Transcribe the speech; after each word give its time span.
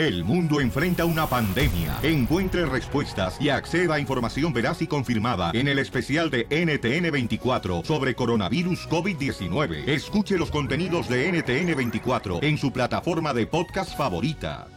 El 0.00 0.24
mundo 0.24 0.62
enfrenta 0.62 1.04
una 1.04 1.26
pandemia. 1.26 1.98
Encuentre 2.02 2.64
respuestas 2.64 3.36
y 3.38 3.50
acceda 3.50 3.96
a 3.96 4.00
información 4.00 4.50
veraz 4.50 4.80
y 4.80 4.86
confirmada 4.86 5.50
en 5.52 5.68
el 5.68 5.78
especial 5.78 6.30
de 6.30 6.48
NTN24 6.48 7.84
sobre 7.84 8.14
coronavirus 8.14 8.88
COVID-19. 8.88 9.86
Escuche 9.86 10.38
los 10.38 10.50
contenidos 10.50 11.06
de 11.06 11.30
NTN24 11.30 12.42
en 12.42 12.56
su 12.56 12.72
plataforma 12.72 13.34
de 13.34 13.46
podcast 13.46 13.94
favorita. 13.94 14.68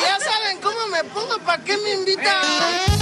Ya 0.00 0.20
saben 0.20 0.60
cómo 0.62 0.86
me 0.86 1.02
pongo, 1.10 1.44
¿para 1.44 1.64
qué 1.64 1.76
me 1.76 1.94
invitan? 1.94 2.99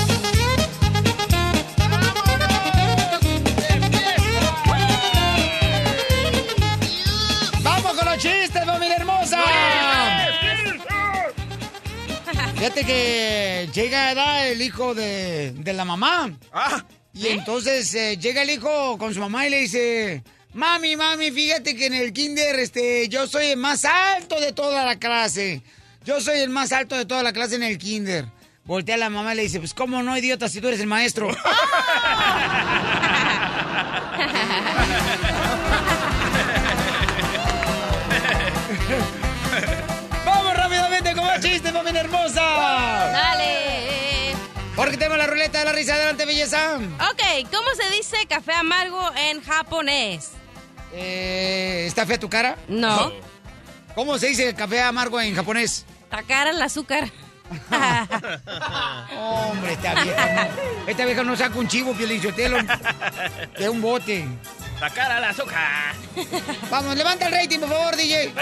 Fíjate 12.58 12.84
que 12.84 13.68
llega 13.72 14.06
¿verdad? 14.06 14.48
el 14.48 14.60
hijo 14.60 14.92
de, 14.92 15.52
de 15.52 15.72
la 15.72 15.84
mamá. 15.84 16.32
Y 17.14 17.28
entonces 17.28 17.94
eh, 17.94 18.16
llega 18.16 18.42
el 18.42 18.50
hijo 18.50 18.98
con 18.98 19.14
su 19.14 19.20
mamá 19.20 19.46
y 19.46 19.50
le 19.50 19.60
dice, 19.60 20.24
mami, 20.54 20.96
mami, 20.96 21.30
fíjate 21.30 21.76
que 21.76 21.86
en 21.86 21.94
el 21.94 22.12
kinder 22.12 22.58
este, 22.58 23.08
yo 23.08 23.28
soy 23.28 23.46
el 23.46 23.58
más 23.58 23.84
alto 23.84 24.40
de 24.40 24.52
toda 24.52 24.84
la 24.84 24.98
clase. 24.98 25.62
Yo 26.04 26.20
soy 26.20 26.40
el 26.40 26.50
más 26.50 26.72
alto 26.72 26.96
de 26.96 27.06
toda 27.06 27.22
la 27.22 27.32
clase 27.32 27.54
en 27.54 27.62
el 27.62 27.78
kinder. 27.78 28.24
Voltea 28.64 28.96
a 28.96 28.98
la 28.98 29.08
mamá 29.08 29.34
y 29.34 29.36
le 29.36 29.42
dice, 29.42 29.60
pues 29.60 29.72
cómo 29.72 30.02
no, 30.02 30.18
idiota, 30.18 30.48
si 30.48 30.60
tú 30.60 30.66
eres 30.66 30.80
el 30.80 30.88
maestro. 30.88 31.30
familia 41.88 42.00
hermosa! 42.02 42.40
Dale. 43.12 44.34
Porque 44.76 44.96
tenemos 44.96 45.18
la 45.18 45.26
ruleta 45.26 45.58
de 45.58 45.64
la 45.64 45.72
risa. 45.72 45.94
Adelante, 45.94 46.26
belleza. 46.26 46.76
Ok, 46.76 47.48
¿cómo 47.50 47.68
se 47.74 47.90
dice 47.96 48.26
café 48.28 48.52
amargo 48.52 49.00
en 49.16 49.42
japonés? 49.42 50.32
Eh, 50.92 51.84
¿Está 51.86 52.06
fea 52.06 52.18
tu 52.18 52.28
cara? 52.28 52.56
No. 52.68 53.12
¿Cómo 53.94 54.18
se 54.18 54.28
dice 54.28 54.54
café 54.54 54.82
amargo 54.82 55.20
en 55.20 55.34
japonés? 55.34 55.84
Tacara 56.10 56.50
el 56.50 56.60
azúcar. 56.62 57.10
Hombre, 59.18 59.72
esta 59.72 59.94
vieja 60.02 60.32
no. 60.34 60.48
Esta 60.86 61.04
vieja 61.06 61.22
no 61.24 61.36
saca 61.36 61.58
un 61.58 61.68
chivo, 61.68 61.94
Pielichotelo. 61.94 62.58
De 63.58 63.68
un 63.70 63.80
bote. 63.80 64.26
La 64.80 64.90
cara 64.90 65.16
al 65.16 65.24
azúcar. 65.24 65.94
Vamos, 66.70 66.96
levanta 66.96 67.26
el 67.26 67.32
rating, 67.32 67.58
por 67.58 67.68
favor, 67.68 67.96
DJ. 67.96 68.32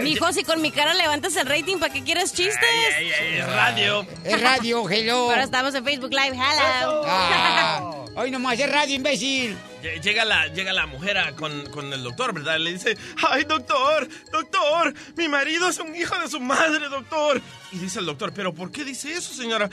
Mijo, 0.00 0.32
si 0.32 0.44
con 0.44 0.62
mi 0.62 0.70
cara 0.70 0.94
levantas 0.94 1.36
el 1.36 1.46
rating, 1.46 1.76
¿para 1.78 1.92
qué 1.92 2.02
quieres 2.02 2.32
chistes? 2.32 2.56
Ay, 2.96 3.10
ay, 3.10 3.12
ay, 3.20 3.38
es 3.38 3.46
radio. 3.52 4.06
Es 4.24 4.40
radio, 4.40 4.88
hello. 4.88 5.26
Pero 5.30 5.42
estamos 5.42 5.74
en 5.74 5.84
Facebook 5.84 6.10
Live, 6.10 6.34
hello. 6.36 7.02
Ah, 7.06 8.04
hoy 8.14 8.30
nomás 8.30 8.58
es 8.58 8.70
radio, 8.72 8.94
imbécil. 8.96 9.54
Lle- 9.82 10.00
Llega 10.00 10.24
la, 10.24 10.46
llega 10.46 10.72
la 10.72 10.86
mujer 10.86 11.18
a- 11.18 11.32
con, 11.32 11.66
con 11.66 11.92
el 11.92 12.02
doctor, 12.02 12.32
¿verdad? 12.32 12.58
Le 12.58 12.72
dice, 12.72 12.96
ay, 13.28 13.44
doctor, 13.44 14.08
doctor, 14.32 14.94
mi 15.16 15.28
marido 15.28 15.68
es 15.68 15.78
un 15.78 15.94
hijo 15.94 16.18
de 16.18 16.28
su 16.30 16.40
madre, 16.40 16.88
doctor. 16.88 17.42
Y 17.72 17.78
dice 17.78 17.98
el 17.98 18.06
doctor, 18.06 18.32
pero 18.34 18.54
¿por 18.54 18.72
qué 18.72 18.84
dice 18.84 19.12
eso, 19.12 19.34
señora? 19.34 19.68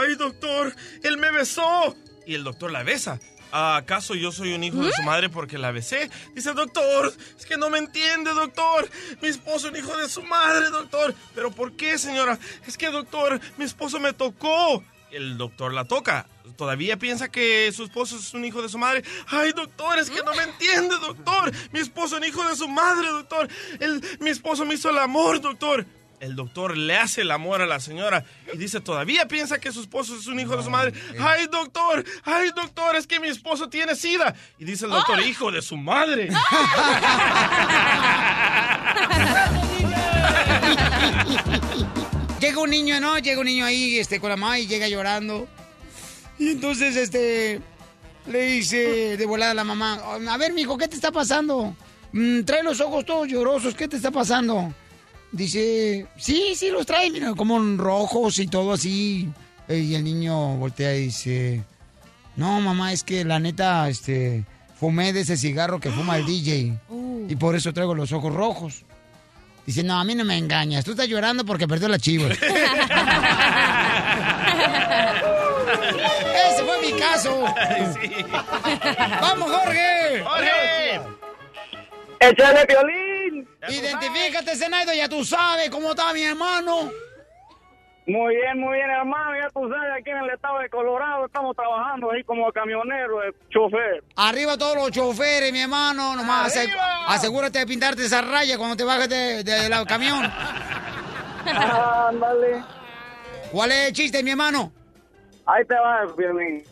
Ay, 0.00 0.14
doctor, 0.14 0.74
él 1.02 1.16
me 1.16 1.32
besó. 1.32 1.96
Y 2.26 2.34
el 2.36 2.44
doctor 2.44 2.70
la 2.70 2.82
besa. 2.84 3.18
¿Acaso 3.56 4.16
yo 4.16 4.32
soy 4.32 4.52
un 4.52 4.64
hijo 4.64 4.78
de 4.78 4.90
su 4.90 5.02
madre 5.04 5.28
porque 5.28 5.58
la 5.58 5.70
besé? 5.70 6.10
Dice, 6.34 6.52
doctor, 6.54 7.14
es 7.38 7.46
que 7.46 7.56
no 7.56 7.70
me 7.70 7.78
entiende, 7.78 8.32
doctor. 8.34 8.90
Mi 9.22 9.28
esposo 9.28 9.68
es 9.68 9.72
un 9.72 9.76
hijo 9.76 9.96
de 9.96 10.08
su 10.08 10.24
madre, 10.24 10.70
doctor. 10.70 11.14
¿Pero 11.36 11.52
por 11.52 11.70
qué, 11.76 11.96
señora? 11.96 12.36
Es 12.66 12.76
que, 12.76 12.90
doctor, 12.90 13.40
mi 13.56 13.64
esposo 13.64 14.00
me 14.00 14.12
tocó. 14.12 14.82
El 15.12 15.38
doctor 15.38 15.72
la 15.72 15.84
toca. 15.84 16.26
¿Todavía 16.56 16.98
piensa 16.98 17.30
que 17.30 17.70
su 17.70 17.84
esposo 17.84 18.16
es 18.16 18.34
un 18.34 18.44
hijo 18.44 18.60
de 18.60 18.68
su 18.68 18.76
madre? 18.76 19.04
Ay, 19.28 19.52
doctor, 19.52 20.00
es 20.00 20.10
que 20.10 20.24
no 20.24 20.34
me 20.34 20.42
entiende, 20.42 20.96
doctor. 20.98 21.52
Mi 21.70 21.78
esposo 21.78 22.16
es 22.16 22.22
un 22.22 22.28
hijo 22.28 22.44
de 22.48 22.56
su 22.56 22.66
madre, 22.66 23.06
doctor. 23.06 23.48
El, 23.78 24.02
mi 24.18 24.30
esposo 24.30 24.64
me 24.64 24.74
hizo 24.74 24.90
el 24.90 24.98
amor, 24.98 25.40
doctor. 25.40 25.86
El 26.20 26.36
doctor 26.36 26.76
le 26.76 26.96
hace 26.96 27.22
el 27.22 27.30
amor 27.30 27.60
a 27.60 27.66
la 27.66 27.80
señora 27.80 28.24
y 28.52 28.56
dice, 28.56 28.80
¿todavía 28.80 29.28
piensa 29.28 29.58
que 29.58 29.72
su 29.72 29.80
esposo 29.80 30.16
es 30.16 30.26
un 30.26 30.40
hijo 30.40 30.56
de 30.56 30.62
su 30.62 30.70
madre? 30.70 30.92
Ay, 31.18 31.46
doctor, 31.50 32.04
ay, 32.24 32.50
doctor, 32.54 32.96
es 32.96 33.06
que 33.06 33.20
mi 33.20 33.28
esposo 33.28 33.68
tiene 33.68 33.94
sida. 33.94 34.34
Y 34.58 34.64
dice 34.64 34.86
el 34.86 34.92
doctor, 34.92 35.20
hijo 35.20 35.50
de 35.52 35.60
su 35.60 35.76
madre. 35.76 36.30
Llega 42.40 42.60
un 42.60 42.70
niño, 42.70 43.00
¿no? 43.00 43.18
Llega 43.18 43.40
un 43.40 43.46
niño 43.46 43.64
ahí, 43.64 43.98
este, 43.98 44.20
con 44.20 44.30
la 44.30 44.36
mamá 44.36 44.58
y 44.58 44.66
llega 44.66 44.86
llorando. 44.88 45.48
Y 46.38 46.50
entonces, 46.50 46.96
este, 46.96 47.60
le 48.26 48.42
dice 48.42 49.16
de 49.16 49.26
volada 49.26 49.52
a 49.52 49.54
la 49.54 49.64
mamá, 49.64 49.94
a 50.28 50.36
ver, 50.36 50.52
mijo, 50.52 50.76
¿qué 50.76 50.88
te 50.88 50.96
está 50.96 51.10
pasando? 51.12 51.74
Mm, 52.12 52.42
trae 52.42 52.62
los 52.62 52.80
ojos 52.80 53.04
todos 53.04 53.28
llorosos, 53.28 53.74
¿qué 53.74 53.88
te 53.88 53.96
está 53.96 54.10
pasando? 54.10 54.72
Dice, 55.34 56.06
sí, 56.16 56.54
sí 56.54 56.70
los 56.70 56.86
trae, 56.86 57.10
mira, 57.10 57.34
como 57.34 57.58
rojos 57.76 58.38
y 58.38 58.46
todo 58.46 58.72
así. 58.72 59.28
Eh, 59.66 59.78
Y 59.78 59.94
el 59.96 60.04
niño 60.04 60.56
voltea 60.56 60.94
y 60.94 61.06
dice, 61.06 61.64
no, 62.36 62.60
mamá, 62.60 62.92
es 62.92 63.02
que 63.02 63.24
la 63.24 63.40
neta, 63.40 63.88
este, 63.88 64.44
fumé 64.78 65.12
de 65.12 65.22
ese 65.22 65.36
cigarro 65.36 65.80
que 65.80 65.90
fuma 65.90 66.18
el 66.18 66.26
DJ. 66.26 66.78
Y 67.28 67.34
por 67.34 67.56
eso 67.56 67.72
traigo 67.72 67.96
los 67.96 68.12
ojos 68.12 68.32
rojos. 68.32 68.84
Dice, 69.66 69.82
no, 69.82 69.98
a 69.98 70.04
mí 70.04 70.14
no 70.14 70.24
me 70.24 70.38
engañas. 70.38 70.84
Tú 70.84 70.92
estás 70.92 71.08
llorando 71.08 71.44
porque 71.44 71.66
perdió 71.66 71.88
la 71.88 71.98
chiva. 71.98 72.28
Ese 76.52 76.64
fue 76.64 76.80
mi 76.80 76.92
caso. 77.00 77.42
¡Vamos, 79.20 79.50
Jorge! 79.50 80.22
¡Jorge! 80.22 81.00
¡Échale 82.20 82.66
violín! 82.66 83.13
Identifícate, 83.68 84.56
Zenaido, 84.56 84.92
ya 84.94 85.08
tú 85.08 85.24
sabes 85.24 85.70
cómo 85.70 85.90
está 85.90 86.12
mi 86.12 86.22
hermano. 86.22 86.90
Muy 88.06 88.36
bien, 88.36 88.60
muy 88.60 88.76
bien, 88.76 88.90
hermano. 88.90 89.30
Ya 89.40 89.48
tú 89.48 89.66
sabes, 89.70 89.90
aquí 89.98 90.10
en 90.10 90.18
el 90.18 90.30
estado 90.30 90.58
de 90.58 90.68
Colorado 90.68 91.24
estamos 91.24 91.56
trabajando 91.56 92.10
ahí 92.12 92.22
como 92.24 92.52
camionero, 92.52 93.22
eh, 93.24 93.32
chofer. 93.48 94.04
Arriba 94.16 94.58
todos 94.58 94.76
los 94.76 94.90
choferes, 94.90 95.50
mi 95.52 95.60
hermano. 95.62 96.14
Nomás 96.14 96.48
ase- 96.48 96.64
¡Arriba! 96.68 97.06
asegúrate 97.08 97.60
de 97.60 97.66
pintarte 97.66 98.04
esa 98.04 98.20
raya 98.20 98.58
cuando 98.58 98.76
te 98.76 98.84
bajes 98.84 99.08
de- 99.08 99.42
de- 99.42 99.68
del 99.70 99.86
camión. 99.86 100.22
Ándale. 101.46 102.62
¿Cuál 103.50 103.72
es 103.72 103.88
el 103.88 103.92
chiste, 103.94 104.22
mi 104.22 104.30
hermano? 104.32 104.72
Ahí 105.46 105.64
te 105.66 105.74
va, 105.74 106.04
Violín. 106.16 106.62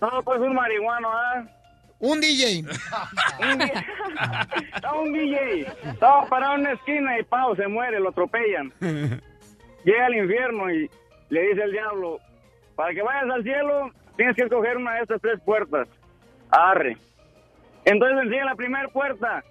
No, 0.00 0.22
pues 0.22 0.40
un 0.40 0.54
marihuano, 0.54 1.08
¿ah? 1.10 1.42
Un 1.98 2.20
DJ. 2.20 2.64
Estaba 4.74 5.00
un 5.00 5.12
DJ. 5.12 5.66
Estaba 5.84 6.26
parado 6.26 6.54
en 6.54 6.60
una 6.60 6.72
esquina 6.72 7.18
y 7.18 7.22
pao, 7.24 7.56
se 7.56 7.66
muere, 7.68 8.00
lo 8.00 8.10
atropellan. 8.10 8.72
Llega 9.84 10.06
al 10.06 10.14
infierno 10.14 10.70
y 10.70 10.90
le 11.30 11.42
dice 11.48 11.62
el 11.62 11.72
diablo, 11.72 12.18
para 12.74 12.92
que 12.92 13.02
vayas 13.02 13.30
al 13.30 13.42
cielo, 13.42 13.90
tienes 14.16 14.36
que 14.36 14.42
escoger 14.42 14.76
una 14.76 14.94
de 14.94 15.02
estas 15.02 15.20
tres 15.20 15.40
puertas. 15.44 15.88
Arre. 16.50 16.96
Entonces 17.84 18.18
enseña 18.24 18.44
la 18.44 18.56
primera 18.56 18.88
puerta 18.88 19.42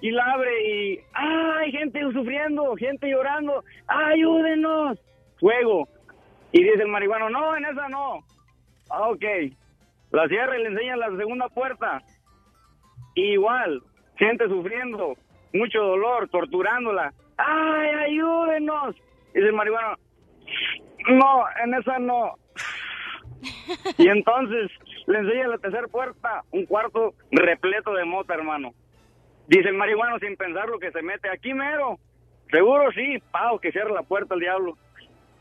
y 0.00 0.10
la 0.10 0.24
abre 0.24 0.68
y 0.68 1.00
¡ah, 1.14 1.58
hay 1.60 1.72
gente 1.72 2.00
sufriendo, 2.12 2.74
gente 2.76 3.08
llorando! 3.08 3.64
¡Ayúdenos! 3.86 4.98
Fuego. 5.38 5.88
Y 6.52 6.62
dice 6.62 6.82
el 6.82 6.88
marihuano, 6.88 7.28
no, 7.30 7.56
en 7.56 7.64
esa 7.64 7.88
no. 7.88 8.24
Ah, 8.90 9.08
ok. 9.08 9.24
La 10.12 10.28
cierra 10.28 10.58
y 10.58 10.62
le 10.62 10.68
enseña 10.68 10.96
la 10.96 11.16
segunda 11.16 11.48
puerta. 11.48 12.02
Igual, 13.14 13.82
gente 14.16 14.46
sufriendo, 14.46 15.16
mucho 15.52 15.80
dolor, 15.80 16.28
torturándola. 16.28 17.12
¡Ay, 17.36 17.88
ayúdenos! 18.10 18.94
Dice 19.34 19.46
el 19.46 19.52
marihuano, 19.54 19.96
no, 21.08 21.44
en 21.64 21.74
esa 21.74 21.98
no. 21.98 22.34
Y 23.98 24.08
entonces 24.08 24.70
le 25.06 25.18
enseña 25.18 25.48
la 25.48 25.58
tercera 25.58 25.88
puerta, 25.88 26.44
un 26.52 26.66
cuarto 26.66 27.14
repleto 27.30 27.92
de 27.94 28.04
mota, 28.04 28.34
hermano. 28.34 28.72
Dice 29.48 29.68
el 29.68 29.74
marihuano 29.74 30.18
sin 30.18 30.36
pensar 30.36 30.68
lo 30.68 30.78
que 30.78 30.92
se 30.92 31.02
mete 31.02 31.28
aquí 31.28 31.52
mero. 31.54 31.98
Seguro 32.50 32.92
sí, 32.92 33.18
pau, 33.30 33.58
que 33.58 33.72
cierra 33.72 33.92
la 33.92 34.02
puerta 34.02 34.34
el 34.34 34.40
diablo. 34.40 34.76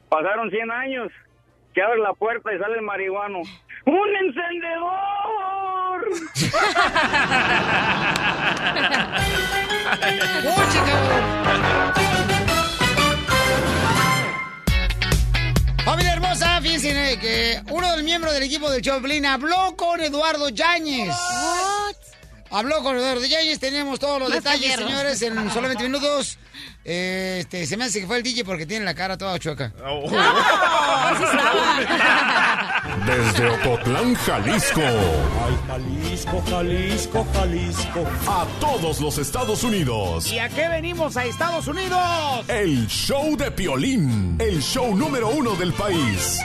Pasaron 0.09 0.49
100 0.49 0.71
años, 0.71 1.11
que 1.73 1.81
abre 1.81 1.99
la 1.99 2.13
puerta 2.13 2.53
y 2.53 2.59
sale 2.59 2.75
el 2.75 2.81
marihuano. 2.81 3.39
¡Un 3.85 4.15
encendedor! 4.15 4.91
Familia 15.83 16.13
hermosa, 16.13 16.61
fíjense 16.61 17.17
que 17.19 17.59
uno 17.71 17.89
de 17.89 17.97
los 17.97 18.05
miembros 18.05 18.33
del 18.33 18.43
equipo 18.43 18.69
del 18.69 18.81
Choplin 18.81 19.25
habló 19.25 19.75
con 19.75 19.99
Eduardo 19.99 20.49
Yáñez. 20.49 21.15
Habló 22.51 22.83
con 22.83 22.97
Eduardo 22.97 23.25
Yáñez, 23.25 23.59
tenemos 23.59 23.99
todos 23.99 24.19
los 24.19 24.29
Más 24.29 24.43
detalles, 24.43 24.75
señores, 24.75 25.21
en 25.21 25.49
solamente 25.51 25.83
minutos. 25.83 26.37
Este, 26.83 27.65
se 27.65 27.77
me 27.77 27.85
hace 27.85 28.01
que 28.01 28.07
fue 28.07 28.17
el 28.17 28.23
DJ 28.23 28.43
porque 28.43 28.65
tiene 28.65 28.83
la 28.85 28.93
cara 28.93 29.17
toda 29.17 29.39
chueca. 29.39 29.71
Oh. 29.85 30.09
Desde 33.05 33.49
Ocotlán, 33.49 34.15
Jalisco. 34.15 34.81
Ay, 34.81 35.57
Jalisco, 35.67 36.43
Jalisco, 36.49 37.27
Jalisco. 37.33 38.05
A 38.27 38.45
todos 38.59 38.99
los 38.99 39.17
Estados 39.17 39.63
Unidos. 39.63 40.31
¿Y 40.31 40.39
a 40.39 40.49
qué 40.49 40.67
venimos 40.67 41.15
a 41.17 41.25
Estados 41.25 41.67
Unidos? 41.67 42.45
El 42.47 42.87
show 42.87 43.35
de 43.37 43.51
Piolín. 43.51 44.35
El 44.39 44.61
show 44.61 44.95
número 44.95 45.29
uno 45.29 45.55
del 45.55 45.73
país. 45.73 46.39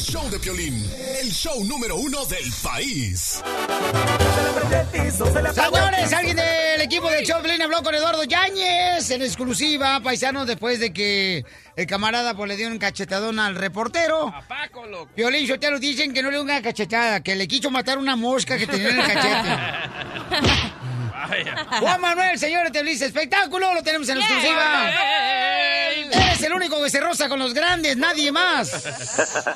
Show 0.00 0.30
de 0.30 0.38
Piolín. 0.38 0.82
El 1.20 1.30
show 1.30 1.62
número 1.64 1.96
uno 1.96 2.24
del 2.24 2.50
país. 2.62 3.42
Señores, 5.54 6.12
alguien 6.14 6.36
del 6.36 6.80
equipo 6.80 7.10
de 7.10 7.22
Choplin 7.22 7.60
habló 7.60 7.82
con 7.82 7.94
Eduardo 7.94 8.24
Yáñez 8.24 9.10
en 9.10 9.20
exclusiva, 9.20 10.00
paisanos, 10.00 10.46
después 10.46 10.80
de 10.80 10.94
que 10.94 11.44
el 11.76 11.86
camarada 11.86 12.34
pues, 12.34 12.48
le 12.48 12.56
dio 12.56 12.68
un 12.68 12.78
cachetadón 12.78 13.38
al 13.38 13.56
reportero. 13.56 14.28
A 14.28 14.40
Paco, 14.40 14.86
loco. 14.86 15.10
Violín 15.14 15.46
Sotelo 15.46 15.78
dicen 15.78 16.14
que 16.14 16.22
no 16.22 16.30
le 16.30 16.36
dio 16.36 16.44
una 16.44 16.62
cachetada, 16.62 17.22
que 17.22 17.36
le 17.36 17.46
quiso 17.46 17.70
matar 17.70 17.98
una 17.98 18.16
mosca 18.16 18.56
que 18.56 18.66
tenía 18.66 18.88
en 18.88 19.00
el 19.00 19.06
cachete. 19.06 19.48
Juan 21.80 22.00
Manuel, 22.00 22.38
señor 22.38 22.64
de 22.64 22.70
Televisa 22.70 23.06
Espectáculo, 23.06 23.74
lo 23.74 23.82
tenemos 23.82 24.08
en 24.08 24.18
exclusiva. 24.18 24.90
Eres 26.12 26.42
el 26.42 26.52
único 26.52 26.82
que 26.82 26.90
se 26.90 27.00
roza 27.00 27.28
con 27.28 27.38
los 27.38 27.54
grandes, 27.54 27.96
nadie 27.96 28.32
más. 28.32 29.48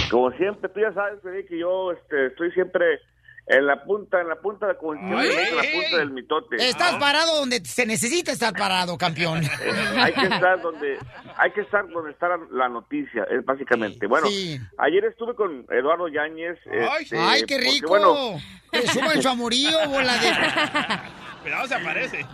Como 0.10 0.30
siempre, 0.32 0.68
tú 0.70 0.80
ya 0.80 0.92
sabes, 0.92 1.20
que 1.48 1.58
yo 1.58 1.92
este, 1.92 2.26
estoy 2.26 2.50
siempre 2.52 3.00
en 3.46 3.66
la 3.66 3.82
punta, 3.84 4.20
en 4.20 4.28
la 4.28 4.36
punta, 4.36 4.66
de, 4.68 4.74
digo, 4.74 4.94
en 4.94 5.56
la 5.56 5.62
punta 5.62 5.98
del 5.98 6.10
mitote. 6.12 6.56
Estás 6.56 6.94
parado 6.96 7.38
donde 7.38 7.60
se 7.64 7.84
necesita 7.86 8.30
estar 8.32 8.52
parado, 8.52 8.96
campeón. 8.96 9.40
hay 9.96 10.12
que 10.12 10.22
estar 10.22 10.60
donde 10.62 10.98
hay 11.36 11.50
que 11.52 11.60
estar 11.62 11.88
donde 11.88 12.12
está 12.12 12.28
la, 12.28 12.38
la 12.52 12.68
noticia 12.68 13.24
es 13.30 13.44
básicamente 13.44 14.06
bueno 14.06 14.26
Sí. 14.28 14.60
ayer 14.78 15.04
estuve 15.06 15.34
con 15.34 15.66
Eduardo 15.70 16.06
Yáñez 16.08 16.58
Ay, 16.70 17.02
este, 17.04 17.18
¡Ay, 17.18 17.42
qué 17.46 17.56
porque, 17.56 17.70
rico! 17.70 17.88
bueno 17.88 18.40
Que 18.70 18.86
suban 18.86 19.20
su 19.22 19.28
amorío, 19.28 19.76
bola 19.88 20.12
de... 20.18 20.28
Cuidado, 21.42 21.66
se 21.66 21.74
aparece. 21.74 22.26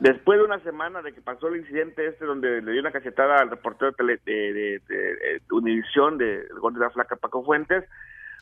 después 0.00 0.38
de 0.38 0.44
una 0.44 0.58
semana 0.64 1.02
de 1.02 1.12
que 1.14 1.20
pasó 1.20 1.48
el 1.48 1.60
incidente 1.60 2.06
este 2.08 2.24
donde 2.24 2.60
le 2.62 2.72
dio 2.72 2.80
una 2.80 2.90
cachetada 2.90 3.36
al 3.38 3.50
reportero 3.50 3.92
de, 3.92 3.96
tele- 3.96 4.20
de, 4.24 4.52
de, 4.52 4.78
de- 4.88 5.14
de 5.16 5.42
Univisión 5.52 6.18
de 6.18 6.40
el 6.40 6.58
gol 6.58 6.74
de 6.74 6.80
la 6.80 6.90
flaca 6.90 7.14
Paco 7.16 7.44
Fuentes 7.44 7.84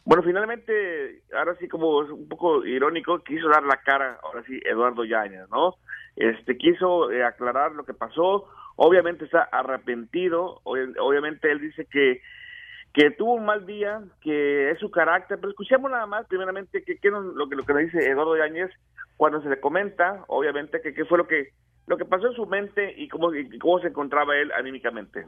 bueno 0.04 0.22
finalmente 0.22 1.22
ahora 1.36 1.54
sí 1.56 1.68
como 1.68 2.02
es 2.02 2.10
un 2.10 2.28
poco 2.28 2.64
irónico 2.64 3.18
quiso 3.20 3.48
dar 3.48 3.62
la 3.64 3.76
cara 3.78 4.18
ahora 4.22 4.42
sí 4.46 4.60
Eduardo 4.64 5.04
Yáñez 5.04 5.48
no 5.50 5.74
este 6.16 6.56
quiso 6.56 7.10
eh, 7.12 7.24
aclarar 7.24 7.72
lo 7.72 7.84
que 7.84 7.94
pasó. 7.94 8.46
Obviamente 8.76 9.24
está 9.24 9.42
arrepentido. 9.44 10.60
Ob- 10.64 10.96
obviamente 11.00 11.50
él 11.50 11.60
dice 11.60 11.86
que 11.86 12.20
que 12.92 13.12
tuvo 13.12 13.34
un 13.34 13.44
mal 13.46 13.64
día, 13.66 14.02
que 14.20 14.70
es 14.72 14.78
su 14.80 14.90
carácter, 14.90 15.38
pero 15.38 15.50
escuchemos 15.50 15.88
nada 15.90 16.06
más, 16.06 16.26
primeramente, 16.26 16.82
que, 16.82 16.98
que 16.98 17.10
nos- 17.10 17.34
lo, 17.36 17.48
que, 17.48 17.54
lo 17.54 17.64
que 17.64 17.72
nos 17.72 17.82
dice 17.82 18.10
Eduardo 18.10 18.36
Yáñez 18.36 18.70
cuando 19.16 19.40
se 19.40 19.48
le 19.48 19.60
comenta, 19.60 20.24
obviamente, 20.26 20.80
que 20.82 20.92
qué 20.92 21.04
fue 21.04 21.16
lo 21.18 21.28
que 21.28 21.50
lo 21.86 21.96
que 21.96 22.04
pasó 22.04 22.26
en 22.26 22.34
su 22.34 22.46
mente 22.46 22.92
y 22.96 23.08
cómo, 23.08 23.32
y 23.34 23.58
cómo 23.60 23.78
se 23.78 23.88
encontraba 23.88 24.36
él 24.36 24.50
anímicamente. 24.52 25.26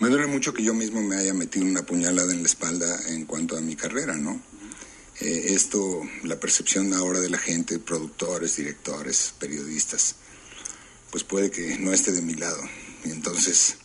Me 0.00 0.08
duele 0.08 0.26
mucho 0.26 0.54
que 0.54 0.62
yo 0.62 0.72
mismo 0.72 1.02
me 1.02 1.16
haya 1.16 1.34
metido 1.34 1.66
una 1.66 1.84
puñalada 1.84 2.32
en 2.32 2.40
la 2.40 2.48
espalda 2.48 2.98
en 3.08 3.26
cuanto 3.26 3.58
a 3.58 3.60
mi 3.60 3.76
carrera, 3.76 4.16
¿no? 4.16 4.40
Eh, 5.20 5.48
esto, 5.48 6.00
la 6.22 6.40
percepción 6.40 6.94
ahora 6.94 7.20
de 7.20 7.28
la 7.28 7.36
gente, 7.36 7.78
productores, 7.78 8.56
directores, 8.56 9.34
periodistas, 9.38 10.16
pues 11.10 11.22
puede 11.22 11.50
que 11.50 11.78
no 11.78 11.92
esté 11.92 12.12
de 12.12 12.22
mi 12.22 12.32
lado. 12.32 12.62
Y 13.04 13.10
entonces, 13.10 13.76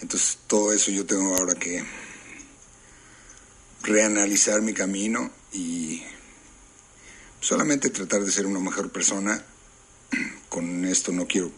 entonces 0.00 0.38
todo 0.46 0.72
eso 0.72 0.92
yo 0.92 1.04
tengo 1.06 1.36
ahora 1.36 1.56
que 1.56 1.84
reanalizar 3.82 4.62
mi 4.62 4.74
camino 4.74 5.32
y 5.52 6.04
solamente 7.40 7.90
tratar 7.90 8.22
de 8.22 8.30
ser 8.30 8.46
una 8.46 8.60
mejor 8.60 8.92
persona. 8.92 9.44
Con 10.48 10.84
esto 10.84 11.10
no 11.10 11.26
quiero 11.26 11.50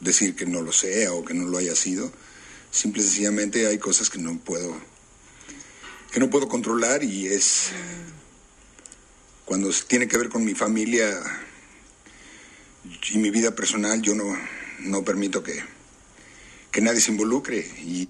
decir 0.00 0.34
que 0.34 0.46
no 0.46 0.62
lo 0.62 0.72
sea 0.72 1.12
o 1.12 1.24
que 1.24 1.34
no 1.34 1.46
lo 1.46 1.58
haya 1.58 1.76
sido. 1.76 2.12
Simple 2.70 3.02
y 3.02 3.04
sencillamente 3.04 3.66
hay 3.66 3.78
cosas 3.78 4.10
que 4.10 4.18
no 4.18 4.38
puedo 4.38 4.76
que 6.12 6.20
no 6.20 6.30
puedo 6.30 6.48
controlar 6.48 7.02
y 7.02 7.26
es 7.26 7.72
cuando 9.44 9.70
tiene 9.86 10.08
que 10.08 10.16
ver 10.16 10.28
con 10.28 10.44
mi 10.44 10.54
familia 10.54 11.06
y 13.12 13.18
mi 13.18 13.30
vida 13.30 13.54
personal 13.54 14.00
yo 14.00 14.14
no 14.14 14.24
no 14.80 15.04
permito 15.04 15.42
que 15.42 15.62
que 16.70 16.80
nadie 16.80 17.00
se 17.00 17.10
involucre 17.10 17.58
y 17.58 18.08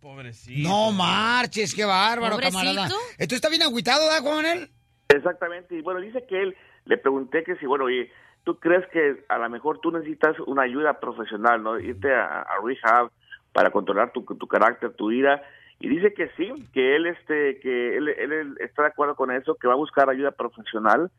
Pobrecito. 0.00 0.68
No 0.68 0.90
marches, 0.90 1.74
qué 1.74 1.84
bárbaro, 1.84 2.36
Pobrecito. 2.36 2.58
camarada. 2.58 2.88
Esto 3.18 3.34
está 3.34 3.48
bien 3.48 3.62
agüitado, 3.62 4.04
¿verdad, 4.06 4.22
Juan 4.22 4.36
Manuel? 4.36 4.70
Exactamente, 5.08 5.76
y 5.76 5.82
bueno, 5.82 6.00
dice 6.00 6.24
que 6.26 6.42
él, 6.42 6.56
le 6.86 6.98
pregunté 6.98 7.44
que 7.44 7.56
si, 7.56 7.66
bueno, 7.66 7.84
oye, 7.84 8.10
¿tú 8.44 8.58
crees 8.58 8.86
que 8.92 9.24
a 9.28 9.38
lo 9.38 9.50
mejor 9.50 9.80
tú 9.80 9.90
necesitas 9.90 10.36
una 10.46 10.62
ayuda 10.62 10.98
profesional, 10.98 11.62
¿no? 11.62 11.78
Irte 11.78 12.12
a, 12.14 12.40
a 12.40 12.54
rehab 12.64 13.10
para 13.58 13.72
controlar 13.72 14.12
tu, 14.12 14.22
tu 14.22 14.46
carácter, 14.46 14.92
tu 14.92 15.10
ira, 15.10 15.42
y 15.80 15.88
dice 15.88 16.14
que 16.14 16.28
sí, 16.36 16.48
que 16.72 16.94
él, 16.94 17.06
este, 17.06 17.58
que 17.58 17.96
él, 17.96 18.08
él- 18.08 18.54
está 18.60 18.82
de 18.82 18.88
acuerdo 18.90 19.16
con 19.16 19.32
eso, 19.32 19.56
que 19.56 19.66
va 19.66 19.72
a 19.72 19.76
buscar 19.76 20.08
ayuda 20.08 20.30
profesional, 20.30 21.10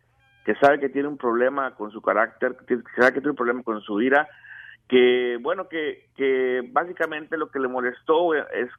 que 0.46 0.56
sabe 0.56 0.80
que 0.80 0.88
tiene 0.88 1.10
un 1.10 1.18
problema 1.18 1.76
con 1.76 1.92
su 1.92 2.02
carácter, 2.02 2.56
que, 2.66 2.78
sabe 2.96 3.12
que 3.12 3.20
tiene 3.20 3.32
un 3.32 3.36
problema 3.36 3.62
con 3.62 3.82
su 3.82 4.00
ira, 4.00 4.26
que 4.88 5.38
bueno 5.42 5.68
que, 5.68 6.06
que 6.16 6.62
básicamente 6.72 7.36
lo 7.36 7.50
que 7.52 7.60
le 7.60 7.68
molestó 7.68 8.34
es 8.34 8.70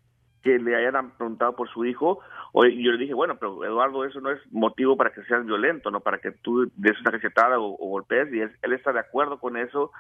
que 0.42 0.58
le 0.58 0.74
hayan 0.74 1.10
preguntado 1.18 1.54
por 1.54 1.68
su 1.68 1.84
hijo. 1.84 2.20
Y 2.54 2.82
yo 2.82 2.92
le 2.92 2.98
dije 2.98 3.12
bueno 3.12 3.36
pero 3.38 3.62
Eduardo 3.62 4.06
eso 4.06 4.22
no 4.22 4.30
es 4.30 4.40
motivo 4.50 4.96
para 4.96 5.12
que 5.12 5.22
seas 5.24 5.44
violento 5.44 5.90
no 5.90 6.00
para 6.00 6.16
que 6.16 6.30
tú 6.32 6.66
des 6.76 6.98
una 7.02 7.10
cachetada 7.12 7.58
o, 7.60 7.74
o 7.78 7.88
golpees 7.90 8.32
y 8.32 8.40
él 8.40 8.72
está 8.72 8.90
de 8.94 9.00
acuerdo 9.00 9.38
con 9.38 9.58
eso. 9.58 9.92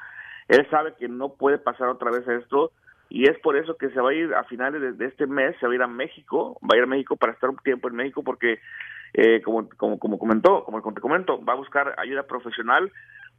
Él 0.48 0.66
sabe 0.70 0.94
que 0.98 1.08
no 1.08 1.34
puede 1.34 1.58
pasar 1.58 1.88
otra 1.88 2.10
vez 2.10 2.26
esto 2.26 2.72
y 3.10 3.28
es 3.28 3.38
por 3.40 3.56
eso 3.56 3.76
que 3.76 3.90
se 3.90 4.00
va 4.00 4.10
a 4.10 4.14
ir 4.14 4.32
a 4.34 4.44
finales 4.44 4.80
de, 4.80 4.92
de 4.92 5.06
este 5.06 5.26
mes 5.26 5.54
se 5.60 5.66
va 5.66 5.72
a 5.72 5.76
ir 5.76 5.82
a 5.82 5.86
México 5.86 6.58
va 6.62 6.74
a 6.74 6.78
ir 6.78 6.84
a 6.84 6.86
México 6.86 7.16
para 7.16 7.32
estar 7.32 7.50
un 7.50 7.58
tiempo 7.58 7.88
en 7.88 7.96
México 7.96 8.22
porque 8.22 8.60
eh, 9.12 9.42
como, 9.42 9.68
como 9.76 9.98
como 9.98 10.18
comentó 10.18 10.64
como 10.64 10.80
te 10.94 11.00
comento 11.00 11.44
va 11.44 11.52
a 11.52 11.56
buscar 11.56 11.94
ayuda 11.98 12.22
profesional 12.22 12.90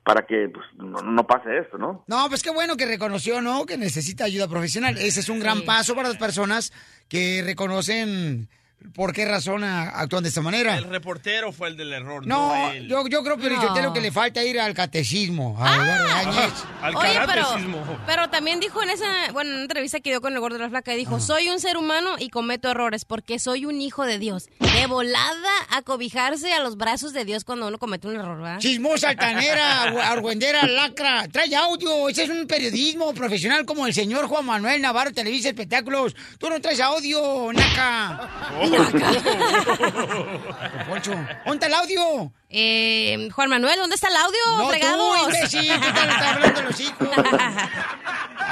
para 0.03 0.25
que 0.25 0.50
pues, 0.50 0.65
no, 0.75 1.01
no 1.01 1.25
pase 1.25 1.57
esto 1.57 1.77
no 1.77 2.03
No, 2.07 2.25
pues 2.27 2.44
qué 2.44 2.50
bueno 2.50 2.75
que 2.75 2.85
reconoció, 2.85 3.41
¿no? 3.41 3.65
Que 3.68 3.77
necesita 3.77 4.25
ayuda 4.25 4.48
profesional. 4.48 4.98
Ese 4.98 5.19
es 5.19 5.29
un 5.29 5.39
gran 5.39 5.62
paso 5.62 5.93
para 5.95 6.10
las 6.10 6.17
personas 6.17 6.74
que 7.07 7.43
reconocen 7.45 8.50
por 8.93 9.13
qué 9.13 9.25
razón 9.25 9.63
actúan 9.63 10.23
de 10.23 10.29
esta 10.29 10.41
manera. 10.41 10.77
El 10.77 10.85
reportero 10.85 11.51
fue 11.51 11.69
el 11.69 11.77
del 11.77 11.93
error, 11.93 12.25
no, 12.25 12.50
No, 12.55 12.71
él. 12.71 12.88
yo, 12.88 13.07
yo 13.07 13.23
creo, 13.23 13.38
pero 13.38 13.55
No. 13.61 13.93
que 13.93 14.01
le 14.01 14.11
falta 14.11 14.43
ir 14.43 14.59
al 14.59 14.73
catecismo. 14.73 15.55
A 15.59 15.75
Eduardo 15.75 16.07
Yáñez. 16.07 16.53
Al 16.81 16.95
Oye, 16.95 17.09
pero, 17.13 17.25
karatecismo. 17.27 18.00
pero 18.07 18.29
también 18.29 18.59
dijo 18.59 18.81
en 18.83 18.89
esa, 18.89 19.05
bueno, 19.33 19.50
en 19.51 19.53
una 19.55 19.61
entrevista 19.63 20.00
que 20.00 20.09
dio 20.09 20.19
con 20.21 20.33
el 20.33 20.39
gordo 20.39 20.57
de 20.57 20.63
la 20.63 20.69
flaca, 20.69 20.91
dijo, 20.93 21.19
soy 21.19 21.50
un 21.50 21.59
ser 21.59 21.77
humano 21.77 22.15
y 22.19 22.29
cometo 22.29 22.69
errores 22.71 23.05
porque 23.05 23.39
soy 23.39 23.65
un 23.65 23.79
hijo 23.81 24.05
de 24.05 24.17
Dios. 24.19 24.50
De 24.59 24.88
volada 24.88 25.50
a 25.69 25.81
cobijarse 25.83 26.53
a 26.53 26.59
los 26.61 26.77
brazos 26.77 27.13
de 27.13 27.23
Dios 27.25 27.43
cuando 27.43 27.67
uno 27.67 27.77
comete 27.77 28.07
un 28.07 28.15
error, 28.15 28.38
¿verdad? 28.38 28.59
Chismosa, 28.59 29.09
altanera, 29.09 29.83
argüendera, 30.11 30.65
lacra. 30.65 31.27
Trae 31.27 31.55
audio. 31.55 32.09
Ese 32.09 32.23
es 32.23 32.29
un 32.29 32.47
periodismo 32.47 33.13
profesional 33.13 33.65
como 33.65 33.85
el 33.85 33.93
señor 33.93 34.27
Juan 34.27 34.45
Manuel 34.45 34.81
Navarro, 34.81 35.11
Televisa 35.11 35.50
Espectáculos. 35.50 36.15
Tú 36.39 36.50
no 36.50 36.59
traes 36.59 36.79
audio, 36.79 37.51
naca. 37.53 38.29
Poncho, 40.87 41.11
¿dónde 41.45 41.53
está 41.53 41.67
el 41.67 41.73
audio? 41.73 42.31
Eh, 42.49 43.29
Juan 43.33 43.49
Manuel, 43.49 43.79
¿dónde 43.79 43.95
está 43.95 44.07
el 44.09 44.15
audio, 44.17 44.39
No, 44.57 44.69
fregados? 44.69 44.97
tú, 44.97 45.15
imbécil, 45.29 45.67
tú 45.67 45.73
estás, 45.87 46.07
estás 46.07 46.35
hablando 46.35 46.61
los 46.63 46.79
hijos. 46.79 47.07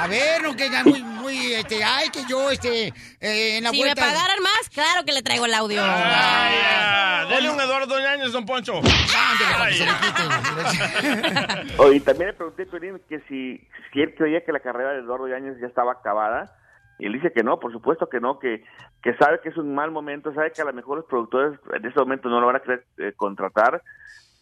A 0.00 0.06
ver, 0.06 0.42
no 0.42 0.56
que 0.56 0.70
ya 0.70 0.82
muy, 0.82 1.02
muy, 1.02 1.52
este, 1.52 1.84
ay, 1.84 2.08
que 2.08 2.20
yo, 2.28 2.50
este, 2.50 2.86
eh, 3.20 3.58
en 3.58 3.64
la 3.64 3.70
si 3.70 3.76
me 3.76 3.82
vuelta... 3.84 4.00
pagaran 4.02 4.42
más, 4.42 4.70
claro 4.72 5.04
que 5.04 5.12
le 5.12 5.20
traigo 5.22 5.44
el 5.44 5.52
audio. 5.52 5.82
Ay, 5.84 6.54
ya. 6.62 7.26
Dele 7.28 7.50
un 7.50 7.60
Eduardo 7.60 8.00
Ñañez, 8.00 8.32
don 8.32 8.46
Poncho. 8.46 8.80
Ay, 8.82 9.78
y 11.96 12.00
también 12.00 12.28
le 12.28 12.34
pregunté 12.34 12.62
a 12.62 12.66
que 13.08 13.18
si, 13.28 13.60
si 13.92 14.00
él 14.00 14.14
creía 14.16 14.42
que 14.44 14.52
la 14.52 14.60
carrera 14.60 14.92
de 14.92 15.00
Eduardo 15.00 15.28
Yáñez 15.28 15.56
ya 15.60 15.66
estaba 15.66 15.92
acabada. 15.92 16.56
Y 17.00 17.06
él 17.06 17.12
dice 17.14 17.32
que 17.32 17.42
no, 17.42 17.58
por 17.58 17.72
supuesto 17.72 18.08
que 18.08 18.20
no, 18.20 18.38
que, 18.38 18.62
que 19.02 19.14
sabe 19.16 19.40
que 19.42 19.48
es 19.48 19.56
un 19.56 19.74
mal 19.74 19.90
momento, 19.90 20.32
sabe 20.34 20.52
que 20.52 20.62
a 20.62 20.66
lo 20.66 20.72
mejor 20.72 20.98
los 20.98 21.06
productores 21.06 21.58
en 21.72 21.84
este 21.84 21.98
momento 21.98 22.28
no 22.28 22.40
lo 22.40 22.46
van 22.46 22.56
a 22.56 22.60
querer 22.60 22.84
eh, 22.98 23.12
contratar, 23.16 23.82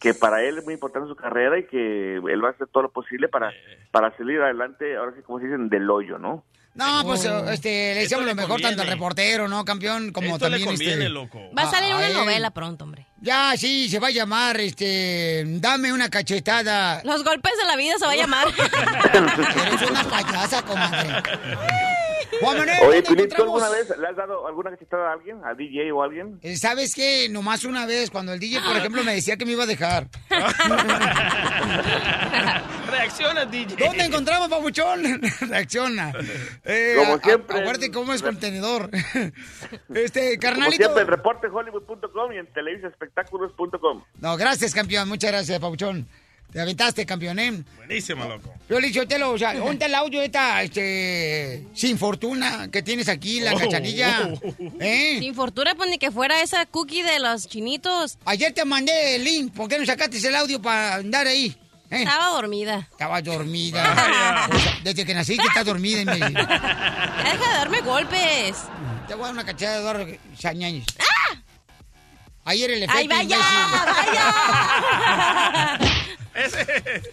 que 0.00 0.12
para 0.14 0.42
él 0.42 0.58
es 0.58 0.64
muy 0.64 0.74
importante 0.74 1.08
su 1.08 1.16
carrera 1.16 1.58
y 1.58 1.66
que 1.66 2.16
él 2.16 2.44
va 2.44 2.48
a 2.48 2.52
hacer 2.52 2.66
todo 2.68 2.84
lo 2.84 2.90
posible 2.90 3.28
para, 3.28 3.52
para 3.90 4.16
salir 4.16 4.40
adelante, 4.40 4.96
ahora 4.96 5.12
sí 5.16 5.22
como 5.22 5.38
se 5.38 5.46
dicen, 5.46 5.68
del 5.68 5.88
hoyo, 5.88 6.18
¿no? 6.18 6.44
No, 6.74 7.02
pues, 7.02 7.24
este, 7.24 7.94
le 7.94 8.06
le 8.06 8.26
lo 8.26 8.34
mejor 8.36 8.60
tanto 8.60 8.82
al 8.82 8.88
reportero, 8.88 9.48
¿no, 9.48 9.64
campeón? 9.64 10.12
Como 10.12 10.34
Esto 10.34 10.48
le 10.48 10.58
también, 10.58 10.68
conviene, 10.68 11.02
este... 11.06 11.08
loco. 11.08 11.40
Va 11.56 11.62
a 11.62 11.70
salir 11.70 11.90
a 11.90 11.96
una 11.96 12.06
él. 12.06 12.12
novela 12.14 12.50
pronto, 12.52 12.84
hombre. 12.84 13.04
Ya, 13.20 13.56
sí, 13.56 13.88
se 13.88 13.98
va 13.98 14.08
a 14.08 14.10
llamar, 14.12 14.60
este, 14.60 15.42
dame 15.58 15.92
una 15.92 16.08
cachetada. 16.08 17.02
Los 17.02 17.24
golpes 17.24 17.52
de 17.60 17.64
la 17.66 17.74
vida 17.74 17.98
se 17.98 18.06
va 18.06 18.12
a 18.12 18.16
llamar. 18.16 18.46
Eres 19.12 19.90
una 19.90 20.04
payasa, 20.04 20.62
comadre. 20.62 21.08
Juan 22.40 22.58
Manuel, 22.58 22.76
Oye, 22.82 22.86
¿dónde 22.86 23.02
Piolín, 23.02 23.28
¿tú 23.28 23.34
encontramos? 23.42 23.62
alguna 23.62 23.78
vez 23.78 23.98
le 23.98 24.06
has 24.08 24.16
dado 24.16 24.46
alguna 24.46 24.70
cachetada 24.70 25.10
a 25.10 25.12
alguien? 25.14 25.40
¿A 25.44 25.54
DJ 25.54 25.90
o 25.92 26.02
a 26.02 26.04
alguien? 26.06 26.38
Eh, 26.42 26.56
¿Sabes 26.56 26.94
qué? 26.94 27.28
Nomás 27.30 27.64
una 27.64 27.86
vez, 27.86 28.10
cuando 28.10 28.32
el 28.32 28.38
DJ, 28.40 28.60
por 28.60 28.76
ejemplo, 28.76 29.02
me 29.02 29.14
decía 29.14 29.36
que 29.36 29.44
me 29.46 29.52
iba 29.52 29.64
a 29.64 29.66
dejar. 29.66 30.08
Reacciona, 32.90 33.44
DJ. 33.44 33.76
¿Dónde 33.84 34.04
encontramos, 34.04 34.48
papuchón? 34.48 35.02
Reacciona. 35.48 36.12
Eh, 36.64 36.94
Como 36.96 37.18
siempre. 37.18 37.60
Acuérdate 37.60 37.90
cómo 37.90 38.12
es 38.12 38.22
contenedor. 38.22 38.90
Este, 39.94 40.38
Como 40.38 40.40
carnalito. 40.40 40.76
siempre, 40.76 41.02
en 41.02 41.08
reportehollywood.com 41.08 42.32
y 42.32 42.38
en 42.38 42.46
televisaespectáculos.com. 42.52 44.04
No, 44.20 44.36
gracias, 44.36 44.74
campeón. 44.74 45.08
Muchas 45.08 45.30
gracias, 45.32 45.58
papuchón. 45.58 46.06
Te 46.52 46.60
aventaste, 46.62 47.04
campeón, 47.04 47.38
¿eh? 47.38 47.62
Buenísimo, 47.76 48.24
loco. 48.24 48.54
Yo 48.70 48.80
le 48.80 48.86
dije, 48.88 49.00
Otelo, 49.00 49.32
o 49.32 49.38
sea, 49.38 49.52
¿dónde 49.58 49.72
está 49.72 49.86
el 49.86 49.94
audio 49.94 50.22
esta, 50.22 50.62
este, 50.62 51.66
sin 51.74 51.98
fortuna 51.98 52.68
que 52.72 52.82
tienes 52.82 53.08
aquí, 53.08 53.40
la 53.40 53.52
Oh. 53.54 53.58
cachanilla? 53.58 54.30
¿Eh? 54.80 55.18
Sin 55.20 55.34
fortuna, 55.34 55.74
pues 55.74 55.90
ni 55.90 55.98
que 55.98 56.10
fuera 56.10 56.40
esa 56.42 56.64
cookie 56.66 57.02
de 57.02 57.18
los 57.18 57.46
chinitos. 57.48 58.18
Ayer 58.24 58.52
te 58.54 58.64
mandé 58.64 59.16
el 59.16 59.24
link, 59.24 59.52
¿por 59.52 59.68
qué 59.68 59.78
no 59.78 59.84
sacaste 59.84 60.16
el 60.26 60.34
audio 60.36 60.60
para 60.62 60.94
andar 60.96 61.26
ahí? 61.26 61.54
¿Eh? 61.90 62.02
Estaba 62.02 62.28
dormida. 62.34 62.88
Estaba 62.90 63.20
dormida. 63.22 64.48
O 64.50 64.58
sea, 64.58 64.78
desde 64.84 65.04
que 65.04 65.14
naciste 65.14 65.42
estás 65.46 65.64
dormida, 65.66 66.00
imbécil. 66.00 66.34
Ya 66.34 67.32
deja 67.32 67.48
de 67.50 67.54
darme 67.58 67.80
golpes. 67.82 68.56
Te 69.06 69.14
voy 69.14 69.22
a 69.24 69.26
dar 69.26 69.32
una 69.34 69.44
cachada 69.44 69.74
de 69.74 69.80
Eduardo 69.80 70.06
Sañañez. 70.38 70.84
Ayer 72.44 72.70
el 72.70 72.82
efecto 72.84 72.98
¡Ay, 72.98 73.08
vaya! 73.08 73.36
imbécil. 75.76 75.97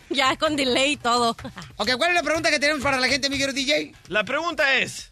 Ya 0.09 0.35
con 0.37 0.55
delay 0.55 0.93
y 0.93 0.97
todo. 0.97 1.35
Ok, 1.77 1.91
¿cuál 1.97 2.11
es 2.11 2.15
la 2.15 2.23
pregunta 2.23 2.49
que 2.49 2.59
tenemos 2.59 2.81
para 2.83 2.99
la 2.99 3.07
gente, 3.07 3.29
mi 3.29 3.37
querido 3.37 3.53
DJ? 3.53 3.93
La 4.07 4.23
pregunta 4.23 4.75
es, 4.77 5.11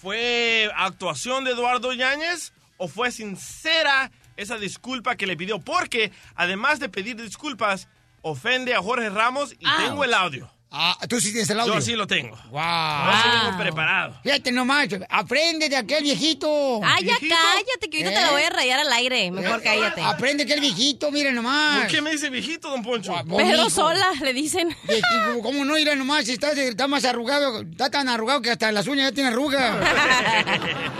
¿fue 0.00 0.70
actuación 0.76 1.44
de 1.44 1.52
Eduardo 1.52 1.92
Yáñez 1.92 2.52
o 2.76 2.88
fue 2.88 3.10
sincera 3.10 4.10
esa 4.36 4.56
disculpa 4.58 5.16
que 5.16 5.26
le 5.26 5.36
pidió? 5.36 5.58
Porque 5.58 6.12
además 6.34 6.78
de 6.80 6.88
pedir 6.88 7.20
disculpas, 7.20 7.88
ofende 8.22 8.74
a 8.74 8.82
Jorge 8.82 9.10
Ramos 9.10 9.54
y 9.58 9.66
Ouch. 9.66 9.76
tengo 9.78 10.04
el 10.04 10.14
audio. 10.14 10.50
Ah, 10.70 10.98
¿tú 11.08 11.18
sí 11.18 11.30
tienes 11.32 11.48
el 11.48 11.60
audio? 11.60 11.74
Yo 11.74 11.80
sí 11.80 11.92
lo 11.92 12.06
tengo. 12.06 12.36
Wow. 12.50 12.60
Yo 12.60 13.50
sí 13.50 13.56
preparado. 13.58 14.14
Fíjate 14.22 14.52
nomás, 14.52 14.88
aprende 15.08 15.68
de 15.70 15.76
aquel 15.76 16.02
viejito. 16.02 16.80
Ah, 16.84 16.98
ya 17.00 17.14
cállate, 17.18 17.88
que 17.90 18.04
ahorita 18.04 18.20
te 18.20 18.26
lo 18.26 18.32
voy 18.32 18.42
a 18.42 18.50
rayar 18.50 18.80
al 18.80 18.92
aire. 18.92 19.30
Mejor 19.30 19.60
Eh, 19.60 19.62
cállate. 19.64 20.02
Aprende 20.02 20.44
que 20.44 20.52
el 20.52 20.60
viejito, 20.60 21.10
mire 21.10 21.32
nomás. 21.32 21.80
¿Por 21.80 21.88
qué 21.88 22.02
me 22.02 22.10
dice 22.10 22.28
viejito, 22.28 22.68
don 22.68 22.82
Poncho? 22.82 23.14
Pedro 23.34 23.70
Sola, 23.70 24.08
le 24.20 24.34
dicen. 24.34 24.68
Viejito, 24.84 25.40
¿Cómo 25.42 25.64
no? 25.64 25.74
Mira 25.74 25.94
nomás, 25.94 26.28
está, 26.28 26.52
está 26.52 26.86
más 26.86 27.04
arrugado, 27.06 27.62
está 27.62 27.88
tan 27.88 28.08
arrugado 28.08 28.42
que 28.42 28.50
hasta 28.50 28.70
las 28.70 28.86
uñas 28.88 29.10
ya 29.10 29.14
tiene 29.14 29.30
arruga. 29.30 29.78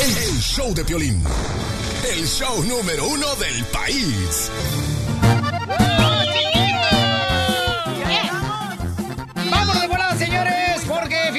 El, 0.00 0.16
el 0.16 0.40
show 0.40 0.72
de 0.74 0.84
Piolín. 0.84 1.22
El 2.10 2.26
show 2.26 2.64
número 2.64 3.06
uno 3.06 3.34
del 3.36 3.62
país. 3.66 4.50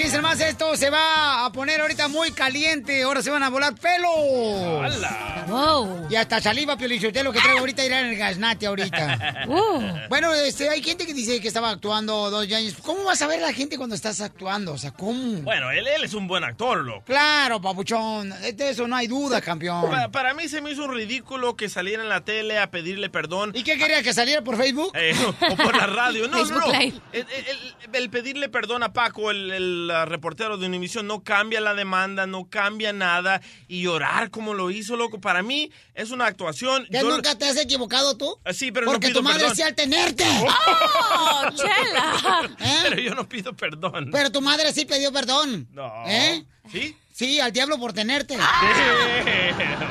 Fíjense 0.02 0.20
más, 0.22 0.40
esto 0.42 0.76
se 0.76 0.90
va 0.90 1.46
a 1.46 1.52
poner 1.52 1.80
ahorita 1.80 2.08
muy 2.08 2.32
caliente. 2.32 3.04
Ahora 3.04 3.22
se 3.22 3.30
van 3.30 3.44
a 3.44 3.50
volar 3.50 3.76
pelos. 3.76 4.10
Wow. 5.48 6.08
Y 6.10 6.16
hasta 6.16 6.42
saliva, 6.42 6.76
Piolichotelo, 6.76 7.32
que 7.32 7.40
traigo 7.40 7.60
ahorita 7.60 7.86
irá 7.86 8.00
en 8.02 8.08
el 8.08 8.18
gasnate 8.18 8.66
ahorita. 8.66 9.18
Uh. 9.52 9.82
Bueno, 10.08 10.34
este, 10.34 10.70
hay 10.70 10.82
gente 10.82 11.06
que 11.06 11.14
dice 11.14 11.42
que 11.42 11.48
estaba 11.48 11.72
actuando 11.72 12.30
dos 12.30 12.50
años. 12.52 12.76
¿Cómo 12.84 13.04
vas 13.04 13.22
a 13.22 13.28
ver 13.28 13.40
a 13.44 13.48
la 13.48 13.54
gente 13.54 13.78
cuando 13.78 13.96
estás 13.96 14.22
actuando? 14.22 14.74
O 14.74 14.78
sea, 14.78 14.92
¿cómo? 14.92 15.42
Bueno, 15.42 15.72
él, 15.72 15.86
él 15.88 16.04
es 16.04 16.14
un 16.14 16.28
buen 16.28 16.44
actor, 16.44 16.84
loco. 16.86 17.04
Claro, 17.06 17.60
papuchón. 17.60 18.30
De 18.30 18.70
eso 18.70 18.88
no 18.88 18.96
hay 18.96 19.08
duda, 19.08 19.42
campeón. 19.42 19.90
Pa- 19.90 20.10
para 20.10 20.34
mí 20.34 20.48
se 20.48 20.62
me 20.62 20.72
hizo 20.72 20.86
un 20.86 20.94
ridículo 20.94 21.56
que 21.56 21.70
saliera 21.70 22.02
en 22.04 22.10
la 22.10 22.22
tele 22.22 22.60
a 22.60 22.72
pedirle 22.72 23.10
perdón. 23.10 23.52
¿Y 23.56 23.64
qué 23.64 23.78
quería? 23.78 24.02
¿Que 24.04 24.14
saliera 24.14 24.42
por 24.42 24.58
Facebook? 24.58 24.92
Eh, 24.96 25.14
o 25.50 25.56
por 25.58 25.76
la 25.76 25.88
radio. 25.88 26.28
No, 26.28 26.38
Facebook 26.46 26.64
no. 26.68 26.80
Live. 26.80 27.00
El, 27.12 27.26
el- 27.92 27.96
el 27.96 28.10
pedirle 28.10 28.48
perdón 28.48 28.84
a 28.84 28.94
Paco, 28.94 29.32
el, 29.32 29.52
el, 29.52 29.91
uh, 29.92 30.06
reportero 30.06 30.58
de 30.58 30.66
Univision, 30.68 31.06
no 31.08 31.24
cambia 31.24 31.62
la 31.62 31.74
demanda, 31.74 32.26
no 32.28 32.50
cambia 32.50 32.94
nada. 32.94 33.42
Y 33.68 33.82
llorar 33.84 34.30
como 34.32 34.54
lo 34.54 34.72
hizo, 34.72 34.96
loco, 34.96 35.20
para 35.22 35.44
mí 35.44 35.72
es 35.94 36.12
una 36.12 36.26
actuación. 36.26 36.88
¿Ya 36.90 37.02
Yo- 37.02 37.10
nunca 37.10 37.38
te 37.38 37.46
has 37.48 37.58
equivocado 37.58 38.18
tú? 38.18 38.38
Ah, 38.46 38.54
Sí, 38.54 38.72
pero 38.72 38.86
no 38.86 38.94
Porque 38.94 39.08
pido 39.08 39.20
tu 39.20 39.24
madre 39.24 39.40
perdón. 39.40 39.50
decía 39.52 39.68
al 39.68 39.76
tenerte. 39.76 40.24
¡Oh, 40.26 41.50
chela! 41.56 42.50
Pero 42.84 43.02
yo 43.02 43.16
no 43.16 43.28
pido 43.28 43.54
perdón. 43.56 44.10
Pero 44.12 44.32
tu 44.32 44.42
madre 44.42 44.72
sí 44.74 44.86
pidió 44.86 45.12
perdón. 45.12 45.68
No. 45.72 45.92
¿Eh? 46.08 46.44
¿Sí? 46.72 46.96
Sí, 47.14 47.40
al 47.40 47.52
diablo 47.52 47.78
por 47.78 47.94
tenerte. 47.94 48.38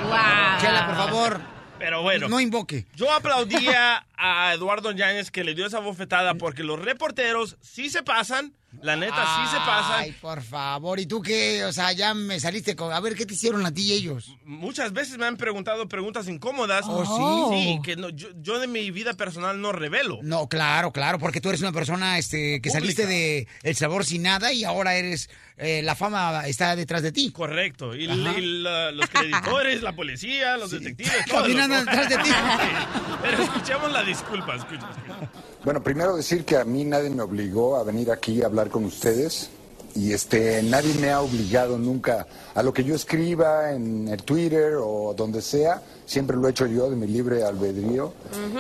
Wow. 0.05 0.61
Chela, 0.61 0.87
por 0.87 0.97
favor. 0.97 1.41
Pero 1.79 2.03
bueno. 2.03 2.29
No 2.29 2.41
invoque. 2.41 2.87
Yo 2.95 3.11
aplaudía 3.13 4.07
a 4.17 4.53
Eduardo 4.55 4.91
Yáñez 4.93 5.31
que 5.31 5.45
le 5.45 5.55
dio 5.55 5.67
esa 5.67 5.79
bofetada 5.79 6.35
porque 6.35 6.63
los 6.63 6.79
reporteros 6.79 7.57
sí 7.63 7.89
se 7.89 8.03
pasan, 8.03 8.53
la 8.83 8.97
neta 8.97 9.15
sí 9.17 9.51
se 9.51 9.57
pasan. 9.59 10.01
Ay, 10.01 10.13
por 10.21 10.43
favor. 10.43 10.99
¿Y 11.01 11.07
tú 11.07 11.21
qué? 11.23 11.65
O 11.65 11.73
sea, 11.73 11.93
ya 11.93 12.15
me 12.15 12.41
saliste 12.41 12.75
con... 12.77 12.93
A 12.93 13.01
ver, 13.01 13.15
¿qué 13.15 13.27
te 13.27 13.35
hicieron 13.35 13.65
a 13.67 13.73
ti 13.73 13.83
y 13.83 13.93
ellos? 13.93 14.35
Muchas 14.45 14.93
veces 14.93 15.19
me 15.19 15.27
han 15.27 15.37
preguntado 15.37 15.89
preguntas 15.89 16.29
incómodas. 16.29 16.85
¿Oh, 16.89 17.51
sí? 17.51 17.57
Sí, 17.75 17.81
que 17.83 17.97
no- 17.97 18.09
yo, 18.11 18.29
yo 18.41 18.59
de 18.59 18.67
mi 18.67 18.91
vida 18.91 19.15
personal 19.15 19.61
no 19.61 19.73
revelo. 19.73 20.19
No, 20.23 20.49
claro, 20.49 20.93
claro, 20.93 21.19
porque 21.19 21.41
tú 21.41 21.49
eres 21.51 21.61
una 21.61 21.73
persona 21.73 22.19
este, 22.19 22.61
que 22.61 22.71
saliste 22.71 23.07
de 23.07 23.47
El 23.63 23.77
Sabor 23.77 24.05
Sin 24.05 24.23
Nada 24.23 24.53
y 24.53 24.65
ahora 24.65 24.95
eres... 24.95 25.29
eh, 25.59 25.83
la 25.83 25.95
fama 25.95 26.47
está 26.47 26.75
detrás 26.75 27.03
de 27.03 27.13
ti. 27.13 27.33
Correcto. 27.33 27.95
Y, 27.95 28.07
Ajá. 28.09 28.39
y 28.39 28.63
la- 28.63 28.91
los 28.93 29.09
creditores, 29.11 29.83
la 29.83 29.93
policía, 29.95 30.57
los 30.57 30.71
detectives, 30.71 31.13
todos. 31.29 31.43
Caminan 31.43 31.71
loco. 31.71 31.81
detrás 31.85 32.09
de 32.09 32.17
ti. 32.17 32.31
Pero 33.23 33.43
escuchemos 33.43 33.93
la 33.93 34.03
disculpa, 34.03 34.55
escucha, 34.57 34.89
escucha. 34.91 35.31
Bueno, 35.63 35.83
primero 35.83 36.17
decir 36.17 36.47
que 36.47 36.57
a 36.57 36.65
mí 36.65 36.85
nadie 36.87 37.11
me 37.11 37.21
obligó 37.23 37.77
a 37.77 37.85
venir 37.85 38.11
aquí 38.11 38.41
a 38.43 38.47
hablar 38.47 38.70
con 38.71 38.85
ustedes 38.85 39.51
y 39.95 40.13
este 40.13 40.63
nadie 40.63 40.95
me 40.95 41.11
ha 41.11 41.21
obligado 41.21 41.77
nunca 41.77 42.27
a 42.55 42.63
lo 42.63 42.73
que 42.73 42.85
yo 42.85 42.95
escriba 42.95 43.73
en 43.73 44.09
el 44.09 44.23
Twitter 44.23 44.75
o 44.81 45.15
donde 45.17 45.43
sea, 45.43 45.83
siempre 46.07 46.37
lo 46.37 46.47
he 46.47 46.53
hecho 46.53 46.67
yo 46.67 46.89
de 46.89 46.97
mi 46.97 47.07
libre 47.07 47.43
albedrío 47.45 48.13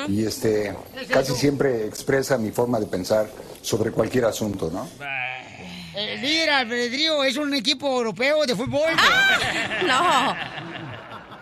y 0.08 0.24
este 0.24 0.74
casi 1.08 1.34
siempre 1.34 1.86
expresa 1.86 2.36
mi 2.36 2.50
forma 2.50 2.80
de 2.80 2.86
pensar 2.86 3.28
sobre 3.62 3.92
cualquier 3.92 4.24
asunto, 4.24 4.70
¿no? 4.72 4.88
Eh, 5.94 6.18
mira, 6.22 6.58
Albedrío 6.58 7.24
es 7.24 7.36
un 7.36 7.52
equipo 7.52 7.88
europeo 7.98 8.46
de 8.46 8.54
fútbol. 8.54 8.90
No. 9.86 10.36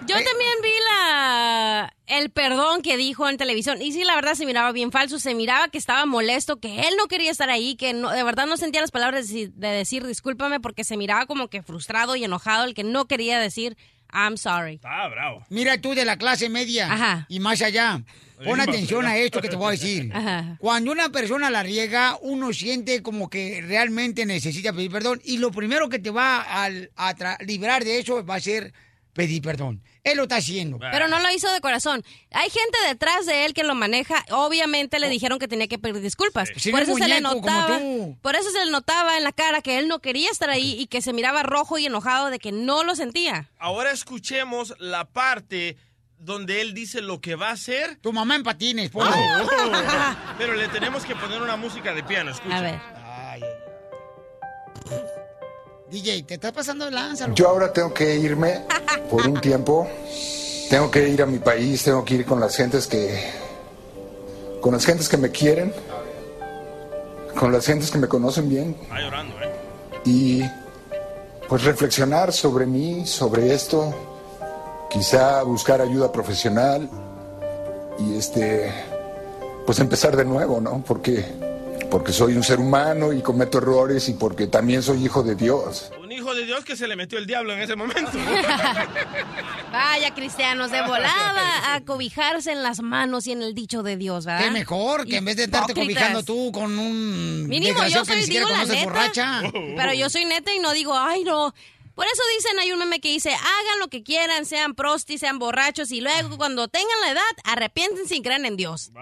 Yo 0.08 0.14
también 0.14 0.54
vi 0.62 0.70
la 0.90 1.94
el 2.06 2.30
perdón 2.30 2.82
que 2.82 2.96
dijo 2.96 3.28
en 3.28 3.36
televisión 3.36 3.82
y 3.82 3.92
sí, 3.92 4.04
la 4.04 4.14
verdad 4.14 4.34
se 4.34 4.46
miraba 4.46 4.72
bien 4.72 4.90
falso, 4.90 5.18
se 5.18 5.34
miraba 5.34 5.68
que 5.68 5.78
estaba 5.78 6.06
molesto, 6.06 6.58
que 6.58 6.88
él 6.88 6.94
no 6.96 7.06
quería 7.06 7.30
estar 7.30 7.50
ahí, 7.50 7.76
que 7.76 7.92
no, 7.92 8.10
de 8.10 8.22
verdad 8.22 8.46
no 8.46 8.56
sentía 8.56 8.80
las 8.80 8.90
palabras 8.90 9.28
de, 9.28 9.48
de 9.48 9.68
decir 9.68 10.06
discúlpame 10.06 10.60
porque 10.60 10.84
se 10.84 10.96
miraba 10.96 11.26
como 11.26 11.48
que 11.48 11.62
frustrado 11.62 12.16
y 12.16 12.24
enojado, 12.24 12.64
el 12.64 12.74
que 12.74 12.84
no 12.84 13.06
quería 13.06 13.38
decir 13.38 13.76
I'm 14.12 14.36
sorry. 14.36 14.80
Ah, 14.84 15.08
bravo. 15.08 15.44
Mira 15.50 15.80
tú 15.80 15.94
de 15.94 16.04
la 16.04 16.16
clase 16.16 16.48
media 16.48 16.90
Ajá. 16.90 17.26
y 17.28 17.40
más 17.40 17.60
allá. 17.62 18.02
Pon 18.44 18.60
atención 18.60 19.04
a 19.04 19.16
esto 19.16 19.40
que 19.40 19.48
te 19.48 19.56
voy 19.56 19.68
a 19.68 19.70
decir. 19.72 20.10
Ajá. 20.14 20.56
Cuando 20.60 20.92
una 20.92 21.10
persona 21.10 21.50
la 21.50 21.62
riega, 21.62 22.16
uno 22.22 22.52
siente 22.52 23.02
como 23.02 23.28
que 23.28 23.60
realmente 23.62 24.24
necesita 24.24 24.72
pedir 24.72 24.90
perdón 24.90 25.20
y 25.24 25.38
lo 25.38 25.50
primero 25.50 25.88
que 25.88 25.98
te 25.98 26.10
va 26.10 26.40
a, 26.40 26.70
a 26.96 27.38
librar 27.44 27.84
de 27.84 27.98
eso 27.98 28.24
va 28.24 28.36
a 28.36 28.40
ser 28.40 28.72
pedir 29.12 29.42
perdón. 29.42 29.82
Él 30.10 30.16
lo 30.16 30.24
está 30.24 30.36
haciendo. 30.36 30.78
Pero 30.78 31.08
no 31.08 31.18
lo 31.20 31.30
hizo 31.30 31.50
de 31.52 31.60
corazón. 31.60 32.04
Hay 32.32 32.50
gente 32.50 32.78
detrás 32.86 33.26
de 33.26 33.44
él 33.44 33.54
que 33.54 33.64
lo 33.64 33.74
maneja. 33.74 34.24
Obviamente 34.30 34.98
le 34.98 35.08
dijeron 35.08 35.38
que 35.38 35.48
tenía 35.48 35.68
que 35.68 35.78
pedir 35.78 36.00
disculpas. 36.02 36.48
Sí, 36.56 36.70
por 36.70 36.82
eso 36.82 36.94
se 36.96 37.08
le 37.08 37.20
notaba. 37.20 37.78
Por 38.22 38.36
eso 38.36 38.50
se 38.50 38.64
le 38.64 38.70
notaba 38.70 39.16
en 39.16 39.24
la 39.24 39.32
cara 39.32 39.62
que 39.62 39.78
él 39.78 39.88
no 39.88 40.00
quería 40.00 40.30
estar 40.30 40.50
ahí 40.50 40.76
y 40.78 40.86
que 40.86 41.02
se 41.02 41.12
miraba 41.12 41.42
rojo 41.42 41.78
y 41.78 41.86
enojado 41.86 42.30
de 42.30 42.38
que 42.38 42.52
no 42.52 42.84
lo 42.84 42.94
sentía. 42.94 43.50
Ahora 43.58 43.90
escuchemos 43.92 44.74
la 44.78 45.04
parte 45.04 45.76
donde 46.18 46.60
él 46.60 46.74
dice 46.74 47.00
lo 47.00 47.20
que 47.20 47.36
va 47.36 47.48
a 47.48 47.52
hacer. 47.52 47.96
Tu 48.00 48.12
mamá 48.12 48.36
en 48.36 48.42
patines, 48.42 48.90
Oh, 48.92 49.00
Pero 50.38 50.54
le 50.54 50.68
tenemos 50.68 51.04
que 51.04 51.14
poner 51.14 51.40
una 51.40 51.56
música 51.56 51.94
de 51.94 52.02
piano, 52.02 52.30
escucha. 52.32 52.56
A 52.56 52.60
ver. 52.60 52.80
DJ, 55.90 56.22
te 56.24 56.34
estás 56.34 56.52
pasando 56.52 56.90
lanza. 56.90 57.28
Yo 57.34 57.48
ahora 57.48 57.72
tengo 57.72 57.94
que 57.94 58.16
irme 58.16 58.64
por 59.10 59.26
un 59.26 59.40
tiempo. 59.40 59.88
Tengo 60.68 60.90
que 60.90 61.08
ir 61.08 61.22
a 61.22 61.26
mi 61.26 61.38
país, 61.38 61.82
tengo 61.82 62.04
que 62.04 62.14
ir 62.14 62.26
con 62.26 62.40
las 62.40 62.54
gentes 62.54 62.86
que 62.86 63.30
con 64.60 64.72
las 64.72 64.84
gentes 64.84 65.08
que 65.08 65.16
me 65.16 65.30
quieren, 65.30 65.72
con 67.38 67.52
las 67.52 67.64
gentes 67.64 67.90
que 67.90 67.98
me 67.98 68.08
conocen 68.08 68.48
bien 68.48 68.76
Está 68.82 69.00
llorando, 69.00 69.34
¿eh? 69.40 69.52
y 70.04 70.42
pues 71.48 71.62
reflexionar 71.62 72.32
sobre 72.32 72.66
mí, 72.66 73.06
sobre 73.06 73.54
esto 73.54 73.94
quizá 74.90 75.42
buscar 75.42 75.80
ayuda 75.80 76.10
profesional 76.10 76.88
y 77.98 78.16
este, 78.16 78.72
pues 79.66 79.78
empezar 79.80 80.16
de 80.16 80.24
nuevo, 80.24 80.60
¿no? 80.60 80.82
Porque, 80.86 81.24
porque 81.90 82.12
soy 82.12 82.34
un 82.34 82.42
ser 82.42 82.60
humano 82.60 83.12
y 83.12 83.22
cometo 83.22 83.58
errores 83.58 84.08
y 84.08 84.14
porque 84.14 84.46
también 84.46 84.82
soy 84.82 85.04
hijo 85.04 85.22
de 85.22 85.34
Dios. 85.34 85.90
Un 86.02 86.12
hijo 86.12 86.34
de 86.34 86.44
Dios 86.44 86.64
que 86.64 86.76
se 86.76 86.86
le 86.88 86.96
metió 86.96 87.18
el 87.18 87.26
diablo 87.26 87.52
en 87.54 87.60
ese 87.60 87.76
momento. 87.76 88.10
Vaya, 89.72 90.14
cristianos, 90.14 90.70
de 90.70 90.82
volada 90.82 91.74
a 91.74 91.80
cobijarse 91.84 92.52
en 92.52 92.62
las 92.62 92.80
manos 92.80 93.26
y 93.26 93.32
en 93.32 93.42
el 93.42 93.54
dicho 93.54 93.82
de 93.82 93.96
Dios, 93.96 94.24
¿verdad? 94.26 94.44
Qué 94.44 94.50
mejor 94.50 95.06
que 95.06 95.16
en 95.16 95.24
vez 95.24 95.36
de 95.36 95.44
estarte 95.44 95.72
Hipócritas. 95.72 96.02
cobijando 96.02 96.22
tú 96.24 96.52
con 96.52 96.78
un 96.78 97.46
Mínimo, 97.48 97.84
yo 97.86 98.04
soy, 98.04 98.22
digo 98.24 98.48
la 98.48 98.64
neta. 98.64 98.84
borracha. 98.84 99.42
Pero 99.52 99.92
yo 99.94 100.08
soy 100.10 100.24
neta 100.24 100.52
y 100.54 100.58
no 100.58 100.72
digo, 100.72 100.96
ay, 100.96 101.24
no. 101.24 101.54
Por 101.94 102.06
eso 102.06 102.22
dicen, 102.36 102.58
hay 102.60 102.70
un 102.72 102.78
meme 102.78 103.00
que 103.00 103.08
dice, 103.08 103.30
hagan 103.30 103.80
lo 103.80 103.88
que 103.88 104.02
quieran, 104.04 104.46
sean 104.46 104.74
prostis, 104.74 105.20
sean 105.20 105.38
borrachos, 105.40 105.90
y 105.90 106.00
luego 106.00 106.36
cuando 106.38 106.68
tengan 106.68 107.00
la 107.04 107.10
edad, 107.10 107.22
arrepiéntense 107.44 108.14
y 108.14 108.22
crean 108.22 108.44
en 108.44 108.56
Dios. 108.56 108.92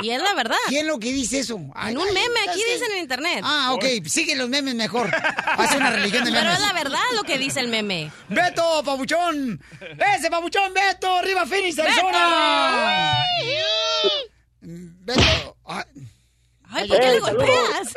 Y 0.00 0.10
es 0.10 0.22
la 0.22 0.34
verdad. 0.34 0.56
¿Quién 0.68 0.82
es 0.82 0.86
lo 0.86 0.98
que 0.98 1.12
dice 1.12 1.40
eso? 1.40 1.60
Ay, 1.74 1.92
En 1.92 1.98
un 1.98 2.06
meme, 2.06 2.40
aquí 2.48 2.62
dicen 2.72 2.92
en 2.92 2.98
internet. 2.98 3.40
Ah, 3.42 3.72
ok, 3.72 3.84
sigue 4.06 4.36
los 4.36 4.48
memes 4.48 4.74
mejor. 4.74 5.10
Hace 5.14 5.76
una 5.76 5.90
religión 5.90 6.24
de 6.24 6.30
memes. 6.30 6.44
Pero 6.44 6.54
es 6.54 6.60
la 6.60 6.72
verdad 6.72 7.00
lo 7.14 7.22
que 7.24 7.38
dice 7.38 7.60
el 7.60 7.68
meme. 7.68 8.10
¡Beto, 8.28 8.82
papuchón! 8.84 9.60
¡Ese 10.16 10.30
papuchón, 10.30 10.72
Beto! 10.74 11.18
¡Arriba, 11.18 11.46
Phoenix, 11.46 11.78
Arizona! 11.78 13.18
Beto. 14.60 15.56
Ay, 15.64 15.84
Ay, 16.70 16.88
¿por 16.88 17.00
qué 17.00 17.12
le 17.12 17.20
golpeas? 17.20 17.94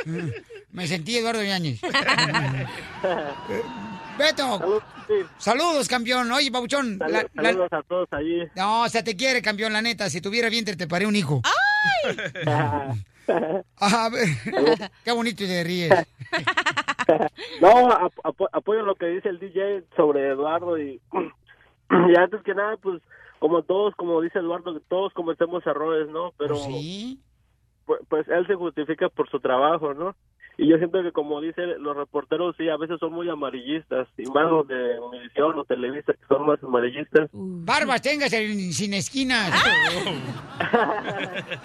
Me 0.72 0.88
sentí 0.88 1.18
Eduardo 1.18 1.44
Yáñez. 1.44 1.80
Beto. 4.18 4.82
Saludos, 5.38 5.88
campeón. 5.88 6.32
Oye, 6.32 6.52
papuchón. 6.52 6.98
la- 7.00 7.08
la- 7.08 7.26
Saludos 7.44 7.74
a 7.74 7.82
todos 7.84 8.08
allí. 8.12 8.44
No, 8.56 8.84
o 8.84 8.90
sea, 8.90 9.04
te 9.04 9.16
quiere, 9.16 9.42
campeón, 9.42 9.74
la 9.74 9.82
neta. 9.82 10.10
Si 10.10 10.22
tuviera 10.22 10.50
vientre, 10.50 10.76
te 10.76 10.88
paré 10.88 11.06
un 11.06 11.16
hijo. 11.16 11.42
A 13.78 14.10
ver. 14.10 14.28
Qué 15.04 15.12
bonito 15.12 15.44
te 15.46 15.64
ríes. 15.64 15.92
No, 17.60 17.92
ap- 17.92 18.14
apo- 18.24 18.48
apoyo 18.54 18.84
lo 18.84 18.96
que 18.96 19.08
dice 19.08 19.28
el 19.28 19.40
DJ 19.40 19.84
sobre 19.98 20.30
Eduardo 20.30 20.78
y, 20.78 21.02
y 21.92 22.16
antes 22.18 22.42
que 22.44 22.54
nada, 22.54 22.78
pues 22.78 23.02
como 23.40 23.64
todos, 23.64 23.94
como 23.96 24.22
dice 24.22 24.40
Eduardo, 24.40 24.80
todos 24.88 25.12
cometemos 25.14 25.66
errores, 25.68 26.08
¿no? 26.10 26.32
Pero 26.38 26.56
pues, 27.86 28.00
pues 28.08 28.28
él 28.30 28.48
se 28.48 28.56
justifica 28.56 29.10
por 29.10 29.30
su 29.30 29.42
trabajo, 29.42 29.94
¿no? 29.94 30.16
Y 30.58 30.68
yo 30.70 30.78
siento 30.78 31.02
que 31.02 31.12
como 31.12 31.42
dice 31.42 31.62
los 31.80 31.96
reporteros, 31.96 32.56
sí, 32.58 32.70
a 32.70 32.78
veces 32.78 33.00
son 33.00 33.14
muy 33.14 33.28
amarillistas, 33.30 34.08
y 34.18 34.24
más 34.28 34.50
los 34.50 34.68
de 34.68 35.00
Univisión 35.00 35.58
o 35.58 35.64
Televisa, 35.66 36.14
que 36.14 36.26
son 36.28 36.46
más 36.46 36.62
amarillistas. 36.64 37.30
Barbas 37.34 38.02
tengas 38.02 38.32
en- 38.34 38.72
sin 38.74 38.94
esquinas. 38.94 39.52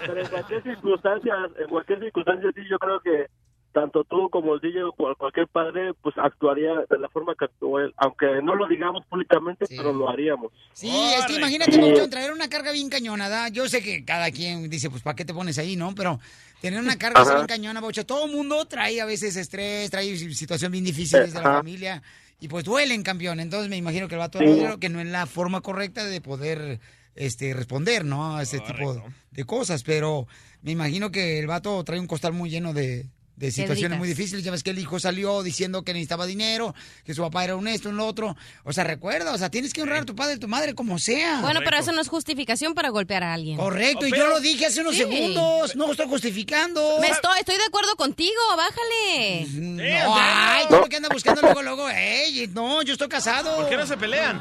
Pero 0.07 0.21
en 0.21 0.29
cualquier 0.29 0.63
circunstancia, 0.63 1.35
en 1.59 1.69
cualquier 1.69 2.01
circunstancia, 2.01 2.51
sí, 2.55 2.63
yo 2.71 2.79
creo 2.79 3.01
que 3.01 3.27
tanto 3.73 4.05
tú 4.05 4.31
como 4.31 4.55
el 4.55 4.61
DJ 4.61 4.85
o 4.85 4.93
cual- 4.93 5.17
cualquier 5.17 5.49
padre, 5.49 5.93
pues 6.01 6.17
actuaría 6.17 6.71
de 6.89 6.99
la 6.99 7.11
forma 7.11 7.35
que 7.39 7.45
actuó 7.45 7.79
él, 7.81 7.93
aunque 7.99 8.41
no 8.43 8.55
lo 8.55 8.67
digamos 8.67 9.05
públicamente, 9.05 9.67
pero 9.69 9.93
lo 9.93 10.09
haríamos. 10.09 10.51
Sí, 10.73 10.89
es 11.19 11.27
que 11.27 11.35
imagínate, 11.35 11.79
Papuchón, 11.79 12.09
traer 12.09 12.33
una 12.33 12.49
carga 12.49 12.73
bien 12.73 12.89
cañonada. 12.89 13.49
Yo 13.51 13.67
sé 13.69 13.83
que 13.83 14.03
cada 14.03 14.31
quien 14.31 14.71
dice, 14.71 14.89
pues, 14.89 15.03
¿para 15.03 15.15
qué 15.15 15.27
te 15.27 15.35
pones 15.35 15.59
ahí, 15.59 15.77
no? 15.77 15.95
Pero 15.95 16.19
tener 16.61 16.81
una 16.81 16.97
carga 16.97 17.21
Ajá. 17.21 17.35
bien 17.35 17.47
cañona, 17.47 17.81
Papuchón, 17.81 18.05
todo 18.07 18.27
el 18.27 18.33
mundo 18.33 18.65
trae 18.67 19.01
a 19.01 19.05
veces 19.05 19.37
estrés, 19.37 19.91
trae 19.91 20.17
situaciones 20.17 20.73
bien 20.73 20.85
difíciles 20.85 21.33
de 21.33 21.41
la 21.41 21.57
familia. 21.57 22.03
Y 22.41 22.49
pues 22.49 22.65
duelen, 22.65 23.03
campeón. 23.03 23.41
Entonces 23.41 23.71
me 23.71 23.77
imagino 23.77 24.09
que 24.09 24.15
el 24.15 24.19
vato 24.19 24.39
Sí. 24.39 24.63
Que 24.79 24.89
no 24.89 25.01
es 25.01 25.07
la 25.07 25.27
forma 25.27 25.61
correcta 25.63 26.05
de 26.05 26.21
poder 26.21 26.81
este, 27.15 27.55
responder, 27.55 28.05
¿no? 28.05 28.37
A 28.37 28.43
ese 28.43 28.61
tipo 28.61 29.03
de 29.31 29.45
cosas. 29.45 29.83
Pero 29.83 30.27
me 30.63 30.73
imagino 30.73 31.11
que 31.11 31.39
el 31.39 31.47
vato 31.47 31.83
trae 31.85 31.99
un 31.99 32.07
costal 32.07 32.33
muy 32.33 32.51
lleno 32.51 32.75
de, 32.75 33.07
de 33.37 33.51
situaciones 33.53 33.99
muy 33.99 34.09
difíciles. 34.09 34.43
Ya 34.45 34.51
ves 34.51 34.63
que 34.63 34.71
el 34.71 34.79
hijo 34.79 34.99
salió 34.99 35.43
diciendo 35.43 35.83
que 35.83 35.93
necesitaba 35.93 36.27
dinero, 36.27 36.75
que 37.05 37.15
su 37.15 37.23
papá 37.23 37.45
era 37.45 37.57
un 37.57 37.69
esto, 37.69 37.91
un 37.91 37.97
lo 37.97 38.07
otro. 38.07 38.37
O 38.65 38.73
sea, 38.73 38.85
recuerda, 38.85 39.33
o 39.35 39.39
sea, 39.39 39.51
tienes 39.51 39.73
que 39.73 39.83
honrar 39.83 40.03
a 40.03 40.05
tu 40.05 40.17
padre 40.17 40.35
y 40.37 40.39
tu 40.39 40.49
madre 40.49 40.75
como 40.75 40.99
sea. 40.99 41.41
Bueno, 41.43 41.61
pero 41.65 41.77
eso 41.79 41.93
no 41.93 42.01
es 42.01 42.09
justificación 42.09 42.75
para 42.75 42.89
golpear 42.89 43.23
a 43.23 43.35
alguien. 43.35 43.57
Correcto, 43.59 44.07
y 44.07 44.11
yo 44.11 44.27
lo 44.27 44.41
dije 44.41 44.67
hace 44.67 44.81
unos 44.81 44.95
Sí. 44.95 45.01
segundos. 45.03 45.77
No 45.77 45.91
estoy 45.91 46.07
justificando. 46.09 46.99
Me 47.01 47.09
estoy, 47.09 47.39
estoy 47.41 47.57
de 47.57 47.65
acuerdo 47.65 47.95
contigo, 47.97 48.33
bájale. 48.57 49.47
No, 49.53 50.15
ay, 50.17 50.65
tú 50.69 50.77
lo 50.77 50.87
que 50.89 50.97
andas 50.97 51.13
buscando 51.13 51.43
luego, 51.43 51.63
luego, 51.63 51.89
ey, 51.91 52.49
no, 52.55 52.83
yo 52.83 52.93
estoy 52.95 53.09
casado. 53.09 53.57
¿Por 53.57 53.69
qué 53.69 53.77
no 53.77 53.87
se 53.87 53.97
pelean? 53.97 54.41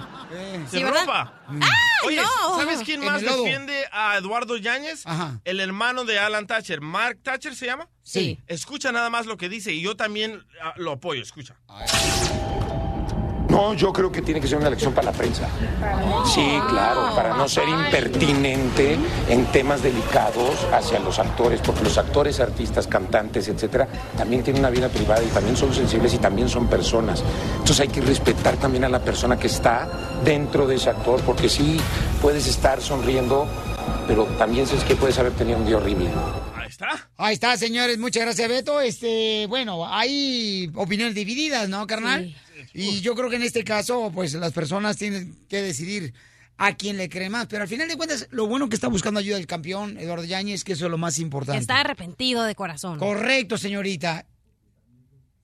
Sí, 0.71 0.77
Se 0.77 0.83
¿verdad? 0.83 1.01
ropa. 1.01 1.43
¡Ay, 1.49 1.59
Oye, 2.07 2.21
no! 2.21 2.57
¿sabes 2.59 2.79
quién 2.85 3.03
más 3.03 3.21
defiende 3.21 3.85
a 3.91 4.17
Eduardo 4.17 4.57
Yáñez? 4.57 5.03
El 5.43 5.59
hermano 5.59 6.05
de 6.05 6.17
Alan 6.19 6.47
Thatcher. 6.47 6.81
¿Mark 6.81 7.19
Thatcher 7.23 7.55
se 7.55 7.65
llama? 7.65 7.89
Sí. 8.05 8.39
Escucha 8.47 8.91
nada 8.91 9.09
más 9.09 9.25
lo 9.25 9.35
que 9.35 9.49
dice 9.49 9.73
y 9.73 9.81
yo 9.81 9.97
también 9.97 10.45
ah, 10.61 10.75
lo 10.77 10.91
apoyo, 10.91 11.23
escucha. 11.23 11.55
No, 13.49 13.73
yo 13.73 13.91
creo 13.91 14.11
que 14.11 14.21
tiene 14.21 14.39
que 14.39 14.47
ser 14.47 14.59
una 14.59 14.69
lección 14.69 14.93
para 14.93 15.11
la 15.11 15.17
prensa. 15.17 15.49
Sí, 16.25 16.59
claro, 16.69 17.15
para 17.15 17.35
no 17.35 17.49
ser 17.49 17.67
impertinente 17.67 18.95
en 19.27 19.45
temas 19.47 19.81
delicados 19.81 20.67
hacia 20.71 20.99
los 20.99 21.17
actores, 21.17 21.61
porque 21.61 21.83
los 21.83 21.97
actores, 21.97 22.39
artistas, 22.39 22.85
cantantes, 22.85 23.47
etcétera, 23.47 23.87
también 24.15 24.43
tienen 24.43 24.61
una 24.61 24.69
vida 24.69 24.87
privada 24.89 25.23
y 25.23 25.27
también 25.29 25.57
son 25.57 25.73
sensibles 25.73 26.13
y 26.13 26.19
también 26.19 26.47
son 26.47 26.67
personas. 26.67 27.23
Entonces 27.53 27.79
hay 27.79 27.87
que 27.87 28.01
respetar 28.01 28.57
también 28.57 28.83
a 28.83 28.89
la 28.89 28.99
persona 28.99 29.39
que 29.39 29.47
está 29.47 29.89
dentro 30.23 30.67
de 30.67 30.75
ese 30.75 30.91
actor, 30.91 31.21
porque 31.21 31.49
sí 31.49 31.79
puedes 32.21 32.45
estar 32.45 32.81
sonriendo, 32.81 33.47
pero 34.07 34.25
también 34.37 34.67
sabes 34.67 34.83
que 34.83 34.95
puedes 34.95 35.17
haber 35.17 35.33
tenido 35.33 35.57
un 35.57 35.65
día 35.65 35.77
horrible. 35.77 36.09
Ahí 37.17 37.33
está, 37.33 37.57
señores. 37.57 37.97
Muchas 37.97 38.23
gracias, 38.23 38.49
Beto. 38.49 38.81
Este, 38.81 39.45
bueno, 39.47 39.87
hay 39.87 40.71
opiniones 40.75 41.15
divididas, 41.15 41.69
¿no, 41.69 41.85
carnal? 41.87 42.35
Y 42.73 43.01
yo 43.01 43.15
creo 43.15 43.29
que 43.29 43.35
en 43.37 43.43
este 43.43 43.63
caso, 43.63 44.11
pues 44.13 44.33
las 44.33 44.53
personas 44.53 44.97
tienen 44.97 45.35
que 45.49 45.61
decidir 45.61 46.13
a 46.57 46.75
quién 46.75 46.97
le 46.97 47.09
cree 47.09 47.29
más. 47.29 47.47
Pero 47.47 47.63
al 47.63 47.67
final 47.67 47.87
de 47.87 47.95
cuentas, 47.95 48.27
lo 48.31 48.47
bueno 48.47 48.69
que 48.69 48.75
está 48.75 48.87
buscando 48.87 49.19
ayuda 49.19 49.37
el 49.37 49.47
campeón, 49.47 49.97
Eduardo 49.97 50.23
Yáñez, 50.23 50.63
que 50.63 50.73
eso 50.73 50.85
es 50.85 50.91
lo 50.91 50.97
más 50.97 51.19
importante. 51.19 51.61
está 51.61 51.81
arrepentido 51.81 52.43
de 52.43 52.55
corazón. 52.55 52.99
Correcto, 52.99 53.57
señorita. 53.57 54.25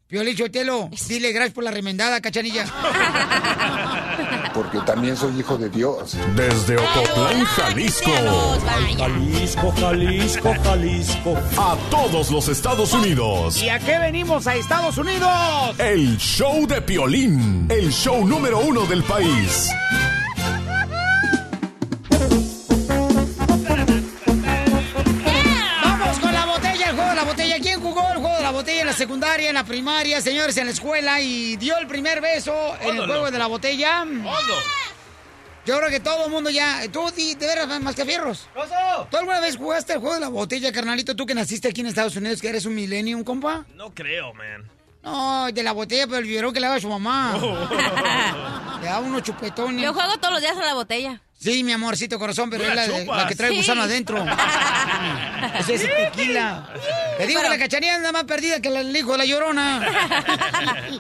Piolín 0.08 0.36
Chotelo, 0.36 0.90
dile 1.08 1.32
gracias 1.32 1.54
por 1.54 1.64
la 1.64 1.72
remendada, 1.72 2.20
cachanilla. 2.20 2.66
Porque 4.62 4.78
también 4.86 5.18
soy 5.18 5.40
hijo 5.40 5.58
de 5.58 5.70
Dios. 5.70 6.16
Desde 6.36 6.78
Ocotlán, 6.78 7.44
Jalisco. 7.46 8.12
Jalisco, 8.96 9.74
Jalisco, 9.80 10.54
Jalisco. 10.64 11.38
A 11.58 11.76
todos 11.90 12.30
los 12.30 12.48
Estados 12.48 12.94
Unidos. 12.94 13.60
¿Y 13.64 13.70
a 13.70 13.80
qué 13.80 13.98
venimos 13.98 14.46
a 14.46 14.54
Estados 14.54 15.00
Unidos? 15.00 15.32
El 15.80 16.16
show 16.18 16.68
de 16.68 16.80
Piolín. 16.80 17.66
El 17.72 17.92
show 17.92 18.24
número 18.24 18.60
uno 18.60 18.86
del 18.86 19.02
país. 19.04 19.72
Secundaria, 29.02 29.50
en 29.50 29.56
la 29.56 29.64
primaria, 29.64 30.22
señores, 30.22 30.56
en 30.58 30.66
la 30.66 30.72
escuela 30.72 31.20
y 31.20 31.56
dio 31.58 31.76
el 31.80 31.88
primer 31.88 32.22
beso 32.22 32.76
en 32.82 32.98
el 32.98 33.08
juego 33.08 33.32
de 33.32 33.40
la 33.40 33.48
botella? 33.48 34.06
Yo 35.66 35.78
creo 35.78 35.90
que 35.90 36.00
todo 36.00 36.26
el 36.26 36.32
mundo 36.32 36.52
ya. 36.52 36.84
Tú, 36.92 37.10
de 37.10 37.36
veras, 37.36 37.82
más 37.82 37.96
que 37.96 38.06
fierros. 38.06 38.48
¿Tú 39.10 39.18
alguna 39.18 39.40
vez 39.40 39.58
jugaste 39.58 39.94
el 39.94 40.00
juego 40.00 40.14
de 40.16 40.22
la 40.22 40.28
botella, 40.28 40.72
carnalito? 40.72 41.16
Tú 41.16 41.26
que 41.26 41.34
naciste 41.34 41.68
aquí 41.68 41.82
en 41.82 41.88
Estados 41.88 42.16
Unidos, 42.16 42.42
que 42.42 42.50
eres 42.50 42.66
un 42.66 42.76
millennium, 42.76 43.24
compa. 43.24 43.66
No 43.76 43.92
creo, 43.92 44.36
man. 44.36 44.70
No, 45.04 45.52
de 45.52 45.64
la 45.64 45.72
botella, 45.72 46.06
pero 46.06 46.20
el 46.20 46.26
biberón 46.26 46.54
que 46.54 46.60
le 46.60 46.68
daba 46.68 46.78
a 46.78 46.82
su 46.82 46.88
mamá. 46.90 47.34
Le 48.82 48.88
daba 48.88 49.00
unos 49.02 49.22
chupetones. 49.22 49.84
Yo 49.84 49.94
juego 49.94 50.18
todos 50.18 50.34
los 50.34 50.42
días 50.42 50.58
a 50.58 50.66
la 50.66 50.74
botella. 50.74 51.22
Sí, 51.40 51.64
mi 51.64 51.72
amorcito 51.72 52.18
corazón, 52.18 52.50
pero 52.50 52.64
es 52.64 52.74
la 52.76 52.88
de- 52.88 53.06
la 53.06 53.28
que 53.28 53.36
trae 53.36 53.52
Sí. 53.52 53.58
gusano 53.58 53.84
adentro. 53.84 54.24
Ese 55.60 55.76
es 55.76 55.82
tequila. 55.82 56.68
Te 57.18 57.28
digo 57.28 57.42
que 57.44 57.50
la 57.50 57.58
cachanilla 57.60 57.96
anda 57.96 58.12
más 58.12 58.24
perdida 58.24 58.60
que 58.60 58.70
la- 58.72 58.80
el 58.82 58.96
hijo 58.96 59.12
de 59.12 59.18
la 59.20 59.26
llorona. 59.26 59.88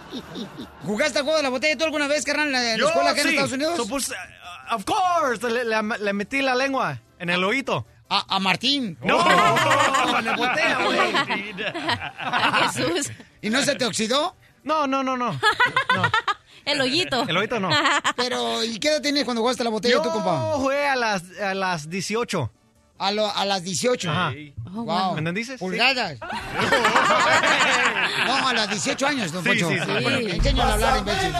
¿Jugaste 0.85 1.19
al 1.19 1.23
juego 1.23 1.37
de 1.37 1.43
la 1.43 1.49
botella 1.49 1.75
tú 1.77 1.85
alguna 1.85 2.07
vez, 2.07 2.23
carnal, 2.23 2.47
en 2.47 2.53
la, 2.53 2.61
en 2.63 2.71
la 2.73 2.77
Yo, 2.77 2.87
escuela 2.87 3.09
aquí 3.11 3.21
en. 3.21 3.27
Estados 3.29 3.51
Unidos? 3.51 3.77
So, 3.77 3.87
pues, 3.87 4.09
uh, 4.09 4.75
of 4.75 4.85
course, 4.85 5.47
le, 5.49 5.65
le- 5.65 5.97
le 5.99 6.13
metí 6.13 6.41
la 6.41 6.53
lengua 6.55 6.99
en 7.19 7.29
el 7.31 7.43
oído. 7.43 7.85
A, 8.09 8.25
a 8.35 8.39
Martín. 8.39 8.97
No, 9.03 9.19
en 10.19 10.25
la 10.25 10.35
botella, 10.35 10.77
güey. 10.83 11.13
Jesús. 12.73 13.11
¿Y 13.41 13.49
no 13.49 13.61
se 13.63 13.75
te 13.75 13.85
oxidó? 13.85 14.35
No, 14.63 14.87
no, 14.87 15.03
no, 15.03 15.17
no. 15.17 15.33
no. 15.33 15.39
El 16.65 16.79
hoyito. 16.79 17.25
El 17.27 17.35
hoyito 17.37 17.59
no. 17.59 17.69
Pero, 18.15 18.63
¿y 18.63 18.77
qué 18.79 18.89
edad 18.89 19.01
tenías 19.01 19.25
cuando 19.25 19.41
jugaste 19.41 19.63
la 19.63 19.71
botella 19.71 19.95
Yo 19.95 20.01
tú, 20.03 20.11
compa? 20.11 20.37
No, 20.37 20.51
jugué 20.59 20.87
a 20.87 20.95
las, 20.95 21.23
a 21.39 21.55
las 21.55 21.89
18. 21.89 22.51
A, 22.99 23.11
lo, 23.11 23.35
a 23.35 23.45
las 23.45 23.63
18. 23.63 24.11
Ajá. 24.11 24.31
Oh, 24.67 24.83
wow. 24.83 25.13
¿Me 25.13 25.19
entendiste? 25.19 25.57
Pulgadas. 25.57 26.13
Sí. 26.13 26.19
no, 28.27 28.47
a 28.47 28.53
las 28.53 28.69
18 28.69 29.07
años, 29.07 29.31
don 29.31 29.43
sí, 29.43 29.49
Poncho. 29.49 29.69
Sí, 29.69 29.79
sí, 29.79 29.85
sí. 29.85 30.03
Bueno, 30.03 30.19
enséñale 30.19 30.71
a 30.71 30.73
hablar, 30.73 30.97
imbécil. 30.99 31.33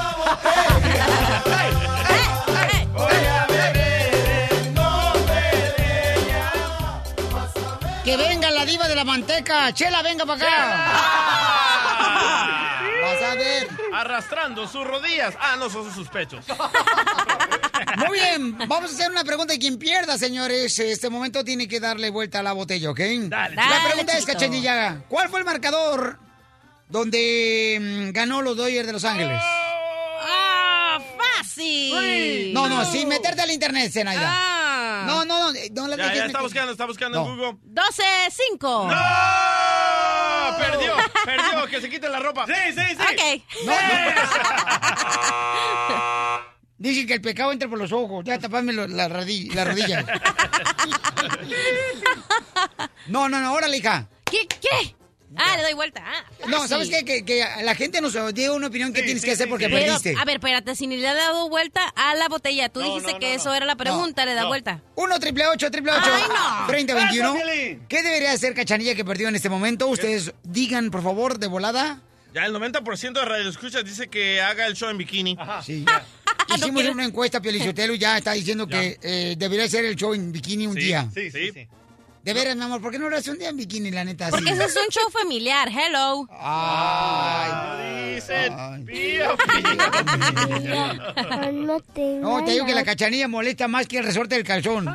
Que 8.04 8.18
venga 8.18 8.50
la 8.50 8.66
diva 8.66 8.88
de 8.88 8.96
la 8.96 9.04
manteca. 9.04 9.72
Chela, 9.74 10.02
venga 10.02 10.26
para 10.26 10.44
acá. 10.44 11.71
Vas 13.02 13.21
a 13.24 13.36
ver. 13.36 13.67
Arrastrando 13.93 14.67
sus 14.67 14.86
rodillas. 14.86 15.36
Ah, 15.39 15.56
no, 15.58 15.69
son 15.69 15.91
sus 15.93 16.08
pechos. 16.10 16.45
Muy 17.97 18.19
bien, 18.19 18.58
vamos 18.58 18.91
a 18.91 18.93
hacer 18.93 19.12
una 19.12 19.24
pregunta 19.24 19.54
y 19.54 19.60
quien 19.60 19.78
pierda, 19.78 20.17
señores, 20.17 20.78
este 20.80 21.10
momento 21.10 21.43
tiene 21.43 21.67
que 21.67 21.80
darle 21.80 22.10
vuelta 22.10 22.39
a 22.39 22.43
la 22.43 22.54
botella, 22.54 22.89
¿ok? 22.91 23.00
Dale, 23.00 23.56
La 23.56 23.67
Dale, 23.67 23.88
pregunta 23.89 24.17
es. 24.17 24.26
Cachanilla, 24.26 25.04
¿cuál 25.10 25.30
fue 25.30 25.39
el 25.39 25.45
marcador 25.45 26.17
donde 26.88 27.80
mm, 27.82 28.12
ganó 28.13 28.41
los 28.41 28.56
Dodgers 28.56 28.88
de 28.88 28.93
Los 28.93 29.04
Ángeles? 29.04 29.41
¡Ah, 29.43 31.00
fácil! 31.38 32.54
No, 32.54 32.69
no, 32.69 32.86
sin 32.86 33.08
meterte 33.10 33.41
al 33.41 33.52
internet, 33.52 33.91
Zenaida. 33.91 34.28
Ah. 34.30 35.04
No, 35.08 35.26
no, 35.26 35.52
no, 35.52 35.60
no 35.74 35.88
la 35.88 35.97
Ya, 36.13 36.26
está 36.26 36.41
buscando, 36.41 36.71
está 36.71 36.86
buscando 36.86 37.24
No. 37.24 37.32
en 37.32 37.38
Google. 37.38 37.60
12-5. 37.74 38.88
¡No! 38.88 39.81
Perdió, 40.58 40.96
perdió, 41.26 41.68
que 41.68 41.82
se 41.82 41.90
quite 41.90 42.08
la 42.10 42.20
ropa. 42.20 42.46
Sí, 42.46 42.54
sí, 42.76 42.82
sí. 42.90 42.96
Ok. 43.02 43.22
No, 43.66 43.72
no. 43.74 43.80
Dicen 46.78 47.06
que 47.06 47.14
el 47.14 47.22
pecado 47.22 47.52
entra 47.52 47.70
por 47.70 47.78
los 47.78 47.92
ojos. 47.92 48.24
Ya 48.26 48.40
tapame 48.40 48.74
lo- 48.74 48.88
la, 48.88 49.08
rodi- 49.08 49.54
la 49.54 49.66
rodilla. 49.66 50.04
No, 53.08 53.28
no, 53.30 53.40
no, 53.40 53.54
órale, 53.54 53.78
hija. 53.78 54.08
¿Qué? 54.26 54.48
¿Qué? 54.48 54.96
Ah, 55.38 55.56
le 55.58 55.63
doy 55.63 55.74
vuelta. 55.74 56.04
Ah, 56.06 56.24
No. 56.48 56.67
¿sabes 56.67 56.89
qué? 56.89 57.06
Que, 57.06 57.24
que 57.26 57.46
la 57.63 57.76
gente 57.76 58.02
nos 58.02 58.13
dio 58.34 58.56
una 58.56 58.67
opinión 58.67 58.94
que 58.94 59.02
tienes 59.04 59.24
que 59.24 59.32
hacer 59.32 59.48
porque 59.50 59.70
Pero, 59.70 59.94
perdiste. 59.98 60.15
a 60.20 60.26
ver, 60.26 60.36
espérate, 60.36 60.76
si 60.76 60.88
ni 60.88 60.98
le 60.98 61.08
ha 61.08 61.13
dado 61.13 61.50
vuelta 61.50 61.82
a 61.96 62.15
la 62.15 62.28
botella. 62.28 62.70
Tú 62.70 62.82
dijiste 62.82 63.17
que 63.20 63.34
eso 63.36 63.54
era 63.54 63.65
la 63.65 63.76
pregunta, 63.76 64.26
le 64.26 64.34
da 64.34 64.46
vuelta. 64.46 64.82
1 64.96 65.20
triple 65.20 65.48
8 65.48 65.72
triple 65.72 65.91
8 65.91 66.02
Ay, 66.13 66.24
no. 66.28 66.67
3021 66.67 67.28
Eso, 67.36 67.46
Piolín. 67.46 67.86
¿Qué 67.88 68.04
debería 68.04 68.32
hacer 68.32 68.54
Cachanilla 68.54 68.96
que 68.96 69.06
perdió 69.06 69.28
en 69.30 69.36
este 69.36 69.50
momento? 69.50 69.88
Ustedes 69.88 70.34
digan, 70.44 70.91
por 70.91 71.04
favor, 71.04 71.39
de 71.39 71.48
volada. 71.48 72.02
Ya 72.34 72.46
el 72.46 72.54
90% 72.54 73.12
de 73.13 73.26
Radio 73.26 73.50
Escuchas 73.50 73.84
dice 73.84 74.08
que 74.08 74.39
haga 74.41 74.65
el 74.65 74.76
show 74.76 74.89
en 74.89 74.98
bikini. 74.98 75.38
Sí. 75.65 75.86
Hicimos 76.56 76.84
una 76.86 77.06
encuesta, 77.06 77.41
Piolichotelo, 77.41 77.94
y 77.94 77.98
ya 78.00 78.17
está 78.17 78.34
diciendo 78.34 78.67
que 78.67 78.98
eh, 79.02 79.36
debería 79.38 79.67
ser 79.70 79.86
el 79.86 79.96
show 79.96 80.13
en 80.13 80.32
bikini 80.32 80.67
un 80.67 80.76
día. 80.76 81.08
Sí, 81.13 81.32
sí, 81.32 81.52
sí. 81.54 81.67
De 82.24 82.34
veras, 82.36 82.56
mi 82.56 82.64
amor, 82.64 82.82
¿por 82.82 82.92
qué 82.92 83.00
no 83.00 83.10
lo 83.10 83.18
haces 83.18 83.30
un 83.30 83.40
día 83.40 83.50
en 83.50 83.58
bikini, 83.58 83.90
la 83.90 84.04
neta? 84.04 84.28
así? 84.28 84.32
Porque 84.36 84.52
ese 84.52 84.66
es 84.66 84.76
un 84.76 84.88
show 84.90 85.10
familiar. 85.12 85.70
Hello. 85.70 86.28
Ay. 86.30 88.16
Dicen, 88.16 88.86
pío, 88.86 89.36
No, 92.22 92.44
te 92.44 92.52
digo 92.52 92.66
que 92.68 92.76
la 92.76 92.84
cachanilla 92.84 93.28
molesta 93.28 93.68
más 93.68 93.88
que 93.88 93.98
el 93.98 94.06
resorte 94.06 94.36
del 94.36 94.44
calzón. 94.44 94.88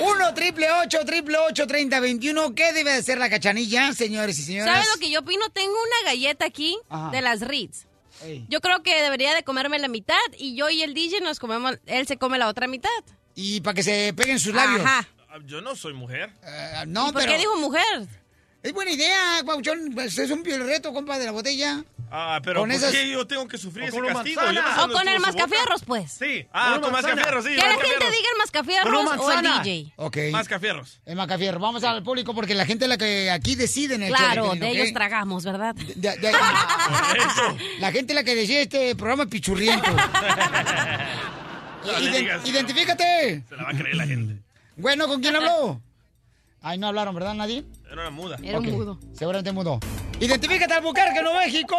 1 0.00 0.34
triple 0.34 0.70
8 0.70 0.98
triple 1.06 1.38
8 1.48 1.66
30 1.66 2.00
21. 2.00 2.54
¿Qué 2.54 2.72
debe 2.74 2.92
de 2.92 3.02
ser 3.02 3.16
la 3.18 3.30
cachanilla, 3.30 3.92
señores 3.94 4.38
y 4.38 4.42
señoras? 4.42 4.74
¿Sabes 4.74 4.88
lo 4.94 5.00
que 5.00 5.10
yo 5.10 5.20
opino? 5.20 5.48
Tengo 5.52 5.72
una 5.72 6.10
galleta 6.10 6.44
aquí 6.44 6.78
Ajá. 6.90 7.10
de 7.10 7.22
las 7.22 7.40
Ritz. 7.40 7.86
Ey. 8.22 8.44
Yo 8.48 8.60
creo 8.60 8.82
que 8.82 9.00
debería 9.02 9.34
de 9.34 9.42
comerme 9.42 9.78
la 9.78 9.88
mitad 9.88 10.16
y 10.36 10.54
yo 10.56 10.68
y 10.70 10.82
el 10.82 10.92
DJ 10.92 11.20
nos 11.20 11.38
comemos, 11.38 11.78
él 11.86 12.06
se 12.06 12.16
come 12.18 12.36
la 12.38 12.48
otra 12.48 12.66
mitad. 12.66 12.90
Y 13.40 13.60
para 13.60 13.74
que 13.74 13.82
se 13.84 14.12
peguen 14.16 14.40
sus 14.40 14.52
labios. 14.52 14.84
Ajá. 14.84 15.06
Ah, 15.30 15.38
Yo 15.46 15.60
no 15.60 15.76
soy 15.76 15.92
mujer. 15.92 16.30
Eh, 16.44 16.84
no, 16.88 17.10
¿Y 17.10 17.12
¿Por 17.12 17.20
pero 17.22 17.32
qué 17.32 17.38
dijo 17.38 17.56
mujer? 17.56 18.06
es 18.64 18.72
buena 18.72 18.90
idea, 18.90 19.42
Pauchón. 19.46 19.92
Pues 19.94 20.18
es 20.18 20.30
un 20.32 20.42
piel 20.42 20.66
reto, 20.66 20.92
compa, 20.92 21.18
de 21.18 21.26
la 21.26 21.30
botella. 21.30 21.84
Ah, 22.10 22.40
pero 22.42 22.60
Con 22.60 22.70
¿por 22.70 22.76
esas- 22.76 22.90
qué 22.90 23.08
yo 23.10 23.26
tengo 23.26 23.46
que 23.46 23.56
sufrir 23.58 23.84
O 23.84 23.88
ese 23.88 24.00
castigo? 24.00 24.40
manzana. 24.40 24.52
Yo 24.52 24.62
no 24.62 24.74
sé 24.74 24.90
O 24.90 24.92
con 24.98 25.06
el 25.08 25.20
mascafierros, 25.20 25.84
pues. 25.86 26.10
Sí. 26.10 26.46
Ah, 26.52 26.78
Con 26.82 26.90
mascafierros, 26.90 27.44
sí. 27.44 27.50
Que 27.50 27.56
la 27.58 27.62
gente 27.62 27.76
mascafierros. 27.86 28.10
diga 28.16 28.28
el 28.32 28.38
mascafierros 28.38 29.18
o 29.20 29.32
el. 29.32 29.42
DJ. 29.62 29.92
Ok. 29.96 30.16
Mascafierros. 30.32 31.00
El 31.06 31.16
Macafierro. 31.16 31.60
Vamos 31.60 31.84
al 31.84 32.02
público 32.02 32.34
porque 32.34 32.54
la 32.56 32.66
gente 32.66 32.86
es 32.86 32.88
la 32.88 32.96
que 32.98 33.30
aquí 33.30 33.54
decide 33.54 33.94
en 33.94 34.02
el 34.04 34.12
Claro, 34.14 34.54
de 34.56 34.68
ellos 34.70 34.92
tragamos, 34.92 35.44
¿verdad? 35.44 35.74
De- 35.76 36.16
de- 36.16 36.32
la 37.78 37.92
gente 37.92 38.12
es 38.12 38.14
la 38.16 38.24
que 38.24 38.34
decide 38.34 38.62
este 38.62 38.96
programa 38.96 39.26
pichurriento. 39.26 39.86
No 41.84 41.98
digas. 42.00 42.46
identifícate. 42.48 43.42
Se 43.48 43.56
la 43.56 43.64
va 43.64 43.70
a 43.70 43.74
creer 43.74 43.96
la 43.96 44.06
gente. 44.06 44.42
Bueno, 44.76 45.06
¿con 45.08 45.20
quién 45.20 45.36
habló? 45.36 45.80
Ay, 46.60 46.78
no 46.78 46.88
hablaron, 46.88 47.14
¿verdad, 47.14 47.34
nadie? 47.34 47.64
Era 47.86 48.02
una 48.02 48.10
muda. 48.10 48.36
Era 48.42 48.58
un 48.58 48.66
mudo. 48.70 48.98
Seguramente 49.12 49.52
mudo. 49.52 49.78
Identifícate 50.20 50.74
al 50.74 50.82
Bucarque, 50.82 51.22
Nuevo 51.22 51.38
México. 51.38 51.76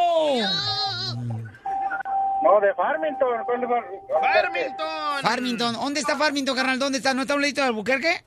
No, 2.41 2.59
de 2.61 2.73
Farmington. 2.73 3.43
¿cuál 3.45 3.61
de 3.61 3.67
Far- 3.67 3.83
¡Farmington! 4.21 5.21
Farmington. 5.21 5.73
¿Dónde 5.73 5.99
está 5.99 6.17
Farmington, 6.17 6.55
carnal? 6.55 6.79
¿Dónde 6.79 6.97
está? 6.99 7.13
¿No 7.13 7.21
está 7.21 7.33
a 7.33 7.35
un 7.35 7.41
ladito 7.41 7.61
de 7.61 7.67
Albuquerque? 7.67 8.23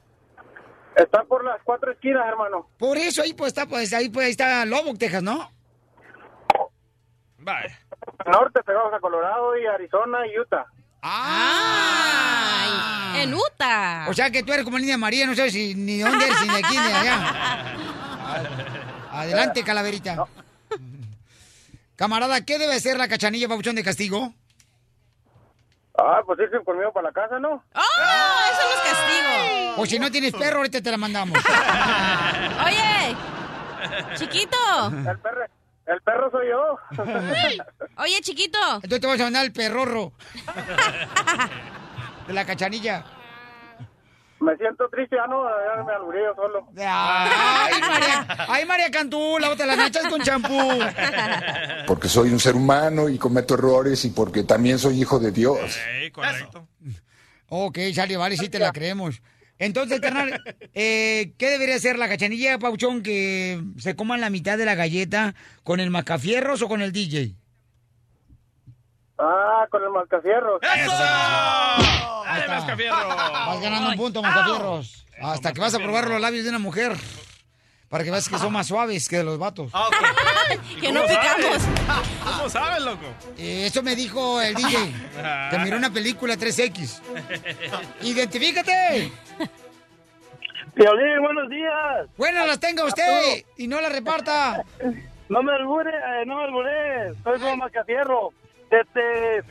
Está 0.96 1.24
por 1.24 1.42
las 1.44 1.58
cuatro 1.64 1.90
esquinas, 1.92 2.26
hermano. 2.28 2.68
Por 2.78 2.98
eso 2.98 3.22
ahí 3.22 3.32
pues 3.32 3.48
está, 3.48 3.64
pues 3.66 3.92
ahí 3.94 4.10
pues 4.10 4.26
ahí 4.26 4.32
está 4.32 4.64
Lubbock, 4.66 4.98
Texas, 4.98 5.22
¿no? 5.22 5.50
Vaya. 7.38 7.78
Norte, 8.26 8.60
pegamos 8.62 8.92
a 8.92 9.00
Colorado 9.00 9.56
y 9.58 9.64
Arizona 9.66 10.18
y 10.26 10.38
Utah. 10.38 10.66
¡Ah! 11.02 12.62
En 13.16 13.34
Utah. 13.34 14.06
O 14.08 14.14
sea 14.14 14.30
que 14.30 14.42
tú 14.42 14.52
eres 14.52 14.64
como 14.64 14.78
Niña 14.78 14.96
María, 14.96 15.26
no 15.26 15.34
sabes 15.34 15.52
si, 15.52 15.74
ni 15.74 15.98
de 15.98 16.04
dónde 16.04 16.24
eres, 16.24 16.40
ni 16.40 16.48
de 16.48 16.54
aquí, 16.54 16.78
ni 16.78 16.86
de 16.86 16.94
allá. 16.94 17.74
Adelante, 19.12 19.62
calaverita. 19.64 20.24
Camarada, 21.96 22.40
¿qué 22.44 22.58
debe 22.58 22.80
ser 22.80 22.96
la 22.96 23.08
cachanilla 23.08 23.48
papuchón 23.48 23.76
de 23.76 23.84
castigo? 23.84 24.32
Ah, 25.98 26.20
pues 26.24 26.38
irse 26.40 26.58
conmigo 26.64 26.92
para 26.92 27.08
la 27.08 27.12
casa, 27.12 27.38
¿no? 27.38 27.50
¡Oh! 27.50 28.40
Eso 28.50 28.62
no 28.62 28.74
es 28.74 28.80
castigo. 28.90 29.82
O 29.82 29.86
si 29.86 29.98
no 29.98 30.10
tienes 30.10 30.32
perro, 30.32 30.58
ahorita 30.58 30.80
te 30.80 30.90
la 30.90 30.96
mandamos. 30.96 31.38
Oye, 32.66 33.14
chiquito. 34.16 34.56
El 34.88 35.18
perro, 35.18 35.44
el 35.86 36.00
perro 36.02 36.30
soy 36.30 36.48
yo. 36.48 36.78
Oye, 37.96 38.20
chiquito. 38.20 38.58
Entonces 38.74 39.00
te 39.00 39.06
vas 39.06 39.20
a 39.20 39.24
mandar 39.24 39.44
el 39.44 39.52
perrorro. 39.52 40.12
De 42.26 42.32
la 42.32 42.44
cachanilla. 42.44 43.04
Me 44.40 44.56
siento 44.56 44.88
triste, 44.88 45.14
ya 45.14 45.26
no, 45.28 45.44
ya 45.44 45.84
me 45.84 45.92
alburé 45.92 46.24
yo 46.24 46.34
solo. 46.34 46.66
Ay, 46.76 47.80
María, 47.80 48.26
ay, 48.48 48.66
María 48.66 48.90
Cantú, 48.90 49.38
lávate 49.38 49.64
las 49.64 49.76
nachas 49.76 50.08
con 50.08 50.20
champú. 50.20 50.80
Porque 51.86 52.08
soy 52.08 52.32
un 52.32 52.40
ser 52.40 52.56
humano 52.56 53.08
y 53.08 53.18
cometo 53.18 53.54
errores 53.54 54.04
y 54.04 54.10
porque 54.10 54.42
también 54.42 54.80
soy 54.80 55.00
hijo 55.00 55.20
de 55.20 55.30
Dios. 55.30 55.78
Eh, 55.88 56.10
correcto. 56.10 56.66
Ok, 57.50 57.78
sale, 57.94 58.16
vale, 58.16 58.36
sí 58.36 58.48
te 58.48 58.58
la 58.58 58.72
creemos. 58.72 59.22
Entonces, 59.62 60.00
carnal, 60.00 60.42
eh, 60.74 61.34
¿qué 61.38 61.50
debería 61.50 61.78
ser 61.78 61.96
la 61.96 62.08
cachanilla, 62.08 62.58
Pauchón, 62.58 63.00
que 63.00 63.62
se 63.78 63.94
coman 63.94 64.20
la 64.20 64.28
mitad 64.28 64.58
de 64.58 64.64
la 64.64 64.74
galleta 64.74 65.36
con 65.62 65.78
el 65.78 65.88
macafierros 65.88 66.62
o 66.62 66.68
con 66.68 66.82
el 66.82 66.90
DJ? 66.90 67.36
Ah, 69.18 69.64
con 69.70 69.84
el 69.84 69.90
marcafierro. 69.90 70.60
¡Eso! 70.60 70.90
¡Dale! 72.24 72.46
Vas 72.90 73.60
ganando 73.62 73.90
un 73.90 73.96
punto, 73.96 74.20
macafierros. 74.20 75.06
Hasta 75.20 75.52
que 75.52 75.60
vas 75.60 75.74
a 75.76 75.78
probar 75.78 76.08
los 76.08 76.20
labios 76.20 76.42
de 76.42 76.50
una 76.50 76.58
mujer. 76.58 76.96
Para 77.92 78.04
que 78.04 78.10
veas 78.10 78.26
que 78.26 78.38
son 78.38 78.50
más 78.54 78.68
suaves 78.68 79.06
que 79.06 79.18
de 79.18 79.24
los 79.24 79.38
vatos. 79.38 79.70
Ah, 79.74 79.86
ok. 79.88 80.58
¿Y 80.78 80.80
Que 80.80 80.92
no 80.92 81.06
sabes? 81.06 81.18
picamos. 81.18 81.62
¿Cómo 82.24 82.48
sabes, 82.48 82.82
loco? 82.82 83.04
Eh, 83.36 83.66
eso 83.66 83.82
me 83.82 83.94
dijo 83.94 84.40
el 84.40 84.54
DJ, 84.54 84.94
que 85.50 85.58
miró 85.58 85.76
una 85.76 85.90
película 85.90 86.36
3X. 86.36 87.02
¡Identifícate! 88.00 89.12
Piolín, 90.74 91.20
buenos 91.20 91.50
días. 91.50 92.08
Buenas 92.16 92.46
las 92.46 92.58
tenga 92.58 92.86
usted 92.86 93.44
y 93.58 93.66
no 93.66 93.78
la 93.78 93.90
reparta. 93.90 94.64
No 95.28 95.42
me 95.42 95.52
albure, 95.52 95.90
eh, 95.90 96.24
no 96.24 96.36
me 96.38 96.44
albure. 96.44 97.12
Soy 97.22 97.38
como 97.40 97.58
marcafierro. 97.58 98.32
Este, 98.70 99.44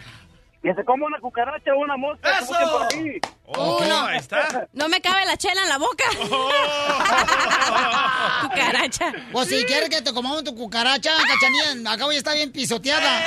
que 0.62 0.74
se 0.76 0.86
coma 0.86 1.08
una 1.08 1.20
cucaracha 1.20 1.74
o 1.74 1.80
una 1.80 1.98
mosca. 1.98 2.38
¡Eso! 2.40 2.54
por 2.72 2.84
aquí. 2.84 3.20
Oh, 3.46 3.80
Uno. 3.82 4.06
ahí 4.06 4.18
está. 4.18 4.68
No 4.74 4.88
me 4.90 5.02
cabe 5.02 5.26
la 5.26 5.36
chela 5.36 5.64
en 5.64 5.70
la 5.70 5.78
boca. 5.78 6.04
Cucaracha. 8.42 9.12
Pues 9.32 9.50
si 9.50 9.64
quieres 9.66 9.90
que 9.90 10.02
te 10.02 10.14
comamos 10.14 10.44
tu 10.44 10.56
cucaracha, 10.56 11.12
cachanilla, 11.28 11.92
acá 11.92 12.06
ya 12.12 12.18
está 12.18 12.34
bien 12.34 12.52
pisoteada. 12.52 13.20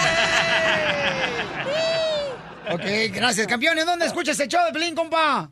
ok, 2.70 2.82
gracias, 3.12 3.46
campeones. 3.46 3.84
¿Dónde 3.84 4.06
escuchas 4.06 4.38
el 4.40 4.48
show 4.48 4.64
de 4.66 4.72
Pelín, 4.72 4.94
compa? 4.94 5.50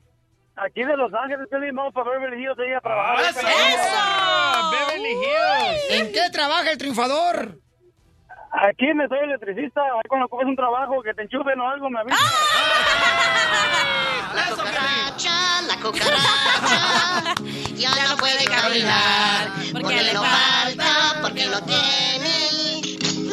Aquí 0.54 0.84
de 0.84 0.96
Los 0.96 1.12
Ángeles, 1.14 1.48
Piolín, 1.48 1.74
vamos 1.74 1.94
para 1.94 2.10
Beverly 2.10 2.42
Hills 2.42 2.58
ahí 2.58 2.72
a 2.74 2.80
trabajar. 2.80 3.24
¡Eso! 3.24 4.70
¡Beverly 4.70 5.12
Hills! 5.12 5.90
¿En 5.90 6.12
qué 6.12 6.30
trabaja 6.30 6.70
el 6.70 6.78
triunfador? 6.78 7.58
Aquí 8.52 8.92
me 8.94 9.08
soy 9.08 9.18
electricista. 9.20 9.80
Ahí 9.80 10.08
cuando 10.08 10.28
coges 10.28 10.46
un 10.46 10.56
trabajo 10.56 11.02
que 11.02 11.14
te 11.14 11.22
enchufen 11.22 11.58
o 11.58 11.68
algo, 11.68 11.88
me 11.90 12.00
avisas. 12.00 12.20
La 14.34 14.46
cucaracha, 14.54 15.62
la 15.62 15.76
cucaracha, 15.76 17.34
ya, 17.74 17.90
no 18.08 18.16
puede 18.16 18.44
caminar, 18.44 19.50
porque 19.72 20.02
le 20.02 20.12
falta, 20.12 21.20
porque 21.20 21.46
no 21.46 21.60
tiene 21.64 22.80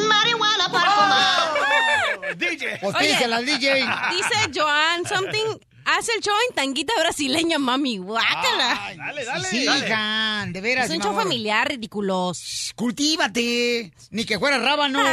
marihuana 0.06 0.68
para 0.70 0.90
fumar. 0.90 2.36
DJ. 2.36 2.78
Pues 2.80 2.94
DJ. 2.98 3.86
Dice 4.10 4.50
Joan 4.54 5.06
something. 5.06 5.58
Hace 5.98 6.12
el 6.16 6.20
show 6.22 6.34
en 6.48 6.54
tanguita 6.54 6.92
brasileña, 6.98 7.58
mami. 7.58 7.98
Guácala. 7.98 8.94
Dale, 8.96 9.24
dale. 9.24 9.44
Sí, 9.48 9.64
hija, 9.64 10.44
de 10.48 10.60
veras. 10.60 10.90
Es 10.90 10.96
un 10.96 11.02
show 11.02 11.14
familiar, 11.14 11.68
ridículos. 11.68 12.72
Cultívate. 12.76 13.92
Ni 14.10 14.24
que 14.24 14.38
fuera 14.38 14.58
rábano. 14.58 15.00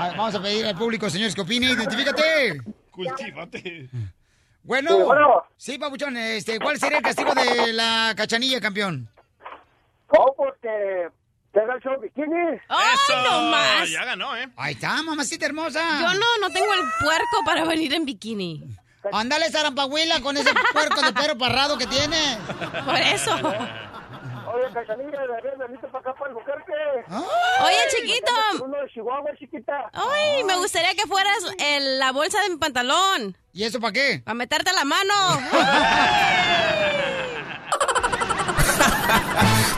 Ah, 0.00 0.12
Vamos 0.16 0.32
a 0.36 0.40
pedir 0.40 0.64
al 0.64 0.76
público, 0.76 1.10
señores, 1.10 1.34
que 1.34 1.40
opine. 1.40 1.72
Identifícate. 1.72 2.62
Cultívate. 2.92 3.88
Bueno. 4.62 4.90
Sí, 4.90 5.02
bueno. 5.02 5.44
Sí, 5.56 5.78
papuchón. 5.78 6.16
Este, 6.16 6.60
¿Cuál 6.60 6.78
sería 6.78 6.98
el 6.98 7.02
castigo 7.02 7.34
de 7.34 7.72
la 7.72 8.14
cachanilla, 8.16 8.60
campeón? 8.60 9.10
Oh, 10.10 10.32
porque 10.36 11.08
te 11.52 11.60
haga 11.60 11.74
el 11.74 11.80
show 11.82 12.00
bikini. 12.00 12.60
¡Ay, 12.68 12.96
no 13.24 13.40
más! 13.50 13.90
Ya 13.90 14.04
ganó, 14.04 14.36
¿eh? 14.36 14.48
Ahí 14.56 14.74
está, 14.74 15.02
mamacita 15.02 15.46
hermosa. 15.46 15.80
Yo 16.00 16.14
no, 16.14 16.26
no 16.40 16.50
tengo 16.50 16.72
el 16.74 16.80
puerco 17.00 17.44
para 17.44 17.64
venir 17.64 17.94
en 17.94 18.04
bikini. 18.04 18.64
Ándale, 19.12 19.50
zarampahuila, 19.50 20.20
con 20.20 20.36
ese 20.36 20.50
puerco 20.72 21.00
de 21.00 21.12
perro 21.12 21.38
parrado 21.38 21.78
que 21.78 21.86
tiene. 21.86 22.38
Por 22.84 22.96
eso. 22.96 23.34
Oye, 23.34 24.72
cachanilla, 24.72 25.20
¿de 25.20 25.56
veniste 25.58 25.86
para 25.88 25.98
acá 25.98 26.14
para 26.14 26.30
Albuquerque? 26.30 26.72
Oye, 27.64 27.76
chiquito. 27.90 28.32
Uno 28.64 28.76
de 28.82 28.88
Chihuahua, 28.88 29.30
chiquita. 29.38 29.90
Ay, 29.92 30.44
me 30.44 30.56
gustaría 30.56 30.94
que 30.94 31.06
fueras 31.06 31.38
en 31.58 31.98
la 31.98 32.12
bolsa 32.12 32.40
de 32.42 32.50
mi 32.50 32.56
pantalón. 32.56 33.36
¿Y 33.52 33.64
eso 33.64 33.78
para 33.80 33.92
qué? 33.92 34.22
Para 34.24 34.34
meterte 34.34 34.72
la 34.72 34.84
mano. 34.84 35.14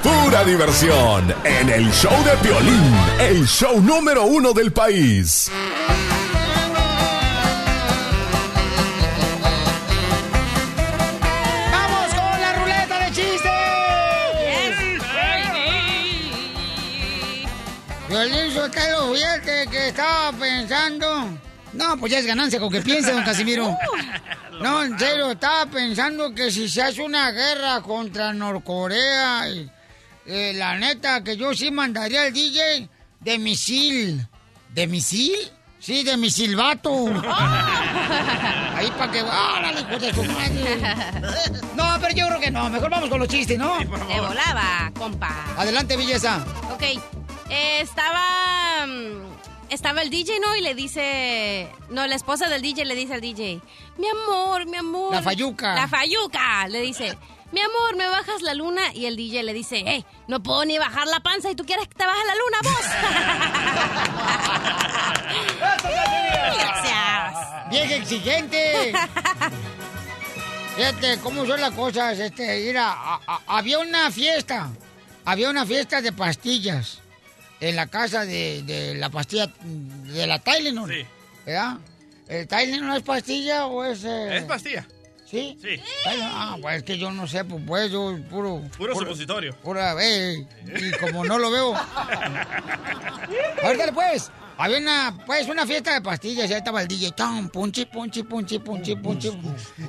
Pura 0.02 0.44
diversión 0.44 1.34
en 1.44 1.68
el 1.68 1.90
show 1.92 2.12
de 2.24 2.30
Piolín, 2.42 2.94
el 3.18 3.46
show 3.46 3.82
número 3.82 4.24
uno 4.24 4.54
del 4.54 4.72
país. 4.72 5.50
¡Vamos 11.70 12.14
con 12.14 12.40
la 12.40 12.52
ruleta 12.54 12.98
de 13.04 13.12
chistes! 13.12 13.50
Violín 18.08 18.54
Sotelo, 18.54 19.14
fíjate 19.14 19.66
que 19.70 19.88
estaba 19.88 20.32
pensando. 20.32 21.28
No, 21.74 21.96
pues 21.98 22.12
ya 22.12 22.18
es 22.20 22.26
ganancia 22.26 22.58
con 22.58 22.70
que 22.70 22.80
piense, 22.80 23.12
don 23.12 23.22
Casimiro. 23.22 23.76
No, 24.62 24.82
en 24.82 24.98
serio, 24.98 25.30
estaba 25.30 25.66
pensando 25.66 26.34
que 26.34 26.50
si 26.50 26.68
se 26.68 26.82
hace 26.82 27.02
una 27.02 27.30
guerra 27.30 27.80
contra 27.80 28.32
Norcorea, 28.32 29.48
y, 29.48 29.70
eh, 30.26 30.52
la 30.54 30.76
neta, 30.78 31.22
que 31.24 31.36
yo 31.36 31.54
sí 31.54 31.70
mandaría 31.70 32.22
al 32.22 32.32
DJ 32.32 32.88
de 33.20 33.38
misil. 33.38 34.26
¿De 34.74 34.86
misil? 34.86 35.34
Sí, 35.78 36.04
de 36.04 36.16
misilvato. 36.16 36.90
Ahí 38.74 38.90
para 38.98 39.10
que... 39.10 39.22
¡Órale, 39.22 39.80
hijo 39.80 39.98
de 39.98 40.14
su 40.14 40.22
madre! 40.24 40.80
No, 41.74 41.96
pero 42.00 42.14
yo 42.14 42.26
creo 42.28 42.40
que 42.40 42.50
no. 42.50 42.68
Mejor 42.68 42.90
vamos 42.90 43.08
con 43.08 43.18
los 43.18 43.28
chistes, 43.28 43.58
¿no? 43.58 43.78
Te 43.78 43.86
volaba, 44.20 44.92
compa. 44.98 45.46
Adelante, 45.56 45.96
belleza. 45.96 46.44
Ok, 46.72 46.82
eh, 47.50 47.80
estaba... 47.80 48.86
mm, 48.86 49.30
Estaba 49.70 50.02
el 50.02 50.10
DJ, 50.10 50.38
¿no? 50.40 50.54
Y 50.56 50.62
le 50.62 50.74
dice... 50.74 51.68
No, 51.90 52.06
la 52.06 52.16
esposa 52.16 52.48
del 52.48 52.60
DJ 52.60 52.84
le 52.84 52.94
dice 52.94 53.14
al 53.14 53.20
DJ... 53.20 53.60
Mi 53.98 54.06
amor, 54.08 54.66
mi 54.66 54.76
amor. 54.76 55.14
La 55.14 55.22
fayuca. 55.22 55.74
La 55.74 55.88
fayuca. 55.88 56.66
Le 56.68 56.80
dice... 56.80 57.16
Mi 57.52 57.60
amor, 57.60 57.96
¿me 57.96 58.06
bajas 58.06 58.42
la 58.42 58.54
luna? 58.54 58.92
Y 58.94 59.06
el 59.06 59.16
DJ 59.16 59.42
le 59.42 59.52
dice... 59.52 59.82
Hey, 59.84 60.04
no 60.28 60.40
puedo 60.42 60.64
ni 60.64 60.78
bajar 60.78 61.06
la 61.08 61.18
panza 61.20 61.50
y 61.50 61.56
tú 61.56 61.64
quieres 61.66 61.88
que 61.88 61.94
te 61.94 62.06
baje 62.06 62.20
la 62.24 62.34
luna, 62.34 62.58
vos. 62.62 62.80
Gracias. 66.54 67.70
Bien 67.70 67.90
exigente. 67.90 68.92
Fíjate 70.76 71.18
cómo 71.22 71.46
son 71.46 71.60
las 71.60 71.72
cosas. 71.72 72.18
Este, 72.18 72.64
mira, 72.66 72.90
a- 72.92 73.20
a- 73.26 73.40
había 73.58 73.78
una 73.78 74.10
fiesta. 74.10 74.68
Había 75.24 75.50
una 75.50 75.66
fiesta 75.66 76.00
de 76.00 76.12
pastillas 76.12 76.98
en 77.60 77.76
la 77.76 77.86
casa 77.86 78.24
de, 78.24 78.62
de 78.62 78.94
la 78.94 79.10
pastilla 79.10 79.50
de 79.62 80.26
la 80.26 80.38
Tylenol. 80.38 80.90
Sí. 80.90 81.06
¿Verdad? 81.46 81.76
¿El 82.28 82.48
Tylenol 82.48 82.96
es 82.96 83.02
pastilla 83.02 83.66
o 83.66 83.84
es...? 83.84 84.04
eh, 84.04 84.38
¿Es 84.38 84.44
pastilla? 84.44 84.86
¿Sí? 85.30 85.56
Sí. 85.62 85.80
Ah, 86.06 86.56
pues 86.60 86.78
es 86.78 86.82
que 86.82 86.98
yo 86.98 87.12
no 87.12 87.24
sé, 87.28 87.44
pues, 87.44 87.62
pues 87.64 87.92
yo 87.92 88.18
puro... 88.28 88.62
Puro 88.76 88.94
supositorio. 88.96 89.54
Pura, 89.58 89.94
eh, 90.00 90.44
y 90.66 90.90
como 90.98 91.24
no 91.24 91.38
lo 91.38 91.52
veo. 91.52 91.76
A 91.76 92.08
ver, 93.62 93.78
dale, 93.78 93.92
pues. 93.92 94.32
Había 94.58 94.78
una, 94.78 95.16
pues, 95.24 95.48
una 95.48 95.64
fiesta 95.66 95.94
de 95.94 96.00
pastillas 96.00 96.50
y 96.50 96.52
ahí 96.52 96.58
estaba 96.58 96.82
el 96.82 96.88
DJ. 96.88 97.12
Tom, 97.12 97.48
punchi, 97.48 97.86
punchi, 97.86 98.24
punchi, 98.24 98.58
punchi, 98.58 98.96
punchi. 98.96 99.30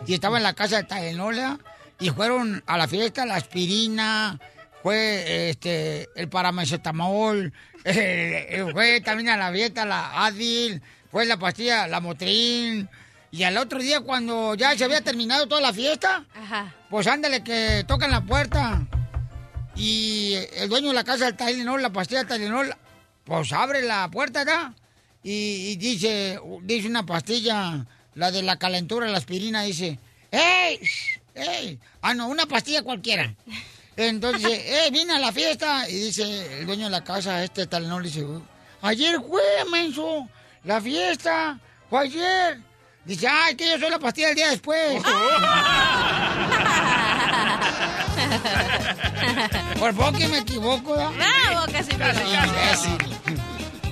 Y 0.06 0.14
estaba 0.14 0.38
en 0.38 0.44
la 0.44 0.54
casa 0.54 0.78
de 0.78 0.84
Talenola 0.84 1.58
y 2.00 2.12
fueron 2.12 2.64
a 2.68 2.78
la 2.78 2.88
fiesta 2.88 3.26
la 3.26 3.36
aspirina, 3.36 4.40
fue 4.84 5.50
este, 5.50 6.08
el 6.16 6.30
paracetamol, 6.30 7.52
eh, 7.84 8.64
fue 8.72 9.02
también 9.02 9.30
a 9.30 9.38
la 9.38 9.52
fiesta 9.52 9.86
la 9.86 10.24
Advil, 10.26 10.82
fue 11.12 11.26
la 11.26 11.38
pastilla, 11.38 11.88
la 11.88 12.00
Motrin. 12.00 12.88
Y 13.32 13.44
al 13.44 13.58
otro 13.58 13.80
día, 13.80 14.02
cuando 14.02 14.56
ya 14.56 14.78
se 14.78 14.84
había 14.84 15.02
terminado 15.02 15.48
toda 15.48 15.62
la 15.62 15.74
fiesta, 15.74 16.26
Ajá. 16.36 16.74
pues 16.90 17.08
ándale 17.08 17.44
que 17.44 17.86
tocan 17.88 18.12
la 18.12 18.22
puerta. 18.22 18.86
Y 19.76 20.36
el 20.58 20.68
dueño 20.68 20.90
de 20.90 20.96
la 20.96 21.06
casa 21.06 21.26
del 21.26 21.38
Tylenol, 21.38 21.82
la 21.82 21.92
pastilla 21.92 22.26
Tylenol, 22.26 22.76
pues 23.24 23.54
abre 23.54 23.82
la 23.84 24.10
puerta 24.12 24.42
acá 24.42 24.74
y, 25.24 25.70
y 25.70 25.76
dice, 25.78 26.40
dice 26.64 26.88
una 26.88 27.06
pastilla, 27.06 27.86
la 28.16 28.32
de 28.32 28.44
la 28.44 28.58
calentura, 28.58 29.08
la 29.08 29.18
aspirina, 29.18 29.64
dice, 29.64 29.98
¡Ey! 30.30 30.80
¡Ey! 31.34 31.80
Ah, 32.02 32.14
no, 32.14 32.28
una 32.28 32.46
pastilla 32.46 32.84
cualquiera. 32.84 33.34
Entonces, 33.96 34.42
dice, 34.44 34.86
¡eh, 34.88 34.92
vine 34.92 35.14
a 35.14 35.20
la 35.20 35.32
fiesta! 35.32 35.90
Y 35.90 35.94
dice 35.94 36.60
el 36.60 36.66
dueño 36.66 36.86
de 36.86 36.92
la 36.92 37.04
casa, 37.04 37.42
este 37.44 37.66
Tylenol, 37.66 38.04
dice, 38.04 38.26
ayer 38.82 39.22
fue, 39.22 39.42
menso, 39.72 40.28
la 40.66 40.82
fiesta, 40.82 41.60
fue 41.90 42.02
ayer. 42.02 42.71
Dice, 43.06 43.28
ay, 43.28 43.56
que 43.56 43.68
yo 43.68 43.80
soy 43.80 43.90
la 43.90 43.98
pastilla 44.00 44.28
del 44.28 44.36
día 44.36 44.50
después. 44.52 45.02
Por 49.80 49.94
poco 49.96 50.18
que 50.18 50.28
me 50.28 50.40
equivoco, 50.40 50.96
¿no? 50.96 51.12
Bravo, 51.12 51.66
Casimiro. 51.72 52.10
Imbécil. 52.12 52.98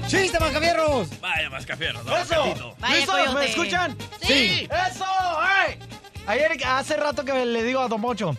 ¡Chiste, 0.08 0.40
Macabierros! 0.40 1.08
Vaya, 1.20 1.50
mascafierro. 1.50 2.04
¿no? 2.04 2.16
¡Eso! 2.18 2.56
¿Me 3.34 3.46
escuchan? 3.46 3.96
Sí. 4.22 4.68
¡Eso! 4.90 5.06
¡Ey! 5.68 5.80
Ayer, 6.28 6.52
hace 6.66 6.96
rato 6.98 7.24
que 7.26 7.46
le 7.46 7.64
digo 7.64 7.80
a 7.80 7.88
Don 7.88 8.02
Poncho. 8.02 8.38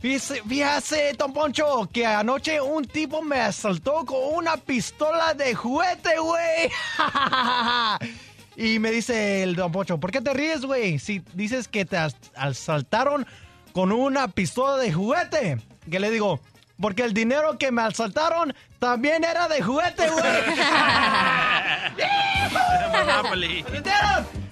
Fíjese, 0.00 0.42
fíjese, 0.46 1.14
Don 1.14 1.32
Poncho, 1.32 1.88
que 1.90 2.04
anoche 2.04 2.60
un 2.60 2.84
tipo 2.86 3.22
me 3.22 3.40
asaltó 3.40 4.04
con 4.04 4.18
una 4.34 4.58
pistola 4.58 5.32
de 5.32 5.54
juguete, 5.54 6.18
güey. 6.18 6.70
y 8.56 8.78
me 8.78 8.90
dice 8.90 9.42
el 9.42 9.56
Don 9.56 9.72
Poncho, 9.72 9.98
¿por 9.98 10.10
qué 10.12 10.20
te 10.20 10.32
ríes, 10.32 10.64
güey? 10.64 10.98
Si 10.98 11.22
dices 11.34 11.68
que 11.68 11.84
te 11.84 11.96
as- 11.96 12.16
asaltaron 12.36 13.26
con 13.72 13.92
una 13.92 14.28
pistola 14.28 14.76
de 14.82 14.92
juguete. 14.92 15.58
Que 15.90 16.00
le 16.00 16.10
digo, 16.10 16.40
porque 16.80 17.02
el 17.02 17.12
dinero 17.14 17.58
que 17.58 17.70
me 17.72 17.82
asaltaron 17.82 18.54
también 18.78 19.24
era 19.24 19.48
de 19.48 19.62
juguete, 19.62 20.08
güey. 20.10 20.24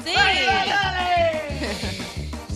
Sí. 0.05 0.15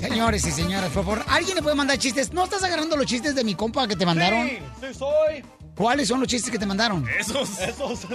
Señores 0.01 0.45
y 0.47 0.53
señoras, 0.53 0.91
por 0.91 1.05
favor, 1.05 1.25
¿alguien 1.29 1.57
le 1.57 1.63
puede 1.63 1.75
mandar 1.77 1.99
chistes? 1.99 2.33
¿No 2.33 2.45
estás 2.45 2.63
agarrando 2.65 2.97
los 2.97 3.07
chistes 3.07 3.35
de 3.35 3.45
mi 3.45 3.55
compa 3.55 3.87
que 3.89 3.97
te 3.97 4.07
mandaron? 4.07 4.49
Sí, 4.49 4.59
sí 4.81 4.95
soy. 4.95 5.45
¿Cuáles 5.77 6.09
son 6.09 6.21
los 6.21 6.29
chistes 6.29 6.51
que 6.51 6.59
te 6.59 6.65
mandaron? 6.67 7.07
Esos. 7.21 7.59
Esos. 7.61 8.07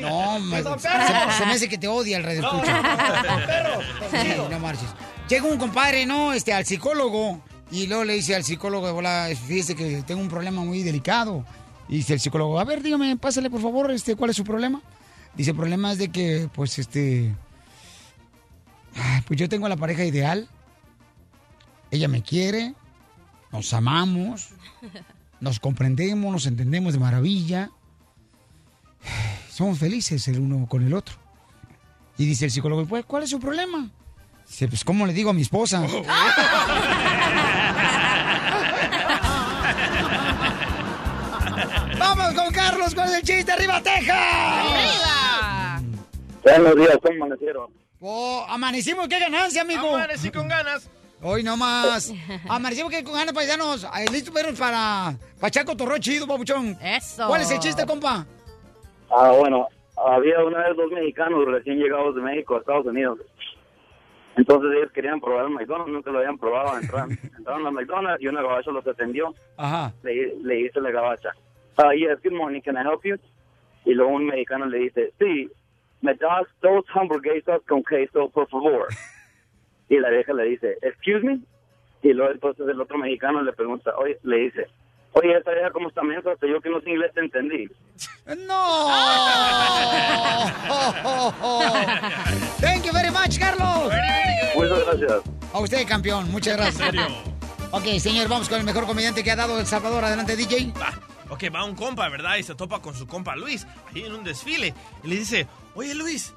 No, 0.00 0.40
me- 0.40 0.62
se, 0.62 1.46
me 1.46 1.52
hace 1.52 1.68
que 1.68 1.78
te 1.78 1.86
odia 1.88 2.16
el 2.18 2.24
radio 2.24 2.42
No, 2.42 2.52
no, 2.54 2.58
no, 2.60 2.62
perros, 3.46 3.84
Sí, 4.10 4.28
no 4.50 4.58
marches. 4.58 4.88
Llega 5.28 5.46
un 5.46 5.58
compadre, 5.58 6.06
¿no? 6.06 6.32
Este, 6.32 6.52
al 6.52 6.66
psicólogo. 6.66 7.40
Y 7.70 7.86
luego 7.86 8.04
le 8.04 8.14
dice 8.14 8.34
al 8.34 8.44
psicólogo 8.44 8.86
de 8.86 8.92
bola, 8.92 9.28
fíjese 9.46 9.74
que 9.74 10.02
tengo 10.02 10.20
un 10.20 10.28
problema 10.28 10.62
muy 10.62 10.82
delicado. 10.82 11.44
Y 11.88 11.96
dice 11.98 12.14
el 12.14 12.20
psicólogo, 12.20 12.58
a 12.58 12.64
ver, 12.64 12.82
dígame, 12.82 13.16
pásale 13.16 13.48
por 13.48 13.60
favor, 13.62 13.90
este, 13.92 14.16
¿cuál 14.16 14.30
es 14.30 14.36
su 14.36 14.44
problema? 14.44 14.82
Dice, 15.34 15.50
el 15.50 15.56
problema 15.56 15.92
es 15.92 15.98
de 15.98 16.08
que, 16.10 16.48
pues, 16.52 16.78
este... 16.80 17.34
Pues 19.26 19.38
yo 19.38 19.48
tengo 19.48 19.68
la 19.68 19.76
pareja 19.76 20.04
ideal. 20.04 20.48
Ella 21.90 22.08
me 22.08 22.22
quiere. 22.22 22.74
Nos 23.52 23.72
amamos. 23.72 24.48
Nos 25.40 25.60
comprendemos, 25.60 26.32
nos 26.32 26.46
entendemos 26.46 26.94
de 26.94 26.98
maravilla. 26.98 27.70
Somos 29.50 29.78
felices 29.78 30.26
el 30.28 30.40
uno 30.40 30.66
con 30.68 30.84
el 30.84 30.94
otro. 30.94 31.16
Y 32.18 32.24
dice 32.26 32.46
el 32.46 32.50
psicólogo, 32.50 32.86
pues, 32.86 33.04
¿cuál 33.04 33.24
es 33.24 33.30
su 33.30 33.38
problema? 33.38 33.90
Dice, 34.46 34.68
pues, 34.68 34.84
¿cómo 34.84 35.06
le 35.06 35.12
digo 35.12 35.30
a 35.30 35.32
mi 35.34 35.42
esposa? 35.42 35.80
¡Vamos 41.98 42.34
con 42.34 42.52
Carlos 42.52 42.94
con 42.94 43.08
el 43.14 43.22
chiste! 43.22 43.52
¡Arriba, 43.52 43.82
Texas! 43.82 44.16
¡Arriba! 44.16 45.82
Buenos 46.42 46.76
días, 46.76 46.98
¿cómo 47.02 47.24
amanecieron? 47.24 47.70
Oh, 48.00 48.46
amanecimos, 48.48 49.08
qué 49.08 49.18
ganancia, 49.18 49.62
amigo. 49.62 49.96
Amanecí 49.96 50.30
con 50.30 50.48
ganas. 50.48 50.88
Hoy 51.22 51.42
nomás. 51.42 52.12
Amanecimos 52.48 52.92
que 52.92 53.02
con 53.02 53.14
ganas, 53.14 53.32
paisanos. 53.34 53.86
Ay, 53.90 54.06
Listo, 54.12 54.32
perros, 54.32 54.58
para, 54.58 55.14
para 55.40 55.48
echar 55.48 55.64
cotorreo 55.64 55.98
chido, 55.98 56.26
papuchón. 56.26 56.76
Eso. 56.82 57.26
¿Cuál 57.26 57.40
es 57.42 57.50
el 57.50 57.58
chiste, 57.58 57.86
compa? 57.86 58.26
Ah, 59.10 59.32
bueno, 59.38 59.66
había 59.96 60.44
una 60.44 60.58
vez 60.66 60.76
dos 60.76 60.90
mexicanos 60.92 61.44
recién 61.46 61.78
llegados 61.78 62.14
de 62.14 62.20
México 62.22 62.56
a 62.56 62.58
Estados 62.58 62.86
Unidos. 62.86 63.18
Entonces 64.36 64.70
ellos 64.76 64.92
querían 64.92 65.18
probar 65.20 65.46
el 65.46 65.52
McDonald's, 65.52 65.92
nunca 65.92 66.10
lo 66.10 66.18
habían 66.18 66.36
probado. 66.36 66.78
Entraron, 66.78 67.10
entraron 67.38 67.66
al 67.66 67.72
McDonald's 67.72 68.22
y 68.22 68.28
una 68.28 68.42
gabacha 68.42 68.70
los 68.70 68.86
atendió. 68.86 69.34
Ajá. 69.56 69.92
Le, 70.02 70.34
le 70.42 70.54
dice 70.56 70.80
la 70.80 70.90
gabacha, 70.90 71.30
ah, 71.78 71.92
yes, 71.94 72.22
good 72.22 72.36
morning, 72.36 72.60
can 72.60 72.76
I 72.76 72.80
help 72.86 73.02
you? 73.04 73.16
Y 73.86 73.94
luego 73.94 74.12
un 74.12 74.26
mexicano 74.26 74.66
le 74.66 74.78
dice, 74.78 75.12
sí, 75.18 75.50
me 76.02 76.14
das 76.14 76.46
dos 76.60 76.84
hamburguesas 76.94 77.62
con 77.66 77.82
queso, 77.82 78.28
por 78.28 78.46
favor. 78.48 78.88
Y 79.88 79.98
la 79.98 80.10
vieja 80.10 80.32
le 80.32 80.44
dice, 80.44 80.78
excuse 80.82 81.24
me? 81.24 81.38
Y 82.02 82.12
luego 82.12 82.32
entonces 82.32 82.66
el 82.68 82.80
otro 82.80 82.98
mexicano 82.98 83.42
le 83.42 83.52
pregunta, 83.52 83.92
oye, 83.96 84.18
le 84.22 84.36
dice, 84.36 84.66
oye, 85.12 85.36
esta 85.36 85.52
vieja 85.52 85.70
cómo 85.70 85.88
está 85.88 86.02
mensa, 86.02 86.32
hasta 86.32 86.46
yo 86.46 86.60
que 86.60 86.70
no 86.70 86.80
sé 86.80 86.90
inglés 86.90 87.12
te 87.14 87.20
entendí. 87.20 87.68
¡No! 88.46 88.88
Thank 92.60 92.84
you 92.84 92.92
very 92.92 93.10
much, 93.10 93.38
Carlos. 93.38 93.92
Muchas 94.54 94.84
gracias. 94.84 95.22
A 95.52 95.58
usted, 95.60 95.86
campeón. 95.86 96.30
Muchas 96.30 96.56
gracias. 96.56 96.80
¿En 96.80 96.86
serio? 96.86 97.06
Ok, 97.70 97.84
señor, 97.98 98.28
vamos 98.28 98.48
con 98.48 98.58
el 98.58 98.64
mejor 98.64 98.86
comediante 98.86 99.22
que 99.22 99.30
ha 99.30 99.36
dado 99.36 99.58
El 99.58 99.66
Salvador. 99.66 100.04
Adelante, 100.04 100.36
DJ. 100.36 100.72
Va. 100.80 100.92
Ok, 101.28 101.44
va 101.54 101.64
un 101.64 101.74
compa, 101.74 102.08
¿verdad? 102.08 102.36
Y 102.36 102.42
se 102.42 102.54
topa 102.54 102.80
con 102.80 102.94
su 102.94 103.06
compa 103.06 103.34
Luis, 103.34 103.66
ahí 103.92 104.04
en 104.04 104.14
un 104.14 104.22
desfile. 104.22 104.74
Y 105.02 105.08
le 105.08 105.16
dice, 105.16 105.48
oye 105.74 105.94
Luis, 105.94 106.32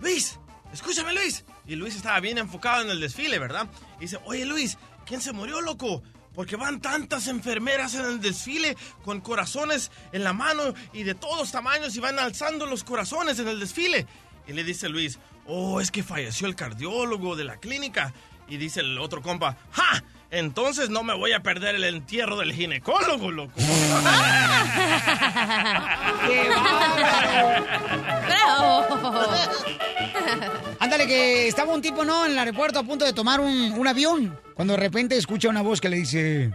Luis, 0.00 0.40
escúchame 0.72 1.14
Luis. 1.14 1.44
Y 1.66 1.76
Luis 1.76 1.96
estaba 1.96 2.20
bien 2.20 2.38
enfocado 2.38 2.82
en 2.82 2.90
el 2.90 3.00
desfile, 3.00 3.38
¿verdad? 3.38 3.68
Y 3.98 4.02
dice, 4.02 4.18
oye 4.24 4.44
Luis, 4.44 4.78
¿quién 5.06 5.20
se 5.20 5.32
murió, 5.32 5.60
loco? 5.60 6.02
Porque 6.34 6.56
van 6.56 6.80
tantas 6.80 7.26
enfermeras 7.26 7.94
en 7.94 8.06
el 8.06 8.20
desfile 8.20 8.76
con 9.04 9.20
corazones 9.20 9.90
en 10.12 10.24
la 10.24 10.32
mano 10.32 10.74
y 10.92 11.02
de 11.02 11.14
todos 11.14 11.52
tamaños 11.52 11.94
y 11.94 12.00
van 12.00 12.18
alzando 12.18 12.66
los 12.66 12.84
corazones 12.84 13.38
en 13.38 13.48
el 13.48 13.60
desfile. 13.60 14.06
Y 14.46 14.52
le 14.52 14.64
dice 14.64 14.88
Luis, 14.88 15.18
oh, 15.46 15.80
es 15.80 15.90
que 15.90 16.02
falleció 16.02 16.46
el 16.46 16.56
cardiólogo 16.56 17.36
de 17.36 17.44
la 17.44 17.58
clínica. 17.58 18.12
Y 18.48 18.56
dice 18.56 18.80
el 18.80 18.98
otro 18.98 19.22
compa, 19.22 19.56
¡ja! 19.70 20.02
Entonces 20.32 20.88
no 20.88 21.04
me 21.04 21.14
voy 21.14 21.32
a 21.32 21.42
perder 21.42 21.74
el 21.74 21.84
entierro 21.84 22.38
del 22.38 22.54
ginecólogo, 22.54 23.30
loco. 23.30 23.52
¡Qué 26.26 26.50
Ándale, 30.80 31.06
que 31.06 31.48
estaba 31.48 31.74
un 31.74 31.82
tipo, 31.82 32.06
¿no? 32.06 32.24
En 32.24 32.32
el 32.32 32.38
aeropuerto 32.38 32.78
a 32.78 32.82
punto 32.82 33.04
de 33.04 33.12
tomar 33.12 33.40
un, 33.40 33.74
un 33.76 33.86
avión. 33.86 34.34
Cuando 34.54 34.72
de 34.72 34.80
repente 34.80 35.18
escucha 35.18 35.50
una 35.50 35.60
voz 35.60 35.82
que 35.82 35.90
le 35.90 35.96
dice... 35.98 36.50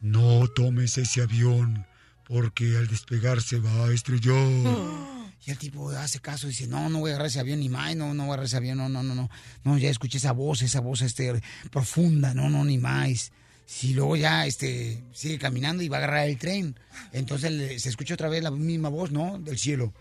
No 0.00 0.48
tomes 0.48 0.98
ese 0.98 1.22
avión, 1.22 1.86
porque 2.24 2.76
al 2.78 2.88
despegar 2.88 3.40
se 3.40 3.60
va 3.60 3.86
a 3.86 3.92
estrellar. 3.92 4.34
Y 5.46 5.50
el 5.50 5.58
tipo 5.58 5.90
hace 5.90 6.20
caso 6.20 6.46
y 6.46 6.50
dice, 6.50 6.66
no, 6.66 6.88
no 6.88 7.00
voy 7.00 7.10
a 7.10 7.14
agarrar 7.14 7.28
ese 7.28 7.40
avión 7.40 7.60
ni 7.60 7.68
más, 7.68 7.94
no, 7.96 8.12
no 8.12 8.24
voy 8.24 8.30
a 8.30 8.34
agarrar 8.34 8.46
ese 8.46 8.56
avión, 8.56 8.78
no, 8.78 8.88
no, 8.88 9.02
no, 9.02 9.14
no. 9.14 9.30
No, 9.64 9.78
ya 9.78 9.88
escuché 9.88 10.18
esa 10.18 10.32
voz, 10.32 10.62
esa 10.62 10.80
voz 10.80 11.02
este, 11.02 11.40
profunda, 11.70 12.34
no, 12.34 12.50
no, 12.50 12.64
ni 12.64 12.78
más. 12.78 13.32
Si 13.64 13.94
luego 13.94 14.16
ya 14.16 14.46
este, 14.46 15.02
sigue 15.12 15.38
caminando 15.38 15.82
y 15.82 15.88
va 15.88 15.98
a 15.98 16.00
agarrar 16.00 16.28
el 16.28 16.38
tren. 16.38 16.78
Entonces 17.12 17.82
se 17.82 17.88
escucha 17.88 18.14
otra 18.14 18.28
vez 18.28 18.42
la 18.42 18.50
misma 18.50 18.88
voz, 18.88 19.10
¿no? 19.10 19.38
Del 19.38 19.58
cielo. 19.58 19.92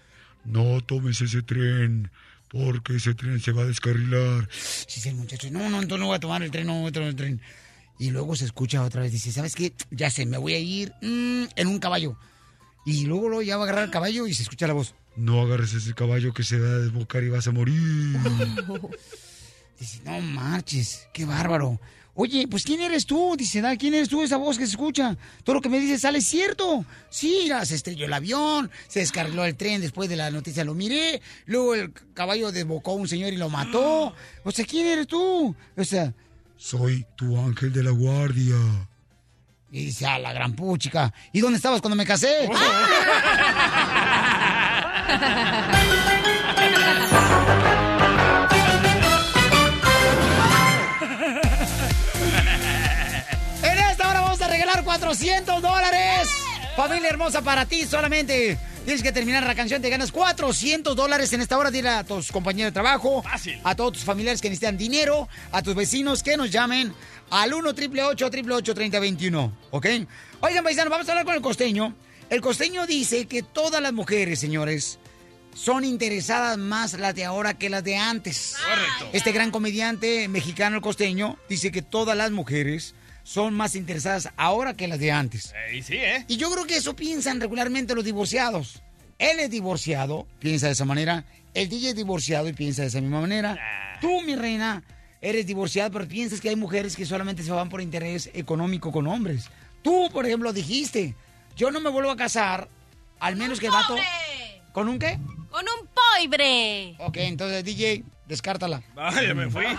No 0.46 0.82
tomes 0.82 1.20
ese 1.22 1.42
tren, 1.42 2.10
porque 2.50 2.96
ese 2.96 3.14
tren 3.14 3.40
se 3.40 3.52
va 3.52 3.64
a 3.64 3.66
descarrilar. 3.66 4.48
Dice 4.88 5.10
el 5.10 5.16
muchacho, 5.16 5.50
no, 5.52 5.70
no, 5.70 5.82
entonces 5.82 6.00
no 6.00 6.08
voy 6.08 6.16
a 6.16 6.20
tomar 6.20 6.42
el 6.44 6.52
tren, 6.52 6.68
no 6.68 6.80
voy 6.80 6.90
a 6.90 6.92
tomar 6.92 7.10
el 7.10 7.16
tren. 7.16 7.42
Y 8.00 8.12
luego 8.12 8.36
se 8.36 8.46
escucha 8.46 8.84
otra 8.84 9.02
vez, 9.02 9.12
dice, 9.12 9.32
¿sabes 9.32 9.56
qué? 9.56 9.74
Ya 9.92 10.10
sé, 10.10 10.26
me 10.26 10.38
voy 10.38 10.54
a 10.54 10.60
ir 10.60 10.94
mm, 11.02 11.46
en 11.56 11.68
un 11.68 11.80
caballo. 11.80 12.18
Y 12.86 13.06
luego, 13.06 13.28
luego 13.28 13.42
ya 13.42 13.58
va 13.58 13.64
a 13.64 13.66
agarrar 13.66 13.86
el 13.86 13.92
caballo 13.92 14.28
y 14.28 14.34
se 14.34 14.44
escucha 14.44 14.68
la 14.68 14.74
voz. 14.74 14.96
No 15.18 15.42
agarres 15.42 15.74
ese 15.74 15.94
caballo 15.94 16.34
que 16.34 16.44
se 16.44 16.60
va 16.60 16.68
a 16.70 16.78
desbocar 16.80 17.24
y 17.24 17.30
vas 17.30 17.48
a 17.48 17.52
morir. 17.52 17.78
Dice, 19.80 20.02
no 20.06 20.20
marches, 20.22 21.08
qué 21.14 21.26
bárbaro. 21.26 21.80
Oye, 22.20 22.48
pues 22.48 22.64
¿quién 22.64 22.82
eres 22.82 23.06
tú? 23.06 23.36
Dice, 23.38 23.62
da, 23.62 23.76
¿quién 23.78 23.94
eres 23.94 24.10
tú? 24.10 24.24
Esa 24.24 24.38
voz 24.38 24.58
que 24.58 24.66
se 24.66 24.72
escucha. 24.72 25.16
Todo 25.44 25.54
lo 25.56 25.62
que 25.62 25.70
me 25.70 25.80
dices 25.80 26.02
sale 26.02 26.20
cierto. 26.22 26.84
Sí, 27.12 27.42
mira, 27.44 27.64
se 27.64 27.76
estrelló 27.76 28.08
el 28.08 28.14
avión, 28.14 28.72
se 28.88 29.02
descarriló 29.02 29.46
el 29.46 29.56
tren 29.56 29.82
después 29.82 30.10
de 30.10 30.16
la 30.16 30.32
noticia, 30.32 30.64
lo 30.64 30.74
miré. 30.74 31.22
Luego 31.46 31.76
el 31.76 31.94
caballo 32.16 32.52
desbocó 32.52 32.94
a 32.94 32.96
un 32.96 33.08
señor 33.08 33.34
y 33.34 33.38
lo 33.38 33.50
mató. 33.50 34.16
O 34.44 34.52
sea, 34.52 34.66
¿quién 34.66 34.88
eres 34.88 35.06
tú? 35.06 35.56
O 35.76 35.84
sea, 35.84 36.12
Soy 36.56 37.06
tu 37.16 37.38
ángel 37.38 37.72
de 37.72 37.84
la 37.84 37.92
guardia. 37.92 38.56
y 39.72 39.86
dice, 39.86 40.08
ah, 40.08 40.18
la 40.18 40.34
gran 40.34 40.56
puchica. 40.56 41.14
¿Y 41.34 41.40
dónde 41.40 41.58
estabas 41.58 41.82
cuando 41.82 41.96
me 41.96 42.06
casé? 42.06 42.50
En 53.64 53.78
esta 53.78 54.10
hora 54.10 54.22
vamos 54.22 54.42
a 54.42 54.48
regalar 54.48 54.84
400 54.84 55.62
dólares. 55.62 56.30
Familia 56.76 57.10
hermosa, 57.10 57.42
para 57.42 57.66
ti 57.66 57.86
solamente. 57.86 58.58
Tienes 58.84 59.04
que 59.04 59.12
terminar 59.12 59.44
la 59.44 59.56
canción, 59.56 59.82
te 59.82 59.90
ganas 59.90 60.12
400 60.14 60.96
dólares 60.96 61.34
en 61.34 61.42
esta 61.42 61.58
hora. 61.58 61.72
Dile 61.72 61.90
a 61.90 62.04
tus 62.04 62.32
compañeros 62.32 62.72
de 62.72 62.74
trabajo, 62.74 63.24
a 63.64 63.76
todos 63.76 63.94
tus 63.94 64.04
familiares 64.04 64.42
que 64.42 64.50
necesitan 64.50 64.78
dinero, 64.78 65.28
a 65.52 65.62
tus 65.62 65.76
vecinos 65.76 66.24
que 66.24 66.38
nos 66.38 66.52
llamen 66.52 66.94
al 67.30 67.54
1 67.54 67.70
888 67.70 68.74
3021 68.74 69.58
¿Ok? 69.72 69.86
Oigan, 70.40 70.64
paisanos, 70.64 70.90
vamos 70.90 71.08
a 71.08 71.12
hablar 71.12 71.26
con 71.26 71.36
el 71.36 71.42
costeño. 71.42 71.94
El 72.30 72.42
costeño 72.42 72.86
dice 72.86 73.26
que 73.26 73.42
todas 73.42 73.82
las 73.82 73.94
mujeres, 73.94 74.40
señores, 74.40 75.00
son 75.56 75.86
interesadas 75.86 76.58
más 76.58 76.94
las 76.94 77.16
de 77.16 77.24
ahora 77.26 77.54
que 77.54 77.70
las 77.70 77.84
de 77.84 77.96
antes. 77.96 78.56
Correcto. 78.62 79.10
Este 79.14 79.32
gran 79.32 79.50
comediante 79.50 80.28
mexicano, 80.28 80.76
el 80.76 80.82
costeño, 80.82 81.38
dice 81.50 81.72
que 81.72 81.82
todas 81.82 82.18
las 82.18 82.32
mujeres 82.32 82.96
son 83.24 83.54
más 83.54 83.76
interesadas 83.76 84.30
ahora 84.38 84.74
que 84.74 84.88
las 84.88 85.00
de 85.00 85.12
antes. 85.12 85.54
Y 85.74 85.82
sí, 85.82 85.96
¿eh? 85.96 86.26
Y 86.28 86.38
yo 86.38 86.52
creo 86.52 86.66
que 86.66 86.78
eso 86.78 86.96
piensan 86.96 87.40
regularmente 87.40 87.96
los 87.96 88.06
divorciados. 88.06 88.82
Él 89.20 89.40
es 89.40 89.50
divorciado, 89.50 90.28
piensa 90.40 90.68
de 90.68 90.74
esa 90.74 90.86
manera. 90.86 91.26
El 91.54 91.70
DJ 91.70 91.90
es 91.90 91.96
divorciado 91.96 92.48
y 92.50 92.54
piensa 92.54 92.84
de 92.84 92.90
esa 92.90 93.02
misma 93.02 93.22
manera. 93.22 93.58
Tú, 94.00 94.22
mi 94.22 94.36
reina, 94.36 94.84
eres 95.22 95.48
divorciada, 95.48 95.90
pero 95.90 96.08
piensas 96.08 96.40
que 96.40 96.50
hay 96.50 96.56
mujeres 96.56 96.96
que 96.96 97.06
solamente 97.06 97.42
se 97.42 97.52
van 97.52 97.70
por 97.70 97.82
interés 97.82 98.30
económico 98.34 98.92
con 98.92 99.08
hombres. 99.08 99.50
Tú, 99.82 100.10
por 100.12 100.26
ejemplo, 100.26 100.54
dijiste, 100.54 101.16
yo 101.58 101.72
no 101.72 101.82
me 101.82 101.90
vuelvo 101.90 102.12
a 102.12 102.16
casar, 102.16 102.70
al 103.20 103.36
menos 103.36 103.60
que 103.60 103.66
el 103.66 103.74
vato... 103.74 103.96
¿Con 104.72 104.88
un 104.88 105.00
qué? 105.00 105.20
Con 105.50 105.66
un 105.68 105.90
poibre. 106.14 106.96
Ok, 107.00 107.18
entonces, 107.18 107.64
DJ, 107.64 108.04
descártala. 108.28 108.84
Vaya, 108.94 109.34
me 109.34 109.50
fui. 109.50 109.66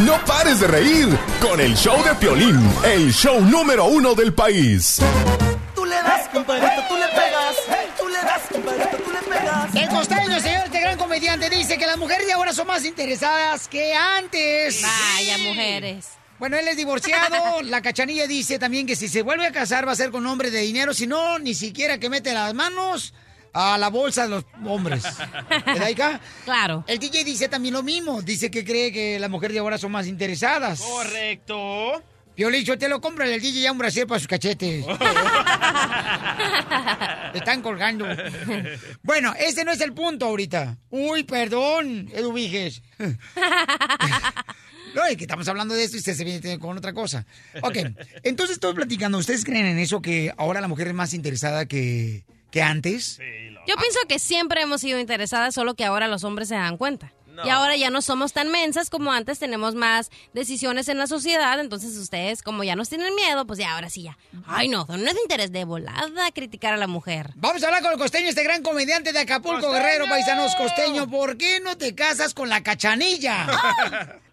No 0.00 0.18
pares 0.24 0.60
de 0.60 0.66
reír 0.66 1.18
con 1.40 1.60
el 1.60 1.76
show 1.76 2.02
de 2.02 2.14
Piolín, 2.16 2.58
el 2.84 3.12
show 3.12 3.40
número 3.40 3.84
uno 3.86 4.14
del 4.14 4.34
país. 4.34 4.98
Tú 5.74 5.84
le 5.84 5.94
das, 5.94 6.28
compadrito, 6.28 6.82
tú 6.88 6.96
le 6.96 7.06
pegas. 7.08 7.56
Tú 7.98 8.08
le 8.08 8.16
das, 8.16 8.42
compadrito, 8.50 8.96
tú 8.96 9.10
le 9.12 9.18
pegas. 9.20 9.74
El 9.74 9.88
costeño, 9.88 10.40
señor, 10.40 10.64
este 10.64 10.80
gran 10.80 10.98
comediante, 10.98 11.48
dice 11.50 11.78
que 11.78 11.86
las 11.86 11.98
mujeres 11.98 12.26
de 12.26 12.32
ahora 12.32 12.52
son 12.52 12.66
más 12.66 12.84
interesadas 12.84 13.68
que 13.68 13.94
antes. 13.94 14.82
Vaya, 14.82 15.38
mujeres. 15.38 16.08
Bueno, 16.42 16.56
él 16.56 16.66
es 16.66 16.76
divorciado. 16.76 17.62
La 17.66 17.80
cachanilla 17.80 18.26
dice 18.26 18.58
también 18.58 18.84
que 18.84 18.96
si 18.96 19.06
se 19.06 19.22
vuelve 19.22 19.46
a 19.46 19.52
casar 19.52 19.86
va 19.86 19.92
a 19.92 19.94
ser 19.94 20.10
con 20.10 20.26
hombre 20.26 20.50
de 20.50 20.58
dinero. 20.58 20.92
Si 20.92 21.06
no, 21.06 21.38
ni 21.38 21.54
siquiera 21.54 21.98
que 21.98 22.10
mete 22.10 22.34
las 22.34 22.52
manos 22.52 23.14
a 23.52 23.78
la 23.78 23.90
bolsa 23.90 24.24
de 24.24 24.30
los 24.30 24.44
hombres. 24.66 25.04
¿Verdad? 25.66 26.20
Claro. 26.44 26.82
El 26.88 26.98
DJ 26.98 27.22
dice 27.22 27.48
también 27.48 27.74
lo 27.74 27.84
mismo. 27.84 28.22
Dice 28.22 28.50
que 28.50 28.64
cree 28.64 28.90
que 28.90 29.20
las 29.20 29.30
mujeres 29.30 29.54
de 29.54 29.60
ahora 29.60 29.78
son 29.78 29.92
más 29.92 30.08
interesadas. 30.08 30.80
Correcto. 30.80 32.02
Piolicho, 32.34 32.76
te 32.76 32.88
lo 32.88 33.00
compra 33.00 33.24
el 33.24 33.40
DJ 33.40 33.60
ya 33.60 33.70
un 33.70 33.78
brasier 33.78 34.08
para 34.08 34.18
sus 34.18 34.26
cachetes. 34.26 34.84
Te 37.30 37.38
están 37.38 37.62
colgando. 37.62 38.04
Bueno, 39.04 39.32
ese 39.38 39.64
no 39.64 39.70
es 39.70 39.80
el 39.80 39.92
punto 39.92 40.26
ahorita. 40.26 40.76
Uy, 40.90 41.22
perdón, 41.22 42.10
Edu 42.12 42.32
Viges. 42.32 42.82
No, 44.94 45.04
es 45.04 45.16
que 45.16 45.24
estamos 45.24 45.48
hablando 45.48 45.74
de 45.74 45.84
esto 45.84 45.96
y 45.96 46.00
usted 46.00 46.14
se 46.14 46.24
viene 46.24 46.58
con 46.58 46.76
otra 46.76 46.92
cosa. 46.92 47.26
Ok, 47.62 47.78
entonces 48.22 48.54
estoy 48.54 48.74
platicando. 48.74 49.18
¿Ustedes 49.18 49.44
creen 49.44 49.66
en 49.66 49.78
eso 49.78 50.02
que 50.02 50.32
ahora 50.36 50.60
la 50.60 50.68
mujer 50.68 50.88
es 50.88 50.94
más 50.94 51.14
interesada 51.14 51.66
que, 51.66 52.24
que 52.50 52.62
antes? 52.62 53.18
Yo 53.66 53.76
pienso 53.76 54.00
que 54.08 54.18
siempre 54.18 54.62
hemos 54.62 54.80
sido 54.80 54.98
interesadas, 54.98 55.54
solo 55.54 55.74
que 55.74 55.84
ahora 55.84 56.08
los 56.08 56.24
hombres 56.24 56.48
se 56.48 56.54
dan 56.54 56.76
cuenta. 56.76 57.12
Y 57.44 57.48
ahora 57.48 57.76
ya 57.76 57.90
no 57.90 58.02
somos 58.02 58.32
tan 58.32 58.50
mensas 58.50 58.90
como 58.90 59.10
antes, 59.12 59.38
tenemos 59.38 59.74
más 59.74 60.10
decisiones 60.34 60.88
en 60.88 60.98
la 60.98 61.06
sociedad, 61.06 61.58
entonces 61.60 61.96
ustedes 61.96 62.42
como 62.42 62.62
ya 62.62 62.76
nos 62.76 62.88
tienen 62.88 63.14
miedo, 63.14 63.46
pues 63.46 63.58
ya 63.58 63.74
ahora 63.74 63.88
sí 63.88 64.02
ya. 64.02 64.18
Ay 64.46 64.68
no, 64.68 64.84
no 64.86 64.94
es 64.94 65.14
de 65.14 65.20
interés 65.22 65.50
de 65.50 65.64
volada 65.64 66.30
criticar 66.34 66.74
a 66.74 66.76
la 66.76 66.86
mujer. 66.86 67.30
Vamos 67.36 67.62
a 67.62 67.66
hablar 67.66 67.82
con 67.82 67.92
el 67.92 67.98
costeño, 67.98 68.28
este 68.28 68.44
gran 68.44 68.62
comediante 68.62 69.12
de 69.12 69.20
Acapulco, 69.20 69.70
Guerrero, 69.72 70.04
paisanos 70.08 70.54
costeño. 70.56 71.08
¿Por 71.08 71.38
qué 71.38 71.60
no 71.60 71.76
te 71.78 71.94
casas 71.94 72.34
con 72.34 72.48
la 72.48 72.62
cachanilla? 72.62 73.46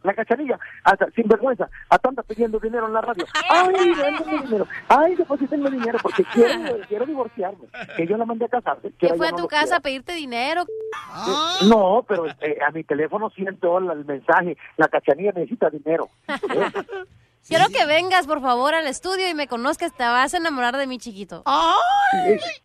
La 0.03 0.13
cachanilla, 0.13 0.57
hasta 0.83 1.09
sin 1.11 1.27
vergüenza, 1.27 1.69
hasta 1.89 2.09
anda 2.09 2.23
pidiendo 2.23 2.57
dinero 2.59 2.87
en 2.87 2.93
la 2.93 3.01
radio. 3.01 3.25
Ay, 3.49 3.93
denme 3.95 4.43
dinero. 4.43 4.67
Ay, 4.87 5.15
deposítenme 5.15 5.69
dinero 5.69 5.99
porque 6.01 6.23
quiero, 6.33 6.77
quiero 6.87 7.05
divorciarme. 7.05 7.67
Que 7.97 8.07
yo 8.07 8.15
la 8.17 8.25
mandé 8.25 8.45
a 8.45 8.49
casarse. 8.49 8.91
que 8.91 8.97
¿Qué 8.97 9.05
ahora 9.07 9.17
fue 9.17 9.27
a 9.27 9.31
no 9.31 9.37
tu 9.37 9.47
casa 9.47 9.75
a 9.77 9.79
pedirte 9.81 10.13
dinero? 10.13 10.61
Eh, 10.63 11.65
No, 11.67 12.05
pero 12.07 12.27
eh, 12.27 12.57
a 12.65 12.71
mi 12.71 12.83
teléfono 12.83 13.29
siento 13.31 13.77
el 13.77 14.05
mensaje. 14.05 14.57
La 14.77 14.87
cachanilla 14.87 15.31
necesita 15.33 15.69
dinero. 15.69 16.07
Quiero 17.49 17.67
que 17.69 17.83
vengas, 17.87 18.27
por 18.27 18.41
favor, 18.41 18.75
al 18.75 18.85
estudio 18.85 19.27
y 19.27 19.33
me 19.33 19.47
conozcas. 19.47 19.91
Te 19.91 20.03
vas 20.03 20.35
a 20.35 20.37
enamorar 20.37 20.77
de 20.77 20.85
mi 20.85 20.99
chiquito. 20.99 21.43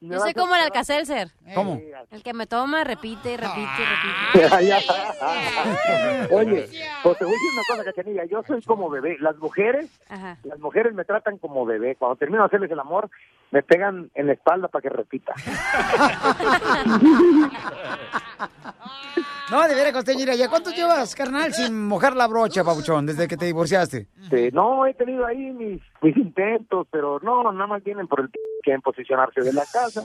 Yo 0.01 0.21
soy 0.21 0.35
como 0.35 0.55
el 0.55 0.61
Alcacelser. 0.61 1.31
¿Cómo? 1.55 1.81
El 2.11 2.23
que 2.23 2.35
me 2.35 2.47
toma, 2.47 2.85
repite 2.85 3.39
repite 3.39 3.73
y 3.81 4.37
repite. 4.37 4.49
Ay, 4.55 4.71
ay, 4.71 4.85
ay. 5.23 6.29
Oye, 6.31 6.69
pues 7.03 7.19
te 7.19 7.25
voy 7.25 7.33
a 7.33 7.37
decir 7.37 7.51
una 7.53 7.63
cosa, 7.69 7.85
cachanilla. 7.85 8.25
Yo 8.27 8.43
soy 8.47 8.61
como 8.63 8.91
bebé. 8.91 9.17
Las 9.21 9.37
mujeres, 9.39 9.89
Ajá. 10.09 10.37
las 10.45 10.59
mujeres 10.59 10.93
me 10.95 11.05
tratan 11.05 11.39
como 11.39 11.65
bebé. 11.65 11.97
Cuando 11.97 12.17
termino 12.17 12.43
de 12.43 12.47
hacerles 12.47 12.71
el 12.71 12.81
amor, 12.81 13.09
me 13.51 13.63
pegan 13.63 14.11
en 14.15 14.27
la 14.27 14.35
espalda 14.35 14.69
para 14.69 14.83
que 14.83 14.91
repita. 14.91 15.33
No, 19.51 19.69
de 19.69 19.75
veras, 19.75 19.93
costeño, 19.93 20.21
mira, 20.21 20.35
¿ya 20.35 20.49
cuánto 20.49 20.71
llevas, 20.71 21.15
carnal, 21.15 21.53
sin 21.53 21.87
mojar 21.87 22.17
la 22.17 22.27
brocha, 22.27 22.65
papuchón, 22.65 23.05
desde 23.05 23.29
que 23.29 23.37
te 23.37 23.45
divorciaste? 23.45 24.07
Sí, 24.31 24.49
no, 24.53 24.87
he 24.87 24.95
tenido 24.95 25.27
ahí 25.27 25.53
mis, 25.53 25.83
mis 26.01 26.17
intentos, 26.17 26.87
pero 26.91 27.21
no, 27.23 27.53
nada 27.53 27.67
más 27.67 27.85
vienen 27.85 28.09
por 28.09 28.21
el 28.21 28.31
quieren 28.63 28.81
posicionarse 28.81 29.43
de 29.43 29.53
la 29.53 29.65
casa, 29.71 30.03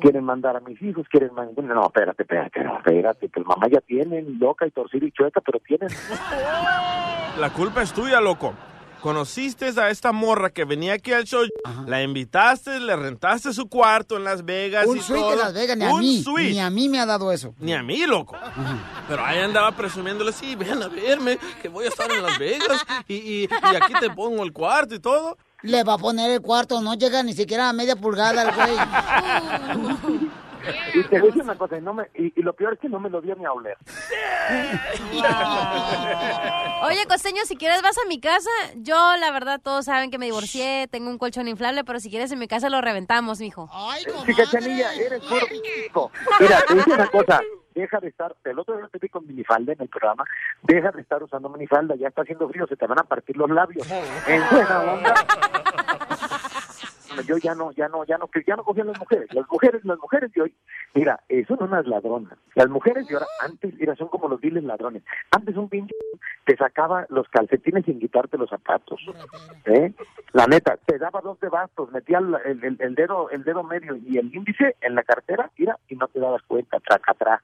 quieren 0.00 0.24
mandar 0.24 0.56
a 0.56 0.60
mis 0.60 0.80
hijos, 0.80 1.06
quieren 1.10 1.34
mandar... 1.34 1.62
No, 1.62 1.84
espérate, 1.84 2.22
espérate, 2.22 2.64
no, 2.64 2.78
espérate, 2.78 3.28
pues 3.28 3.46
mamá 3.46 3.66
ya 3.70 3.80
tienen, 3.82 4.38
loca 4.40 4.66
y 4.66 4.70
torcida 4.70 5.04
y 5.04 5.12
chueca, 5.12 5.42
pero 5.42 5.60
tienen... 5.60 5.90
La 7.38 7.50
culpa 7.50 7.82
es 7.82 7.92
tuya, 7.92 8.20
loco. 8.20 8.54
Conociste 9.00 9.66
a 9.80 9.88
esta 9.90 10.12
morra 10.12 10.50
que 10.50 10.64
venía 10.64 10.92
aquí 10.94 11.12
al 11.12 11.24
show, 11.24 11.42
la 11.86 12.02
invitaste, 12.02 12.78
le 12.80 12.94
rentaste 12.96 13.52
su 13.54 13.68
cuarto 13.68 14.16
en 14.16 14.24
Las 14.24 14.44
Vegas 14.44 14.86
Un 14.86 14.98
y 14.98 15.00
suite 15.00 15.20
todo. 15.20 15.30
de 15.30 15.36
Las 15.36 15.54
Vegas, 15.54 15.76
ni 15.76 15.84
a 15.84 15.90
Un 15.94 16.00
mí, 16.00 16.22
suite. 16.22 16.50
ni 16.50 16.60
a 16.60 16.68
mí 16.70 16.88
me 16.88 17.00
ha 17.00 17.06
dado 17.06 17.32
eso. 17.32 17.54
Ni 17.58 17.72
a 17.72 17.82
mí, 17.82 18.04
loco. 18.06 18.36
Pero 19.08 19.24
ahí 19.24 19.38
andaba 19.38 19.72
presumiéndole, 19.72 20.32
sí, 20.32 20.54
ven 20.54 20.82
a 20.82 20.88
verme, 20.88 21.38
que 21.62 21.68
voy 21.68 21.86
a 21.86 21.88
estar 21.88 22.10
en 22.12 22.22
Las 22.22 22.38
Vegas 22.38 22.84
y, 23.08 23.14
y- 23.14 23.44
y 23.44 23.76
aquí 23.76 23.94
te 24.00 24.10
pongo 24.10 24.42
el 24.44 24.52
cuarto 24.52 24.94
y 24.94 25.00
todo. 25.00 25.38
Le 25.62 25.84
va 25.84 25.94
a 25.94 25.98
poner 25.98 26.30
el 26.30 26.40
cuarto, 26.40 26.80
no 26.80 26.94
llega 26.94 27.22
ni 27.22 27.32
siquiera 27.34 27.68
a 27.68 27.72
media 27.72 27.96
pulgada 27.96 28.42
el 28.42 28.54
güey. 28.54 30.20
Y 30.94 31.02
te 31.04 31.20
voy 31.20 31.30
a 31.30 31.42
una 31.42 31.56
cosa, 31.56 31.78
y, 31.78 31.80
no 31.80 31.94
me, 31.94 32.08
y, 32.14 32.32
y 32.38 32.42
lo 32.42 32.52
peor 32.52 32.74
es 32.74 32.80
que 32.80 32.88
no 32.88 33.00
me 33.00 33.10
lo 33.10 33.20
dio 33.20 33.34
ni 33.36 33.44
a 33.44 33.52
oler. 33.52 33.76
Oye, 36.82 37.06
costeño, 37.08 37.42
si 37.44 37.56
quieres 37.56 37.82
vas 37.82 37.96
a 37.98 38.08
mi 38.08 38.20
casa. 38.20 38.50
Yo, 38.76 39.16
la 39.18 39.30
verdad, 39.30 39.60
todos 39.62 39.84
saben 39.84 40.10
que 40.10 40.18
me 40.18 40.26
divorcié, 40.26 40.88
tengo 40.90 41.10
un 41.10 41.18
colchón 41.18 41.48
inflable, 41.48 41.84
pero 41.84 42.00
si 42.00 42.10
quieres 42.10 42.32
en 42.32 42.38
mi 42.38 42.48
casa 42.48 42.68
lo 42.68 42.80
reventamos, 42.80 43.40
mijo. 43.40 43.68
Sí, 44.26 44.34
cachanilla, 44.34 44.94
eres 44.94 45.20
puro 45.20 45.46
chico. 45.46 46.10
Mira, 46.40 46.62
te 46.66 46.74
digo 46.74 46.94
una 46.94 47.06
cosa, 47.06 47.40
deja 47.74 47.98
de 48.00 48.08
estar, 48.08 48.34
el 48.44 48.58
otro 48.58 48.76
día 48.76 48.88
te 48.88 48.98
vi 48.98 49.08
con 49.08 49.26
minifalda 49.26 49.72
en 49.72 49.82
el 49.82 49.88
programa, 49.88 50.24
deja 50.62 50.90
de 50.90 51.00
estar 51.02 51.22
usando 51.22 51.48
minifalda, 51.48 51.94
ya 51.96 52.08
está 52.08 52.22
haciendo 52.22 52.48
frío, 52.48 52.66
se 52.66 52.76
te 52.76 52.86
van 52.86 52.98
a 52.98 53.04
partir 53.04 53.36
los 53.36 53.50
labios. 53.50 53.86
En 54.26 54.42
buena 54.50 54.80
onda. 54.80 55.14
Yo 57.26 57.36
ya 57.38 57.54
no, 57.54 57.72
ya 57.72 57.88
no, 57.88 58.04
ya 58.04 58.18
no, 58.18 58.28
ya 58.46 58.56
no 58.56 58.64
confío 58.64 58.82
en 58.84 58.88
las 58.90 58.98
mujeres. 58.98 59.32
Las 59.34 59.48
mujeres, 59.50 59.84
las 59.84 59.98
mujeres 59.98 60.32
de 60.32 60.42
hoy, 60.42 60.54
mira, 60.94 61.20
eh, 61.28 61.44
son 61.46 61.62
unas 61.62 61.86
ladronas. 61.86 62.38
Las 62.54 62.68
mujeres 62.68 63.06
de 63.06 63.14
ahora, 63.14 63.26
antes, 63.40 63.74
mira, 63.78 63.94
son 63.96 64.08
como 64.08 64.28
los 64.28 64.40
viles 64.40 64.64
ladrones. 64.64 65.02
Antes 65.30 65.56
un 65.56 65.68
pinche 65.68 65.94
te 66.44 66.56
sacaba 66.56 67.06
los 67.10 67.28
calcetines 67.28 67.84
sin 67.84 67.98
quitarte 68.00 68.38
los 68.38 68.50
zapatos. 68.50 69.00
¿eh? 69.66 69.92
La 70.32 70.46
neta, 70.46 70.76
te 70.84 70.98
daba 70.98 71.20
dos 71.20 71.38
de 71.40 71.48
bastos, 71.48 71.90
metía 71.92 72.18
el, 72.18 72.34
el- 72.44 72.76
el- 72.80 72.94
dedo, 72.94 73.30
el 73.30 73.44
dedo 73.44 73.62
medio 73.62 73.96
y 73.96 74.18
el 74.18 74.34
índice 74.34 74.76
en 74.80 74.94
la 74.94 75.02
cartera, 75.02 75.50
mira, 75.58 75.78
y 75.88 75.96
no 75.96 76.08
te 76.08 76.20
dabas 76.20 76.42
cuenta, 76.42 76.80
traca, 76.80 77.12
atrás. 77.12 77.40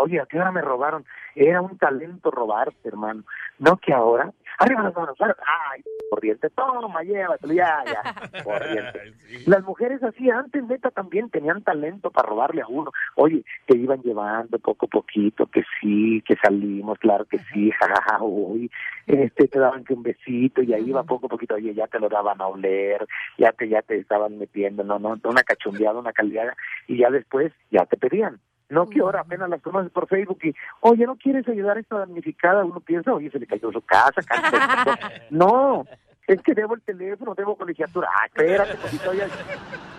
Oye, 0.00 0.20
¿a 0.20 0.26
qué 0.26 0.38
hora 0.38 0.52
me 0.52 0.62
robaron? 0.62 1.04
Era 1.34 1.60
un 1.60 1.76
talento 1.76 2.30
robarte, 2.30 2.88
hermano. 2.88 3.24
No 3.58 3.76
que 3.76 3.92
ahora, 3.92 4.32
arriba 4.58 4.84
las 4.84 4.94
manos, 4.94 5.16
ay, 5.20 5.82
corriente, 6.08 6.48
toma, 6.50 7.02
llévatelo, 7.02 7.52
ya, 7.52 7.84
ya, 7.84 8.42
corriente. 8.44 9.12
Las 9.46 9.62
mujeres 9.64 10.02
así 10.02 10.30
antes, 10.30 10.64
neta, 10.64 10.90
también 10.90 11.28
tenían 11.28 11.62
talento 11.62 12.10
para 12.10 12.28
robarle 12.28 12.62
a 12.62 12.66
uno. 12.68 12.90
Oye, 13.16 13.44
te 13.66 13.76
iban 13.76 14.00
llevando 14.02 14.58
poco 14.58 14.86
a 14.86 14.88
poquito, 14.88 15.46
que 15.46 15.62
sí, 15.80 16.22
que 16.26 16.36
salimos, 16.36 16.98
claro 16.98 17.26
que 17.26 17.38
sí, 17.52 17.70
jajaja, 17.70 18.22
uy, 18.22 18.70
este, 19.06 19.48
te 19.48 19.58
daban 19.58 19.84
que 19.84 19.92
un 19.92 20.02
besito 20.02 20.62
y 20.62 20.72
ahí 20.72 20.88
iba 20.88 21.02
poco 21.02 21.26
a 21.26 21.30
poquito, 21.30 21.54
oye, 21.54 21.74
ya 21.74 21.86
te 21.86 21.98
lo 21.98 22.08
daban 22.08 22.40
a 22.40 22.46
oler, 22.46 23.06
ya 23.36 23.52
te, 23.52 23.68
ya 23.68 23.82
te 23.82 23.96
estaban 23.98 24.38
metiendo, 24.38 24.84
no, 24.84 24.98
no, 24.98 25.18
una 25.24 25.42
cachumbeada, 25.42 25.98
una 25.98 26.12
caldeada, 26.12 26.56
y 26.86 26.98
ya 26.98 27.10
después 27.10 27.52
ya 27.70 27.84
te 27.84 27.96
pedían. 27.96 28.40
No 28.68 28.86
que 28.86 29.00
ahora 29.00 29.20
apenas 29.20 29.48
las 29.48 29.62
conoces 29.62 29.92
por 29.92 30.08
Facebook 30.08 30.38
y, 30.42 30.54
oye, 30.80 31.06
¿no 31.06 31.16
quieres 31.16 31.46
ayudar 31.48 31.76
a 31.76 31.80
esta 31.80 31.98
damnificada? 31.98 32.64
Uno 32.64 32.80
piensa, 32.80 33.12
oye, 33.12 33.30
se 33.30 33.38
le 33.38 33.46
cayó 33.46 33.70
su 33.70 33.80
casa, 33.82 34.20
cayó 34.22 34.58
No, 35.30 35.84
es 36.26 36.42
que 36.42 36.54
debo 36.54 36.74
el 36.74 36.82
teléfono, 36.82 37.34
debo 37.34 37.56
colegiatura. 37.56 38.08
Ah, 38.12 38.26
espérate, 38.26 38.76
poquito 38.76 39.12
ya. 39.14 39.28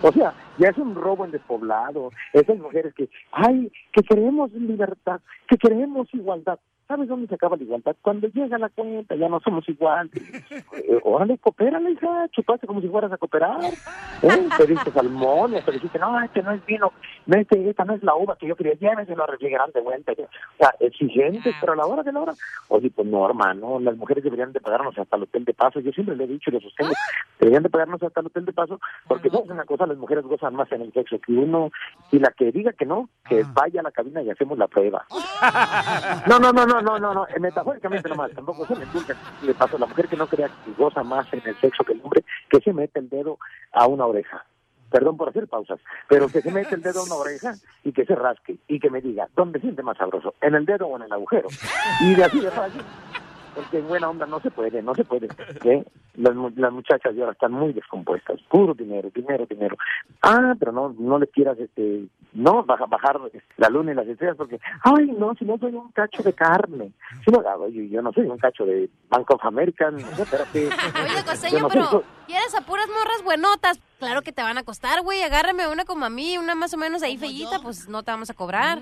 O 0.02 0.12
sea, 0.12 0.34
ya 0.58 0.68
es 0.68 0.76
un 0.76 0.94
robo 0.94 1.24
en 1.24 1.30
despoblado. 1.30 2.10
Esas 2.32 2.58
mujeres 2.58 2.92
que, 2.94 3.08
ay, 3.32 3.72
que 3.92 4.02
queremos 4.02 4.52
libertad, 4.52 5.20
que 5.48 5.56
queremos 5.56 6.12
igualdad. 6.12 6.58
¿Sabes 6.88 7.06
dónde 7.06 7.28
se 7.28 7.34
acaba 7.34 7.54
la 7.54 7.64
igualdad? 7.64 7.94
Cuando 8.00 8.28
llega 8.28 8.56
la 8.56 8.70
cuenta, 8.70 9.14
ya 9.14 9.28
no 9.28 9.40
somos 9.40 9.68
iguales. 9.68 10.10
Eh, 10.50 10.98
órale, 11.04 11.36
coopérale, 11.36 11.90
hija, 11.90 12.26
chupaste 12.30 12.66
como 12.66 12.80
si 12.80 12.88
fueras 12.88 13.12
a 13.12 13.18
cooperar. 13.18 13.62
¿Eh? 14.22 14.48
Pediste 14.56 14.90
salmón, 14.92 15.52
te 15.66 15.72
dijiste, 15.72 15.98
no, 15.98 16.18
este 16.18 16.42
no 16.42 16.52
es 16.52 16.64
vino, 16.64 16.90
no, 17.26 17.36
este, 17.36 17.68
esta 17.68 17.84
no 17.84 17.94
es 17.94 18.02
la 18.02 18.14
uva 18.14 18.36
que 18.38 18.46
yo 18.46 18.56
quería, 18.56 18.72
lléveselo 18.72 19.26
refrigerante, 19.26 19.82
vuelta. 19.82 20.12
O 20.12 20.56
sea, 20.58 20.74
exigentes, 20.80 21.54
pero 21.60 21.74
a 21.74 21.76
la 21.76 21.84
hora 21.84 22.02
de 22.02 22.10
la 22.10 22.20
hora, 22.20 22.32
oye, 22.68 22.90
pues 22.90 23.06
no, 23.06 23.26
hermano, 23.26 23.78
las 23.80 23.94
mujeres 23.98 24.24
deberían 24.24 24.52
de 24.52 24.60
pagarnos 24.60 24.96
hasta 24.98 25.16
el 25.16 25.24
hotel 25.24 25.44
de 25.44 25.52
paso. 25.52 25.80
Yo 25.80 25.92
siempre 25.92 26.16
le 26.16 26.24
he 26.24 26.28
dicho 26.28 26.48
y 26.48 26.54
lo 26.54 26.60
sostengo, 26.60 26.94
deberían 27.38 27.64
de 27.64 27.68
pagarnos 27.68 28.02
hasta 28.02 28.20
el 28.20 28.28
hotel 28.28 28.46
de 28.46 28.54
paso, 28.54 28.80
porque 29.06 29.28
no 29.28 29.40
es 29.40 29.50
una 29.50 29.64
cosa, 29.66 29.86
las 29.86 29.98
mujeres 29.98 30.24
gozan 30.24 30.54
más 30.54 30.72
en 30.72 30.80
el 30.80 30.92
sexo 30.94 31.20
que 31.20 31.32
uno, 31.32 31.70
y 32.10 32.18
la 32.18 32.30
que 32.30 32.50
diga 32.50 32.72
que 32.72 32.86
no, 32.86 33.10
que 33.28 33.44
vaya 33.52 33.80
a 33.80 33.84
la 33.84 33.90
cabina 33.90 34.22
y 34.22 34.30
hacemos 34.30 34.56
la 34.56 34.68
prueba. 34.68 35.04
No, 36.26 36.38
no, 36.38 36.50
no, 36.50 36.64
no, 36.64 36.77
no, 36.80 36.98
no, 36.98 37.14
no, 37.14 37.26
eh, 37.28 37.40
metafóricamente 37.40 38.08
nomás, 38.08 38.32
tampoco 38.32 38.66
se 38.66 38.74
me 38.74 38.84
inculca 38.84 39.16
de 39.42 39.54
paso, 39.54 39.78
la 39.78 39.86
mujer 39.86 40.08
que 40.08 40.16
no 40.16 40.26
crea 40.26 40.48
que 40.48 40.72
goza 40.76 41.02
más 41.02 41.32
en 41.32 41.42
el 41.44 41.56
sexo 41.60 41.84
que 41.84 41.92
el 41.92 42.00
hombre, 42.02 42.24
que 42.50 42.60
se 42.60 42.72
mete 42.72 42.98
el 42.98 43.08
dedo 43.08 43.38
a 43.72 43.86
una 43.86 44.06
oreja. 44.06 44.44
Perdón 44.90 45.18
por 45.18 45.28
hacer 45.28 45.46
pausas, 45.48 45.78
pero 46.08 46.28
que 46.28 46.40
se 46.40 46.50
mete 46.50 46.74
el 46.74 46.82
dedo 46.82 47.00
a 47.00 47.04
una 47.04 47.16
oreja 47.16 47.54
y 47.84 47.92
que 47.92 48.06
se 48.06 48.14
rasque 48.14 48.56
y 48.68 48.80
que 48.80 48.88
me 48.88 49.02
diga, 49.02 49.28
¿dónde 49.36 49.60
siente 49.60 49.82
más 49.82 49.98
sabroso? 49.98 50.34
¿En 50.40 50.54
el 50.54 50.64
dedo 50.64 50.86
o 50.86 50.96
en 50.96 51.02
el 51.02 51.12
agujero? 51.12 51.48
Y 52.00 52.14
de 52.14 52.24
así 52.24 52.40
de 52.40 52.50
fácil. 52.50 52.82
Porque 53.58 53.78
en 53.78 53.88
buena 53.88 54.08
onda 54.08 54.24
no 54.24 54.38
se 54.38 54.52
puede, 54.52 54.80
no 54.82 54.94
se 54.94 55.04
puede. 55.04 55.26
Las, 56.14 56.34
las 56.56 56.72
muchachas 56.72 57.12
de 57.12 57.22
ahora 57.22 57.32
están 57.32 57.50
muy 57.50 57.72
descompuestas. 57.72 58.40
Puro 58.48 58.72
dinero, 58.72 59.10
dinero, 59.12 59.46
dinero. 59.46 59.76
Ah, 60.22 60.54
pero 60.56 60.70
no 60.70 60.94
no 60.96 61.18
le 61.18 61.26
quieras, 61.26 61.58
este, 61.58 62.06
no, 62.34 62.62
baja, 62.62 62.86
bajar 62.86 63.18
la 63.56 63.68
luna 63.68 63.90
y 63.90 63.94
las 63.96 64.06
estrellas 64.06 64.36
porque, 64.36 64.60
ay, 64.84 65.06
no, 65.18 65.34
si 65.34 65.44
no 65.44 65.58
soy 65.58 65.74
un 65.74 65.90
cacho 65.90 66.22
de 66.22 66.32
carne. 66.32 66.92
Si 67.24 67.32
no, 67.32 67.38
oye, 67.38 67.88
yo 67.88 68.00
no 68.00 68.12
soy 68.12 68.26
un 68.26 68.38
cacho 68.38 68.64
de 68.64 68.88
Bank 69.08 69.28
of 69.32 69.44
America, 69.44 69.90
no 69.90 69.98
espérate. 69.98 70.66
Oye, 70.66 71.16
Yo 71.16 71.24
costeño, 71.26 71.58
no 71.60 71.68
pero 71.68 72.04
¿quieres 72.26 72.54
a 72.54 72.60
puras 72.60 72.86
morras 72.86 73.24
buenotas? 73.24 73.80
Claro 73.98 74.22
que 74.22 74.32
te 74.32 74.42
van 74.42 74.58
a 74.58 74.62
costar, 74.62 75.02
güey. 75.02 75.22
Agárrame 75.22 75.66
una 75.66 75.84
como 75.84 76.04
a 76.04 76.10
mí, 76.10 76.38
una 76.38 76.54
más 76.54 76.72
o 76.74 76.76
menos 76.76 77.02
ahí 77.02 77.16
feíta, 77.16 77.58
pues 77.60 77.88
no 77.88 78.04
te 78.04 78.12
vamos 78.12 78.30
a 78.30 78.34
cobrar. 78.34 78.78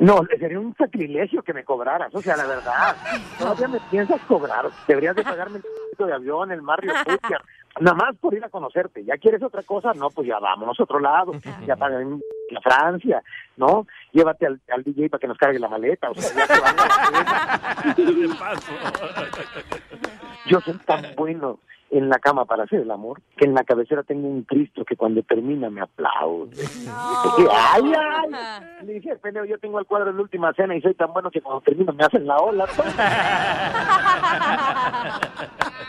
No, 0.00 0.24
sería 0.38 0.58
un 0.58 0.74
sacrilegio 0.76 1.42
que 1.42 1.52
me 1.52 1.62
cobraras, 1.62 2.14
o 2.14 2.22
sea, 2.22 2.34
la 2.34 2.46
verdad. 2.46 2.96
Todavía 3.38 3.68
me 3.68 3.80
piensas 3.90 4.18
cobrar. 4.22 4.64
Deberías 4.88 5.14
de 5.14 5.22
pagarme 5.22 5.58
el 5.58 5.62
ticket 5.62 6.06
de 6.06 6.14
avión, 6.14 6.50
el 6.50 6.62
Mario 6.62 6.92
Pucher, 7.04 7.42
nada 7.80 7.96
más 7.96 8.16
por 8.16 8.32
ir 8.32 8.42
a 8.42 8.48
conocerte. 8.48 9.04
¿Ya 9.04 9.18
quieres 9.18 9.42
otra 9.42 9.62
cosa? 9.62 9.92
No, 9.92 10.08
pues 10.08 10.26
ya 10.26 10.38
vámonos 10.38 10.80
a 10.80 10.84
otro 10.84 11.00
lado. 11.00 11.32
Ya 11.66 11.76
pagué 11.76 11.96
a 12.02 12.60
Francia, 12.62 13.22
¿no? 13.58 13.86
Llévate 14.12 14.46
al, 14.46 14.58
al 14.72 14.82
DJ 14.82 15.10
para 15.10 15.20
que 15.20 15.28
nos 15.28 15.36
cargue 15.36 15.58
la 15.58 15.68
maleta. 15.68 16.10
O 16.10 16.14
sea, 16.14 16.34
ya 16.34 16.54
te 16.54 16.60
van 16.60 16.78
a 16.78 16.86
la 16.86 17.94
pena. 17.94 18.54
Yo 20.46 20.60
soy 20.62 20.78
tan 20.78 21.14
bueno 21.14 21.58
en 21.90 22.08
la 22.08 22.18
cama 22.18 22.44
para 22.44 22.64
hacer 22.64 22.80
el 22.80 22.90
amor 22.90 23.20
que 23.36 23.46
en 23.46 23.54
la 23.54 23.64
cabecera 23.64 24.02
tengo 24.02 24.28
un 24.28 24.42
Cristo 24.42 24.84
que 24.84 24.96
cuando 24.96 25.22
termina 25.22 25.70
me 25.70 25.80
aplaude. 25.80 26.56
¡Ay, 27.52 27.92
ay! 27.96 28.28
Le 28.84 28.94
dije, 28.94 29.16
pendejo, 29.16 29.46
yo 29.46 29.58
tengo 29.58 29.78
el 29.78 29.86
cuadro 29.86 30.06
de 30.06 30.14
la 30.14 30.22
última 30.22 30.52
cena 30.54 30.76
y 30.76 30.80
soy 30.80 30.94
tan 30.94 31.12
bueno 31.12 31.30
que 31.30 31.40
cuando 31.40 31.60
termino 31.62 31.92
me 31.92 32.04
hacen 32.04 32.26
la 32.26 32.36
ola. 32.36 32.66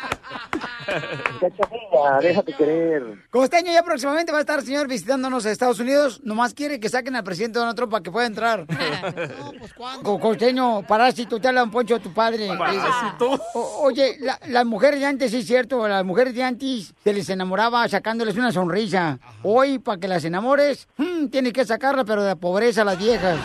Cachanilla, 1.39 2.19
déjate 2.21 2.53
querer. 2.53 3.03
Costeño 3.29 3.71
ya 3.71 3.83
próximamente 3.83 4.31
va 4.31 4.39
a 4.39 4.41
estar, 4.41 4.61
señor, 4.61 4.87
visitándonos 4.87 5.45
a 5.45 5.51
Estados 5.51 5.79
Unidos. 5.79 6.21
Nomás 6.23 6.53
quiere 6.53 6.79
que 6.79 6.89
saquen 6.89 7.15
al 7.15 7.23
presidente 7.23 7.59
Donald 7.59 7.75
Trump 7.75 7.91
para 7.91 8.03
que 8.03 8.11
pueda 8.11 8.25
entrar. 8.27 8.65
Co- 10.03 10.19
Costeño, 10.19 10.83
parásito, 10.87 11.39
te 11.39 11.47
habla 11.47 11.63
un 11.63 11.71
poncho 11.71 11.95
de 11.95 11.99
tu 12.01 12.13
padre. 12.13 12.47
Parásito. 12.57 13.39
O- 13.53 13.81
oye, 13.83 14.17
la- 14.19 14.39
las 14.47 14.65
mujeres 14.65 14.99
de 14.99 15.05
antes, 15.05 15.31
sí 15.31 15.37
es 15.37 15.47
cierto, 15.47 15.87
las 15.87 16.03
mujeres 16.05 16.33
de 16.35 16.43
antes 16.43 16.93
se 17.03 17.13
les 17.13 17.29
enamoraba 17.29 17.87
sacándoles 17.87 18.35
una 18.37 18.51
sonrisa. 18.51 19.19
Hoy, 19.43 19.79
para 19.79 19.99
que 19.99 20.07
las 20.07 20.23
enamores, 20.25 20.87
mm, 20.97 21.27
tienes 21.27 21.53
que 21.53 21.65
sacarla, 21.65 22.03
pero 22.05 22.23
de 22.23 22.35
pobreza 22.35 22.81
a 22.81 22.85
las 22.85 22.97
viejas. 22.97 23.37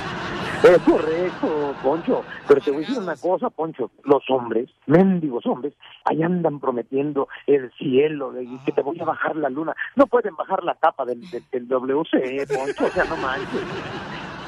Es 0.65 0.79
correcto, 0.83 1.75
Poncho. 1.83 2.25
Pero 2.49 2.61
te 2.61 2.71
voy 2.71 2.85
a 2.85 2.87
decir 2.87 3.03
una 3.03 3.17
cosa, 3.17 3.51
Poncho. 3.51 3.91
Los 4.05 4.23
hombres, 4.31 4.69
mendigos 4.87 5.45
hombres, 5.47 5.75
ahí 6.05 6.23
andan 6.23 6.59
prometiendo 6.61 7.29
el 7.47 7.71
cielo, 7.73 8.33
de 8.33 8.47
que 8.65 8.73
te 8.73 8.83
voy 8.83 8.99
a 9.01 9.05
bajar 9.05 9.37
la 9.37 9.49
luna. 9.51 9.75
No 9.95 10.07
pueden 10.07 10.35
bajar 10.37 10.65
la 10.65 10.75
tapa 10.75 11.05
del, 11.05 11.21
del, 11.31 11.45
del 11.51 11.69
WC, 11.69 12.47
Poncho, 12.49 12.85
o 12.87 12.91
sea, 12.91 13.05
no 13.05 13.17
manches. 13.17 13.63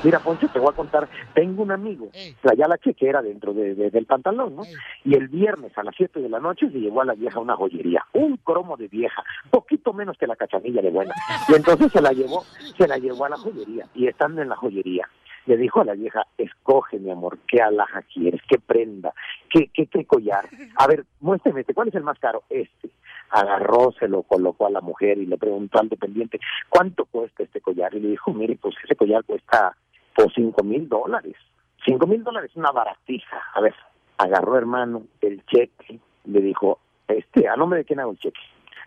Mira, 0.04 0.20
Poncho, 0.20 0.46
te 0.52 0.60
voy 0.60 0.68
a 0.72 0.76
contar. 0.76 1.08
Tengo 1.34 1.62
un 1.62 1.72
amigo, 1.72 2.08
traía 2.40 2.68
la 2.68 2.78
chequera 2.78 3.20
dentro 3.20 3.52
de- 3.52 3.74
de- 3.74 3.90
del 3.90 4.06
pantalón, 4.06 4.54
¿no? 4.54 4.62
Y 5.04 5.14
el 5.16 5.26
viernes 5.26 5.76
a 5.76 5.82
las 5.82 5.92
7 5.96 6.20
de 6.20 6.28
la 6.28 6.38
noche 6.38 6.70
se 6.70 6.78
llevó 6.78 7.00
a 7.00 7.04
la 7.04 7.14
vieja 7.14 7.40
una 7.40 7.56
joyería. 7.56 8.04
Un 8.12 8.36
cromo 8.36 8.76
de 8.76 8.86
vieja, 8.86 9.24
poquito 9.50 9.92
menos 9.92 10.16
que 10.16 10.28
la 10.28 10.36
cachanilla 10.36 10.82
de 10.82 10.90
buena. 10.90 11.14
Y 11.48 11.54
entonces 11.54 11.90
se 11.90 12.00
la 12.00 12.12
llevó, 12.12 12.44
se 12.76 12.86
la 12.86 12.96
llevó 12.98 13.24
a 13.24 13.30
la 13.30 13.36
joyería. 13.38 13.86
Y 13.96 14.06
estando 14.06 14.40
en 14.40 14.48
la 14.50 14.56
joyería, 14.56 15.08
le 15.48 15.56
dijo 15.56 15.80
a 15.80 15.84
la 15.84 15.94
vieja, 15.94 16.26
escoge, 16.36 16.98
mi 16.98 17.10
amor, 17.10 17.38
qué 17.48 17.62
alhaja 17.62 18.02
quieres, 18.02 18.42
qué 18.46 18.58
prenda, 18.58 19.14
qué, 19.48 19.70
qué, 19.72 19.86
qué 19.86 20.04
collar. 20.04 20.44
A 20.76 20.86
ver, 20.86 21.06
muéstrame 21.20 21.62
este, 21.62 21.72
¿cuál 21.72 21.88
es 21.88 21.94
el 21.94 22.02
más 22.02 22.18
caro? 22.18 22.42
Este. 22.50 22.90
Agarró, 23.30 23.92
se 23.98 24.08
lo 24.08 24.22
colocó 24.22 24.66
a 24.66 24.70
la 24.70 24.80
mujer 24.80 25.18
y 25.18 25.26
le 25.26 25.38
preguntó 25.38 25.80
al 25.80 25.88
dependiente, 25.88 26.38
¿cuánto 26.68 27.06
cuesta 27.06 27.42
este 27.42 27.60
collar? 27.60 27.94
Y 27.94 28.00
le 28.00 28.08
dijo, 28.10 28.32
mire, 28.32 28.56
pues 28.60 28.74
ese 28.84 28.94
collar 28.94 29.24
cuesta 29.24 29.74
por 30.14 30.32
cinco 30.34 30.62
mil 30.62 30.88
dólares. 30.88 31.36
Cinco 31.84 32.06
mil 32.06 32.22
dólares, 32.22 32.50
una 32.54 32.70
baratija. 32.70 33.40
A 33.54 33.60
ver, 33.60 33.74
agarró, 34.18 34.58
hermano, 34.58 35.04
el 35.22 35.44
cheque, 35.46 35.98
le 36.26 36.40
dijo, 36.40 36.78
este, 37.06 37.48
¿a 37.48 37.56
nombre 37.56 37.78
de 37.78 37.84
quién 37.86 38.00
hago 38.00 38.12
el 38.12 38.18
cheque? 38.18 38.40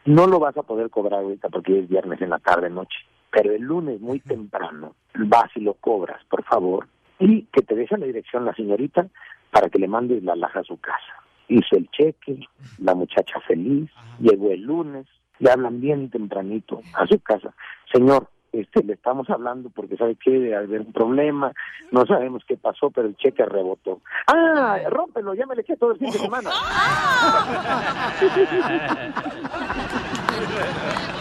No 0.05 0.28
lo 0.28 0.39
vas 0.39 0.55
a 0.57 0.64
poder 0.64 0.89
cobrar 0.89 1.22
ahorita 1.22 1.49
porque 1.49 1.80
es 1.80 1.89
viernes 1.89 2.22
en 2.22 2.30
la 2.30 2.39
tarde, 2.39 2.70
noche. 2.70 2.97
Pero 3.32 3.54
el 3.54 3.62
lunes 3.62 4.02
muy 4.02 4.20
temprano 4.20 4.96
vas 5.16 5.50
y 5.56 5.62
lo 5.62 5.74
cobras, 5.76 6.24
por 6.26 6.44
favor. 6.44 6.88
Y 7.20 7.44
que 7.54 7.62
te 7.62 7.76
deje 7.76 7.98
la 7.98 8.06
dirección 8.06 8.46
la 8.46 8.54
señorita 8.54 9.08
para 9.52 9.70
que 9.70 9.80
le 9.80 9.88
mandes 9.88 10.24
la 10.24 10.36
laja 10.36 10.60
a 10.60 10.64
su 10.64 10.78
casa. 10.78 11.24
Hizo 11.48 11.76
el 11.76 11.90
cheque, 11.92 12.40
la 12.80 12.96
muchacha 12.96 13.40
feliz, 13.42 13.90
llegó 14.20 14.52
el 14.52 14.62
lunes, 14.62 15.06
le 15.40 15.52
hablan 15.52 15.82
bien 15.82 16.10
tempranito 16.10 16.82
a 16.94 17.06
su 17.08 17.20
casa. 17.20 17.54
Señor, 17.92 18.28
este, 18.52 18.84
le 18.84 18.94
estamos 18.94 19.30
hablando 19.30 19.70
porque 19.70 19.96
sabe 19.98 20.16
que 20.16 20.32
debe 20.32 20.56
haber 20.56 20.82
un 20.82 20.92
problema, 20.92 21.54
no 21.92 22.06
sabemos 22.06 22.44
qué 22.48 22.58
pasó, 22.58 22.90
pero 22.90 23.08
el 23.08 23.16
cheque 23.16 23.46
rebotó. 23.46 24.02
Ah, 24.28 24.78
rómpelo, 24.90 25.34
ya 25.34 25.46
me 25.46 25.56
le 25.56 25.62
eché 25.62 25.78
todo 25.78 25.92
el 25.94 26.00
fin 26.00 26.12
de 26.12 26.20
semana. 26.20 26.50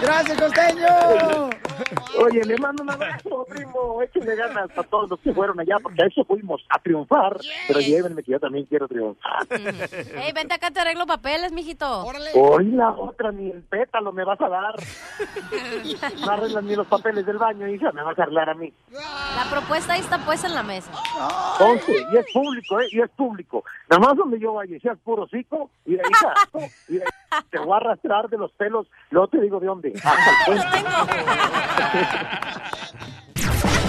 ¡Gracias, 0.02 0.40
costeño! 0.40 1.69
Oye, 2.24 2.44
le 2.44 2.56
mando 2.58 2.82
un 2.82 2.90
abrazo, 2.90 3.46
primo. 3.48 4.02
Échenle 4.02 4.36
ganas 4.36 4.70
a 4.76 4.82
todos 4.82 5.10
los 5.10 5.20
que 5.20 5.32
fueron 5.32 5.58
allá, 5.60 5.76
porque 5.82 6.02
a 6.02 6.06
eso 6.06 6.24
fuimos 6.24 6.64
a 6.68 6.78
triunfar. 6.78 7.38
Pero 7.68 7.80
llévenme 7.80 8.22
que 8.22 8.32
yo 8.32 8.40
también 8.40 8.66
quiero 8.66 8.88
triunfar. 8.88 9.46
Ey, 9.50 10.32
vente 10.32 10.54
acá, 10.54 10.70
te 10.70 10.80
arreglo 10.80 11.06
papeles, 11.06 11.52
mijito. 11.52 12.04
Hoy 12.34 12.66
la 12.72 12.90
otra, 12.90 13.32
ni 13.32 13.50
el 13.50 13.62
pétalo 13.62 14.12
me 14.12 14.24
vas 14.24 14.40
a 14.40 14.48
dar. 14.48 14.74
No 16.20 16.30
arreglan 16.30 16.66
ni 16.66 16.76
los 16.76 16.86
papeles 16.86 17.24
del 17.24 17.38
baño, 17.38 17.66
hija, 17.68 17.92
me 17.92 18.02
vas 18.02 18.18
a 18.18 18.22
arreglar 18.22 18.50
a 18.50 18.54
mí. 18.54 18.72
La 18.90 19.50
propuesta 19.50 19.94
ahí 19.94 20.00
está 20.00 20.18
puesta 20.18 20.46
en 20.46 20.54
la 20.54 20.62
mesa. 20.62 20.90
Entonces, 21.58 22.04
y 22.12 22.16
es 22.16 22.26
público, 22.32 22.80
¿eh? 22.80 22.86
Y 22.90 23.00
es 23.00 23.10
público. 23.10 23.64
Nada 23.88 24.00
más 24.00 24.16
donde 24.16 24.38
yo 24.38 24.54
vaya 24.54 24.78
seas 24.80 24.98
puro 24.98 25.26
cico, 25.28 25.70
y 25.84 25.96
de 25.96 26.02
hija, 26.08 26.34
y 26.88 26.94
de 26.98 27.04
ahí 27.04 27.40
te 27.50 27.58
voy 27.58 27.72
a 27.72 27.76
arrastrar 27.76 28.28
de 28.28 28.38
los 28.38 28.50
pelos, 28.52 28.86
luego 29.10 29.28
te 29.28 29.40
digo 29.40 29.60
de 29.60 29.66
dónde. 29.66 29.92
Hasta 29.96 30.30
el 30.30 30.46
puente. 30.46 30.88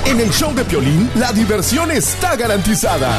En 0.06 0.20
el 0.20 0.32
show 0.32 0.54
de 0.54 0.66
Piolín, 0.66 1.10
la 1.16 1.32
diversión 1.32 1.92
está 1.92 2.36
garantizada. 2.36 3.10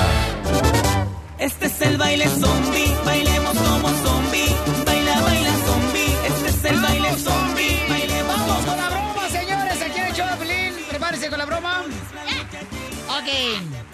Este 1.38 1.66
es 1.66 1.80
el 1.80 1.96
baile 1.96 2.28
zombie, 2.28 2.94
bailemos 3.04 3.56
como 3.56 3.88
zombie. 3.88 4.56
Baila, 4.84 5.20
baila 5.22 5.50
zombie. 5.66 6.16
Este 6.26 6.48
es 6.48 6.64
el 6.64 6.80
baile 6.80 7.10
zombie, 7.16 7.80
bailemos 7.88 8.36
Vamos 8.38 8.56
como 8.56 8.66
con 8.66 8.76
la 8.76 8.88
broma, 8.90 9.28
señores. 9.28 9.82
Aquí 9.82 9.98
en 9.98 10.06
el 10.06 10.14
show 10.14 10.26
de 10.26 10.36
Pelín. 10.36 10.74
Prepárense 10.88 11.28
con 11.28 11.38
la 11.38 11.46
broma. 11.46 11.82
Ok. 13.08 13.91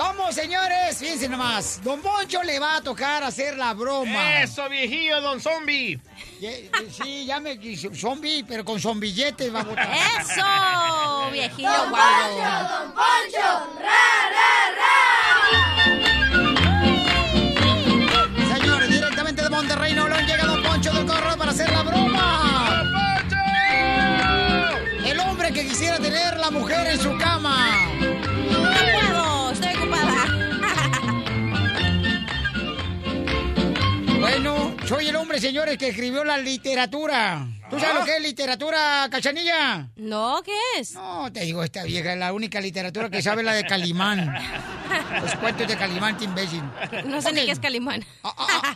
Vamos, 0.00 0.34
señores. 0.34 0.96
Fíjense 0.96 1.28
nomás. 1.28 1.78
Don 1.84 2.00
Poncho 2.00 2.42
le 2.42 2.58
va 2.58 2.76
a 2.76 2.80
tocar 2.80 3.22
hacer 3.22 3.58
la 3.58 3.74
broma. 3.74 4.40
Eso, 4.40 4.66
viejillo, 4.70 5.20
don 5.20 5.38
zombie. 5.42 6.00
Ye- 6.40 6.70
Sí, 6.90 7.26
ya 7.26 7.38
me 7.38 7.58
quiso. 7.60 7.94
Zombie, 7.94 8.42
pero 8.48 8.64
con 8.64 8.80
zombilletes 8.80 9.54
va 9.54 9.60
a 9.60 9.64
botar. 9.64 9.90
¡Eso, 9.92 11.30
viejillo 11.32 11.70
Don 11.70 11.90
guapo! 11.90 12.08
Poncho, 12.30 12.70
Don 12.70 12.92
Poncho, 12.94 13.46
ra, 18.40 18.56
Señores, 18.58 18.88
directamente 18.88 19.42
de 19.42 19.50
Monterrey, 19.50 19.92
Nuevo 19.94 20.08
León, 20.08 20.26
llega 20.26 20.44
Don 20.46 20.62
Poncho 20.62 20.92
del 20.94 21.04
Corro 21.06 21.36
para 21.36 21.50
hacer 21.50 21.70
la 21.70 21.82
broma. 21.82 22.82
El 25.04 25.18
hombre 25.20 25.52
que 25.52 25.66
quisiera 25.68 25.98
tener 25.98 26.38
la 26.38 26.50
mujer 26.50 26.86
en 26.86 26.98
su 27.00 27.16
hombre, 35.40 35.48
señores, 35.48 35.78
que 35.78 35.88
escribió 35.88 36.22
la 36.24 36.36
literatura. 36.38 37.46
¿Tú 37.70 37.78
sabes 37.80 37.94
lo 37.94 38.04
que 38.04 38.16
es 38.16 38.22
literatura, 38.22 39.08
cachanilla? 39.10 39.88
No, 39.96 40.42
¿qué 40.44 40.52
es? 40.78 40.92
No, 40.94 41.32
te 41.32 41.40
digo, 41.40 41.62
esta 41.64 41.82
vieja 41.84 42.12
es 42.12 42.18
la 42.18 42.32
única 42.32 42.60
literatura 42.60 43.08
que 43.08 43.22
sabe 43.22 43.42
la 43.42 43.54
de 43.54 43.64
Calimán. 43.64 44.34
Los 45.22 45.34
cuentos 45.36 45.66
de 45.68 45.76
Calimán, 45.76 46.16
te 46.18 46.24
imbécil. 46.24 46.62
No 47.06 47.22
sé 47.22 47.32
ni 47.32 47.44
qué 47.46 47.52
es 47.52 47.58
Calimán. 47.60 48.04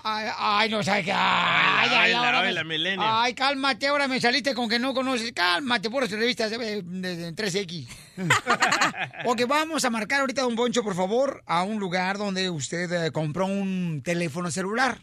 Ay, 0.04 0.28
ay, 0.38 0.68
no 0.70 0.82
sabes 0.82 1.04
qué. 1.04 1.12
Ay, 1.12 1.90
ay, 1.92 2.12
ahora 2.12 2.40
me- 2.40 2.48
oíla, 2.48 2.64
millennial. 2.64 3.00
Ay, 3.10 3.34
cálmate, 3.34 3.88
ahora 3.88 4.08
me 4.08 4.20
saliste 4.20 4.54
con 4.54 4.68
que 4.68 4.78
no 4.78 4.94
conoces. 4.94 5.32
Cálmate, 5.32 5.90
puras 5.90 6.10
revistas 6.10 6.50
de, 6.50 6.82
de- 6.82 7.16
de 7.16 7.34
3X. 7.34 7.86
ok, 9.26 9.42
vamos 9.48 9.84
a 9.84 9.90
marcar 9.90 10.20
ahorita, 10.20 10.42
don 10.42 10.54
Boncho, 10.54 10.82
por 10.82 10.94
favor, 10.94 11.42
a 11.46 11.62
un 11.64 11.78
lugar 11.78 12.16
donde 12.16 12.48
usted 12.48 12.90
eh, 13.06 13.10
compró 13.10 13.46
un 13.46 14.02
teléfono 14.04 14.50
celular. 14.50 14.98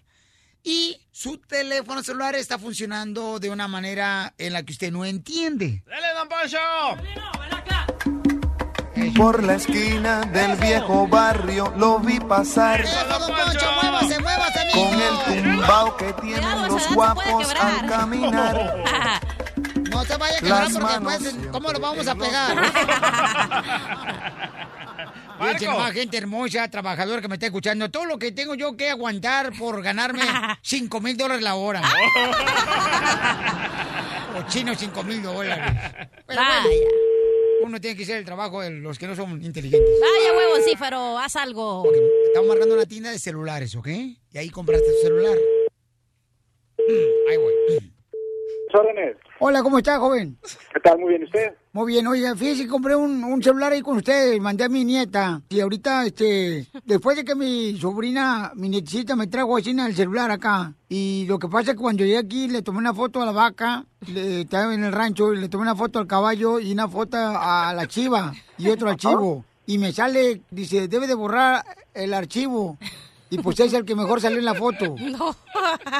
Y 0.64 1.00
su 1.12 1.38
teléfono 1.40 2.04
celular 2.04 2.36
está 2.36 2.60
funcionando 2.60 3.40
de 3.40 3.50
una 3.50 3.68
manera 3.68 4.34
en 4.38 4.54
la 4.54 4.64
que 4.64 4.74
usted 4.74 4.92
no 4.92 5.06
entiende. 5.06 5.84
¡Dale, 5.88 6.08
don 6.14 6.30
Poncho! 6.30 6.60
Por 9.16 9.44
la 9.44 9.56
esquina 9.56 10.22
del 10.22 10.56
viejo 10.58 11.08
barrio 11.08 11.74
lo 11.76 12.00
vi 12.00 12.20
pasar 12.20 12.84
don 12.84 13.36
Poncho, 13.36 13.72
muévase, 13.82 14.20
muévase, 14.20 14.60
amigo. 14.60 14.90
con 14.90 15.02
el 15.02 15.44
tumbao 15.44 15.98
que 15.98 16.14
tienen 16.14 16.68
los 16.68 16.94
guapos 16.94 17.54
al 17.60 17.88
caminar. 17.88 18.84
No 19.92 20.06
se 20.06 20.16
vaya 20.16 20.38
a 20.38 20.40
quebrar 20.40 20.72
porque 20.72 20.88
después, 20.88 21.36
¿cómo 21.52 21.72
lo 21.74 21.80
vamos 21.80 22.08
a 22.08 22.16
pegar? 22.16 22.56
Nomás, 25.66 25.94
gente 25.94 26.18
hermosa, 26.18 26.68
trabajadora 26.70 27.22
que 27.22 27.28
me 27.28 27.36
está 27.36 27.48
escuchando. 27.48 27.90
Todo 27.90 28.06
lo 28.06 28.20
que 28.20 28.32
tengo 28.32 28.54
yo 28.56 28.76
que 28.78 28.90
aguantar 28.90 29.52
por 29.58 29.82
ganarme 29.82 30.22
5 30.62 31.02
mil 31.02 31.18
dólares 31.18 31.44
la 31.44 31.56
hora. 31.56 31.82
o 34.38 34.44
chino 34.50 34.74
5 34.76 35.04
mil 35.04 35.22
dólares. 35.22 35.82
Pero 36.28 36.42
bueno, 36.42 36.70
uno 37.64 37.82
tiene 37.82 37.98
que 37.98 38.04
hacer 38.04 38.18
el 38.18 38.26
trabajo 38.26 38.62
de 38.62 38.70
los 38.72 38.98
que 38.98 39.08
no 39.08 39.16
son 39.16 39.42
inteligentes. 39.44 39.90
Vaya 40.00 40.34
huevo, 40.38 40.64
cífero, 40.64 41.18
haz 41.20 41.36
algo. 41.36 41.84
Estamos 42.28 42.48
marcando 42.50 42.76
una 42.76 42.86
tienda 42.86 43.12
de 43.12 43.20
celulares, 43.20 43.76
¿ok? 43.76 43.88
Y 43.88 44.38
ahí 44.38 44.50
compraste 44.50 44.88
tu 44.92 44.98
celular. 45.02 45.38
Mm, 46.78 47.30
Ahí 47.30 47.38
voy. 47.38 47.54
Hola, 49.44 49.64
¿cómo 49.64 49.80
está, 49.80 49.98
joven? 49.98 50.38
¿Qué 50.72 50.80
tal? 50.82 51.00
Muy 51.00 51.10
bien, 51.10 51.24
¿y 51.24 51.26
usted? 51.26 51.54
Muy 51.74 51.94
bien, 51.94 52.06
oiga, 52.06 52.36
fíjese 52.36 52.68
compré 52.68 52.96
un, 52.96 53.24
un 53.24 53.42
celular 53.42 53.72
ahí 53.72 53.82
con 53.82 53.98
ustedes, 53.98 54.40
mandé 54.40 54.66
a 54.66 54.70
mi 54.70 54.86
nieta. 54.86 55.42
Y 55.50 55.62
ahorita, 55.62 56.06
este, 56.06 56.68
después 56.86 57.18
de 57.18 57.26
que 57.26 57.34
mi 57.34 57.76
sobrina, 57.80 58.52
mi 58.54 58.70
nietecita 58.70 59.16
me 59.16 59.26
trajo 59.26 59.58
así 59.58 59.72
el 59.72 59.96
celular 59.96 60.30
acá. 60.30 60.76
Y 60.90 61.26
lo 61.28 61.40
que 61.40 61.48
pasa 61.48 61.72
es 61.72 61.76
que 61.76 61.82
cuando 61.82 62.04
llegué 62.04 62.20
aquí 62.20 62.50
le 62.50 62.62
tomé 62.62 62.78
una 62.78 62.94
foto 62.94 63.20
a 63.20 63.26
la 63.26 63.32
vaca, 63.32 63.84
le, 64.14 64.42
estaba 64.42 64.76
en 64.76 64.84
el 64.84 64.92
rancho, 64.92 65.34
y 65.34 65.40
le 65.40 65.50
tomé 65.50 65.64
una 65.64 65.76
foto 65.76 65.98
al 65.98 66.06
caballo 66.06 66.60
y 66.60 66.72
una 66.72 66.88
foto 66.88 67.18
a 67.18 67.74
la 67.74 67.88
chiva 67.88 68.32
y 68.60 68.70
otro 68.70 68.92
archivo. 68.92 69.44
Y 69.66 69.80
me 69.80 69.92
sale, 69.92 70.44
dice, 70.52 70.88
debe 70.88 71.08
de 71.08 71.16
borrar 71.16 71.64
el 71.96 72.14
archivo. 72.14 72.78
Y 73.32 73.40
pues 73.40 73.60
es 73.62 73.74
el 73.74 73.86
que 73.86 73.96
mejor 73.96 74.22
salió 74.22 74.38
en 74.40 74.46
la 74.46 74.54
foto. 74.54 74.96
No. 75.00 75.36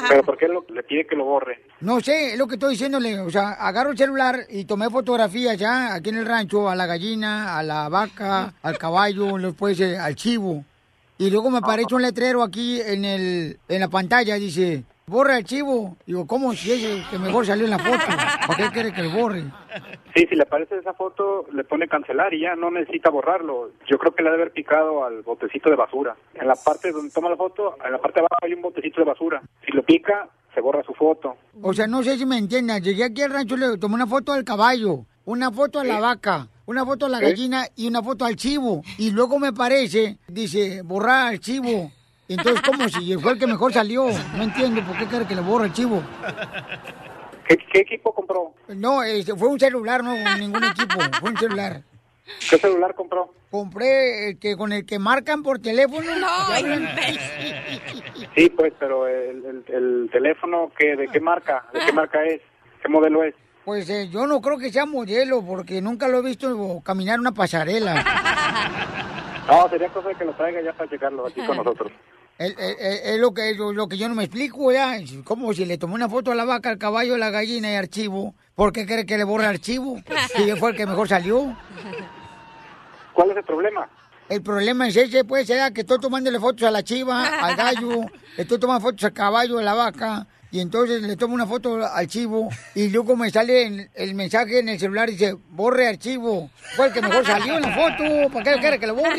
¿Pero 0.08 0.22
por 0.22 0.36
qué 0.38 0.46
lo- 0.48 0.64
le 0.68 0.82
pide 0.82 1.06
que 1.06 1.16
lo 1.16 1.24
borre? 1.24 1.62
No 1.80 2.00
sé, 2.00 2.32
es 2.32 2.38
lo 2.38 2.46
que 2.46 2.54
estoy 2.54 2.72
diciéndole. 2.72 3.18
O 3.20 3.30
sea, 3.30 3.52
agarro 3.52 3.90
el 3.90 3.98
celular 3.98 4.40
y 4.50 4.64
tomé 4.66 4.88
fotografías 4.90 5.56
ya 5.58 5.94
aquí 5.94 6.10
en 6.10 6.16
el 6.18 6.26
rancho, 6.26 6.68
a 6.68 6.76
la 6.76 6.86
gallina, 6.86 7.58
a 7.58 7.62
la 7.62 7.88
vaca, 7.88 8.54
al 8.62 8.78
caballo, 8.78 9.38
después 9.38 9.80
eh, 9.80 9.98
al 9.98 10.14
chivo. 10.14 10.64
Y 11.18 11.30
luego 11.30 11.50
me 11.50 11.58
aparece 11.58 11.94
un 11.94 12.02
letrero 12.02 12.42
aquí 12.42 12.80
en 12.80 13.04
el 13.04 13.58
en 13.68 13.80
la 13.80 13.88
pantalla, 13.88 14.34
dice, 14.36 14.84
borra 15.06 15.38
el 15.38 15.44
chivo. 15.44 15.96
Digo, 16.06 16.26
¿cómo 16.26 16.52
si 16.54 16.72
es 16.72 16.82
el 16.84 17.08
que 17.08 17.18
mejor 17.18 17.46
salió 17.46 17.64
en 17.64 17.70
la 17.70 17.78
foto? 17.78 18.04
¿Para 18.46 18.56
qué 18.56 18.70
quiere 18.72 18.92
que 18.92 19.02
lo 19.04 19.10
borre? 19.10 19.44
Sí, 20.14 20.26
si 20.28 20.34
le 20.34 20.42
aparece 20.42 20.76
esa 20.76 20.92
foto, 20.94 21.46
le 21.52 21.64
pone 21.64 21.88
cancelar 21.88 22.34
y 22.34 22.40
ya 22.40 22.54
no 22.54 22.70
necesita 22.70 23.10
borrarlo. 23.10 23.70
Yo 23.88 23.98
creo 23.98 24.14
que 24.14 24.22
le 24.22 24.28
ha 24.28 24.32
de 24.32 24.38
haber 24.38 24.52
picado 24.52 25.04
al 25.04 25.22
botecito 25.22 25.70
de 25.70 25.76
basura. 25.76 26.16
En 26.34 26.46
la 26.46 26.54
parte 26.54 26.92
donde 26.92 27.10
toma 27.10 27.30
la 27.30 27.36
foto, 27.36 27.76
en 27.84 27.92
la 27.92 27.98
parte 27.98 28.20
de 28.20 28.26
abajo 28.26 28.38
hay 28.42 28.54
un 28.54 28.62
botecito 28.62 29.00
de 29.00 29.06
basura. 29.06 29.42
Si 29.64 29.72
lo 29.72 29.82
pica, 29.82 30.28
se 30.54 30.60
borra 30.60 30.82
su 30.82 30.92
foto. 30.94 31.36
O 31.62 31.72
sea, 31.72 31.86
no 31.86 32.02
sé 32.02 32.18
si 32.18 32.26
me 32.26 32.38
entiendan. 32.38 32.82
Llegué 32.82 33.04
aquí 33.04 33.22
al 33.22 33.32
rancho, 33.32 33.56
le 33.56 33.78
tomé 33.78 33.94
una 33.94 34.06
foto 34.06 34.32
al 34.32 34.44
caballo, 34.44 35.06
una 35.24 35.50
foto 35.50 35.80
a 35.80 35.84
la 35.84 36.00
vaca, 36.00 36.48
una 36.66 36.84
foto 36.84 37.06
a 37.06 37.08
la 37.08 37.20
gallina 37.20 37.66
y 37.76 37.88
una 37.88 38.02
foto 38.02 38.24
al 38.24 38.36
chivo. 38.36 38.82
Y 38.98 39.10
luego 39.10 39.38
me 39.38 39.52
parece, 39.52 40.18
dice, 40.28 40.82
borrar 40.82 41.28
al 41.28 41.40
chivo. 41.40 41.90
Entonces, 42.28 42.62
¿cómo 42.62 42.88
si 42.88 43.16
fue 43.18 43.32
el 43.32 43.38
que 43.38 43.46
mejor 43.46 43.72
salió? 43.72 44.06
No 44.36 44.42
entiendo 44.42 44.82
por 44.82 44.96
qué 44.96 45.06
quiere 45.06 45.26
que 45.26 45.34
le 45.34 45.42
borre 45.42 45.66
el 45.66 45.72
chivo. 45.72 46.02
¿Qué, 47.56 47.64
qué 47.72 47.78
equipo 47.80 48.14
compró? 48.14 48.52
No, 48.68 49.02
este, 49.02 49.34
fue 49.36 49.48
un 49.48 49.58
celular, 49.60 50.02
no 50.02 50.14
ningún 50.38 50.64
equipo, 50.64 50.98
fue 51.20 51.30
un 51.30 51.36
celular. 51.36 51.82
¿Qué 52.48 52.56
celular 52.58 52.94
compró? 52.94 53.32
Compré 53.50 54.28
el 54.30 54.38
que 54.38 54.56
con 54.56 54.72
el 54.72 54.86
que 54.86 54.98
marcan 54.98 55.42
por 55.42 55.58
teléfono. 55.58 56.08
Sí, 58.34 58.48
pues, 58.50 58.72
pero 58.78 59.06
el, 59.06 59.44
el- 59.44 59.64
el 59.74 60.08
teléfono, 60.10 60.70
¿qué, 60.78 60.96
¿de 60.96 61.08
qué 61.08 61.20
marca? 61.20 61.66
¿De 61.74 61.80
qué 61.84 61.92
marca 61.92 62.24
es? 62.24 62.40
¿Qué 62.80 62.88
modelo 62.88 63.22
es? 63.24 63.34
Pues 63.64 63.88
eh, 63.90 64.08
yo 64.08 64.26
no 64.26 64.40
creo 64.40 64.56
que 64.58 64.72
sea 64.72 64.86
modelo, 64.86 65.42
porque 65.44 65.82
nunca 65.82 66.08
lo 66.08 66.18
he 66.18 66.22
visto 66.22 66.80
caminar 66.82 67.20
una 67.20 67.32
pasarela. 67.32 68.02
No, 69.48 69.68
sería 69.68 69.88
cosa 69.88 70.08
de 70.08 70.14
que 70.14 70.24
lo 70.24 70.32
traiga 70.34 70.62
ya 70.62 70.72
para 70.72 70.88
checarlo 70.88 71.26
aquí 71.26 71.44
con 71.44 71.56
nosotros. 71.56 71.90
Es, 72.46 73.18
lo 73.20 73.32
que 73.34 73.54
lo, 73.54 73.72
lo 73.72 73.88
que 73.88 73.96
yo 73.96 74.08
no 74.08 74.14
me 74.14 74.24
explico 74.24 74.72
ya. 74.72 74.96
Como 75.24 75.52
si 75.54 75.64
le 75.64 75.78
tomé 75.78 75.94
una 75.94 76.08
foto 76.08 76.32
a 76.32 76.34
la 76.34 76.44
vaca, 76.44 76.70
al 76.70 76.78
caballo, 76.78 77.14
a 77.14 77.18
la 77.18 77.30
gallina 77.30 77.70
y 77.70 77.74
archivo. 77.76 78.34
¿Por 78.54 78.72
qué 78.72 78.86
cree 78.86 79.06
que 79.06 79.16
le 79.18 79.24
borre 79.24 79.46
archivo? 79.46 80.00
Si 80.36 80.50
fue 80.56 80.70
el 80.70 80.76
que 80.76 80.86
mejor 80.86 81.08
salió. 81.08 81.56
¿Cuál 83.12 83.30
es 83.30 83.36
el 83.36 83.44
problema? 83.44 83.88
El 84.28 84.42
problema 84.42 84.88
es 84.88 84.96
ese, 84.96 85.24
pues, 85.24 85.48
era 85.50 85.70
que 85.72 85.82
estoy 85.82 86.00
tomándole 86.00 86.38
fotos 86.40 86.66
a 86.66 86.70
la 86.70 86.82
chiva, 86.82 87.26
al 87.26 87.54
gallo, 87.56 88.06
estoy 88.38 88.58
tomando 88.58 88.80
fotos 88.80 89.04
al 89.04 89.12
caballo, 89.12 89.58
a 89.58 89.62
la 89.62 89.74
vaca, 89.74 90.26
y 90.50 90.60
entonces 90.60 91.02
le 91.02 91.16
tomo 91.16 91.34
una 91.34 91.46
foto 91.46 91.84
al 91.84 92.06
chivo, 92.06 92.48
y 92.74 92.88
luego 92.88 93.14
me 93.14 93.28
sale 93.30 93.66
en- 93.66 93.90
el 93.94 94.14
mensaje 94.14 94.60
en 94.60 94.70
el 94.70 94.78
celular 94.78 95.10
y 95.10 95.12
dice, 95.12 95.36
borre 95.50 95.86
archivo. 95.88 96.48
Fue 96.76 96.86
el 96.86 96.92
que 96.94 97.02
mejor 97.02 97.26
salió 97.26 97.56
en 97.56 97.62
la 97.62 97.74
foto, 97.74 98.32
¿para 98.32 98.54
qué 98.54 98.60
quiere 98.60 98.78
que 98.80 98.86
lo 98.86 98.94
borre? 98.94 99.16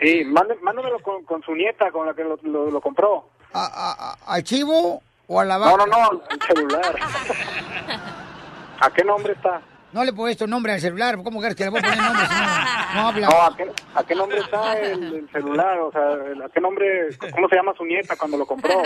Sí, 0.00 0.24
mándemelo 0.24 0.98
con, 1.02 1.24
con 1.24 1.42
su 1.42 1.54
nieta, 1.54 1.90
con 1.90 2.06
la 2.06 2.14
que 2.14 2.22
lo, 2.24 2.38
lo- 2.42 2.70
lo 2.70 2.80
compró. 2.80 3.28
¿A, 3.52 4.16
a- 4.26 4.34
¿Al 4.34 4.42
chivo 4.44 5.02
o 5.26 5.40
a 5.40 5.44
la 5.44 5.58
vaca? 5.58 5.76
No, 5.76 5.86
no, 5.86 6.12
no, 6.12 6.22
el 6.30 6.40
celular. 6.42 6.96
¿A 8.80 8.90
qué 8.90 9.02
nombre 9.04 9.32
está? 9.32 9.60
No 9.90 10.04
le 10.04 10.10
he 10.10 10.12
puesto 10.12 10.46
nombre 10.46 10.72
al 10.74 10.80
celular, 10.80 11.16
¿cómo 11.24 11.40
quieres 11.40 11.56
que 11.56 11.64
le 11.64 11.70
voy 11.70 11.78
a 11.78 11.82
poner 11.82 11.96
nombre 11.98 12.26
si 12.26 12.34
no, 12.34 12.94
no 12.94 13.08
habla? 13.08 13.28
No, 13.28 13.42
¿a 13.42 13.56
qué, 13.56 13.72
a 13.94 14.04
qué 14.04 14.14
nombre 14.14 14.38
está 14.38 14.78
el, 14.78 15.02
el 15.14 15.28
celular? 15.32 15.78
O 15.80 15.90
sea, 15.90 16.44
¿a 16.44 16.48
qué 16.50 16.60
nombre, 16.60 17.08
cómo 17.32 17.48
se 17.48 17.56
llama 17.56 17.72
su 17.74 17.84
nieta 17.86 18.14
cuando 18.16 18.36
lo 18.36 18.44
compró? 18.44 18.82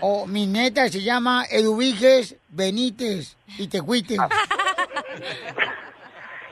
Oh, 0.00 0.26
mi 0.26 0.46
neta 0.46 0.86
se 0.90 1.00
llama 1.02 1.46
Eduviges 1.50 2.36
Benítez 2.50 3.34
y 3.58 3.66
Tecuites. 3.68 4.18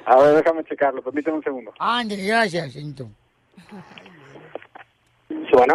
A 0.06 0.16
ver, 0.16 0.34
déjame 0.36 0.64
checarlo, 0.64 1.02
permíteme 1.02 1.36
un 1.36 1.44
segundo. 1.44 1.74
Ándale, 1.78 2.24
gracias, 2.26 2.72
señorito. 2.72 3.10
Bueno, 5.52 5.74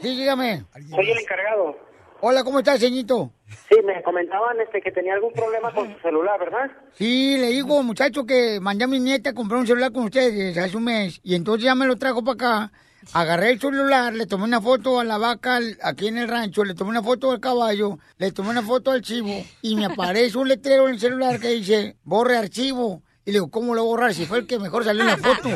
Sí, 0.00 0.16
dígame. 0.16 0.64
soy 0.90 1.10
el 1.10 1.18
encargado. 1.18 1.76
Hola, 2.20 2.42
¿cómo 2.44 2.58
estás, 2.60 2.80
señorito? 2.80 3.32
Sí, 3.68 3.76
me 3.84 4.02
comentaban 4.02 4.60
este 4.60 4.80
que 4.80 4.90
tenía 4.92 5.14
algún 5.14 5.32
problema 5.32 5.72
con 5.72 5.92
su 5.92 6.00
celular, 6.00 6.38
¿verdad? 6.38 6.70
Sí, 6.94 7.36
le 7.38 7.48
digo, 7.48 7.82
muchacho, 7.82 8.24
que 8.26 8.58
mandé 8.60 8.84
a 8.84 8.88
mi 8.88 8.98
nieta 9.00 9.30
a 9.30 9.34
comprar 9.34 9.60
un 9.60 9.66
celular 9.66 9.92
con 9.92 10.04
ustedes 10.04 10.56
hace 10.58 10.76
un 10.76 10.84
mes. 10.84 11.20
Y 11.22 11.34
entonces 11.34 11.64
ya 11.64 11.74
me 11.74 11.86
lo 11.86 11.96
trajo 11.96 12.22
para 12.24 12.34
acá. 12.64 12.72
Agarré 13.12 13.50
el 13.50 13.60
celular, 13.60 14.12
le 14.12 14.26
tomé 14.26 14.44
una 14.44 14.60
foto 14.60 15.00
a 15.00 15.04
la 15.04 15.18
vaca 15.18 15.58
aquí 15.82 16.08
en 16.08 16.18
el 16.18 16.28
rancho, 16.28 16.64
le 16.64 16.74
tomé 16.74 16.90
una 16.90 17.02
foto 17.02 17.30
al 17.30 17.40
caballo, 17.40 17.98
le 18.18 18.32
tomé 18.32 18.50
una 18.50 18.62
foto 18.62 18.90
al 18.90 19.00
chivo 19.02 19.44
y 19.62 19.76
me 19.76 19.86
aparece 19.86 20.36
un 20.38 20.48
letrero 20.48 20.88
en 20.88 20.94
el 20.94 21.00
celular 21.00 21.38
que 21.40 21.48
dice, 21.48 21.96
borre 22.04 22.36
archivo. 22.36 23.02
Y 23.24 23.30
le 23.30 23.34
digo, 23.34 23.50
¿cómo 23.50 23.74
lo 23.74 23.84
borrar 23.84 24.12
si 24.14 24.26
fue 24.26 24.38
el 24.38 24.46
que 24.46 24.58
mejor 24.58 24.84
salió 24.84 25.02
en 25.02 25.08
la 25.08 25.16
foto? 25.16 25.48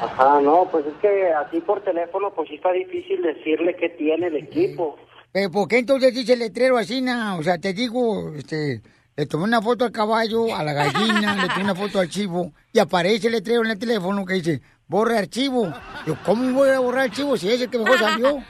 Ajá, 0.00 0.40
no, 0.40 0.66
pues 0.70 0.86
es 0.86 0.94
que 1.00 1.32
así 1.32 1.60
por 1.60 1.82
teléfono 1.82 2.32
pues 2.34 2.48
sí 2.48 2.54
está 2.54 2.72
difícil 2.72 3.22
decirle 3.22 3.76
qué 3.76 3.90
tiene 3.90 4.28
el 4.28 4.36
equipo. 4.36 4.96
Pero 5.32 5.50
¿por 5.50 5.68
qué 5.68 5.78
entonces 5.78 6.14
dice 6.14 6.32
el 6.32 6.38
letrero 6.40 6.78
así, 6.78 7.02
na? 7.02 7.36
O 7.36 7.42
sea, 7.42 7.58
te 7.58 7.72
digo, 7.72 8.32
este, 8.34 8.82
le 9.14 9.26
tomé 9.26 9.44
una 9.44 9.60
foto 9.60 9.84
al 9.84 9.92
caballo, 9.92 10.54
a 10.54 10.64
la 10.64 10.72
gallina, 10.72 11.42
le 11.42 11.48
tomé 11.48 11.64
una 11.64 11.74
foto 11.74 12.00
al 12.00 12.08
chivo, 12.08 12.52
y 12.72 12.78
aparece 12.78 13.26
el 13.26 13.34
letrero 13.34 13.62
en 13.62 13.70
el 13.70 13.78
teléfono 13.78 14.24
que 14.24 14.34
dice, 14.34 14.62
borre 14.88 15.18
archivo. 15.18 15.72
Yo, 16.06 16.16
¿cómo 16.24 16.52
voy 16.52 16.70
a 16.70 16.80
borrar 16.80 17.04
archivo 17.04 17.36
si 17.36 17.50
es 17.50 17.60
el 17.60 17.70
que 17.70 17.78
mejor 17.78 17.98
salió? 17.98 18.42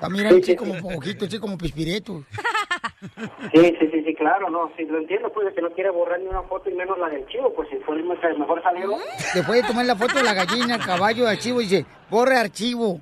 Está 0.00 0.08
mirando 0.08 0.38
así 0.38 0.56
como 0.56 0.72
ojito, 0.96 1.26
así 1.26 1.38
como 1.38 1.58
pispireto. 1.58 2.24
Sí, 3.52 3.76
sí, 3.78 3.88
sí, 3.90 4.02
sí, 4.04 4.14
claro, 4.14 4.50
no, 4.50 4.70
sí, 4.76 4.84
lo 4.84 4.98
entiendo, 4.98 5.32
pues 5.32 5.54
que 5.54 5.62
no 5.62 5.70
quiere 5.70 5.88
borrar 5.88 6.20
ni 6.20 6.26
una 6.26 6.42
foto 6.42 6.68
y 6.68 6.74
menos 6.74 6.98
la 6.98 7.08
del 7.08 7.26
chivo, 7.26 7.52
pues 7.54 7.68
si 7.70 7.76
fue 7.78 7.96
el 7.96 8.04
mejor 8.04 8.62
salió. 8.62 8.98
Después 9.34 9.62
de 9.62 9.68
tomar 9.68 9.86
la 9.86 9.96
foto 9.96 10.18
de 10.18 10.22
la 10.22 10.34
gallina, 10.34 10.74
el 10.74 10.84
caballo, 10.84 11.26
al 11.26 11.38
chivo, 11.38 11.60
dice, 11.60 11.86
borre 12.10 12.36
archivo. 12.36 13.00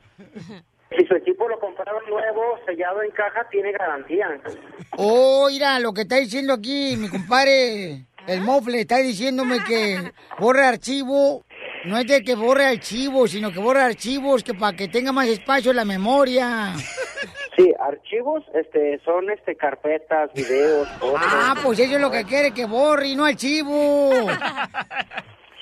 Si 0.96 1.05
su 1.05 1.14
equipo 1.14 1.49
lo 1.49 1.59
compraron 1.59 2.03
nuevo, 2.09 2.59
sellado 2.64 3.03
en 3.03 3.11
caja, 3.11 3.49
tiene 3.51 3.72
garantía. 3.72 4.40
Oh, 4.96 5.49
mira, 5.51 5.80
lo 5.80 5.92
que 5.92 6.03
está 6.03 6.16
diciendo 6.16 6.55
aquí 6.55 6.96
mi 6.96 7.09
compadre, 7.09 8.07
el 8.28 8.40
mofle, 8.42 8.80
está 8.80 8.99
diciéndome 8.99 9.64
que 9.64 10.12
borre 10.38 10.64
archivo, 10.64 11.44
no 11.89 11.99
es 11.99 12.07
de 12.07 12.22
que 12.22 12.34
borre 12.34 12.66
archivo, 12.66 13.26
sino 13.26 13.51
que 13.51 13.59
borre 13.59 13.82
archivos 13.82 14.45
que 14.45 14.55
para 14.55 14.76
que 14.76 14.89
tenga 14.89 15.11
más 15.11 15.26
espacio 15.26 15.70
en 15.70 15.76
la 15.76 15.84
memoria. 15.84 16.74
Sí, 17.57 17.74
archivos, 17.80 18.45
este, 18.55 19.01
son 19.05 19.30
este 19.30 19.57
carpetas, 19.57 20.32
videos, 20.32 20.86
fotos. 21.01 21.20
Ah, 21.24 21.57
pues 21.61 21.80
eso 21.80 21.97
es 21.97 22.01
lo 22.01 22.09
que 22.09 22.22
quiere, 22.22 22.53
que 22.53 22.66
borre 22.66 23.09
y 23.09 23.16
no 23.16 23.24
archivo. 23.24 24.28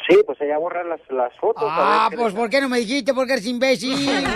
Sí, 0.07 0.18
pues 0.27 0.39
ella 0.43 0.59
borra 0.59 0.85
las, 0.85 1.01
las 1.09 1.35
fotos. 1.39 1.64
Ah, 1.66 2.11
pues 2.14 2.35
¿por 2.35 2.51
qué 2.51 2.61
no 2.61 2.68
me 2.68 2.81
dijiste? 2.81 3.14
Porque 3.14 3.33
eres 3.33 3.47
imbécil. 3.47 3.97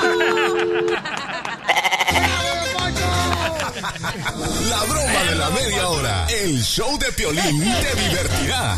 La 3.80 4.84
broma 4.84 5.24
de 5.24 5.34
la 5.36 5.50
media 5.50 5.88
hora. 5.88 6.26
El 6.28 6.62
show 6.62 6.98
de 6.98 7.10
Piolín 7.12 7.60
te 7.60 7.94
divertirá. 8.02 8.76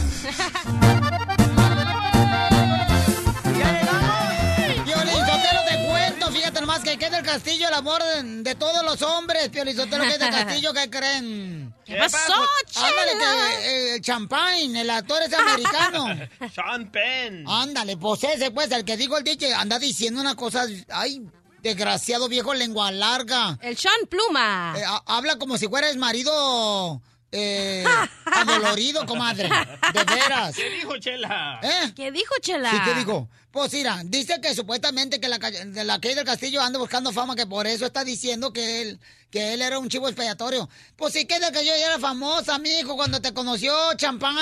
Piolizotelo, 4.84 5.60
te 5.68 5.86
cuento, 5.86 6.30
fíjate 6.30 6.60
nomás 6.60 6.80
que 6.82 6.90
aquí 6.90 7.04
es 7.04 7.10
del 7.10 7.24
castillo 7.24 7.66
el 7.68 7.74
amor 7.74 8.02
de, 8.02 8.22
de 8.42 8.54
todos 8.54 8.84
los 8.84 9.02
hombres, 9.02 9.48
Piolizotelo, 9.48 10.04
que 10.04 10.12
es 10.12 10.18
del 10.20 10.30
castillo, 10.30 10.72
¿qué 10.72 10.88
creen? 10.90 11.74
¿Qué 11.84 11.96
pasó, 11.96 12.34
Ándale, 12.76 13.12
que 13.18 13.66
eh, 13.66 13.94
el 13.96 14.02
champagne, 14.02 14.80
el 14.80 14.90
actor 14.90 15.20
es 15.22 15.32
americano. 15.34 16.06
Sean 16.54 16.90
Penn. 16.90 17.44
Ándale, 17.48 17.96
pues 17.96 18.22
ese, 18.24 18.50
pues, 18.52 18.70
el 18.70 18.84
que 18.84 18.96
dijo 18.96 19.18
el 19.18 19.24
DJ, 19.24 19.52
anda 19.54 19.78
diciendo 19.78 20.20
una 20.20 20.36
cosa, 20.36 20.66
ay, 20.90 21.22
desgraciado 21.62 22.28
viejo 22.28 22.54
lengua 22.54 22.90
larga. 22.90 23.58
El 23.62 23.76
Sean 23.76 24.06
Pluma. 24.08 24.74
Eh, 24.76 24.82
ha- 24.86 25.02
habla 25.06 25.36
como 25.36 25.56
si 25.58 25.68
fuera 25.68 25.88
el 25.90 25.98
marido 25.98 27.00
eh, 27.30 27.84
adolorido, 28.26 29.06
comadre. 29.06 29.48
De 29.94 30.04
veras. 30.04 30.54
¿Qué 30.54 30.68
dijo 30.70 30.96
Chela? 30.98 31.60
¿Eh? 31.62 31.92
¿Qué 31.96 32.10
dijo 32.12 32.34
Chela? 32.40 32.70
Sí, 32.70 32.76
¿qué 32.84 32.94
dijo? 32.94 33.28
Pues 33.50 33.70
mira, 33.74 34.00
dice 34.04 34.40
que 34.40 34.54
supuestamente 34.54 35.20
que 35.20 35.28
la, 35.28 35.38
de 35.38 35.84
la 35.84 35.98
del 35.98 36.24
Castillo 36.24 36.62
anda 36.62 36.78
buscando 36.78 37.12
fama, 37.12 37.36
que 37.36 37.46
por 37.46 37.66
eso 37.66 37.84
está 37.84 38.02
diciendo 38.02 38.50
que 38.50 38.80
él, 38.80 39.00
que 39.30 39.52
él 39.52 39.60
era 39.60 39.78
un 39.78 39.90
chivo 39.90 40.08
expiatorio. 40.08 40.70
Pues 40.96 41.12
sí, 41.12 41.26
que 41.26 41.38
del 41.38 41.52
Castillo 41.52 41.74
ya 41.78 41.86
era 41.88 41.98
famosa, 41.98 42.58
mijo, 42.58 42.96
cuando 42.96 43.20
te 43.20 43.34
conoció, 43.34 43.74
champán. 43.98 44.34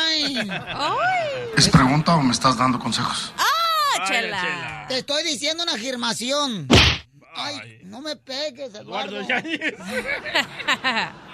¿Es 1.56 1.68
pregunta 1.70 2.14
o 2.14 2.22
me 2.22 2.32
estás 2.32 2.56
dando 2.56 2.78
consejos? 2.78 3.32
¡Ah, 3.36 4.04
Chela! 4.06 4.84
Te 4.88 4.98
estoy 4.98 5.24
diciendo 5.24 5.64
una 5.64 5.72
afirmación. 5.74 6.68
Ay, 7.34 7.80
no 7.84 8.00
me 8.00 8.16
pegues, 8.16 8.74
Eduardo. 8.74 9.20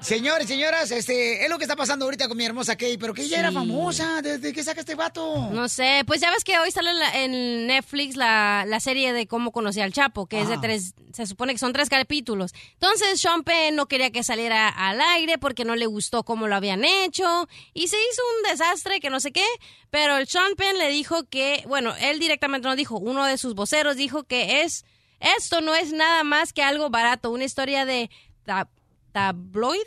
Señores, 0.00 0.46
señoras, 0.46 0.90
este, 0.90 1.42
es 1.44 1.50
lo 1.50 1.58
que 1.58 1.64
está 1.64 1.74
pasando 1.76 2.04
ahorita 2.04 2.28
con 2.28 2.36
mi 2.36 2.44
hermosa 2.44 2.76
Kay, 2.76 2.98
pero 2.98 3.12
que 3.14 3.22
ella 3.22 3.40
era 3.40 3.52
famosa. 3.52 4.22
¿Desde 4.22 4.52
qué 4.52 4.62
saca 4.62 4.80
este 4.80 4.94
vato? 4.94 5.48
No 5.50 5.68
sé, 5.68 6.02
pues 6.06 6.20
ya 6.20 6.30
ves 6.30 6.44
que 6.44 6.58
hoy 6.58 6.70
sale 6.70 6.90
en, 6.90 6.98
la- 6.98 7.16
en 7.24 7.66
Netflix 7.66 8.16
la, 8.16 8.64
la 8.66 8.78
serie 8.80 9.12
de 9.12 9.26
cómo 9.26 9.50
conocí 9.50 9.80
al 9.80 9.92
Chapo, 9.92 10.26
que 10.26 10.40
es 10.40 10.48
de 10.48 10.54
Ah. 10.54 10.60
tres, 10.60 10.94
se 11.12 11.26
supone 11.26 11.52
que 11.52 11.58
son 11.58 11.72
tres 11.72 11.88
capítulos. 11.88 12.52
Entonces 12.74 13.20
Sean 13.20 13.42
Penn 13.42 13.74
no 13.74 13.86
quería 13.86 14.10
que 14.10 14.22
saliera 14.22 14.68
al 14.68 15.00
aire 15.00 15.36
porque 15.38 15.64
no 15.64 15.74
le 15.74 15.86
gustó 15.86 16.22
cómo 16.22 16.46
lo 16.46 16.54
habían 16.54 16.84
hecho 16.84 17.48
y 17.74 17.88
se 17.88 17.96
hizo 17.96 18.22
un 18.36 18.50
desastre 18.50 19.00
que 19.00 19.10
no 19.10 19.18
sé 19.20 19.32
qué, 19.32 19.44
pero 19.90 20.16
el 20.18 20.28
Sean 20.28 20.54
Penn 20.56 20.78
le 20.78 20.90
dijo 20.90 21.24
que, 21.28 21.64
bueno, 21.66 21.94
él 22.00 22.18
directamente 22.20 22.68
no 22.68 22.76
dijo, 22.76 22.98
uno 22.98 23.24
de 23.26 23.36
sus 23.36 23.54
voceros 23.54 23.96
dijo 23.96 24.24
que 24.24 24.62
es, 24.62 24.84
esto 25.20 25.60
no 25.60 25.74
es 25.74 25.92
nada 25.92 26.22
más 26.22 26.52
que 26.52 26.62
algo 26.62 26.88
barato, 26.90 27.30
una 27.30 27.44
historia 27.44 27.84
de 27.84 28.10
ta- 28.44 28.68
tabloide, 29.12 29.82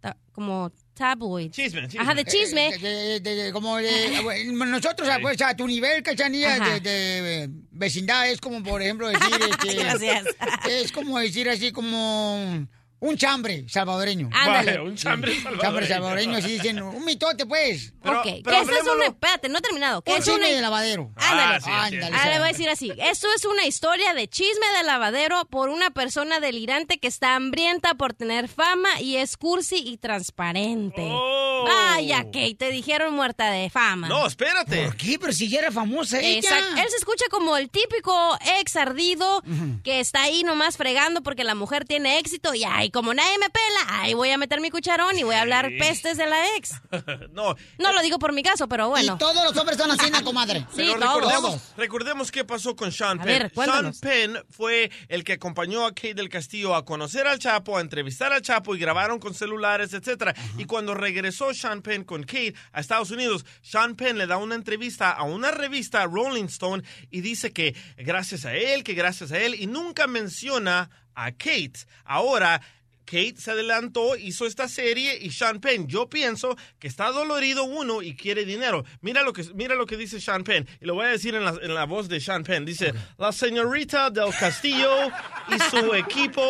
Ta- 0.00 0.16
como 0.32 0.70
tabloid. 0.94 1.50
Chisme, 1.50 1.82
chisme. 1.88 2.00
Ajá, 2.00 2.14
de 2.14 2.24
chisme. 2.24 2.68
Eh, 2.68 2.78
de- 2.78 3.20
de- 3.20 3.34
de- 3.44 3.52
como 3.52 3.76
de- 3.78 4.44
nosotros, 4.66 5.08
pues, 5.22 5.40
a 5.42 5.56
tu 5.56 5.66
nivel, 5.66 6.02
cachanilla, 6.02 6.58
de, 6.58 6.80
de 6.80 7.48
vecindad, 7.70 8.28
es 8.30 8.40
como, 8.40 8.62
por 8.62 8.82
ejemplo, 8.82 9.08
decir, 9.08 9.28
este, 9.50 9.74
Gracias. 9.74 10.24
es 10.68 10.92
como 10.92 11.18
decir 11.18 11.48
así 11.48 11.72
como 11.72 12.66
un 13.04 13.16
chambre 13.16 13.64
salvadoreño. 13.68 14.30
Ándale. 14.32 14.80
Un 14.80 14.96
chambre 14.96 15.34
salvadoreño. 15.34 15.62
Chambre 15.62 15.86
salvadoreño, 15.86 16.36
así 16.38 16.48
dicen, 16.52 16.82
un 16.82 17.04
mitote, 17.04 17.46
pues. 17.46 17.92
Pero- 18.02 18.20
ok, 18.20 18.26
pero 18.42 18.56
es 18.60 18.68
una... 18.94 19.06
Espérate, 19.06 19.48
no 19.48 19.58
he 19.58 19.62
terminado. 19.62 20.02
Que 20.02 20.12
Un 20.12 20.18
es 20.18 20.28
una... 20.28 20.46
de 20.48 20.60
lavadero. 20.60 21.10
Ándale. 21.16 21.54
Ah, 21.56 21.60
sí, 21.60 21.64
sí, 21.90 21.96
Ándale, 21.96 22.16
Ahora 22.16 22.30
le 22.30 22.38
voy 22.38 22.48
a 22.48 22.52
decir 22.52 22.68
así. 22.68 22.92
Esto 22.98 23.28
es 23.36 23.44
una 23.44 23.66
historia 23.66 24.14
de 24.14 24.28
chisme 24.28 24.66
de 24.78 24.84
lavadero 24.84 25.44
por 25.46 25.68
una 25.68 25.90
persona 25.90 26.40
delirante 26.40 26.98
que 26.98 27.08
está 27.08 27.34
hambrienta 27.36 27.94
por 27.94 28.14
tener 28.14 28.48
fama 28.48 29.00
y 29.00 29.16
es 29.16 29.36
cursi 29.36 29.76
y 29.76 29.96
transparente. 29.98 31.06
Oh. 31.10 31.64
Vaya, 31.66 32.24
Kate, 32.24 32.56
te 32.58 32.70
dijeron 32.70 33.14
muerta 33.14 33.50
de 33.50 33.70
fama. 33.70 34.08
No, 34.08 34.26
espérate. 34.26 34.84
¿Por 34.86 34.96
qué? 34.96 35.18
Pero 35.18 35.32
si 35.32 35.48
ya 35.48 35.60
era 35.60 35.72
famosa 35.72 36.20
ella. 36.20 36.38
Exacto. 36.38 36.76
Él 36.80 36.86
se 36.90 36.96
escucha 36.96 37.24
como 37.30 37.56
el 37.56 37.70
típico 37.70 38.36
ex 38.60 38.76
ardido 38.76 39.42
que 39.82 40.00
está 40.00 40.22
ahí 40.22 40.42
nomás 40.42 40.76
fregando 40.76 41.22
porque 41.22 41.44
la 41.44 41.54
mujer 41.54 41.84
tiene 41.84 42.18
éxito 42.18 42.54
y 42.54 42.64
ay, 42.64 42.90
como 42.94 43.12
nadie 43.12 43.36
me 43.38 43.50
pela, 43.50 44.00
ay, 44.00 44.14
voy 44.14 44.30
a 44.30 44.38
meter 44.38 44.60
mi 44.62 44.70
cucharón 44.70 45.18
y 45.18 45.24
voy 45.24 45.34
a 45.34 45.42
hablar 45.42 45.68
Sí. 45.68 45.76
pestes 45.78 46.16
de 46.16 46.26
la 46.26 46.56
ex. 46.56 46.70
no, 47.32 47.54
No 47.78 47.92
lo 47.92 48.00
digo 48.00 48.18
por 48.18 48.32
mi 48.32 48.42
caso, 48.42 48.68
pero 48.68 48.88
bueno. 48.88 49.16
Y 49.16 49.18
todos 49.18 49.44
los 49.44 49.56
hombres 49.56 49.76
son 49.76 49.90
así, 49.90 50.10
¿no, 50.10 50.22
comadre. 50.24 50.60
Sí, 50.70 50.76
Pero 50.94 51.00
todos. 51.00 51.14
recordemos, 51.16 51.60
recordemos 51.76 52.30
qué 52.32 52.44
pasó 52.44 52.74
con 52.76 52.92
Sean 52.92 53.20
A 53.20 53.24
Penn. 53.24 53.50
ver, 53.52 53.52
Sean. 53.54 53.92
Penn 54.00 54.38
fue 54.48 54.90
el 55.08 55.24
que 55.24 55.34
acompañó 55.34 55.84
a 55.84 55.90
Kate 55.90 56.14
del 56.14 56.28
Castillo 56.28 56.74
a 56.74 56.84
conocer 56.84 57.26
al 57.26 57.38
Chapo, 57.38 57.76
a 57.76 57.80
entrevistar 57.80 58.32
al 58.32 58.40
Chapo 58.42 58.74
y 58.74 58.78
grabaron 58.78 59.18
con 59.18 59.34
celulares, 59.34 59.92
etcétera. 59.92 60.32
Y 60.56 60.64
cuando 60.64 60.94
regresó 60.94 61.52
Sean 61.52 61.82
Penn 61.82 62.04
con 62.04 62.22
Kate 62.22 62.54
a 62.72 62.80
Estados 62.80 63.10
Unidos, 63.10 63.44
Sean 63.60 63.96
Penn 63.96 64.16
le 64.18 64.26
da 64.28 64.36
una 64.36 64.54
entrevista 64.54 65.10
a 65.10 65.24
una 65.24 65.50
revista 65.50 66.04
Rolling 66.06 66.44
Stone 66.44 66.84
y 67.10 67.20
dice 67.20 67.52
que 67.52 67.74
gracias 67.96 68.44
a 68.44 68.54
él, 68.54 68.84
que 68.84 68.94
gracias 68.94 69.32
a 69.32 69.38
él 69.40 69.54
y 69.58 69.66
nunca 69.66 70.06
menciona 70.06 70.90
a 71.16 71.32
Kate. 71.32 71.72
Ahora 72.04 72.60
Kate 73.04 73.36
se 73.38 73.50
adelantó, 73.50 74.16
hizo 74.16 74.46
esta 74.46 74.68
serie 74.68 75.18
y 75.20 75.30
Sean 75.30 75.60
Penn, 75.60 75.86
yo 75.86 76.08
pienso 76.08 76.56
que 76.78 76.88
está 76.88 77.10
dolorido 77.10 77.64
uno 77.64 78.02
y 78.02 78.14
quiere 78.16 78.44
dinero. 78.44 78.84
Mira 79.00 79.22
lo 79.22 79.32
que, 79.32 79.44
mira 79.54 79.74
lo 79.74 79.86
que 79.86 79.96
dice 79.96 80.20
Sean 80.20 80.44
Penn, 80.44 80.66
y 80.80 80.86
lo 80.86 80.94
voy 80.94 81.06
a 81.06 81.10
decir 81.10 81.34
en 81.34 81.44
la, 81.44 81.58
en 81.60 81.74
la 81.74 81.84
voz 81.84 82.08
de 82.08 82.20
Sean 82.20 82.44
Penn. 82.44 82.64
Dice, 82.64 82.92
la 83.18 83.32
señorita 83.32 84.10
del 84.10 84.30
Castillo 84.38 85.08
y 85.48 85.58
su 85.70 85.94
equipo 85.94 86.42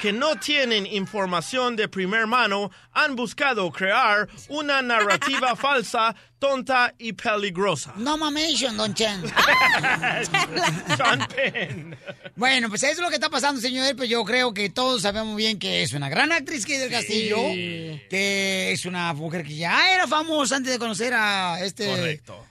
que 0.00 0.12
no 0.12 0.36
tienen 0.36 0.86
información 0.86 1.76
de 1.76 1.88
primer 1.88 2.26
mano 2.26 2.70
han 2.92 3.14
buscado 3.16 3.70
crear 3.70 4.28
una 4.48 4.80
narrativa 4.80 5.54
falsa, 5.56 6.14
tonta 6.38 6.94
y 6.98 7.12
peligrosa. 7.12 7.92
No 7.96 8.16
mamation, 8.16 8.76
don 8.76 8.94
Chen. 8.94 9.22
Sean 10.96 11.28
Penn. 11.28 11.96
Bueno, 12.34 12.70
pues 12.70 12.82
eso 12.82 12.92
es 12.92 12.98
lo 13.00 13.08
que 13.08 13.16
está 13.16 13.28
pasando, 13.28 13.60
señor. 13.60 13.94
Pues 13.94 14.08
yo 14.08 14.24
creo 14.24 14.54
que 14.54 14.70
todos 14.70 15.02
sabemos 15.02 15.36
bien 15.36 15.58
que 15.58 15.82
es 15.82 15.92
una 15.92 16.08
gran 16.08 16.32
actriz 16.32 16.64
que 16.64 16.78
del 16.78 16.90
Castillo, 16.90 17.36
que 17.36 18.72
es 18.72 18.86
una 18.86 19.12
mujer 19.12 19.44
que 19.44 19.56
ya 19.56 19.94
era 19.94 20.06
famosa 20.06 20.56
antes 20.56 20.72
de 20.72 20.78
conocer 20.78 21.12
a 21.14 21.62
este 21.62 21.86
Correcto. 21.86 22.46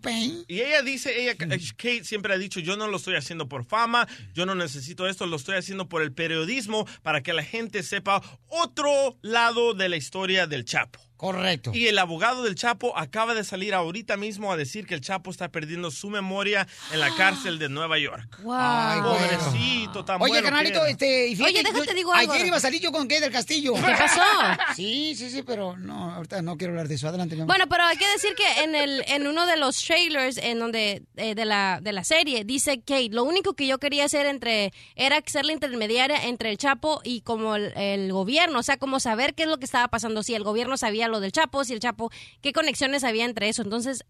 Penn. 0.00 0.44
Y 0.48 0.60
ella 0.60 0.82
dice, 0.82 1.20
ella, 1.20 1.32
eh, 1.32 1.60
Kate 1.76 2.04
siempre 2.04 2.32
ha 2.32 2.38
dicho, 2.38 2.60
yo 2.60 2.76
no 2.76 2.86
lo 2.86 2.96
estoy 2.96 3.16
haciendo 3.16 3.48
por 3.48 3.64
fama, 3.64 4.06
yo 4.34 4.46
no 4.46 4.54
necesito 4.54 5.08
esto, 5.08 5.26
lo 5.26 5.36
estoy 5.36 5.56
haciendo 5.56 5.88
por 5.88 6.02
el 6.02 6.12
periodismo, 6.12 6.86
para 7.02 7.22
que 7.22 7.32
la 7.32 7.42
gente 7.42 7.82
sepa 7.82 8.22
otro 8.48 9.18
lado 9.22 9.74
de 9.74 9.88
la 9.88 9.96
historia 9.96 10.46
del 10.46 10.64
Chapo. 10.64 11.05
Correcto. 11.16 11.70
Y 11.74 11.86
el 11.86 11.98
abogado 11.98 12.42
del 12.42 12.54
Chapo 12.54 12.96
acaba 12.96 13.34
de 13.34 13.42
salir 13.44 13.74
ahorita 13.74 14.16
mismo 14.16 14.52
a 14.52 14.56
decir 14.56 14.86
que 14.86 14.94
el 14.94 15.00
Chapo 15.00 15.30
está 15.30 15.48
perdiendo 15.48 15.90
su 15.90 16.10
memoria 16.10 16.66
en 16.92 17.00
la 17.00 17.14
cárcel 17.16 17.58
de 17.58 17.68
Nueva 17.68 17.98
York. 17.98 18.28
Ay, 18.50 19.00
bueno. 19.00 19.16
Pobrecito, 19.16 20.04
tan 20.04 20.16
Oye, 20.20 20.28
bueno 20.28 20.34
que 20.42 20.42
carnalito, 20.42 20.84
este, 20.86 21.28
y 21.28 21.36
fíjate, 21.36 21.52
Oye, 21.52 21.62
déjate 21.62 21.86
yo- 21.86 21.94
digo 21.94 22.12
algo. 22.12 22.32
Ayer 22.32 22.46
iba 22.46 22.56
a 22.56 22.60
salir 22.60 22.80
yo 22.80 22.92
con 22.92 23.08
Kay 23.08 23.20
del 23.20 23.32
Castillo. 23.32 23.74
¿Qué 23.74 23.80
pasó? 23.82 24.20
Sí, 24.76 25.14
sí, 25.16 25.30
sí, 25.30 25.42
pero 25.42 25.76
no, 25.76 26.12
ahorita 26.14 26.42
no 26.42 26.56
quiero 26.56 26.72
hablar 26.72 26.88
de 26.88 26.96
eso. 26.96 27.08
Adelante, 27.08 27.34
mi 27.34 27.42
amor. 27.42 27.54
Bueno, 27.56 27.68
pero 27.68 27.84
hay 27.84 27.96
que 27.96 28.06
decir 28.08 28.34
que 28.34 28.64
en 28.64 28.74
el 28.74 29.02
en 29.08 29.26
uno 29.26 29.46
de 29.46 29.56
los 29.56 29.82
trailers 29.82 30.36
en 30.38 30.58
donde 30.58 31.02
eh, 31.16 31.34
de 31.34 31.44
la 31.44 31.78
de 31.80 31.92
la 31.92 32.04
serie 32.04 32.44
dice 32.44 32.80
Kate, 32.80 33.08
lo 33.10 33.24
único 33.24 33.54
que 33.54 33.66
yo 33.66 33.78
quería 33.78 34.04
hacer 34.04 34.26
entre 34.26 34.72
era 34.96 35.22
ser 35.26 35.46
la 35.46 35.52
intermediaria 35.52 36.24
entre 36.26 36.50
el 36.50 36.58
Chapo 36.58 37.00
y 37.04 37.22
como 37.22 37.56
el, 37.56 37.72
el 37.76 38.12
gobierno, 38.12 38.58
o 38.58 38.62
sea, 38.62 38.76
como 38.76 39.00
saber 39.00 39.34
qué 39.34 39.44
es 39.44 39.48
lo 39.48 39.58
que 39.58 39.64
estaba 39.64 39.88
pasando, 39.88 40.22
si 40.22 40.34
el 40.34 40.44
gobierno 40.44 40.76
sabía 40.76 41.05
lo 41.08 41.20
del 41.20 41.32
Chapo, 41.32 41.64
si 41.64 41.72
el 41.72 41.80
Chapo, 41.80 42.10
qué 42.42 42.52
conexiones 42.52 43.04
había 43.04 43.24
entre 43.24 43.48
eso. 43.48 43.62
Entonces, 43.62 44.04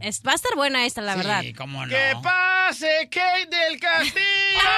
es- 0.00 0.22
va 0.26 0.32
a 0.32 0.34
estar 0.34 0.54
buena 0.56 0.86
esta, 0.86 1.02
la 1.02 1.16
verdad. 1.16 1.42
Sí, 1.42 1.52
cómo 1.52 1.84
no. 1.84 1.90
¡Que 1.90 2.14
pase 2.22 3.08
Kate 3.10 3.48
del 3.56 3.78
Castillo! 3.80 4.22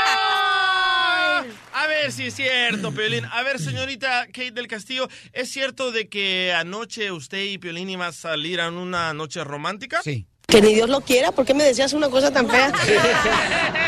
A 1.75 1.87
ver 1.89 2.13
si 2.13 2.27
es 2.27 2.35
cierto, 2.35 2.93
Piolín. 2.93 3.25
A 3.25 3.43
ver, 3.43 3.59
señorita 3.59 4.27
Kate 4.27 4.53
del 4.53 4.69
Castillo, 4.69 5.09
¿es 5.33 5.51
cierto 5.51 5.91
de 5.91 6.09
que 6.09 6.53
anoche 6.57 7.11
usted 7.11 7.43
y 7.45 7.59
Piolín 7.59 7.89
iban 7.91 8.09
a 8.09 8.13
salir 8.13 8.61
en 8.61 8.75
una 8.75 9.13
noche 9.15 9.43
romántica? 9.43 10.01
Sí. 10.03 10.27
Que 10.47 10.61
ni 10.61 10.75
Dios 10.75 10.89
lo 10.91 11.01
quiera, 11.01 11.33
¿por 11.33 11.47
qué 11.47 11.55
me 11.55 11.65
decías 11.65 11.93
una 11.95 12.09
cosa 12.11 12.31
tan 12.33 12.49
fea? 12.49 12.73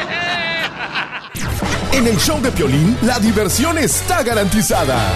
En 1.93 2.09
el 2.09 2.16
show 2.18 2.41
de 2.43 2.51
Piolín, 2.51 2.99
la 3.03 3.20
diversión 3.20 3.79
está 3.79 4.25
garantizada. 4.25 5.12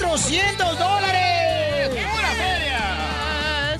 400 0.00 0.78
dólares. 0.78 1.90
¡Pura 1.90 2.28
feria! 2.28 3.78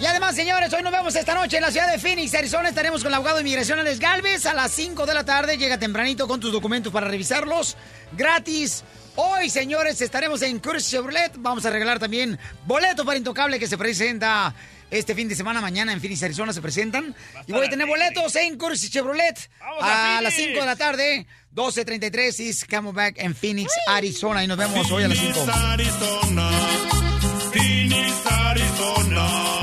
Y 0.00 0.06
además, 0.06 0.36
señores, 0.36 0.72
hoy 0.72 0.82
nos 0.82 0.92
vemos 0.92 1.16
esta 1.16 1.34
noche 1.34 1.56
en 1.56 1.62
la 1.62 1.72
ciudad 1.72 1.90
de 1.90 1.98
Phoenix, 1.98 2.34
Arizona. 2.34 2.68
Estaremos 2.68 3.02
con 3.02 3.10
el 3.10 3.14
abogado 3.14 3.38
de 3.38 3.42
inmigración 3.42 3.80
Alex 3.80 3.98
Galvez 3.98 4.46
a 4.46 4.54
las 4.54 4.70
5 4.70 5.04
de 5.06 5.14
la 5.14 5.24
tarde. 5.24 5.58
Llega 5.58 5.76
tempranito 5.76 6.28
con 6.28 6.38
tus 6.38 6.52
documentos 6.52 6.92
para 6.92 7.08
revisarlos. 7.08 7.76
Gratis. 8.12 8.84
Hoy, 9.16 9.50
señores, 9.50 10.00
estaremos 10.00 10.42
en 10.42 10.60
Curtis 10.60 10.88
Chevrolet. 10.88 11.32
Vamos 11.38 11.66
a 11.66 11.70
regalar 11.70 11.98
también 11.98 12.38
boleto 12.64 13.04
para 13.04 13.18
Intocable 13.18 13.58
que 13.58 13.66
se 13.66 13.76
presenta 13.76 14.54
este 14.90 15.14
fin 15.14 15.28
de 15.28 15.34
semana. 15.34 15.60
Mañana 15.60 15.92
en 15.92 16.00
Phoenix, 16.00 16.22
Arizona 16.22 16.52
se 16.52 16.62
presentan. 16.62 17.14
Y 17.46 17.52
voy 17.52 17.66
a 17.66 17.70
tener 17.70 17.86
boletos 17.86 18.34
en 18.36 18.56
Curtis 18.58 18.90
Chevrolet 18.90 19.50
¡Vamos 19.60 19.82
a 19.82 20.18
a 20.18 20.22
las 20.22 20.34
Phoenix! 20.34 20.52
5 20.52 20.60
de 20.60 20.66
la 20.66 20.76
tarde. 20.76 21.26
12.33 21.54 22.40
East 22.40 22.64
Camelback 22.64 23.18
en 23.18 23.34
Phoenix, 23.34 23.72
Arizona. 23.88 24.44
Y 24.44 24.46
nos 24.46 24.58
vemos 24.58 24.90
hoy 24.90 25.04
a 25.04 25.08
las 25.08 25.18
5. 25.18 25.46
Arizona, 25.50 26.50
Phoenix, 27.52 28.26
Arizona. 28.26 29.56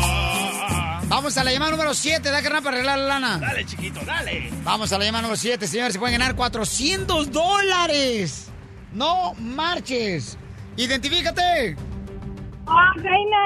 Vamos 1.04 1.38
a 1.38 1.44
la 1.44 1.54
llamada 1.54 1.72
número 1.72 1.94
7, 1.94 2.32
da 2.32 2.42
carnal 2.42 2.64
para 2.64 2.78
arreglar 2.78 2.98
la 2.98 3.08
lana. 3.08 3.38
Dale, 3.38 3.64
chiquito, 3.66 4.02
dale. 4.04 4.50
Vamos 4.64 4.92
a 4.92 4.98
la 4.98 5.06
llamada 5.06 5.22
número 5.22 5.40
7, 5.40 5.68
señores. 5.68 5.94
Se 5.94 6.00
pueden 6.00 6.18
ganar 6.18 6.36
400 6.36 7.32
dólares. 7.32 8.48
No 8.94 9.36
marches. 9.36 10.38
Identifícate. 10.76 11.76
Ah, 12.66 12.92
reina. 12.96 13.38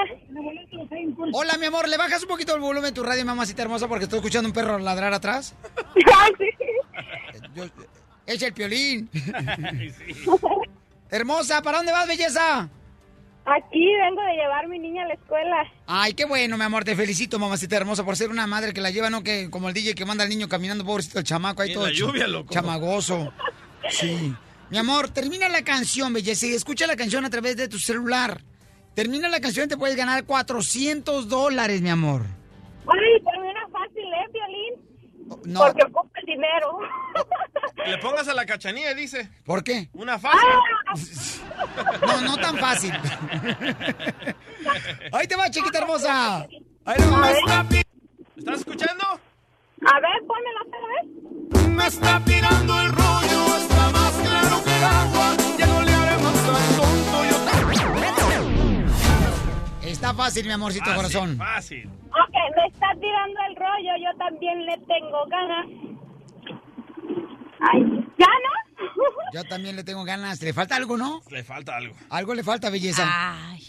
Hola, 1.34 1.58
mi 1.58 1.66
amor. 1.66 1.88
¿Le 1.90 1.98
bajas 1.98 2.22
un 2.24 2.30
poquito 2.30 2.54
el 2.56 2.62
volumen 2.62 2.92
de 2.92 2.92
tu 2.94 3.04
radio, 3.04 3.26
mamacita 3.26 3.64
hermosa, 3.64 3.88
porque 3.88 4.04
estoy 4.06 4.20
escuchando 4.20 4.48
un 4.50 4.54
perro 4.54 4.78
ladrar 4.80 5.14
atrás? 5.14 5.56
Sí. 5.96 6.02
Yo- 7.56 7.66
Es 8.26 8.42
el 8.42 8.54
piolín. 8.54 9.10
Hermosa, 11.10 11.62
¿para 11.62 11.78
dónde 11.78 11.94
vas, 11.94 12.06
belleza? 12.08 12.70
Aquí 13.46 13.96
vengo 13.96 14.22
de 14.24 14.34
llevar 14.34 14.66
a 14.66 14.68
mi 14.68 14.78
niña 14.78 15.04
a 15.04 15.08
la 15.08 15.14
escuela. 15.14 15.56
Ay, 15.86 16.14
qué 16.14 16.26
bueno, 16.26 16.58
mi 16.58 16.64
amor. 16.66 16.84
Te 16.84 16.98
felicito, 16.98 17.40
mamacita 17.40 17.78
hermosa, 17.78 18.04
por 18.04 18.18
ser 18.18 18.30
una 18.30 18.46
madre 18.46 18.74
que 18.74 18.82
la 18.82 18.92
lleva, 18.92 19.10
no 19.10 19.24
que 19.24 19.50
como 19.50 19.70
el 19.70 19.74
DJ 19.74 19.96
que 19.96 20.04
manda 20.06 20.26
al 20.26 20.30
niño 20.30 20.50
caminando, 20.50 20.84
pobrecito 20.84 21.20
el 21.20 21.24
chamaco 21.24 21.62
ahí 21.62 21.74
todo. 21.74 21.86
la 21.88 21.94
lluvia, 21.94 22.28
loco. 22.28 22.54
Chamagoso. 22.54 23.32
Sí. 23.90 24.34
Mi 24.70 24.78
amor, 24.78 25.08
termina 25.10 25.48
la 25.48 25.62
canción, 25.64 26.12
belleza, 26.12 26.46
y 26.46 26.54
escucha 26.54 26.86
la 26.88 26.98
canción 26.98 27.24
a 27.24 27.30
través 27.30 27.56
de 27.56 27.70
tu 27.70 27.80
celular. 27.80 28.42
Termina 28.98 29.30
la 29.30 29.40
canción 29.40 29.68
y 29.68 29.70
te 29.70 29.78
puedes 29.78 29.96
ganar 29.96 30.26
400 30.26 31.30
dólares, 31.30 31.84
mi 31.84 31.90
amor. 31.90 32.24
Ay, 32.88 33.22
pero 33.24 33.44
era 33.44 33.68
fácil, 33.72 34.06
¿eh, 34.06 34.28
Violín? 34.34 34.74
No. 35.54 35.60
Porque 35.60 35.84
ocupa 35.84 36.20
el 36.20 36.26
dinero. 36.26 36.80
Que 37.76 37.92
le 37.96 38.00
pongas 38.00 38.28
a 38.28 38.34
la 38.34 38.48
cachanilla, 38.48 38.96
dice. 38.96 39.30
¿Por 39.46 39.64
qué? 39.64 39.92
Una 39.94 40.18
fácil. 40.18 40.40
No, 42.08 42.22
no 42.22 42.38
tan 42.38 42.58
fácil. 42.58 42.92
Ahí 45.12 45.28
te 45.28 45.36
va, 45.36 45.48
chiquita 45.52 45.78
hermosa. 45.78 46.48
Ahí 46.86 47.00
lo 47.00 47.12
vas. 47.12 47.38
¿Estás 48.36 48.60
escuchando? 48.62 49.04
A 49.06 50.00
ver, 50.00 50.24
pónmela 50.28 50.60
otra 50.66 50.80
vez. 50.90 51.06
Me 51.70 51.86
está 51.86 52.20
tirando 52.26 52.82
el 52.82 52.92
rollo, 52.94 53.58
está 53.58 53.92
más 53.92 54.12
claro 54.14 54.64
que 54.64 54.76
el 54.76 54.84
agua. 54.84 55.38
Ya 55.60 55.68
no 55.68 55.84
le 55.84 55.94
haremos 55.94 56.34
al 56.34 56.77
tonto, 56.77 56.77
Está 60.08 60.24
fácil, 60.24 60.46
mi 60.46 60.54
amorcito 60.54 60.96
corazón. 60.96 61.36
Fácil. 61.36 61.86
Ok, 61.86 62.36
me 62.56 62.68
está 62.68 62.88
tirando 62.98 63.40
el 63.50 63.56
rollo, 63.58 63.92
yo 64.00 64.18
también 64.18 64.66
le 64.66 64.78
tengo 64.78 65.26
ganas. 65.28 65.66
Ay, 67.60 67.82
¿ganas? 68.18 68.64
Yo 69.34 69.44
también 69.44 69.76
le 69.76 69.84
tengo 69.84 70.06
ganas. 70.06 70.42
¿Le 70.42 70.54
falta 70.54 70.78
algo, 70.78 70.96
no? 70.96 71.20
Le 71.30 71.44
falta 71.44 71.76
algo. 71.76 71.94
Algo 72.10 72.36
le 72.36 72.44
falta, 72.44 72.70
belleza. 72.70 73.04
Ay, 73.06 73.60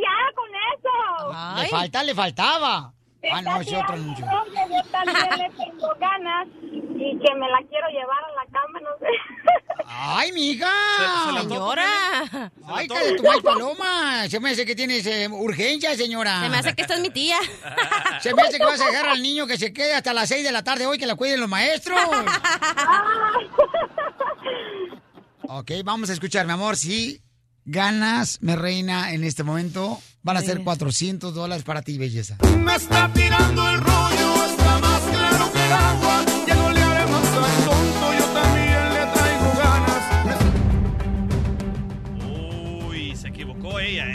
ya, 0.00 0.16
con 0.36 0.48
eso. 0.76 1.60
Le 1.60 1.68
falta, 1.68 2.04
le 2.04 2.14
faltaba. 2.14 2.92
Ah, 3.32 3.42
no, 3.42 3.60
ese 3.60 3.76
otro 3.76 3.94
anuncio. 3.94 4.24
Yo 4.24 4.90
también 4.92 5.38
le 5.38 5.50
tengo 5.56 5.88
ganas 5.98 6.46
y 6.62 7.18
que 7.18 7.34
me 7.34 7.48
la 7.50 7.58
quiero 7.68 7.88
llevar 7.88 8.22
a 8.22 8.32
la 8.32 8.46
cama, 8.52 8.78
no 8.80 8.90
sé. 9.00 9.08
¡Ay, 9.90 10.32
mija! 10.32 10.70
Se- 10.98 11.32
se 11.32 11.38
Señora. 11.48 12.50
¡Ay, 12.66 12.88
de 12.88 13.14
tu 13.16 13.22
maíz 13.22 13.42
paloma! 13.42 14.28
Se 14.28 14.38
me 14.38 14.50
hace 14.50 14.66
que 14.66 14.76
tienes 14.76 15.06
eh, 15.06 15.28
urgencia, 15.30 15.96
señora. 15.96 16.42
Se 16.42 16.48
me 16.50 16.58
hace 16.58 16.74
que 16.74 16.82
esta 16.82 16.94
es 16.94 17.00
mi 17.00 17.08
tía. 17.08 17.38
Se 18.22 18.34
me 18.34 18.42
hace 18.42 18.58
que 18.58 18.64
vas 18.64 18.80
a 18.80 18.86
dejar 18.86 19.06
al 19.08 19.22
niño 19.22 19.46
que 19.46 19.56
se 19.56 19.72
quede 19.72 19.94
hasta 19.94 20.12
las 20.12 20.28
6 20.28 20.42
de 20.44 20.50
la 20.52 20.62
tarde 20.64 20.86
hoy 20.86 20.98
que 20.98 21.06
la 21.06 21.14
cuiden 21.14 21.38
los 21.40 21.48
maestros. 21.48 21.98
ok, 25.48 25.70
vamos 25.84 26.10
a 26.10 26.12
escuchar, 26.12 26.44
mi 26.46 26.52
amor. 26.52 26.76
Si 26.76 27.22
ganas, 27.64 28.38
me 28.42 28.56
reina, 28.56 29.12
en 29.12 29.22
este 29.24 29.42
momento, 29.44 30.00
van 30.22 30.36
a 30.36 30.42
ser 30.42 30.62
400 30.64 31.32
dólares 31.32 31.64
para 31.64 31.80
ti, 31.82 31.96
belleza. 31.96 32.36
Me 32.58 32.74
está 32.74 33.10
tirando 33.14 33.70
el 33.70 33.80
rollo, 33.80 34.44
está 34.44 34.78
más 34.80 35.00
claro 35.02 35.52
que 35.52 35.64
el 35.66 35.72
agua. 35.72 36.07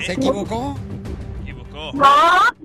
¿Se 0.06 0.14
equivocó? 0.14 0.78
Se 1.43 1.51
equivocó. 1.51 1.91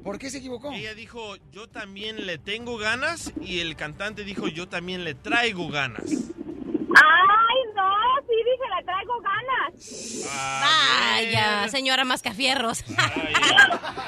¿Por 0.02 0.18
qué 0.18 0.30
se 0.30 0.38
equivocó? 0.38 0.72
Ella 0.72 0.94
dijo, 0.94 1.36
yo 1.52 1.68
también 1.68 2.26
le 2.26 2.38
tengo 2.38 2.76
ganas, 2.78 3.32
y 3.40 3.60
el 3.60 3.76
cantante 3.76 4.24
dijo, 4.24 4.48
yo 4.48 4.68
también 4.68 5.04
le 5.04 5.14
traigo 5.14 5.68
ganas. 5.68 6.04
Ay, 6.04 7.58
no, 7.76 7.84
sí 8.26 8.34
dije, 8.34 8.66
le 8.76 8.84
traigo 8.84 9.20
ganas. 9.20 10.28
Vaya, 10.60 11.68
señora 11.68 12.04
Mascafierros. 12.04 12.84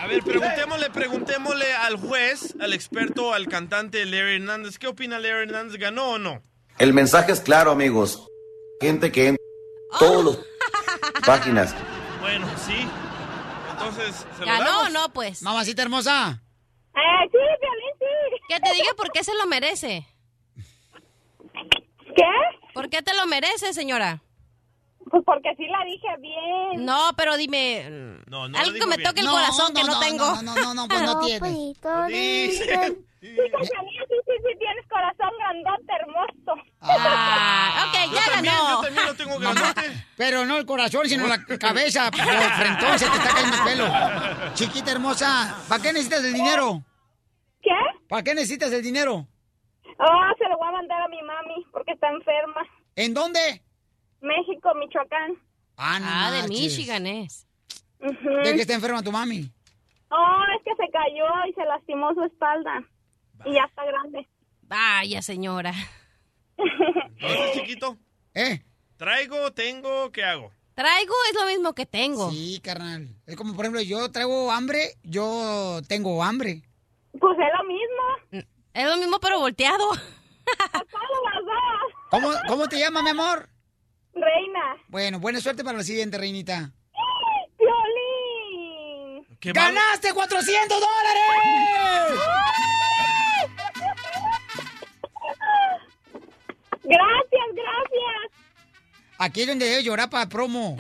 A 0.01 0.07
ver, 0.07 0.23
preguntémosle, 0.23 0.91
preguntémosle 0.91 1.73
al 1.75 1.97
juez, 1.97 2.55
al 2.61 2.73
experto, 2.73 3.33
al 3.35 3.47
cantante 3.49 4.05
Larry 4.07 4.37
Hernández. 4.37 4.79
¿Qué 4.79 4.87
opina 4.89 5.19
Larry 5.19 5.43
Hernández? 5.49 5.79
¿Ganó 5.79 6.13
o 6.13 6.19
no? 6.19 6.43
El 6.79 6.93
mensaje 6.95 7.33
es 7.33 7.41
claro, 7.41 7.71
amigos. 7.71 8.27
Gente 8.81 9.13
que 9.13 9.29
entra 9.29 9.45
Oh. 9.93 9.95
en 9.95 9.99
todas 10.01 10.25
las 11.15 11.23
páginas. 11.27 11.75
Bueno, 12.21 12.47
sí. 12.67 12.87
Entonces, 13.81 14.27
¿se 14.37 14.41
lo 14.41 14.47
¿Ganó 14.47 14.65
damos? 14.71 14.87
o 14.87 14.89
no, 14.91 15.13
pues? 15.13 15.43
Mamacita 15.43 15.83
hermosa. 15.83 16.43
Eh, 16.95 17.29
sí, 17.31 17.39
Violín, 17.39 17.95
sí. 17.99 18.41
Que 18.49 18.61
te 18.61 18.75
diga 18.75 18.93
por 18.97 19.11
qué 19.13 19.25
se 19.25 19.35
lo 19.35 19.47
merece. 19.47 20.07
¿Qué? 22.15 22.25
¿Por 22.75 22.89
qué 22.91 23.03
te 23.03 23.15
lo 23.15 23.27
merece, 23.27 23.73
señora? 23.73 24.23
Pues 25.11 25.23
porque 25.25 25.55
sí 25.57 25.67
la 25.67 25.85
dije 25.85 26.09
bien. 26.21 26.85
No, 26.85 27.11
pero 27.17 27.37
dime. 27.37 27.85
No, 28.27 28.49
no 28.49 28.59
Algo 28.59 28.73
lo 28.73 28.79
que 28.79 28.87
me 28.87 28.97
bien. 28.97 29.09
toque 29.09 29.21
el 29.21 29.27
No, 29.27 29.33
corazón 29.33 29.75
que 29.75 29.81
no, 29.83 29.89
no, 29.89 29.95
no, 29.95 30.01
tengo. 30.01 30.43
no, 30.43 30.55
no, 30.55 30.75
no, 30.75 30.89
pues 30.89 31.03
no 31.03 31.21
tienes. 31.21 31.53
Dice. 32.09 32.97
Sí, 33.21 33.27
sí, 33.27 33.37
sí, 33.37 34.33
sí, 34.39 34.59
tienes 34.59 34.87
corazón 34.89 35.31
grandote, 35.39 35.93
hermoso. 36.01 36.63
Ah, 36.81 37.87
ok, 37.89 38.15
ya 38.15 38.33
también, 38.33 38.55
ganó. 38.55 38.71
yo 38.71 38.81
también 38.83 39.07
lo 39.07 39.15
tengo 39.15 39.39
grandote. 39.39 40.00
Pero 40.21 40.45
no 40.45 40.59
el 40.59 40.67
corazón, 40.67 41.09
sino 41.09 41.27
la 41.27 41.43
cabeza. 41.59 42.11
Por 42.11 42.21
el 42.21 42.27
frentón 42.51 42.99
se 42.99 43.09
te 43.09 43.17
está 43.17 43.31
cayendo 43.33 43.57
el 43.57 43.63
pelo. 43.65 44.53
Chiquita 44.53 44.93
hermosa, 44.93 45.57
¿para 45.67 45.83
qué 45.83 45.95
necesitas 45.95 46.23
el 46.23 46.35
dinero? 46.35 46.83
¿Qué? 47.63 47.71
¿Para 48.07 48.23
qué 48.23 48.35
necesitas 48.35 48.71
el 48.71 48.83
dinero? 48.83 49.27
Oh, 49.99 50.23
se 50.37 50.47
lo 50.47 50.59
voy 50.59 50.69
a 50.69 50.73
mandar 50.73 51.01
a 51.01 51.09
mi 51.09 51.23
mami 51.23 51.65
porque 51.73 51.93
está 51.93 52.11
enferma. 52.11 52.61
¿En 52.97 53.15
dónde? 53.15 53.63
México, 54.21 54.75
Michoacán. 54.75 55.39
Ah, 55.79 55.99
no 55.99 56.07
Ah, 56.07 56.31
de. 56.43 56.49
Michigan 56.49 57.07
es. 57.07 57.47
¿De 57.99 58.53
qué 58.55 58.61
está 58.61 58.75
enferma 58.75 59.03
tu 59.03 59.13
mami? 59.13 59.51
Oh, 60.11 60.43
es 60.55 60.63
que 60.67 60.85
se 60.85 60.93
cayó 60.93 61.25
y 61.49 61.55
se 61.55 61.65
lastimó 61.65 62.13
su 62.13 62.25
espalda. 62.25 62.85
Y 63.47 63.55
ya 63.55 63.65
está 63.65 63.87
grande. 63.87 64.29
Vaya, 64.65 65.23
señora. 65.23 65.73
Entonces, 66.59 67.53
chiquito. 67.55 67.97
¿Eh? 68.35 68.61
Traigo, 69.01 69.51
tengo, 69.55 70.13
¿qué 70.13 70.23
hago? 70.23 70.53
Traigo 70.75 71.15
es 71.31 71.37
lo 71.41 71.47
mismo 71.47 71.73
que 71.73 71.87
tengo. 71.87 72.31
Sí, 72.31 72.61
carnal. 72.63 73.09
Es 73.25 73.35
como, 73.35 73.57
por 73.57 73.65
ejemplo, 73.65 73.81
yo 73.81 74.13
traigo 74.13 74.53
hambre, 74.53 74.99
yo 75.03 75.81
tengo 75.89 76.23
hambre. 76.23 76.61
Pues 77.19 77.39
es 77.39 77.47
lo 77.57 77.65
mismo. 77.65 78.45
Es 78.75 78.87
lo 78.87 78.99
mismo, 78.99 79.19
pero 79.19 79.39
volteado. 79.39 79.89
¿Cómo, 82.11 82.29
cómo 82.47 82.69
te 82.69 82.79
llamas, 82.79 83.03
mi 83.03 83.09
amor? 83.09 83.49
Reina. 84.13 84.77
Bueno, 84.89 85.19
buena 85.19 85.41
suerte 85.41 85.65
para 85.65 85.79
la 85.79 85.85
siguiente, 85.85 86.19
reinita. 86.19 86.71
Violín. 87.59 89.27
¡Ganaste 89.41 90.13
400 90.13 90.79
dólares! 90.79 91.23
Gracias, 96.83 97.47
gracias. 97.55 98.40
Aquí 99.23 99.43
es 99.43 99.49
donde 99.49 99.67
debe 99.67 99.83
llorar 99.85 100.09
para 100.09 100.27
promo. 100.29 100.79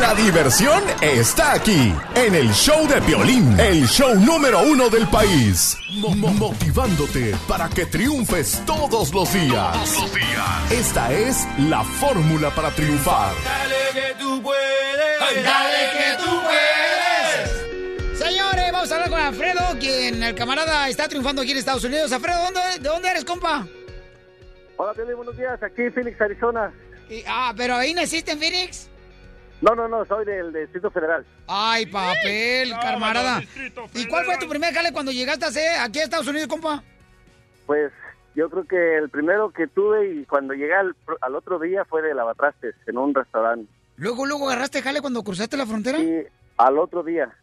La 0.00 0.14
diversión 0.14 0.84
está 1.00 1.52
aquí, 1.54 1.92
en 2.14 2.34
el 2.34 2.52
show 2.52 2.86
de 2.86 3.00
Piolín, 3.02 3.58
el 3.58 3.88
show 3.88 4.14
número 4.14 4.60
uno 4.60 4.88
del 4.88 5.08
país. 5.08 5.76
Mo- 5.94 6.10
mo- 6.14 6.28
motivándote 6.32 7.34
para 7.48 7.68
que 7.68 7.86
triunfes 7.86 8.62
todos 8.66 9.12
los 9.12 9.32
días. 9.32 9.76
Esta 10.70 11.12
es 11.12 11.44
la 11.58 11.82
fórmula 11.82 12.50
para 12.50 12.70
triunfar. 12.70 13.32
Dale 13.42 13.76
que 13.94 14.14
tú 14.22 14.40
puedes. 14.42 15.44
Dale 15.44 15.90
que 15.92 16.24
tú 16.24 16.30
puedes. 16.42 18.18
Señores, 18.18 18.70
vamos 18.72 18.92
a 18.92 18.94
hablar 18.94 19.10
con 19.10 19.18
Alfredo, 19.20 19.76
quien 19.80 20.22
el 20.22 20.34
camarada 20.36 20.88
está 20.88 21.08
triunfando 21.08 21.42
aquí 21.42 21.50
en 21.52 21.58
Estados 21.58 21.82
Unidos. 21.82 22.12
Alfredo, 22.12 22.42
¿dónde, 22.44 22.60
¿de 22.80 22.88
dónde 22.88 23.08
eres, 23.08 23.24
compa? 23.24 23.66
Hola, 24.76 24.92
Piolín, 24.94 25.16
buenos 25.16 25.36
días. 25.36 25.62
Aquí 25.62 25.82
en 25.82 25.92
Phoenix, 25.92 26.20
Arizona. 26.20 26.72
Y- 27.08 27.22
ah, 27.26 27.52
pero 27.56 27.74
ahí 27.74 27.94
naciste 27.94 28.32
en 28.32 28.38
Phoenix. 28.38 28.90
No, 29.62 29.74
no, 29.74 29.88
no, 29.88 30.04
soy 30.04 30.24
del 30.26 30.52
Distrito 30.52 30.90
Federal. 30.90 31.24
Ay, 31.46 31.86
papel, 31.86 32.72
camarada. 32.80 33.40
¿Y 33.94 34.06
cuál 34.06 34.26
fue 34.26 34.36
tu 34.36 34.48
primer 34.48 34.74
jale 34.74 34.92
cuando 34.92 35.12
llegaste 35.12 35.46
a 35.46 35.84
aquí 35.84 36.00
a 36.00 36.04
Estados 36.04 36.26
Unidos, 36.28 36.48
compa? 36.48 36.82
Pues 37.64 37.90
yo 38.34 38.50
creo 38.50 38.66
que 38.66 38.96
el 38.98 39.08
primero 39.08 39.50
que 39.50 39.66
tuve 39.66 40.10
y 40.12 40.24
cuando 40.26 40.52
llegué 40.52 40.74
al, 40.74 40.94
al 41.22 41.34
otro 41.34 41.58
día 41.58 41.86
fue 41.86 42.02
de 42.02 42.12
lavatrastes 42.14 42.74
en 42.86 42.98
un 42.98 43.14
restaurante. 43.14 43.70
Luego, 43.96 44.26
luego 44.26 44.46
agarraste 44.50 44.82
jale 44.82 45.00
cuando 45.00 45.22
cruzaste 45.22 45.56
la 45.56 45.64
frontera. 45.64 45.98
Y 45.98 46.26
al 46.58 46.78
otro 46.78 47.02
día. 47.02 47.34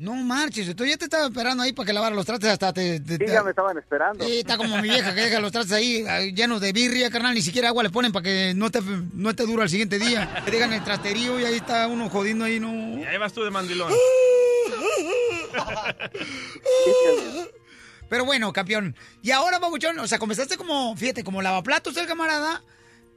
No 0.00 0.14
marches, 0.14 0.74
tú 0.74 0.86
ya 0.86 0.96
te 0.96 1.04
estaba 1.04 1.26
esperando 1.26 1.62
ahí 1.62 1.74
para 1.74 1.84
que 1.86 1.92
lavara 1.92 2.14
los 2.16 2.24
trastes 2.24 2.48
hasta 2.48 2.72
te... 2.72 3.00
te- 3.00 3.18
Sí, 3.18 3.24
ya 3.30 3.42
me 3.42 3.50
estaban 3.50 3.76
esperando. 3.76 4.24
Sí, 4.24 4.38
está 4.38 4.56
como 4.56 4.76
mi 4.80 4.88
vieja 4.88 5.14
que 5.14 5.20
deja 5.20 5.40
los 5.40 5.52
trastes 5.52 5.72
ahí 5.74 6.06
ahí 6.08 6.32
llenos 6.32 6.62
de 6.62 6.72
birria, 6.72 7.10
carnal, 7.10 7.34
ni 7.34 7.42
siquiera 7.42 7.68
agua 7.68 7.82
le 7.82 7.90
ponen 7.90 8.10
para 8.10 8.22
que 8.22 8.54
no 8.56 8.66
esté, 8.66 8.80
no 9.12 9.28
esté 9.28 9.44
duro 9.44 9.60
al 9.62 9.68
siguiente 9.68 9.98
día. 9.98 10.42
Te 10.46 10.52
dejan 10.52 10.72
el 10.72 10.82
trasterío 10.82 11.38
y 11.38 11.44
ahí 11.44 11.56
está 11.56 11.86
uno 11.86 12.08
jodiendo 12.08 12.46
ahí, 12.46 12.58
no... 12.58 12.98
Y 12.98 13.04
ahí 13.04 13.18
vas 13.18 13.34
tú 13.34 13.44
de 13.44 13.50
mandilón. 13.50 13.92
Pero 18.08 18.24
bueno, 18.24 18.52
campeón. 18.52 18.96
Y 19.22 19.30
ahora, 19.32 19.58
Babuchón, 19.58 19.98
o 19.98 20.06
sea, 20.08 20.18
comenzaste 20.18 20.56
como, 20.56 20.96
fíjate, 20.96 21.22
como 21.22 21.42
lavaplatos 21.42 21.96
el 21.98 22.06
camarada. 22.06 22.62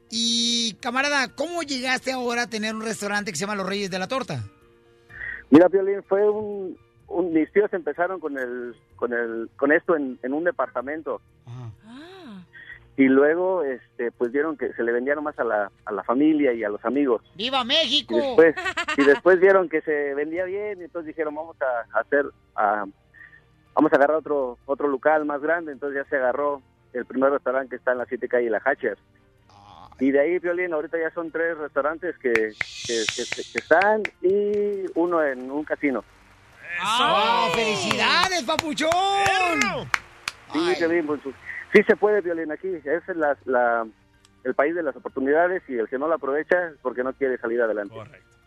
Y, 0.09 0.73
camarada, 0.81 1.29
¿cómo 1.29 1.63
llegaste 1.63 2.11
ahora 2.11 2.43
a 2.43 2.47
tener 2.47 2.75
un 2.75 2.83
restaurante 2.83 3.31
que 3.31 3.37
se 3.37 3.41
llama 3.41 3.55
Los 3.55 3.65
Reyes 3.67 3.89
de 3.89 3.97
la 3.99 4.07
Torta? 4.07 4.43
Mira, 5.53 5.67
Violín, 5.67 6.01
fue 6.03 6.27
un, 6.27 6.75
un- 7.07 7.31
mis 7.31 7.51
tíos 7.53 7.71
empezaron 7.73 8.19
con 8.19 8.37
el, 8.39 8.75
con 8.95 9.13
el, 9.13 9.49
con 9.55 9.71
esto 9.71 9.95
en, 9.95 10.17
en 10.23 10.33
un 10.33 10.43
departamento. 10.43 11.21
Y 12.97 13.03
luego, 13.05 13.63
este, 13.63 14.11
pues 14.11 14.31
vieron 14.31 14.57
que 14.57 14.73
se 14.73 14.81
le 14.83 14.91
vendía 14.91 15.13
nomás 15.15 15.37
a 15.37 15.43
la, 15.43 15.71
a 15.85 15.91
la 15.91 16.03
familia 16.03 16.53
y 16.53 16.63
a 16.63 16.69
los 16.69 16.83
amigos. 16.85 17.21
¡Viva 17.35 17.63
México! 17.63 18.15
Y 18.15 18.19
después, 18.19 18.55
y 18.97 19.03
después 19.03 19.39
vieron 19.39 19.69
que 19.69 19.81
se 19.81 20.15
vendía 20.15 20.45
bien, 20.45 20.79
y 20.81 20.85
entonces 20.85 21.07
dijeron, 21.07 21.35
vamos 21.35 21.55
a 21.61 21.99
hacer, 21.99 22.25
a- 22.55 22.85
vamos 23.75 23.93
a 23.93 23.95
agarrar 23.95 24.17
otro, 24.17 24.57
otro 24.65 24.87
local 24.87 25.23
más 25.25 25.39
grande. 25.41 25.71
Entonces 25.71 26.03
ya 26.03 26.09
se 26.09 26.15
agarró 26.15 26.63
el 26.93 27.05
primer 27.05 27.31
restaurante 27.31 27.69
que 27.69 27.75
está 27.75 27.91
en 27.91 27.99
la 27.99 28.05
7 28.05 28.27
calle 28.27 28.49
La 28.49 28.59
Hatcher. 28.63 28.97
Y 30.03 30.11
de 30.11 30.19
ahí, 30.19 30.37
Violín, 30.39 30.73
ahorita 30.73 30.97
ya 30.99 31.09
son 31.11 31.31
tres 31.31 31.57
restaurantes 31.57 32.17
que, 32.17 32.33
que, 32.33 33.05
que- 33.15 33.43
que 33.53 33.57
están 33.59 34.03
y 34.21 34.83
uno 34.95 35.23
en 35.23 35.49
un 35.49 35.63
casino. 35.63 36.03
¡Ah! 36.81 37.49
¡Felicidades, 37.55 38.43
papuchón! 38.43 38.89
Sí, 40.51 40.75
Violín, 40.77 41.07
pues, 41.07 41.21
sí 41.71 41.81
se 41.87 41.95
puede, 41.95 42.19
Violín, 42.19 42.51
aquí. 42.51 42.67
Es 42.83 43.15
la, 43.15 43.37
la- 43.45 43.87
el 44.43 44.53
país 44.55 44.75
de 44.75 44.83
las 44.83 44.93
oportunidades 44.97 45.63
y 45.69 45.77
el 45.77 45.87
que 45.87 45.97
no 45.97 46.09
la 46.09 46.15
aprovecha 46.15 46.67
es 46.67 46.73
porque 46.81 47.01
no 47.01 47.13
quiere 47.13 47.37
salir 47.37 47.61
adelante. 47.61 47.95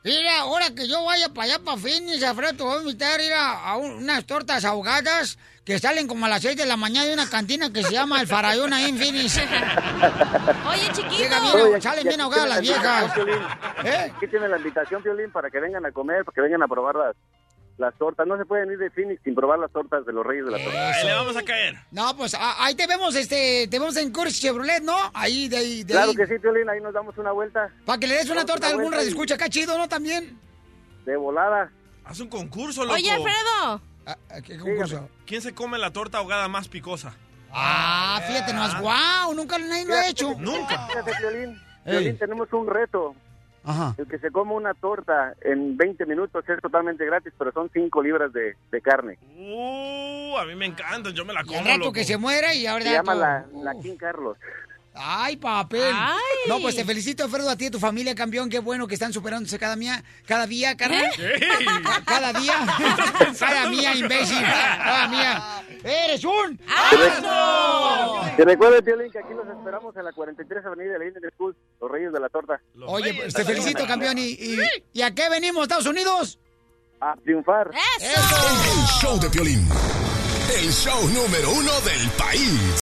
Mira, 0.06 0.38
ahora 0.40 0.66
que 0.74 0.86
yo 0.86 1.04
vaya 1.04 1.28
para 1.30 1.44
allá, 1.54 1.58
para 1.64 1.76
Phoenix, 1.76 2.22
Alfredo, 2.22 2.54
te 2.54 2.62
voy 2.62 2.76
a 2.76 2.80
invitar 2.80 3.18
a 3.18 3.22
ir 3.24 3.32
a, 3.32 3.70
a 3.70 3.76
un- 3.76 4.04
unas 4.04 4.24
tortas 4.24 4.64
ahogadas 4.64 5.36
que 5.64 5.80
salen 5.80 6.06
como 6.06 6.26
a 6.26 6.28
las 6.28 6.42
6 6.42 6.56
de 6.56 6.64
la 6.64 6.76
mañana 6.76 7.06
de 7.08 7.14
una 7.14 7.28
cantina 7.28 7.72
que 7.72 7.82
se 7.82 7.90
llama 7.92 8.20
El 8.20 8.28
Farallón 8.28 8.72
ahí 8.72 8.84
en 8.88 8.98
Phoenix. 8.98 9.36
Oye, 10.70 10.92
chiquito. 10.92 11.16
Llega 11.16 11.40
bien, 11.40 11.56
Oye, 11.56 11.80
salen 11.80 12.06
bien 12.06 12.20
ahogadas 12.20 12.48
las 12.48 12.60
viejas. 12.60 13.12
¿Eh? 13.84 14.12
Aquí 14.16 14.28
tiene 14.28 14.48
la 14.48 14.58
invitación, 14.58 15.02
Violín, 15.02 15.32
para 15.32 15.50
que 15.50 15.58
vengan 15.58 15.84
a 15.84 15.90
comer, 15.90 16.24
para 16.24 16.34
que 16.36 16.40
vengan 16.40 16.62
a 16.62 16.68
probar 16.68 16.94
las, 17.78 17.94
tortas. 17.98 18.26
No 18.26 18.36
se 18.38 18.44
pueden 18.44 18.70
ir 18.72 18.78
de 18.78 18.90
Phoenix 18.90 19.20
sin 19.24 19.34
probar 19.34 19.58
las 19.58 19.70
tortas 19.70 20.04
de 20.06 20.12
los 20.12 20.24
Reyes 20.26 20.44
de 20.46 20.50
la 20.52 20.58
Torta. 20.62 20.92
Ahí 20.92 21.06
le 21.06 21.12
vamos 21.14 21.36
a 21.36 21.42
caer. 21.42 21.74
No, 21.90 22.16
pues 22.16 22.34
a- 22.34 22.64
ahí 22.64 22.74
te 22.74 22.86
vemos, 22.86 23.14
este, 23.14 23.68
te 23.70 23.78
vemos 23.78 23.96
en 23.96 24.12
Curtis 24.12 24.40
Chevrolet, 24.40 24.82
¿no? 24.82 24.96
Ahí, 25.14 25.48
de 25.48 25.56
ahí, 25.58 25.84
de 25.84 25.92
Claro 25.92 26.10
ahí. 26.10 26.16
que 26.16 26.26
sí, 26.26 26.38
Piolín, 26.38 26.68
ahí 26.68 26.80
nos 26.80 26.94
damos 26.94 27.16
una 27.18 27.32
vuelta. 27.32 27.70
Para 27.84 27.98
que 27.98 28.06
le 28.06 28.14
des 28.14 28.26
una 28.26 28.36
Damos 28.44 28.46
torta 28.52 28.66
a 28.66 28.70
algún 28.70 28.92
radio 28.92 29.08
escucha 29.08 29.34
acá 29.34 29.48
chido, 29.48 29.76
¿no? 29.78 29.88
También. 29.88 30.38
De 31.04 31.16
volada. 31.16 31.70
Haz 32.04 32.20
un 32.20 32.28
concurso, 32.28 32.82
loco. 32.82 32.94
Oye, 32.94 33.10
Alfredo. 33.10 33.80
¿Qué 34.44 34.56
concurso? 34.58 35.08
¿Quién 35.26 35.42
se 35.42 35.54
come 35.54 35.78
la 35.78 35.92
torta 35.92 36.18
ahogada 36.18 36.48
más 36.48 36.68
picosa? 36.68 37.14
Ah, 37.52 38.20
fíjate 38.26 38.52
nomás, 38.52 38.80
wow, 38.80 39.34
nunca 39.34 39.58
nadie 39.58 39.84
lo 39.86 39.94
ha 39.94 40.06
hecho. 40.08 40.34
Nunca. 40.38 40.86
Fíjate. 40.88 41.12
Piolín, 41.84 42.18
tenemos 42.18 42.52
un 42.52 42.66
reto. 42.66 43.14
Ajá. 43.66 43.94
El 43.98 44.06
que 44.06 44.18
se 44.18 44.30
come 44.30 44.52
una 44.54 44.74
torta 44.74 45.34
en 45.42 45.76
20 45.76 46.06
minutos 46.06 46.48
es 46.48 46.60
totalmente 46.62 47.04
gratis, 47.04 47.32
pero 47.36 47.50
son 47.52 47.68
5 47.72 48.02
libras 48.02 48.32
de, 48.32 48.56
de 48.70 48.80
carne. 48.80 49.18
Uh, 49.36 50.36
a 50.38 50.44
mí 50.46 50.54
me 50.54 50.66
encanta, 50.66 51.10
yo 51.10 51.24
me 51.24 51.32
la 51.34 51.42
Y 51.42 51.46
como, 51.46 51.58
al 51.58 51.64
rato 51.66 51.78
loco. 51.80 51.92
que 51.92 52.04
se 52.04 52.16
muera 52.16 52.54
y 52.54 52.66
ahora 52.66 52.84
Se 52.84 52.92
llama 52.92 53.14
la, 53.14 53.44
la 53.54 53.74
King 53.80 53.96
Carlos. 53.96 54.36
Ay, 54.98 55.36
papel. 55.36 55.92
Ay. 55.94 56.16
No, 56.48 56.60
pues 56.60 56.74
te 56.76 56.84
felicito, 56.84 57.24
Alfredo, 57.24 57.50
a 57.50 57.56
ti 57.56 57.64
y 57.64 57.68
a 57.68 57.70
tu 57.70 57.78
familia, 57.78 58.14
campeón. 58.14 58.48
Qué 58.48 58.58
bueno 58.60 58.86
que 58.86 58.94
están 58.94 59.12
superándose 59.12 59.58
cada 59.58 59.76
día, 59.76 60.02
cada 60.26 60.46
día, 60.46 60.76
carnal. 60.76 61.10
Ca- 61.84 62.02
Cada 62.04 62.32
día. 62.32 62.54
cada 63.38 63.68
día, 63.70 63.94
imbécil. 63.94 64.40
Cada 64.42 65.08
día. 65.08 65.62
¡Eres 65.84 66.24
un 66.24 66.58
asno! 66.66 68.22
Y 68.38 68.42
recuerden, 68.42 68.84
Piolín, 68.84 69.10
que 69.12 69.18
aquí 69.18 69.34
los 69.34 69.46
esperamos 69.56 69.96
en 69.96 70.04
la 70.04 70.12
43 70.12 70.64
Avenida 70.66 70.92
de 70.94 70.98
la 70.98 71.04
Indian 71.06 71.30
School, 71.34 71.56
los 71.80 71.90
Reyes 71.90 72.12
de 72.12 72.20
la 72.20 72.28
Torta. 72.28 72.60
Oye, 72.86 73.14
pues 73.14 73.34
te 73.34 73.44
felicito, 73.44 73.86
campeón. 73.86 74.18
¿Y, 74.18 74.22
y, 74.32 74.58
y 74.92 75.02
a 75.02 75.14
qué 75.14 75.28
venimos, 75.28 75.62
Estados 75.62 75.86
Unidos? 75.86 76.38
A 77.00 77.14
triunfar. 77.22 77.70
El 78.00 78.86
show 79.00 79.18
de 79.20 79.28
Piolín. 79.30 79.68
El 80.58 80.72
show 80.72 81.08
número 81.08 81.50
uno 81.52 81.72
del 81.82 82.08
país. 82.16 82.80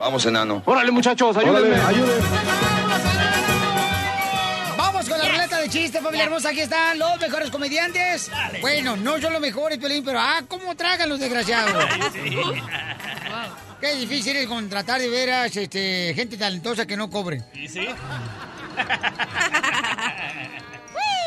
Vamos, 0.00 0.24
enano. 0.26 0.62
Órale, 0.64 0.92
muchachos, 0.92 1.36
ayúdenme, 1.36 1.74
ayúdenme. 1.74 2.24
Vamos 4.76 5.08
con 5.08 5.18
la 5.18 5.28
ruleta 5.28 5.58
de 5.58 5.68
chistes, 5.68 6.00
familia 6.00 6.26
hermosa. 6.26 6.50
Aquí 6.50 6.60
están 6.60 7.00
los 7.00 7.18
mejores 7.18 7.50
comediantes. 7.50 8.30
Bueno, 8.60 8.96
no 8.96 9.20
son 9.20 9.32
los 9.32 9.42
mejores, 9.42 9.76
Piolín, 9.76 10.04
pero 10.04 10.20
ah, 10.20 10.42
cómo 10.46 10.76
tragan 10.76 11.08
los 11.08 11.18
desgraciados. 11.18 11.84
Qué 13.80 13.96
difícil 13.96 14.36
es 14.36 14.46
contratar 14.46 15.00
de 15.00 15.08
veras 15.08 15.56
este, 15.56 16.12
gente 16.14 16.36
talentosa 16.36 16.86
que 16.86 16.96
no 16.96 17.10
cobre. 17.10 17.42
¿Y 17.54 17.66
sí? 17.66 17.88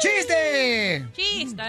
¡Chiste! 0.02 1.08
Chiste. 1.14 1.64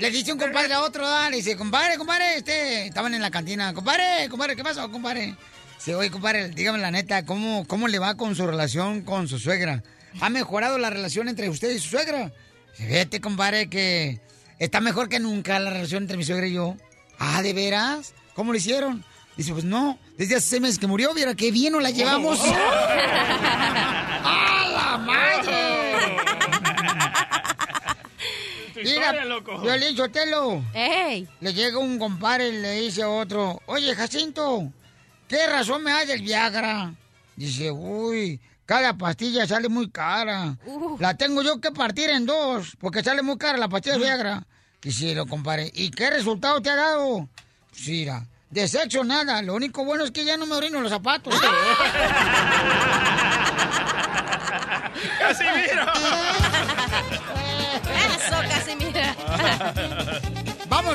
Le 0.00 0.10
dice 0.10 0.32
un 0.32 0.38
compadre 0.38 0.74
a 0.74 0.82
otro, 0.82 1.06
ah, 1.06 1.30
le 1.30 1.36
dice, 1.36 1.56
compadre, 1.56 1.96
compadre, 1.96 2.38
este, 2.38 2.86
estaban 2.86 3.14
en 3.14 3.22
la 3.22 3.30
cantina, 3.30 3.72
compadre, 3.72 4.28
compadre, 4.28 4.56
¿qué 4.56 4.64
pasó, 4.64 4.90
compadre? 4.90 5.36
Dice, 5.80 5.94
oye, 5.94 6.10
compadre, 6.10 6.50
dígame 6.50 6.78
la 6.78 6.90
neta, 6.90 7.24
¿cómo, 7.24 7.64
¿cómo 7.66 7.88
le 7.88 7.98
va 7.98 8.14
con 8.14 8.36
su 8.36 8.46
relación 8.46 9.00
con 9.00 9.28
su 9.28 9.38
suegra? 9.38 9.82
¿Ha 10.20 10.28
mejorado 10.28 10.76
la 10.76 10.90
relación 10.90 11.26
entre 11.26 11.48
usted 11.48 11.70
y 11.70 11.78
su 11.78 11.88
suegra? 11.88 12.30
Vete, 12.78 13.22
compadre, 13.22 13.70
que 13.70 14.20
está 14.58 14.82
mejor 14.82 15.08
que 15.08 15.20
nunca 15.20 15.58
la 15.58 15.70
relación 15.70 16.02
entre 16.02 16.18
mi 16.18 16.24
suegra 16.24 16.46
y 16.46 16.52
yo. 16.52 16.76
Ah, 17.18 17.40
¿de 17.40 17.54
veras? 17.54 18.12
¿Cómo 18.34 18.52
lo 18.52 18.58
hicieron? 18.58 19.02
Dice, 19.38 19.54
pues 19.54 19.64
no, 19.64 19.98
desde 20.18 20.36
hace 20.36 20.50
seis 20.50 20.60
meses 20.60 20.78
que 20.78 20.86
murió, 20.86 21.14
viera 21.14 21.34
qué 21.34 21.50
bien 21.50 21.72
nos 21.72 21.82
la 21.82 21.88
llevamos. 21.88 22.38
¡A 22.44 22.50
la 24.70 24.98
madre! 24.98 26.18
historia, 28.82 29.24
loco. 29.24 29.58
Violín 29.62 29.96
Sotelo. 29.96 30.62
¡Ey! 30.74 31.26
Le 31.40 31.54
llega 31.54 31.78
un 31.78 31.98
compadre 31.98 32.50
y 32.50 32.60
le 32.60 32.72
dice 32.82 33.02
a 33.02 33.08
otro, 33.08 33.62
oye, 33.64 33.94
Jacinto, 33.94 34.70
¿qué 35.30 35.46
razón 35.46 35.82
me 35.84 35.92
das 35.92 36.08
del 36.08 36.22
Viagra? 36.22 36.92
Dice, 37.36 37.70
uy, 37.70 38.40
cada 38.66 38.98
pastilla 38.98 39.46
sale 39.46 39.68
muy 39.68 39.88
cara. 39.90 40.56
La 40.98 41.16
tengo 41.16 41.42
yo 41.42 41.60
que 41.60 41.70
partir 41.70 42.10
en 42.10 42.26
dos, 42.26 42.76
porque 42.80 43.04
sale 43.04 43.22
muy 43.22 43.38
cara 43.38 43.56
la 43.56 43.68
pastilla 43.68 43.94
de 43.94 44.00
Viagra. 44.00 44.44
Dice, 44.82 45.14
lo 45.14 45.26
compadre, 45.26 45.70
¿y 45.72 45.92
qué 45.92 46.10
resultado 46.10 46.60
te 46.60 46.70
ha 46.70 46.74
dado? 46.74 47.28
Pues 47.70 47.86
mira, 47.86 48.26
de 48.50 48.66
sexo 48.66 49.04
nada, 49.04 49.40
lo 49.40 49.54
único 49.54 49.84
bueno 49.84 50.02
es 50.04 50.10
que 50.10 50.24
ya 50.24 50.36
no 50.36 50.46
me 50.46 50.56
orino 50.56 50.80
los 50.80 50.90
zapatos. 50.90 51.40
¡Casimiro! 55.18 55.86
Eso, 58.16 58.36
casi 58.48 58.74
mira. 58.76 59.14
Vamos 59.28 60.34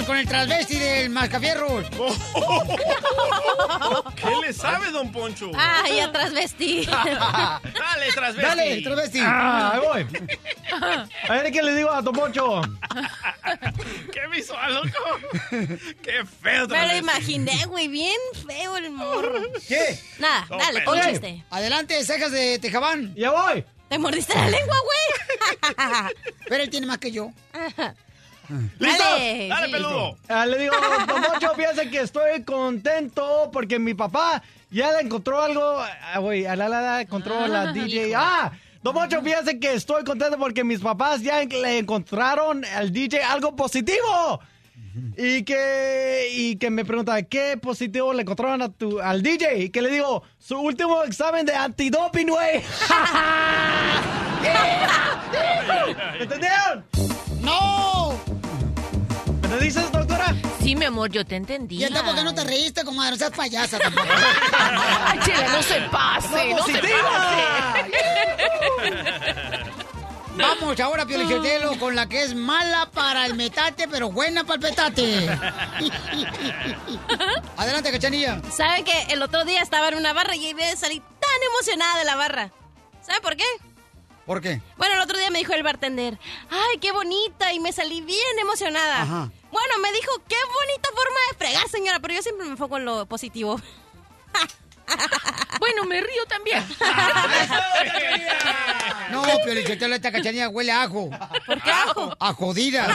con 0.06 0.18
el 0.18 0.28
transvesti 0.28 0.78
del 0.78 1.10
Mascafierros. 1.10 1.86
¿Qué 4.16 4.30
le 4.45 4.53
sabe, 4.53 4.91
don 4.91 5.12
Poncho? 5.12 5.51
Ay, 5.58 5.99
atrás 5.99 6.32
vestí. 6.34 6.86
Dale, 6.91 8.12
transvesti. 8.14 8.41
Dale, 8.41 8.82
transvesti. 8.82 9.20
Ah, 9.22 9.72
ahí 9.74 9.80
voy. 9.82 10.06
A 11.30 11.34
ver 11.34 11.51
qué 11.51 11.62
le 11.64 11.76
digo 11.76 11.89
a 11.91 12.03
Tomocho. 12.03 12.62
¿Qué 14.12 14.22
visual, 14.32 14.74
loco? 14.76 14.89
¡Qué 16.01 16.26
feo 16.26 16.28
Me 16.43 16.58
lo 16.60 16.68
transvesti. 16.68 16.97
imaginé, 16.99 17.66
güey, 17.68 17.88
bien 17.88 18.18
feo 18.45 18.78
el 18.78 18.91
morro. 18.91 19.41
¿Qué? 19.68 19.99
Nada, 20.20 20.45
No, 20.49 20.58
dale, 20.58 20.80
pero- 20.82 20.86
con 20.91 21.01
chiste. 21.01 21.43
adelante, 21.49 22.03
cejas 22.03 22.32
de 22.32 22.60
Tejabán. 22.60 23.14
Ya 23.16 23.32
voy. 23.32 23.64
Te 23.89 23.97
mordiste 23.99 24.34
la 24.36 24.49
lengua, 24.49 24.76
güey. 24.84 25.76
Pero 26.49 26.64
él 26.64 26.70
tiene 26.70 26.88
más 26.88 26.97
que 26.97 27.12
yo. 27.12 27.32
¿Listo? 28.80 29.04
Dale, 29.04 29.48
Dale, 29.50 29.66
sí. 29.68 29.72
peludo. 29.72 30.18
Ah, 30.30 30.46
le 30.46 30.58
digo, 30.60 30.74
Tomocho, 31.08 31.54
fíjate 31.56 31.89
que 31.89 32.00
estoy 32.02 32.43
contento 32.43 33.50
porque 33.52 33.80
mi 33.80 33.93
papá 33.93 34.41
ya 34.72 34.91
le 34.93 35.00
encontró 35.02 35.41
algo. 35.41 35.78
Ah, 36.14 36.20
güey, 36.20 36.46
a 36.46 36.56
la 36.56 36.68
la 36.70 36.82
la 36.82 37.02
encontró 37.02 37.36
Ah, 37.39 37.48
la 37.48 37.72
DJ. 37.72 38.10
hijo. 38.10 38.20
Ah, 38.22 38.52
Tomocho, 38.84 39.22
fíjate 39.22 39.60
que 39.60 39.74
estoy 39.74 40.04
contento 40.04 40.38
porque 40.38 40.64
mis 40.64 40.80
papás 40.80 41.22
ya 41.22 41.43
le 41.43 41.78
encontraron 41.80 42.64
al 42.66 42.91
DJ 42.91 43.24
algo 43.24 43.56
positivo. 43.56 44.39
Y 45.18 45.43
que, 45.43 46.30
y 46.32 46.56
que 46.56 46.70
me 46.70 46.86
pregunta, 46.86 47.22
¿qué 47.24 47.58
positivo 47.62 48.14
le 48.14 48.22
encontraron 48.22 48.62
a 48.62 48.70
tu, 48.70 49.02
al 49.02 49.22
DJ? 49.22 49.58
Y 49.64 49.70
que 49.70 49.82
le 49.82 49.89
digo, 49.89 50.24
su 50.39 50.58
último 50.58 51.04
examen 51.04 51.46
de 51.46 51.54
antidoping, 51.54 52.28
güey. 52.28 52.62
¿Me 54.41 56.24
entendieron? 56.24 56.86
¡No! 57.41 58.05
¿Me 59.50 59.58
dices, 59.60 59.91
doctora? 59.91 60.34
Sí, 60.62 60.76
mi 60.76 60.86
amor, 60.86 61.12
yo 61.12 61.26
te 61.26 61.36
entendí. 61.36 61.84
Y 61.84 61.89
tampoco 61.89 62.24
no 62.24 62.34
te 62.34 62.43
reíste, 62.43 62.84
comadre, 62.84 63.12
no 63.12 63.18
seas 63.18 63.32
payasa 63.32 63.78
tampoco. 63.78 64.08
Ay, 65.06 65.20
chile, 65.24 65.46
no 65.52 65.62
se 65.62 65.82
pase, 65.91 66.54
no 66.54 66.66
se 66.66 66.72
positiva! 66.74 67.74
pase. 67.74 67.91
Vamos 70.38 70.80
ahora, 70.82 71.06
Piolichotelo, 71.06 71.78
con 71.80 71.96
la 71.96 72.10
que 72.10 72.24
es 72.24 72.36
mala 72.36 72.89
para 72.91 73.26
el 73.26 73.36
metate, 73.36 73.88
pero 73.88 74.10
buena 74.12 74.43
para 74.43 74.56
el 74.56 74.62
petate. 74.62 75.30
Adelante, 77.58 77.91
cachanilla. 77.91 78.41
¿Sabe 78.52 78.84
que 78.84 79.14
el 79.14 79.22
otro 79.22 79.46
día 79.46 79.62
estaba 79.62 79.88
en 79.89 79.96
una 79.96 80.12
barra 80.12 80.36
y 80.36 80.54
me 80.54 80.76
salí 80.76 81.00
tan 81.00 81.43
emocionada 81.54 82.00
de 82.00 82.06
la 82.06 82.16
barra? 82.16 82.52
¿Sabe 83.02 83.22
por 83.22 83.38
qué? 83.38 83.46
¿Por 84.26 84.41
qué? 84.41 84.60
Bueno, 84.78 84.96
el 84.96 85.02
otro 85.02 85.18
día 85.18 85.30
me 85.30 85.38
dijo 85.39 85.54
el 85.54 85.62
bartender, 85.64 86.18
ay, 86.50 86.80
qué 86.80 86.91
bonita, 86.91 87.54
y 87.54 87.60
me 87.60 87.72
salí 87.72 88.02
bien 88.02 88.39
emocionada. 88.41 89.04
Ajá. 89.04 89.30
Bueno, 89.52 89.80
me 89.82 89.91
dijo, 89.93 90.12
qué 90.28 90.36
bonita 90.54 90.89
forma 90.93 91.20
de 91.32 91.38
fregar, 91.38 91.70
señora, 91.70 92.00
pero 92.00 92.14
yo 92.14 92.22
siempre 92.22 92.46
me 92.46 92.52
enfoco 92.52 92.78
en 92.78 92.86
lo 92.86 93.06
positivo. 93.06 93.60
bueno, 95.60 95.86
me 95.86 96.02
río 96.02 96.26
también. 96.28 96.66
No, 99.12 99.22
Piolichotelo, 99.46 99.93
esta 99.96 100.12
cachanilla 100.12 100.50
huele 100.50 100.72
a 100.72 100.82
ajo. 100.84 101.10
¿Por 101.46 101.62
qué 101.62 101.72
ajo? 101.72 102.16
A 102.20 102.34
jodida. 102.34 102.88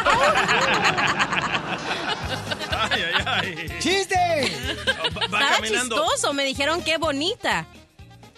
Ay, 2.91 3.03
ay, 3.03 3.25
ay. 3.27 3.79
¡Chiste! 3.79 4.17
Va, 4.17 5.21
va 5.21 5.25
Estaba 5.25 5.57
caminando. 5.57 5.97
chistoso, 5.97 6.33
me 6.33 6.45
dijeron 6.45 6.83
qué 6.83 6.97
bonita. 6.99 7.65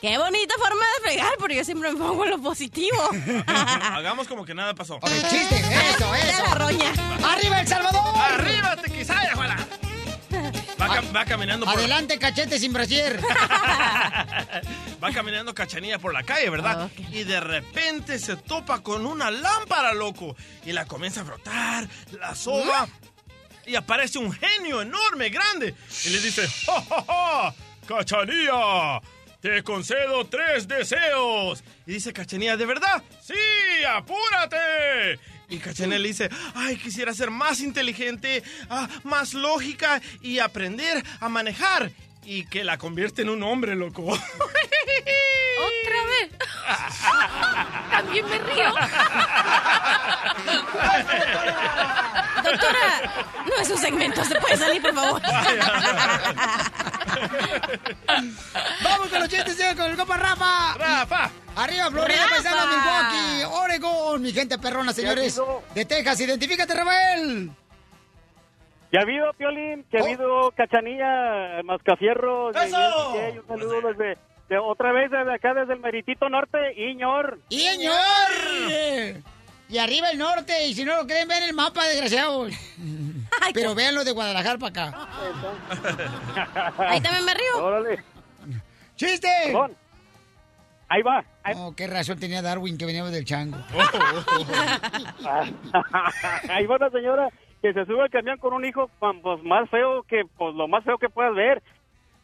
Qué 0.03 0.19
bonita 0.19 0.55
forma 0.59 0.85
de 0.99 1.03
fregar, 1.09 1.33
porque 1.39 1.55
yo 1.55 1.65
siempre 1.65 1.93
me 1.93 1.97
pongo 1.97 2.25
en 2.25 2.31
lo 2.31 2.39
positivo. 2.43 2.99
Hagamos 3.47 4.27
como 4.27 4.45
que 4.45 4.53
nada 4.53 4.75
pasó. 4.75 4.99
chiste, 5.31 5.57
eso, 5.95 6.15
eso. 6.15 6.43
la 6.43 6.55
roña. 6.57 6.93
¡Arriba 7.25 7.61
El 7.61 7.69
Salvador! 7.69 8.03
¡Arriba, 8.17 8.77
Tequisaya, 8.77 9.35
Juana! 9.37 9.57
Va, 10.81 10.89
cam- 10.89 11.15
va 11.17 11.25
caminando 11.25 11.65
por... 11.67 11.77
Adelante, 11.79 12.19
cachete 12.19 12.59
sin 12.59 12.73
brasier. 12.73 13.21
Va 15.03 15.11
caminando 15.13 15.53
cachanilla 15.55 15.99
por 15.99 16.13
la 16.13 16.23
calle, 16.23 16.49
¿verdad? 16.51 16.89
Y 17.11 17.25
de 17.25 17.41
repente 17.41 18.19
se 18.21 18.37
topa 18.37 18.83
con 18.83 19.05
una 19.05 19.31
lámpara, 19.33 19.93
loco. 19.95 20.37
Y 20.65 20.73
la 20.73 20.85
comienza 20.87 21.23
a 21.23 21.25
frotar, 21.25 21.89
la 22.21 22.35
soba. 22.37 22.87
Y 23.67 23.75
aparece 23.77 24.19
un 24.19 24.33
genio 24.33 24.81
enorme, 24.83 25.29
grande. 25.31 25.75
Y 26.05 26.11
le 26.11 26.21
dice, 26.21 26.49
¡Ja, 26.67 26.81
ja, 26.89 27.05
ja! 27.07 27.55
¡Cachanilla! 27.87 29.01
Te 29.43 29.65
concedo 29.65 30.25
tres 30.29 30.69
deseos. 30.69 31.65
Y 31.85 31.95
dice 31.95 32.13
Cachanilla, 32.13 32.57
¿de 32.57 32.65
verdad? 32.65 33.03
¡Sí! 33.21 33.35
¡Apúrate! 33.85 35.19
Y 35.49 35.59
Cachanilla 35.59 35.99
le 35.99 36.09
dice, 36.09 36.31
ay, 36.55 36.77
quisiera 36.77 37.13
ser 37.13 37.33
más 37.33 37.61
inteligente, 37.61 38.45
ah, 38.71 38.89
más 39.03 39.35
lógica 39.35 40.01
y 40.21 40.39
aprender 40.39 41.03
a 41.19 41.29
manejar. 41.29 41.91
Y 42.25 42.47
que 42.47 42.63
la 42.65 42.79
convierte 42.79 43.23
en 43.23 43.31
un 43.31 43.43
hombre, 43.43 43.75
loco. 43.75 44.03
¿Otra 44.13 44.21
vez? 46.07 46.31
También 47.91 48.25
me 48.29 48.39
río. 48.39 48.73
Doctora, 52.43 53.25
no 53.47 53.57
es 53.61 53.71
un 53.71 53.79
segmento, 53.79 54.25
¿se 54.25 54.35
puede 54.37 54.57
salir, 54.57 54.81
por 54.83 54.95
favor? 54.95 55.23
Vamos 58.83 59.09
con 59.09 59.21
los 59.21 59.29
chistes, 59.29 59.57
señor, 59.57 59.77
con 59.77 59.91
el 59.91 59.97
copa 59.97 60.17
Rafa. 60.17 60.75
Rafa. 60.79 61.31
Arriba, 61.57 61.91
Florida, 61.91 62.23
Rafa. 62.23 62.35
paisana, 62.35 62.67
Milwaukee, 62.67 63.45
Oregon, 63.63 64.23
mi 64.23 64.33
gente 64.33 64.59
perrona, 64.59 64.93
señores. 64.93 65.41
De 65.75 65.85
Texas, 65.85 66.21
identifícate, 66.21 66.73
Rafael. 66.75 67.51
Ya 68.93 69.01
ha 69.01 69.03
habido, 69.03 69.33
Piolín, 69.33 69.85
que 69.91 69.99
ha 69.99 70.03
habido 70.03 70.51
Cachanilla, 70.51 71.63
Mascafierro. 71.65 72.53
de 72.53 72.67
¡Eso! 72.67 73.15
Y 73.35 73.39
un 73.39 73.47
saludo 73.47 73.89
desde, 73.89 74.19
de 74.51 74.59
otra 74.59 74.93
vez 74.93 75.11
desde 75.11 75.33
acá, 75.35 75.55
desde 75.55 75.73
el 75.73 75.81
Meritito 75.81 76.29
Norte, 76.29 76.59
Iñor. 76.77 77.41
¡Y 77.49 77.61
señor! 77.61 77.95
Y 79.71 79.79
arriba 79.79 80.11
el 80.11 80.19
norte, 80.19 80.67
y 80.67 80.75
si 80.75 80.85
no 80.85 80.95
lo 80.97 81.07
creen, 81.07 81.27
vean 81.27 81.45
el 81.45 81.55
mapa, 81.55 81.87
desgraciados. 81.87 82.53
Pero 83.55 83.75
véanlo 83.75 84.05
de 84.05 84.13
Guadalajara 84.13 84.59
para 84.59 84.91
acá. 84.91 85.09
Ahí 86.77 87.01
también 87.01 87.25
me 87.25 87.33
río. 87.33 87.65
Órale. 87.65 88.05
¡Chiste! 88.95 89.29
Perdón. 89.47 89.75
Ahí 90.91 91.01
va. 91.01 91.25
Oh, 91.57 91.75
qué 91.75 91.87
razón 91.87 92.19
tenía 92.19 92.43
Darwin 92.43 92.77
que 92.77 92.85
veníamos 92.85 93.13
del 93.13 93.25
chango. 93.25 93.57
Ahí 96.51 96.67
va 96.67 96.77
una 96.77 96.91
señora 96.91 97.31
que 97.63 97.73
se 97.73 97.85
sube 97.87 98.03
al 98.03 98.11
camión 98.11 98.39
con 98.39 98.53
un 98.53 98.65
hijo 98.65 98.91
pues, 98.99 99.43
más 99.45 99.71
feo 99.71 100.03
que 100.03 100.25
pues 100.37 100.55
lo 100.55 100.69
más 100.69 100.85
feo 100.85 100.99
que 100.99 101.09
puedas 101.09 101.35
ver. 101.35 101.63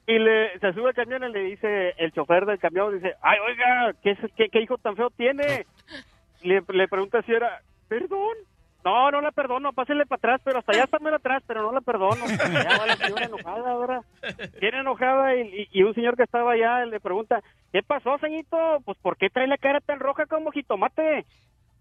Y 0.06 0.18
le, 0.18 0.58
se 0.58 0.72
sube 0.72 0.88
al 0.88 0.94
camión 0.94 1.22
y 1.24 1.32
le 1.32 1.40
dice 1.44 1.94
el 1.98 2.12
chofer 2.12 2.44
del 2.46 2.58
camión, 2.58 2.94
dice, 2.94 3.14
ay, 3.22 3.38
oiga, 3.46 3.92
¿qué, 4.02 4.16
qué, 4.36 4.48
qué 4.48 4.60
hijo 4.60 4.76
tan 4.78 4.96
feo 4.96 5.10
tiene? 5.10 5.66
Le, 6.42 6.62
le 6.68 6.86
pregunta 6.86 7.20
si 7.22 7.32
era, 7.32 7.60
perdón. 7.88 8.36
No, 8.84 9.10
no 9.10 9.20
la 9.20 9.32
perdono, 9.32 9.72
pásele 9.72 10.06
para 10.06 10.18
atrás, 10.18 10.40
pero 10.44 10.60
hasta 10.60 10.70
allá 10.72 10.84
está 10.84 11.00
muy 11.00 11.12
atrás, 11.12 11.42
pero 11.48 11.62
no 11.62 11.72
la 11.72 11.80
perdono. 11.80 12.24
Ya 12.64 12.78
va 12.78 12.86
la 12.86 12.96
señora 12.96 13.26
enojada 13.26 13.70
ahora. 13.72 14.00
Viene 14.60 14.78
enojada 14.78 15.34
y, 15.34 15.40
y- 15.40 15.68
y 15.72 15.82
un 15.82 15.94
señor 15.94 16.16
que 16.16 16.22
estaba 16.22 16.52
allá 16.52 16.86
le 16.86 17.00
pregunta, 17.00 17.42
¿qué 17.72 17.82
pasó, 17.82 18.16
señorito? 18.18 18.56
Pues, 18.84 18.96
¿por 18.98 19.16
qué 19.16 19.30
trae 19.30 19.48
la 19.48 19.58
cara 19.58 19.80
tan 19.80 19.98
roja 19.98 20.26
como 20.26 20.52
jitomate? 20.52 21.26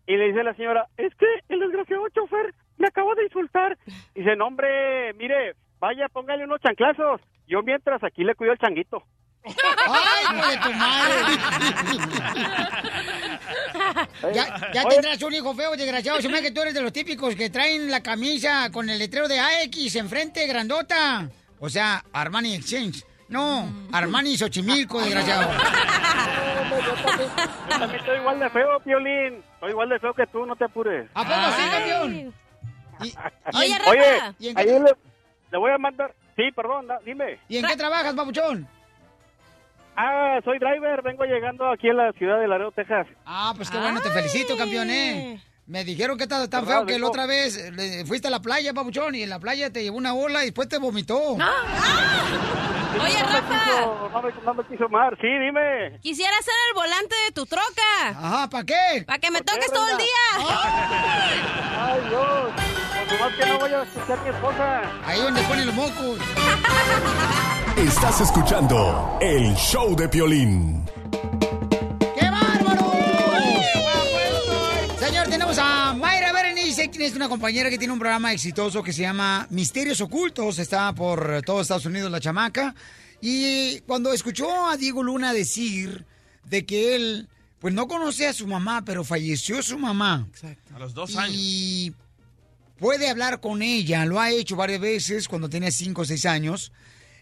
Y 0.08 0.18
le 0.18 0.26
dice 0.30 0.44
la 0.44 0.56
señora, 0.56 0.88
es 0.98 1.14
que 1.16 1.28
el 1.50 1.60
desgraciado 1.60 2.10
chofer 2.10 2.54
me 2.78 2.88
acaba 2.88 3.14
de 3.16 3.24
insultar. 3.26 3.78
Dice, 4.16 4.36
no, 4.36 4.48
hombre, 4.48 5.14
mire, 5.14 5.56
vaya, 5.80 6.08
póngale 6.10 6.44
unos 6.44 6.62
chanclazos. 6.62 7.22
Yo 7.48 7.62
mientras 7.64 8.04
aquí 8.04 8.24
le 8.24 8.36
cuido 8.36 8.54
el 8.54 8.60
changuito. 8.60 9.04
¡Ay, 9.46 10.52
de 10.52 10.58
tu 10.58 10.74
madre! 10.74 11.16
Ya, 14.34 14.84
tendrás 14.90 15.22
un 15.22 15.34
hijo 15.34 15.54
feo, 15.54 15.76
desgraciado. 15.76 16.22
Se 16.22 16.28
me 16.28 16.36
hace 16.36 16.48
que 16.48 16.52
tú 16.52 16.62
eres 16.62 16.74
de 16.74 16.82
los 16.82 16.92
típicos 16.92 17.36
que 17.36 17.50
traen 17.50 17.90
la 17.90 18.02
camisa 18.02 18.70
con 18.72 18.90
el 18.90 19.00
letrero 19.00 19.28
de 19.28 19.40
AX 19.40 19.96
enfrente, 19.96 20.46
grandota. 20.48 21.30
O 21.60 21.70
sea, 21.70 22.04
Armani 22.12 22.56
Exchange. 22.56 23.04
No, 23.30 23.70
Armani 23.92 24.38
Xochimilco, 24.38 25.02
desgraciado. 25.02 25.52
Yo 27.70 27.80
también 27.80 28.00
estoy 28.00 28.18
igual 28.18 28.40
de 28.40 28.50
feo, 28.50 28.80
Piolín. 28.82 29.44
Estoy 29.54 29.72
igual 29.72 29.90
de 29.90 30.00
feo 30.00 30.14
que 30.14 30.28
tú, 30.28 30.46
no 30.46 30.56
te 30.56 30.66
apures. 30.66 31.10
¿A 31.14 31.24
poco 31.24 31.52
sí, 31.58 31.70
campeón? 31.70 32.34
Oye, 33.54 33.78
Rafa. 33.78 33.90
Oye, 33.92 34.34
¿Y 34.40 34.48
en 34.50 34.56
qué 34.56 34.62
ahí 34.62 34.68
tra- 34.68 34.84
le, 34.84 34.92
le 35.52 35.58
voy 35.58 35.72
a 35.72 35.78
mandar... 35.78 36.14
Sí, 36.36 36.44
perdón, 36.56 36.88
dime. 37.06 37.40
¿Y 37.50 37.58
en 37.58 37.66
qué 37.66 37.76
trabajas, 37.76 38.14
papuchón? 38.14 38.68
Ah, 39.96 40.40
soy 40.46 40.60
driver, 40.60 41.02
vengo 41.02 41.24
llegando 41.26 41.68
aquí 41.72 41.90
a 41.90 41.94
la 41.94 42.12
ciudad 42.14 42.40
de 42.40 42.48
Laredo, 42.48 42.72
Texas. 42.72 43.08
Ah, 43.26 43.54
pues 43.58 43.72
qué 43.72 43.78
bueno, 43.80 44.00
te 44.02 44.12
felicito, 44.12 44.56
campeón, 44.56 44.90
¿eh? 44.92 45.42
Me 45.66 45.84
dijeron 45.84 46.16
que 46.18 46.24
estás 46.24 46.48
tan 46.50 46.66
feo 46.68 46.86
que 46.86 46.98
la 47.00 47.08
otra 47.08 47.26
vez 47.26 47.72
le- 47.72 48.06
fuiste 48.06 48.28
a 48.28 48.32
la 48.32 48.40
playa, 48.40 48.74
papuchón, 48.74 49.16
y 49.16 49.24
en 49.24 49.30
la 49.32 49.40
playa 49.40 49.72
te 49.74 49.82
llevó 49.84 49.98
una 49.98 50.14
ola 50.14 50.44
y 50.44 50.46
después 50.46 50.70
te 50.70 50.78
vomitó. 50.78 51.18
Oye, 51.34 51.40
No 51.40 53.04
me 53.04 53.42
Rafa. 53.42 53.64
quiso- 53.66 54.10
no 54.14 54.22
me, 54.22 54.32
no 54.46 54.54
me 54.54 54.64
quiso 54.66 54.86
amar, 54.86 55.18
sí, 55.20 55.28
dime. 55.28 56.00
Quisiera 56.02 56.34
ser 56.44 56.54
el 56.70 56.76
volante 56.76 57.16
de 57.26 57.32
tu 57.34 57.46
troca. 57.48 58.10
Ajá, 58.10 58.50
¿para 58.50 58.64
qué? 58.64 59.04
Para 59.06 59.20
que 59.20 59.32
me 59.32 59.40
¿Por 59.42 59.46
qué, 59.48 59.54
toques 59.56 59.74
todo 59.74 59.88
el 59.90 59.98
día. 59.98 60.48
Ay, 61.80 62.00
Dios. 62.10 62.67
Nomás 63.18 63.34
que 63.36 63.46
no 63.48 63.58
vaya 63.58 63.82
a 63.82 63.84
escuchar 63.84 64.24
mi 64.24 64.30
esposa. 64.30 64.82
Ahí 65.04 65.20
donde 65.20 65.42
ponen 65.44 65.66
los 65.66 65.76
mocos. 65.76 66.20
Estás 67.78 68.22
escuchando 68.22 69.18
el 69.20 69.56
show 69.56 69.96
de 69.96 70.08
Piolín. 70.08 70.86
¡Qué 72.16 72.30
bárbaro! 72.30 72.92
Señor, 75.00 75.28
tenemos 75.30 75.58
a 75.58 75.96
Mayra 75.96 76.32
Berenice, 76.32 76.92
quien 76.92 77.04
es 77.04 77.16
una 77.16 77.28
compañera 77.28 77.72
que 77.72 77.80
tiene 77.80 77.92
un 77.94 78.00
programa 78.00 78.34
exitoso 78.34 78.84
que 78.84 78.94
se 78.94 79.02
llama 79.02 79.48
Misterios 79.50 80.00
Ocultos. 80.02 80.60
Está 80.60 80.94
por 80.94 81.42
todo 81.44 81.62
Estados 81.62 81.88
Unidos 81.88 82.12
la 82.12 82.20
chamaca. 82.20 82.76
Y 83.20 83.80
cuando 83.82 84.14
escuchó 84.14 84.68
a 84.68 84.78
Diego 84.78 85.02
Luna 85.02 85.34
decir 85.34 86.06
de 86.44 86.68
que 86.68 86.96
él, 86.96 87.28
pues 87.58 87.74
no 87.74 87.88
conoce 87.88 88.28
a 88.28 88.34
su 88.34 88.46
mamá, 88.46 88.84
pero 88.86 89.04
falleció 89.04 89.64
su 89.64 89.80
mamá. 89.80 90.28
A 90.76 90.78
los 90.78 90.94
dos 90.94 91.16
años. 91.16 91.36
Y 91.36 91.96
puede 92.78 93.10
hablar 93.10 93.40
con 93.40 93.62
ella, 93.62 94.06
lo 94.06 94.20
ha 94.20 94.32
hecho 94.32 94.56
varias 94.56 94.80
veces 94.80 95.28
cuando 95.28 95.50
tenía 95.50 95.72
5 95.72 96.02
o 96.02 96.06
6 96.06 96.26
años. 96.26 96.72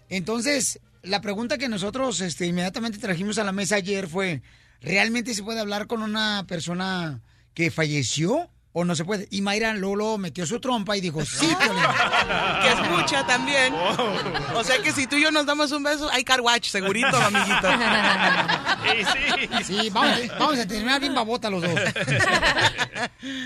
Entonces, 0.09 0.80
la 1.01 1.21
pregunta 1.21 1.57
que 1.57 1.69
nosotros 1.69 2.21
este, 2.21 2.45
inmediatamente 2.45 2.97
trajimos 2.97 3.38
a 3.38 3.43
la 3.43 3.51
mesa 3.51 3.75
ayer 3.75 4.07
fue, 4.07 4.41
¿realmente 4.81 5.34
se 5.34 5.43
puede 5.43 5.59
hablar 5.59 5.88
con 5.88 6.01
una 6.01 6.45
persona 6.47 7.21
que 7.53 7.71
falleció? 7.71 8.49
O 8.77 8.84
no 8.84 8.93
se 8.93 9.06
puede. 9.06 9.26
Y 9.31 9.41
Mayra 9.41 9.73
Lolo 9.73 10.18
metió 10.18 10.45
su 10.45 10.60
trompa 10.60 10.97
y 10.97 11.02
dijo, 11.02 11.23
sí, 11.23 11.47
Piolín. 11.60 11.84
Que 12.61 12.68
es 12.68 12.89
mucha 12.91 13.26
también. 13.26 13.73
O 14.53 14.64
sea 14.65 14.81
que 14.81 14.91
si 14.91 15.07
tú 15.07 15.15
y 15.15 15.23
yo 15.23 15.31
nos 15.31 15.45
damos 15.45 15.72
un 15.72 15.81
beso, 15.81 16.10
hay 16.11 16.26
car 16.26 16.41
watch, 16.41 16.68
segurito, 16.68 17.15
amiguito. 17.15 17.69
Sí, 19.65 19.89
vamos, 19.91 20.19
vamos 20.38 20.60
a 20.60 20.68
terminar 20.68 20.99
bien 20.99 21.15
babota 21.15 21.49
los 21.49 21.61
dos. 21.61 21.72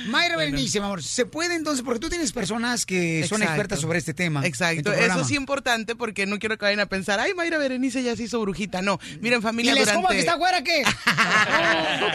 Mayra 0.07 0.35
Berenice, 0.35 0.79
mi 0.79 0.85
amor, 0.85 1.03
¿se 1.03 1.27
puede 1.27 1.53
entonces? 1.53 1.85
Porque 1.85 1.99
tú 1.99 2.09
tienes 2.09 2.31
personas 2.31 2.87
que 2.87 3.25
son 3.27 3.41
Exacto. 3.41 3.43
expertas 3.43 3.81
sobre 3.81 3.99
este 3.99 4.15
tema. 4.15 4.43
Exacto, 4.45 4.91
eso 4.91 5.21
es 5.21 5.31
importante 5.31 5.95
porque 5.95 6.25
no 6.25 6.39
quiero 6.39 6.57
que 6.57 6.65
vayan 6.65 6.79
a 6.79 6.87
pensar, 6.87 7.19
ay, 7.19 7.35
Mayra 7.35 7.59
Berenice 7.59 8.01
ya 8.01 8.15
se 8.15 8.23
hizo 8.23 8.41
brujita. 8.41 8.81
No, 8.81 8.99
miren 9.21 9.39
¿Y 9.39 9.43
familia 9.43 9.75
la 9.75 9.81
escoba 9.81 10.09
durante... 10.09 10.15
que 10.15 10.19
está 10.21 10.33
afuera 10.33 10.63
qué? 10.63 10.83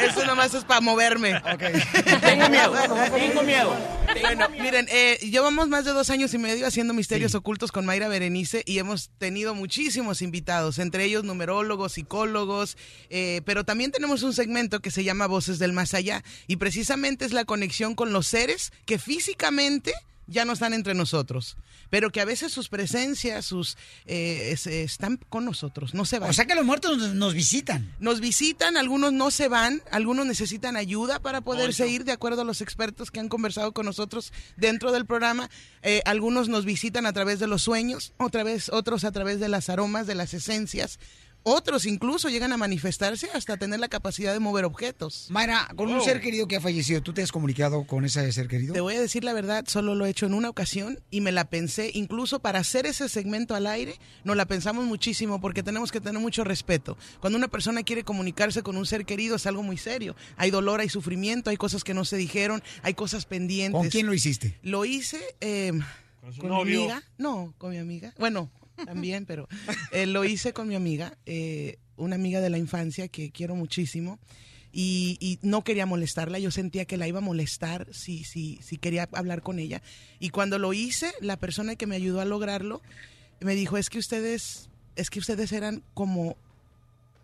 Eso 0.07 0.27
nomás 0.27 0.53
es 0.53 0.65
para 0.65 0.81
moverme. 0.81 1.41
Tengo 2.20 2.49
miedo, 2.49 2.74
tengo 3.10 3.43
miedo. 3.43 3.76
Bueno, 4.20 4.48
miren, 4.51 4.86
eh, 4.90 5.18
llevamos 5.22 5.68
más 5.68 5.85
de 5.85 5.93
dos 5.93 6.10
años 6.10 6.32
y 6.35 6.39
medio 6.39 6.66
haciendo 6.66 6.94
misterios 6.94 7.35
ocultos 7.35 7.72
con 7.72 7.86
Mayra 7.86 8.09
Berenice 8.09 8.62
y 8.66 8.78
hemos 8.78 9.10
tenido 9.18 9.55
muchísimos 9.55 10.22
invitados, 10.22 10.78
entre 10.78 11.05
ellos 11.05 11.24
numerólogos, 11.24 11.93
psicólogos, 11.93 12.76
eh, 13.10 13.43
pero 13.44 13.64
también 13.64 13.90
tenemos 13.90 14.22
un 14.22 14.32
segmento 14.32 14.81
que 14.81 14.90
se 14.90 15.05
llama 15.05 15.26
Voces 15.26 15.59
del 15.59 15.72
Más 15.72 15.94
Allá 15.94 16.22
y 16.47 16.56
precisamente 16.56 17.24
es 17.24 17.32
la 17.32 17.44
conexión 17.44 17.94
con 17.94 18.12
los 18.12 18.26
seres 18.26 18.72
que 18.86 18.98
físicamente 18.98 19.93
ya 20.26 20.44
no 20.44 20.52
están 20.52 20.72
entre 20.72 20.94
nosotros, 20.94 21.56
pero 21.95 22.11
que 22.11 22.21
a 22.21 22.25
veces 22.25 22.51
sus 22.53 22.69
presencias, 22.69 23.47
sus 23.47 23.77
eh, 24.05 24.49
es- 24.51 24.66
están 24.66 25.16
con 25.29 25.45
nosotros, 25.45 25.95
no 25.95 26.05
se 26.05 26.19
van. 26.19 26.29
O 26.29 26.33
sea 26.33 26.45
que 26.45 26.57
los 26.57 26.65
muertos 26.65 26.99
nos, 26.99 27.15
nos 27.15 27.35
visitan. 27.35 27.95
Nos 28.01 28.19
visitan, 28.19 28.77
algunos 28.77 29.12
no 29.12 29.31
se 29.31 29.47
van, 29.47 29.81
algunos 29.93 30.27
necesitan 30.27 30.75
ayuda 30.77 31.21
para 31.21 31.41
poderse 31.41 31.87
ir, 31.87 32.03
de 32.05 32.11
acuerdo 32.11 32.43
a 32.43 32.45
los 32.45 32.61
expertos 32.62 33.12
que 33.12 33.21
han 33.21 33.29
conversado 33.29 33.71
con 33.71 33.87
nosotros 33.87 34.33
dentro 34.57 34.91
del 34.91 35.07
programa. 35.07 35.49
Eh, 35.85 36.03
algunos 36.05 36.49
nos 36.49 36.65
visitan 36.65 37.07
a 37.07 37.12
través 37.12 37.39
de 37.39 37.47
los 37.47 37.62
sueños, 37.62 38.12
otra 38.19 38.43
vez, 38.43 38.71
otros 38.71 39.05
a 39.05 39.12
través 39.12 39.39
de 39.39 39.49
las 39.49 39.69
aromas, 39.69 40.09
de 40.09 40.16
las 40.16 40.35
esencias. 40.35 40.99
Otros 41.47 41.85
incluso 41.85 42.31
llegan 42.31 42.53
a 42.53 42.57
manifestarse 42.57 43.29
hasta 43.35 43.59
tener 43.59 43.79
la 43.79 43.89
capacidad 43.89 44.33
de 44.33 44.41
mover 44.41 44.65
objetos. 44.65 45.27
Mayra, 45.31 45.69
con 45.77 45.91
un 45.91 45.99
Oh. 45.99 46.01
ser 46.05 46.23
querido 46.23 46.49
que 46.49 46.57
ha 46.57 46.61
fallecido, 46.61 47.03
¿tú 47.03 47.12
te 47.12 47.23
has 47.23 47.31
comunicado 47.31 47.87
con 47.87 48.05
ese 48.07 48.33
ser 48.33 48.49
querido? 48.49 48.73
Te 48.73 48.81
voy 48.81 48.95
a 48.95 49.01
decir 49.01 49.25
la 49.25 49.35
verdad, 49.35 49.65
solo 49.69 49.95
lo 49.95 50.07
he 50.07 50.11
hecho 50.11 50.25
en 50.25 50.33
una 50.33 50.49
ocasión 50.49 50.99
y 51.11 51.21
me 51.21 51.33
la 51.33 51.45
pensé, 51.45 51.91
incluso 51.93 52.39
para 52.41 52.61
hacer 52.61 52.87
ese 52.87 53.11
segmento 53.11 53.55
al 53.55 53.66
aire, 53.66 53.99
nos 54.25 54.37
la 54.37 54.47
pensamos 54.47 54.87
muchísimo 54.87 55.39
porque 55.41 55.62
tenemos 55.62 55.93
que 55.93 56.01
tener 56.01 56.21
mucho 56.21 56.45
respeto. 56.45 56.97
Cuando 57.21 57.37
una 57.39 57.49
persona 57.49 57.83
quiere 57.83 58.05
comunicarse 58.05 58.62
con 58.62 58.79
un 58.79 58.87
ser 58.87 59.05
querido 59.05 59.37
es 59.37 59.47
algo 59.47 59.62
muy 59.62 59.77
serio. 59.77 60.16
Hay 60.39 60.51
dolor, 60.51 60.81
hay 60.81 60.89
sufrimiento, 60.89 61.51
hay 61.51 61.59
cosas 61.59 61.85
que 61.85 61.93
no 61.93 62.07
se 62.07 62.16
dijeron, 62.16 62.62
hay 62.83 62.95
cosas 62.95 63.27
pendientes. 63.27 63.79
¿Con 63.79 63.91
quién 63.91 64.07
lo 64.07 64.15
hiciste? 64.15 64.59
Lo 64.62 64.87
hice 64.87 65.21
eh, 65.43 65.73
su 66.35 66.41
con 66.41 66.49
novio. 66.49 66.65
mi 66.65 66.91
amiga. 66.91 67.03
No, 67.19 67.53
con 67.59 67.71
mi 67.73 67.77
amiga. 67.79 68.15
Bueno, 68.19 68.51
también, 68.84 69.26
pero 69.26 69.48
eh, 69.92 70.06
lo 70.06 70.24
hice 70.24 70.52
con 70.52 70.68
mi 70.68 70.74
amiga, 70.74 71.16
eh, 71.26 71.78
una 71.96 72.16
amiga 72.16 72.40
de 72.40 72.51
la 72.51 72.59
infancia 72.59 73.09
que 73.09 73.30
quiero 73.30 73.55
muchísimo. 73.55 74.18
Y, 74.76 75.18
y 75.20 75.38
no 75.42 75.62
quería 75.62 75.86
molestarla, 75.86 76.40
yo 76.40 76.51
sentía 76.51 76.84
que 76.84 76.96
la 76.96 77.06
iba 77.06 77.18
a 77.18 77.22
molestar 77.22 77.86
si, 77.92 78.24
si, 78.24 78.59
si 78.60 78.76
quería 78.76 79.09
hablar 79.12 79.40
con 79.42 79.60
ella. 79.60 79.82
Y 80.18 80.30
cuando 80.30 80.59
lo 80.59 80.72
hice, 80.72 81.12
la 81.20 81.36
persona 81.36 81.76
que 81.76 81.86
me 81.86 81.94
ayudó 81.94 82.20
a 82.20 82.24
lograrlo 82.24 82.82
me 83.40 83.55
dijo, 83.55 83.76
es 83.76 83.88
que 83.88 83.98
ustedes, 83.98 84.68
es 84.96 85.10
que 85.10 85.20
ustedes 85.20 85.52
eran 85.52 85.84
como 85.94 86.36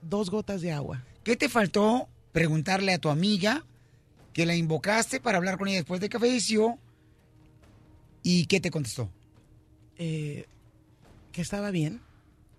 dos 0.01 0.31
gotas 0.31 0.61
de 0.61 0.71
agua. 0.71 1.03
¿Qué 1.25 1.35
te 1.35 1.49
faltó 1.49 2.09
preguntarle 2.31 2.93
a 2.93 2.99
tu 2.99 3.09
amiga 3.09 3.65
que 4.33 4.47
la 4.47 4.55
invocaste 4.55 5.19
para 5.19 5.39
hablar 5.39 5.59
con 5.59 5.67
ella 5.67 5.79
después 5.79 6.01
de 6.01 6.09
que 6.09 6.21
falleció? 6.21 6.79
¿Y 8.23 8.47
qué 8.47 8.61
te 8.61 8.71
contestó? 8.71 9.11
eh, 10.01 10.47
que 11.33 11.43
estaba 11.43 11.71
bien. 11.71 12.01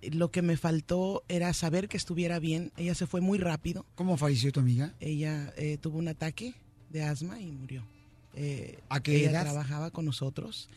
Lo 0.02 0.32
que 0.32 0.42
me 0.42 0.58
faltó 0.58 1.24
era 1.28 1.54
saber 1.54 1.88
que 1.88 1.98
estuviera 1.98 2.40
bien. 2.40 2.72
Ella 2.76 2.96
se 2.96 3.06
fue 3.06 3.22
muy 3.22 3.38
rápido. 3.38 3.86
¿Cómo 3.96 4.18
falleció 4.18 4.52
tu 4.52 4.60
amiga? 4.60 4.96
Ella 5.00 5.54
eh, 5.58 5.78
tuvo 5.80 6.00
un 6.00 6.08
ataque 6.08 6.56
de 6.90 7.04
asma 7.04 7.40
y 7.40 7.52
murió. 7.52 7.86
Eh, 8.34 8.80
¿A 8.90 9.02
qué 9.02 9.18
ella 9.18 9.32
edad? 9.32 9.42
trabajaba 9.44 9.92
con 9.92 10.06
nosotros. 10.06 10.70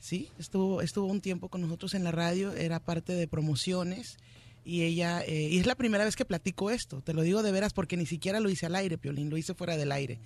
Sí, 0.00 0.28
estuvo, 0.38 0.82
estuvo 0.82 1.06
un 1.06 1.20
tiempo 1.20 1.48
con 1.48 1.60
nosotros 1.60 1.94
en 1.94 2.04
la 2.04 2.12
radio, 2.12 2.52
era 2.52 2.80
parte 2.80 3.12
de 3.12 3.26
promociones 3.26 4.18
y 4.64 4.82
ella, 4.82 5.22
eh, 5.22 5.48
y 5.50 5.58
es 5.58 5.66
la 5.66 5.76
primera 5.76 6.04
vez 6.04 6.16
que 6.16 6.24
platico 6.24 6.70
esto, 6.70 7.00
te 7.00 7.14
lo 7.14 7.22
digo 7.22 7.42
de 7.44 7.52
veras 7.52 7.72
porque 7.72 7.96
ni 7.96 8.04
siquiera 8.04 8.40
lo 8.40 8.50
hice 8.50 8.66
al 8.66 8.74
aire, 8.74 8.98
Piolín, 8.98 9.30
lo 9.30 9.36
hice 9.36 9.54
fuera 9.54 9.76
del 9.76 9.92
aire. 9.92 10.18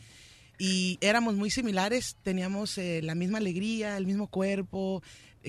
Y 0.58 0.98
éramos 1.00 1.36
muy 1.36 1.50
similares, 1.50 2.16
teníamos 2.22 2.76
eh, 2.78 3.00
la 3.02 3.14
misma 3.14 3.38
alegría, 3.38 3.96
el 3.96 4.06
mismo 4.06 4.28
cuerpo, 4.28 5.02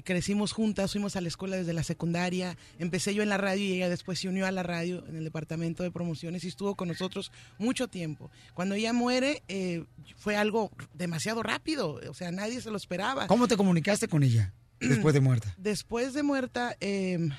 crecimos 0.03 0.53
juntas, 0.53 0.91
fuimos 0.91 1.15
a 1.15 1.21
la 1.21 1.27
escuela 1.27 1.57
desde 1.57 1.73
la 1.73 1.83
secundaria, 1.83 2.57
empecé 2.79 3.13
yo 3.13 3.23
en 3.23 3.29
la 3.29 3.37
radio 3.37 3.63
y 3.63 3.73
ella 3.73 3.89
después 3.89 4.19
se 4.19 4.29
unió 4.29 4.45
a 4.45 4.51
la 4.51 4.63
radio 4.63 5.05
en 5.07 5.17
el 5.17 5.23
departamento 5.23 5.83
de 5.83 5.91
promociones 5.91 6.43
y 6.43 6.47
estuvo 6.47 6.75
con 6.75 6.87
nosotros 6.87 7.31
mucho 7.57 7.87
tiempo. 7.87 8.31
Cuando 8.53 8.75
ella 8.75 8.93
muere 8.93 9.43
eh, 9.47 9.83
fue 10.15 10.35
algo 10.35 10.71
demasiado 10.93 11.43
rápido, 11.43 11.99
o 12.09 12.13
sea, 12.13 12.31
nadie 12.31 12.61
se 12.61 12.71
lo 12.71 12.77
esperaba. 12.77 13.27
¿Cómo 13.27 13.47
te 13.47 13.57
comunicaste 13.57 14.07
con 14.07 14.23
ella 14.23 14.53
después 14.79 15.13
de 15.13 15.19
muerta? 15.19 15.53
Después 15.57 16.13
de 16.13 16.23
muerta 16.23 16.75
eh, 16.79 17.29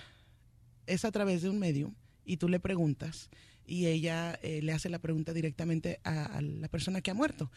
es 0.86 1.04
a 1.04 1.10
través 1.10 1.42
de 1.42 1.48
un 1.48 1.58
medio 1.58 1.94
y 2.24 2.36
tú 2.36 2.48
le 2.48 2.60
preguntas 2.60 3.30
y 3.66 3.86
ella 3.86 4.38
eh, 4.42 4.60
le 4.62 4.72
hace 4.72 4.88
la 4.88 4.98
pregunta 4.98 5.32
directamente 5.32 6.00
a, 6.04 6.24
a 6.24 6.42
la 6.42 6.68
persona 6.68 7.00
que 7.00 7.10
ha 7.10 7.14
muerto. 7.14 7.50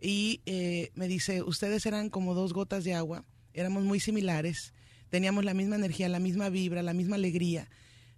Y 0.00 0.42
eh, 0.46 0.90
me 0.94 1.08
dice, 1.08 1.42
ustedes 1.42 1.84
eran 1.86 2.08
como 2.08 2.34
dos 2.34 2.52
gotas 2.52 2.84
de 2.84 2.94
agua, 2.94 3.24
éramos 3.54 3.84
muy 3.84 4.00
similares, 4.00 4.74
teníamos 5.10 5.44
la 5.44 5.54
misma 5.54 5.76
energía, 5.76 6.08
la 6.08 6.18
misma 6.18 6.48
vibra, 6.48 6.82
la 6.82 6.94
misma 6.94 7.16
alegría. 7.16 7.68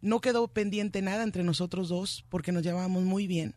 No 0.01 0.21
quedó 0.21 0.49
pendiente 0.49 1.03
nada 1.03 1.23
entre 1.23 1.45
nosotros 1.45 1.89
dos 1.89 2.25
porque 2.29 2.53
nos 2.53 2.63
llevábamos 2.63 3.05
muy 3.05 3.27
bien. 3.27 3.55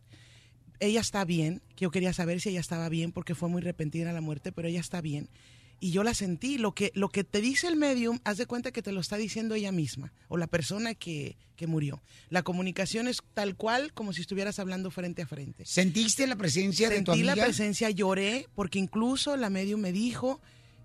Ella 0.80 1.00
está 1.00 1.24
bien, 1.24 1.62
que 1.76 1.84
yo 1.84 1.90
quería 1.90 2.12
saber 2.12 2.40
si 2.40 2.50
ella 2.50 2.60
estaba 2.60 2.88
bien 2.88 3.12
porque 3.12 3.34
fue 3.34 3.48
muy 3.48 3.62
repentina 3.62 4.12
la 4.12 4.20
muerte, 4.20 4.52
pero 4.52 4.68
ella 4.68 4.80
está 4.80 5.00
bien. 5.00 5.28
Y 5.80 5.90
yo 5.90 6.02
la 6.02 6.14
sentí, 6.14 6.56
lo 6.56 6.72
que, 6.72 6.92
lo 6.94 7.08
que 7.08 7.24
te 7.24 7.40
dice 7.40 7.66
el 7.66 7.76
medium, 7.76 8.18
haz 8.24 8.38
de 8.38 8.46
cuenta 8.46 8.72
que 8.72 8.82
te 8.82 8.92
lo 8.92 9.00
está 9.00 9.16
diciendo 9.16 9.54
ella 9.54 9.72
misma 9.72 10.12
o 10.28 10.36
la 10.36 10.46
persona 10.46 10.94
que, 10.94 11.36
que 11.56 11.66
murió. 11.66 12.02
La 12.30 12.42
comunicación 12.42 13.08
es 13.08 13.18
tal 13.34 13.56
cual 13.56 13.92
como 13.92 14.12
si 14.12 14.20
estuvieras 14.20 14.58
hablando 14.58 14.90
frente 14.90 15.22
a 15.22 15.26
frente. 15.26 15.66
¿Sentiste 15.66 16.26
la 16.26 16.36
presencia 16.36 16.88
de 16.88 17.02
tu 17.02 17.12
Sentí 17.12 17.20
amiga? 17.28 17.36
la 17.36 17.44
presencia, 17.44 17.90
lloré, 17.90 18.46
porque 18.54 18.78
incluso 18.78 19.36
la 19.36 19.50
medium 19.50 19.80
me 19.80 19.92
dijo 19.92 20.40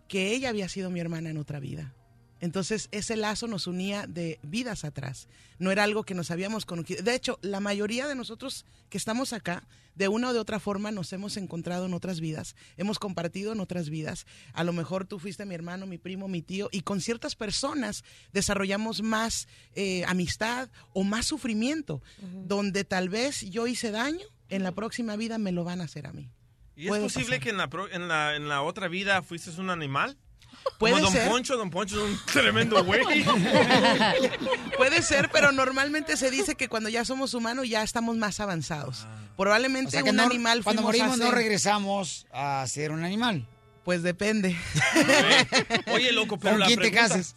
que 0.09 0.33
ella 0.33 0.49
había 0.49 0.67
sido 0.67 0.89
mi 0.89 0.99
hermana 0.99 1.29
en 1.29 1.37
otra 1.37 1.61
vida. 1.61 1.93
Entonces 2.41 2.87
ese 2.91 3.15
lazo 3.15 3.47
nos 3.47 3.67
unía 3.67 4.05
de 4.07 4.39
vidas 4.43 4.83
atrás. 4.83 5.27
No 5.57 5.71
era 5.71 5.83
algo 5.83 6.03
que 6.03 6.13
nos 6.13 6.31
habíamos 6.31 6.65
conocido. 6.65 7.03
De 7.03 7.15
hecho, 7.15 7.37
la 7.41 7.59
mayoría 7.59 8.07
de 8.07 8.15
nosotros 8.15 8.65
que 8.89 8.97
estamos 8.97 9.33
acá, 9.33 9.67
de 9.95 10.07
una 10.07 10.29
o 10.29 10.33
de 10.33 10.39
otra 10.39 10.59
forma 10.59 10.91
nos 10.91 11.11
hemos 11.11 11.35
encontrado 11.35 11.85
en 11.85 11.93
otras 11.93 12.21
vidas, 12.21 12.55
hemos 12.77 12.97
compartido 12.97 13.51
en 13.51 13.59
otras 13.59 13.89
vidas. 13.89 14.25
A 14.53 14.63
lo 14.63 14.71
mejor 14.71 15.05
tú 15.05 15.19
fuiste 15.19 15.45
mi 15.45 15.55
hermano, 15.55 15.85
mi 15.85 15.97
primo, 15.97 16.27
mi 16.27 16.41
tío, 16.41 16.69
y 16.71 16.81
con 16.81 17.01
ciertas 17.01 17.35
personas 17.35 18.05
desarrollamos 18.31 19.01
más 19.01 19.47
eh, 19.75 20.05
amistad 20.07 20.69
o 20.93 21.03
más 21.03 21.25
sufrimiento, 21.25 22.01
donde 22.45 22.85
tal 22.85 23.09
vez 23.09 23.41
yo 23.49 23.67
hice 23.67 23.91
daño, 23.91 24.25
en 24.47 24.63
la 24.63 24.71
próxima 24.71 25.15
vida 25.17 25.37
me 25.37 25.51
lo 25.51 25.63
van 25.63 25.81
a 25.81 25.83
hacer 25.83 26.07
a 26.07 26.13
mí. 26.13 26.31
¿Y 26.79 26.87
es 26.87 26.97
posible 26.97 27.37
pasar. 27.37 27.39
que 27.43 27.49
en 27.49 27.57
la, 27.57 27.67
pro- 27.69 27.91
en, 27.91 28.07
la, 28.07 28.35
en 28.35 28.47
la 28.47 28.61
otra 28.61 28.87
vida 28.87 29.21
fuiste 29.21 29.49
un 29.59 29.69
animal? 29.69 30.17
Puede 30.77 30.93
Como 30.95 31.05
Don 31.05 31.13
ser. 31.13 31.29
Poncho, 31.29 31.57
Don 31.57 31.69
Poncho 31.69 31.95
es 32.05 32.11
un 32.11 32.19
tremendo 32.31 32.83
güey. 32.83 33.01
Puede 34.77 35.01
ser, 35.01 35.29
pero 35.31 35.51
normalmente 35.51 36.17
se 36.17 36.31
dice 36.31 36.55
que 36.55 36.67
cuando 36.69 36.89
ya 36.89 37.05
somos 37.05 37.33
humanos 37.33 37.67
ya 37.69 37.83
estamos 37.83 38.15
más 38.17 38.39
avanzados. 38.39 39.07
Probablemente 39.37 39.87
O 39.87 39.91
sea 39.91 40.03
que 40.03 40.09
un 40.11 40.17
no- 40.17 40.23
animal 40.23 40.63
cuando 40.63 40.81
morimos 40.81 41.17
no 41.17 41.31
regresamos 41.31 42.25
a 42.31 42.65
ser 42.67 42.91
un 42.91 43.03
animal. 43.03 43.45
Pues 43.83 44.03
depende. 44.03 44.55
Oye, 45.91 46.11
loco, 46.11 46.37
pero 46.37 46.51
¿Con 46.53 46.59
la 46.59 46.65
quién 46.67 46.79
te 46.79 46.89
pregunta- 46.89 47.15
casas? 47.15 47.35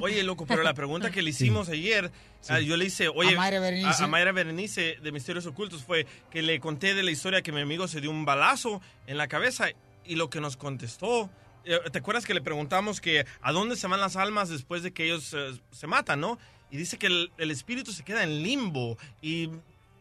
Oye, 0.00 0.22
loco, 0.22 0.46
pero 0.46 0.62
la 0.62 0.74
pregunta 0.74 1.10
que 1.10 1.22
le 1.22 1.30
hicimos 1.30 1.68
ayer, 1.68 2.10
ah, 2.48 2.60
yo 2.60 2.76
le 2.76 2.86
hice, 2.86 3.08
oye, 3.08 3.34
A 3.34 3.36
Mayra 3.38 3.60
Berenice. 3.60 4.02
a- 4.02 4.04
a 4.04 4.08
Mayra 4.08 4.32
Berenice 4.32 4.96
de 5.02 5.12
Misterios 5.12 5.46
Ocultos 5.46 5.84
fue 5.84 6.06
que 6.30 6.42
le 6.42 6.58
conté 6.60 6.94
de 6.94 7.02
la 7.02 7.10
historia 7.10 7.42
que 7.42 7.52
mi 7.52 7.60
amigo 7.60 7.88
se 7.88 8.00
dio 8.00 8.10
un 8.10 8.24
balazo 8.24 8.80
en 9.06 9.16
la 9.18 9.28
cabeza 9.28 9.66
y 10.04 10.16
lo 10.16 10.30
que 10.30 10.40
nos 10.40 10.56
contestó, 10.56 11.30
eh, 11.64 11.78
¿te 11.92 11.98
acuerdas 11.98 12.24
que 12.24 12.34
le 12.34 12.40
preguntamos 12.40 13.00
que 13.00 13.26
a 13.42 13.52
dónde 13.52 13.76
se 13.76 13.86
van 13.86 14.00
las 14.00 14.16
almas 14.16 14.48
después 14.48 14.82
de 14.82 14.92
que 14.92 15.04
ellos 15.04 15.34
eh, 15.36 15.58
se 15.70 15.86
matan, 15.86 16.20
no? 16.20 16.38
Y 16.70 16.78
dice 16.78 16.98
que 16.98 17.06
el, 17.06 17.32
el 17.38 17.50
espíritu 17.50 17.92
se 17.92 18.02
queda 18.02 18.22
en 18.24 18.42
limbo 18.42 18.98
y 19.22 19.50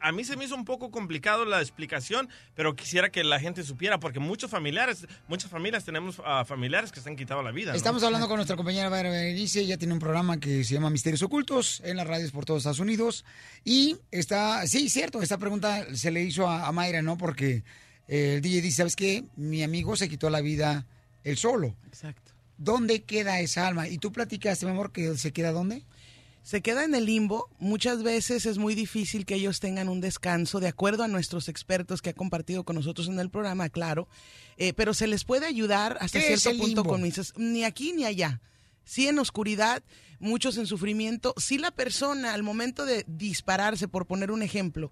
a 0.06 0.12
mí 0.12 0.24
se 0.24 0.38
me 0.38 0.46
hizo 0.46 0.54
un 0.56 0.66
poco 0.66 0.92
complicado 0.92 1.46
la 1.46 1.60
explicación, 1.60 2.30
pero 2.54 2.76
quisiera 2.76 3.10
que 3.10 3.24
la 3.24 3.40
gente 3.40 3.64
supiera 3.64 4.00
porque 4.00 4.20
muchos 4.20 4.52
familiares, 4.52 5.08
muchas 5.28 5.50
familias 5.50 5.84
tenemos 5.84 6.22
ah, 6.24 6.46
familiares 6.46 6.92
que 6.92 7.02
se 7.02 7.10
han 7.10 7.16
quitado 7.16 7.42
la 7.42 7.52
vida. 7.52 7.72
¿no? 7.72 7.78
Estamos 7.78 8.04
hablando 8.04 8.28
con 8.28 8.36
nuestra 8.38 8.56
compañera 8.56 8.92
Mayra 8.92 9.10
Berenice, 9.10 9.62
ella 9.62 9.80
tiene 9.80 9.96
un 9.96 10.00
programa 10.00 10.40
que 10.40 10.64
se 10.64 10.76
llama 10.76 10.92
Misterios 10.92 11.24
Ocultos 11.24 11.82
en 11.84 11.98
las 11.98 12.06
radios 12.06 12.32
por 12.32 12.46
todos 12.46 12.60
Estados 12.60 12.80
Unidos. 12.80 13.26
Y 13.64 13.98
está, 14.12 14.68
sí, 14.68 14.90
cierto, 14.90 15.24
esta 15.24 15.40
pregunta 15.40 15.88
se 15.96 16.12
le 16.12 16.22
hizo 16.22 16.48
a, 16.48 16.68
a 16.68 16.72
Mayra, 16.72 17.02
¿no? 17.02 17.18
Porque 17.18 17.64
el 18.08 18.42
DJ 18.42 18.62
dice, 18.62 18.78
¿sabes 18.78 18.96
qué? 18.96 19.26
Mi 19.36 19.64
amigo 19.64 19.96
se 19.96 20.08
quitó 20.08 20.30
la 20.30 20.42
vida 20.42 20.86
él 21.24 21.38
solo. 21.38 21.76
Exacto. 21.88 22.32
¿Dónde 22.60 23.02
queda 23.02 23.40
esa 23.40 23.68
alma? 23.68 23.88
¿Y 23.88 23.98
tú 23.98 24.12
platicaste, 24.12 24.68
mi 24.68 24.72
amor, 24.72 24.92
que 24.92 25.18
se 25.18 25.34
queda 25.34 25.52
dónde? 25.52 25.84
Se 26.46 26.62
queda 26.62 26.84
en 26.84 26.94
el 26.94 27.08
limbo. 27.08 27.50
Muchas 27.58 28.04
veces 28.04 28.46
es 28.46 28.60
muy 28.60 28.76
difícil 28.76 29.26
que 29.26 29.34
ellos 29.34 29.60
tengan 29.60 29.90
un 29.90 30.00
descanso, 30.00 30.60
de 30.60 30.68
acuerdo 30.68 31.02
a 31.02 31.08
nuestros 31.08 31.50
expertos 31.50 32.04
que 32.04 32.12
ha 32.12 32.14
compartido 32.14 32.64
con 32.64 32.76
nosotros 32.76 33.08
en 33.08 33.20
el 33.20 33.32
programa, 33.32 33.70
claro. 33.70 34.08
Eh, 34.58 34.72
pero 34.74 34.94
se 34.94 35.08
les 35.08 35.24
puede 35.24 35.48
ayudar 35.48 35.98
hasta 36.00 36.20
¿Qué 36.20 36.34
es 36.34 36.44
cierto 36.44 36.60
punto 36.60 36.82
limbo? 36.82 36.90
con 36.92 37.02
misas. 37.02 37.34
Ni 37.36 37.64
aquí 37.64 37.94
ni 37.94 38.06
allá. 38.06 38.42
Sí 38.84 39.08
en 39.08 39.18
oscuridad, 39.18 39.82
muchos 40.20 40.60
en 40.60 40.68
sufrimiento. 40.68 41.34
Sí 41.36 41.58
la 41.58 41.72
persona 41.72 42.36
al 42.36 42.44
momento 42.44 42.86
de 42.86 43.06
dispararse, 43.08 43.88
por 43.88 44.06
poner 44.06 44.30
un 44.30 44.44
ejemplo, 44.44 44.92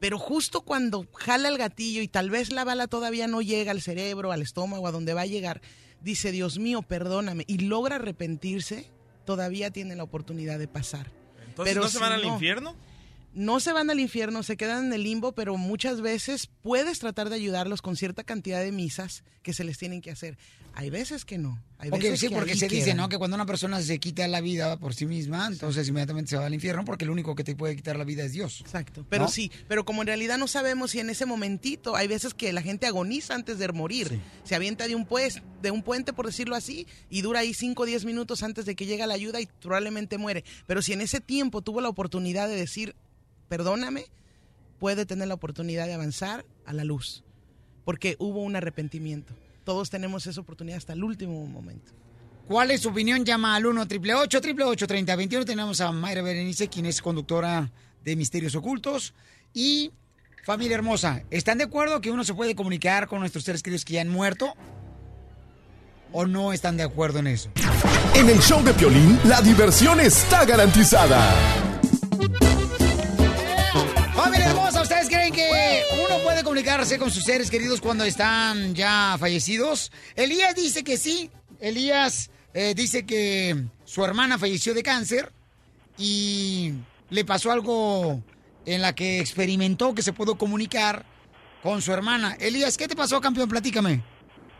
pero 0.00 0.18
justo 0.18 0.62
cuando 0.62 1.06
jala 1.12 1.50
el 1.50 1.58
gatillo 1.58 2.00
y 2.00 2.08
tal 2.08 2.30
vez 2.30 2.50
la 2.50 2.64
bala 2.64 2.86
todavía 2.86 3.26
no 3.26 3.42
llega 3.42 3.72
al 3.72 3.82
cerebro, 3.82 4.32
al 4.32 4.40
estómago, 4.40 4.88
a 4.88 4.92
donde 4.92 5.12
va 5.12 5.20
a 5.20 5.26
llegar, 5.26 5.60
dice, 6.00 6.32
Dios 6.32 6.58
mío, 6.58 6.80
perdóname, 6.80 7.44
y 7.46 7.58
logra 7.58 7.96
arrepentirse, 7.96 8.90
todavía 9.24 9.70
tiene 9.70 9.96
la 9.96 10.02
oportunidad 10.02 10.58
de 10.58 10.68
pasar. 10.68 11.10
Entonces, 11.46 11.76
¿no 11.76 11.84
se 11.84 11.90
si 11.90 11.98
van 11.98 12.12
al 12.12 12.24
infierno? 12.24 12.76
No 13.34 13.58
se 13.58 13.72
van 13.72 13.90
al 13.90 13.98
infierno, 13.98 14.44
se 14.44 14.56
quedan 14.56 14.86
en 14.86 14.92
el 14.92 15.02
limbo, 15.02 15.32
pero 15.32 15.56
muchas 15.56 16.00
veces 16.00 16.48
puedes 16.62 17.00
tratar 17.00 17.28
de 17.28 17.34
ayudarlos 17.34 17.82
con 17.82 17.96
cierta 17.96 18.22
cantidad 18.22 18.60
de 18.60 18.70
misas 18.70 19.24
que 19.42 19.52
se 19.52 19.64
les 19.64 19.76
tienen 19.76 20.00
que 20.00 20.12
hacer. 20.12 20.38
Hay 20.76 20.90
veces 20.90 21.24
que 21.24 21.38
no. 21.38 21.62
Hay 21.78 21.90
sí, 22.16 22.28
que 22.28 22.34
porque 22.34 22.56
se 22.56 22.68
dice. 22.68 22.94
¿no? 22.94 23.08
Que 23.08 23.18
cuando 23.18 23.36
una 23.36 23.46
persona 23.46 23.80
se 23.82 23.98
quita 24.00 24.26
la 24.26 24.40
vida 24.40 24.76
por 24.78 24.94
sí 24.94 25.06
misma, 25.06 25.46
entonces 25.46 25.86
inmediatamente 25.88 26.30
se 26.30 26.36
va 26.36 26.46
al 26.46 26.54
infierno 26.54 26.84
porque 26.84 27.04
el 27.04 27.10
único 27.10 27.34
que 27.34 27.44
te 27.44 27.54
puede 27.54 27.76
quitar 27.76 27.96
la 27.96 28.04
vida 28.04 28.24
es 28.24 28.32
Dios. 28.32 28.60
Exacto. 28.60 29.06
Pero 29.08 29.24
¿no? 29.24 29.30
sí, 29.30 29.52
pero 29.68 29.84
como 29.84 30.02
en 30.02 30.08
realidad 30.08 30.38
no 30.38 30.48
sabemos 30.48 30.92
si 30.92 31.00
en 31.00 31.10
ese 31.10 31.26
momentito 31.26 31.94
hay 31.94 32.08
veces 32.08 32.34
que 32.34 32.52
la 32.52 32.62
gente 32.62 32.86
agoniza 32.86 33.34
antes 33.34 33.58
de 33.58 33.72
morir. 33.72 34.20
Se 34.44 34.54
avienta 34.54 34.88
de 34.88 34.94
un, 34.94 35.06
pues, 35.06 35.42
de 35.62 35.70
un 35.70 35.82
puente, 35.82 36.12
por 36.12 36.26
decirlo 36.26 36.56
así, 36.56 36.86
y 37.10 37.22
dura 37.22 37.40
ahí 37.40 37.54
5 37.54 37.82
o 37.82 37.86
10 37.86 38.04
minutos 38.04 38.42
antes 38.42 38.64
de 38.64 38.74
que 38.74 38.86
llegue 38.86 39.06
la 39.06 39.14
ayuda 39.14 39.40
y 39.40 39.48
probablemente 39.60 40.18
muere. 40.18 40.44
Pero 40.66 40.82
si 40.82 40.92
en 40.92 41.02
ese 41.02 41.20
tiempo 41.20 41.62
tuvo 41.62 41.80
la 41.80 41.88
oportunidad 41.88 42.48
de 42.48 42.56
decir, 42.56 42.96
perdóname, 43.54 44.06
puede 44.80 45.06
tener 45.06 45.28
la 45.28 45.34
oportunidad 45.34 45.86
de 45.86 45.94
avanzar 45.94 46.44
a 46.66 46.72
la 46.72 46.82
luz. 46.82 47.22
Porque 47.84 48.16
hubo 48.18 48.42
un 48.42 48.56
arrepentimiento. 48.56 49.32
Todos 49.62 49.90
tenemos 49.90 50.26
esa 50.26 50.40
oportunidad 50.40 50.78
hasta 50.78 50.94
el 50.94 51.04
último 51.04 51.46
momento. 51.46 51.92
¿Cuál 52.48 52.72
es 52.72 52.80
su 52.80 52.88
opinión? 52.88 53.24
Llama 53.24 53.54
al 53.54 53.64
1 53.64 53.82
888 53.82 54.86
3021 54.88 55.44
Tenemos 55.44 55.80
a 55.80 55.92
Mayra 55.92 56.22
Berenice, 56.22 56.66
quien 56.66 56.86
es 56.86 57.00
conductora 57.00 57.70
de 58.02 58.16
Misterios 58.16 58.56
Ocultos. 58.56 59.14
Y 59.52 59.92
familia 60.42 60.74
hermosa, 60.74 61.22
¿están 61.30 61.58
de 61.58 61.64
acuerdo 61.64 62.00
que 62.00 62.10
uno 62.10 62.24
se 62.24 62.34
puede 62.34 62.56
comunicar 62.56 63.06
con 63.06 63.20
nuestros 63.20 63.44
seres 63.44 63.62
queridos 63.62 63.84
que 63.84 63.92
ya 63.92 64.00
han 64.00 64.08
muerto? 64.08 64.52
¿O 66.10 66.26
no 66.26 66.52
están 66.52 66.76
de 66.76 66.82
acuerdo 66.82 67.20
en 67.20 67.28
eso? 67.28 67.50
En 68.16 68.28
el 68.28 68.40
show 68.40 68.64
de 68.64 68.74
Piolín, 68.74 69.16
la 69.26 69.40
diversión 69.40 70.00
está 70.00 70.44
garantizada. 70.44 71.73
Uno 75.92 76.22
puede 76.22 76.42
comunicarse 76.42 76.98
con 76.98 77.10
sus 77.10 77.24
seres 77.24 77.50
queridos 77.50 77.80
cuando 77.80 78.04
están 78.04 78.74
ya 78.74 79.16
fallecidos? 79.18 79.92
Elías 80.16 80.54
dice 80.54 80.84
que 80.84 80.96
sí. 80.96 81.30
Elías 81.60 82.30
eh, 82.52 82.74
dice 82.74 83.06
que 83.06 83.54
su 83.84 84.04
hermana 84.04 84.38
falleció 84.38 84.74
de 84.74 84.82
cáncer 84.82 85.32
y 85.98 86.74
le 87.10 87.24
pasó 87.24 87.52
algo 87.52 88.20
en 88.66 88.82
la 88.82 88.94
que 88.94 89.20
experimentó 89.20 89.94
que 89.94 90.02
se 90.02 90.12
pudo 90.12 90.36
comunicar 90.36 91.04
con 91.62 91.80
su 91.80 91.92
hermana. 91.92 92.34
Elías, 92.40 92.76
¿qué 92.76 92.88
te 92.88 92.96
pasó, 92.96 93.20
campeón? 93.20 93.48
Platícame. 93.48 94.02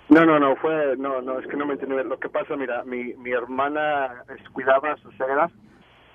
No, 0.09 0.25
no, 0.25 0.39
no, 0.39 0.55
fue, 0.57 0.97
no, 0.99 1.23
no, 1.23 1.41
es 1.41 1.47
que 1.47 1.57
no 1.57 1.67
me 1.67 1.75
entiende. 1.75 2.05
Lo 2.05 2.19
que 2.19 2.29
pasa, 2.29 2.57
mira, 2.57 2.85
mi, 2.85 3.15
mi 3.15 3.31
hermana 3.31 4.25
cuidaba 4.53 4.93
a 4.93 4.97
su 4.99 5.11
suegra, 5.13 5.51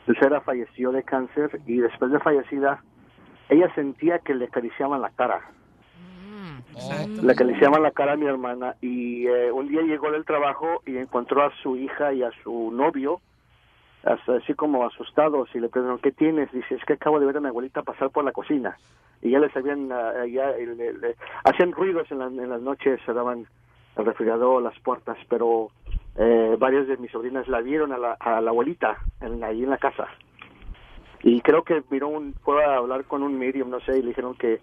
su 0.06 0.14
suegra 0.14 0.41
falleció 0.41 0.91
de 0.91 1.03
cáncer 1.03 1.60
y 1.65 1.77
después 1.77 2.11
de 2.11 2.19
fallecida, 2.19 2.84
ella 3.49 3.73
sentía 3.76 4.19
que 4.19 4.34
le 4.35 4.45
acariciaban 4.45 5.01
la 5.01 5.09
cara. 5.09 5.41
Le 7.23 7.31
acariciaban 7.34 7.84
la 7.84 7.91
cara 7.91 8.13
a 8.13 8.17
mi 8.17 8.26
hermana 8.26 8.76
y 8.81 9.27
eh, 9.27 9.51
un 9.51 9.67
día 9.67 9.81
llegó 9.81 10.11
del 10.11 10.23
trabajo 10.26 10.81
y 10.85 10.97
encontró 10.97 11.43
a 11.43 11.51
su 11.61 11.76
hija 11.76 12.13
y 12.13 12.23
a 12.23 12.31
su 12.43 12.71
novio 12.71 13.19
as- 14.03 14.30
así 14.30 14.53
como 14.53 14.85
asustados 14.85 15.49
y 15.55 15.59
le 15.59 15.67
preguntaron, 15.69 15.99
¿qué 16.01 16.11
tienes? 16.11 16.51
Dice, 16.51 16.76
es 16.76 16.85
que 16.85 16.93
acabo 16.93 17.19
de 17.19 17.26
ver 17.26 17.38
a 17.38 17.41
mi 17.41 17.47
abuelita 17.47 17.81
pasar 17.81 18.11
por 18.11 18.23
la 18.23 18.31
cocina 18.31 18.77
y 19.21 19.31
ya 19.31 19.39
les 19.39 19.53
habían, 19.57 19.91
ah, 19.91 20.26
ya 20.26 20.51
le- 20.51 20.93
le- 20.93 21.15
hacían 21.43 21.71
ruidos 21.73 22.09
en, 22.11 22.19
la- 22.19 22.27
en 22.27 22.49
las 22.49 22.61
noches, 22.61 23.01
cerraban 23.05 23.45
el 23.97 24.05
refrigerador, 24.05 24.61
las 24.63 24.80
puertas, 24.80 25.17
pero 25.27 25.71
eh, 26.15 26.55
varias 26.57 26.88
de 26.88 26.97
mis 26.97 27.11
sobrinas 27.11 27.47
la 27.47 27.59
vieron 27.61 27.91
a 27.91 27.97
la, 27.97 28.13
a 28.19 28.39
la 28.39 28.51
abuelita 28.51 28.97
en, 29.21 29.43
ahí 29.43 29.63
en 29.63 29.69
la 29.71 29.77
casa. 29.77 30.07
Y 31.21 31.41
creo 31.41 31.63
que 31.63 31.83
miró 31.89 32.07
un, 32.07 32.33
fue 32.43 32.63
a 32.63 32.77
hablar 32.77 33.03
con 33.05 33.23
un 33.23 33.37
medium, 33.37 33.69
no 33.69 33.79
sé, 33.81 33.97
y 33.97 34.01
le 34.01 34.09
dijeron 34.09 34.35
que, 34.35 34.61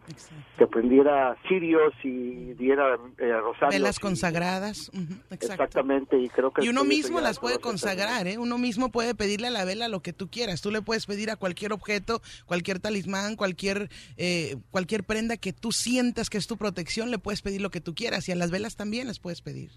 que 0.56 0.66
prendiera 0.66 1.36
cirios 1.48 1.92
y 2.02 2.54
diera 2.54 2.98
eh, 3.18 3.32
rosarios. 3.32 3.74
Velas 3.74 3.98
consagradas. 4.00 4.90
Exactamente, 5.30 6.18
y 6.18 6.28
creo 6.30 6.52
que... 6.52 6.64
Y 6.64 6.68
uno 6.70 6.84
mismo 6.84 7.20
las 7.20 7.38
puede 7.38 7.58
consagrar, 7.58 8.26
¿eh? 8.26 8.38
Uno 8.38 8.56
mismo 8.56 8.90
puede 8.90 9.14
pedirle 9.14 9.48
a 9.48 9.50
la 9.50 9.66
vela 9.66 9.88
lo 9.88 10.00
que 10.00 10.14
tú 10.14 10.28
quieras. 10.30 10.62
Tú 10.62 10.70
le 10.70 10.80
puedes 10.80 11.04
pedir 11.04 11.30
a 11.30 11.36
cualquier 11.36 11.74
objeto, 11.74 12.22
cualquier 12.46 12.78
talismán, 12.78 13.36
cualquier, 13.36 13.90
eh, 14.16 14.56
cualquier 14.70 15.04
prenda 15.04 15.36
que 15.36 15.52
tú 15.52 15.72
sientas 15.72 16.30
que 16.30 16.38
es 16.38 16.46
tu 16.46 16.56
protección, 16.56 17.10
le 17.10 17.18
puedes 17.18 17.42
pedir 17.42 17.60
lo 17.60 17.70
que 17.70 17.82
tú 17.82 17.94
quieras. 17.94 18.28
Y 18.28 18.32
a 18.32 18.36
las 18.36 18.50
velas 18.50 18.76
también 18.76 19.08
les 19.08 19.18
puedes 19.18 19.42
pedir. 19.42 19.72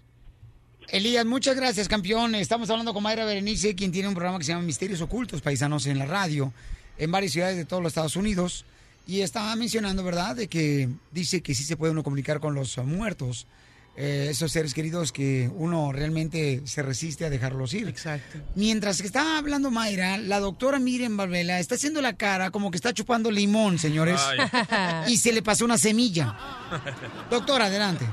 Elías, 0.92 1.24
muchas 1.24 1.54
gracias, 1.54 1.86
campeón. 1.86 2.34
Estamos 2.34 2.68
hablando 2.68 2.92
con 2.92 3.02
Mayra 3.02 3.24
Berenice, 3.24 3.76
quien 3.76 3.92
tiene 3.92 4.08
un 4.08 4.14
programa 4.14 4.38
que 4.38 4.44
se 4.44 4.52
llama 4.52 4.64
Misterios 4.64 5.00
Ocultos, 5.00 5.40
Paisanos 5.40 5.86
en 5.86 5.98
la 5.98 6.06
radio, 6.06 6.52
en 6.98 7.12
varias 7.12 7.32
ciudades 7.32 7.56
de 7.56 7.64
todos 7.64 7.80
los 7.80 7.90
Estados 7.90 8.16
Unidos. 8.16 8.64
Y 9.06 9.20
estaba 9.20 9.54
mencionando, 9.54 10.02
¿verdad?, 10.02 10.34
de 10.34 10.48
que 10.48 10.88
dice 11.12 11.42
que 11.42 11.54
sí 11.54 11.62
se 11.62 11.76
puede 11.76 11.92
uno 11.92 12.02
comunicar 12.02 12.40
con 12.40 12.54
los 12.54 12.76
muertos, 12.78 13.46
eh, 13.96 14.28
esos 14.30 14.50
seres 14.50 14.74
queridos 14.74 15.12
que 15.12 15.48
uno 15.54 15.92
realmente 15.92 16.62
se 16.64 16.82
resiste 16.82 17.24
a 17.24 17.30
dejarlos 17.30 17.72
ir. 17.72 17.88
Exacto. 17.88 18.38
Mientras 18.56 19.00
que 19.00 19.06
estaba 19.06 19.38
hablando 19.38 19.70
Mayra, 19.70 20.18
la 20.18 20.40
doctora 20.40 20.80
Miriam 20.80 21.16
Valvela 21.16 21.60
está 21.60 21.76
haciendo 21.76 22.00
la 22.02 22.14
cara 22.14 22.50
como 22.50 22.70
que 22.70 22.76
está 22.76 22.92
chupando 22.92 23.30
limón, 23.30 23.78
señores, 23.78 24.20
Ay. 24.24 25.12
y 25.12 25.18
se 25.18 25.32
le 25.32 25.42
pasó 25.42 25.64
una 25.64 25.78
semilla. 25.78 26.36
Doctora, 27.30 27.66
adelante. 27.66 28.06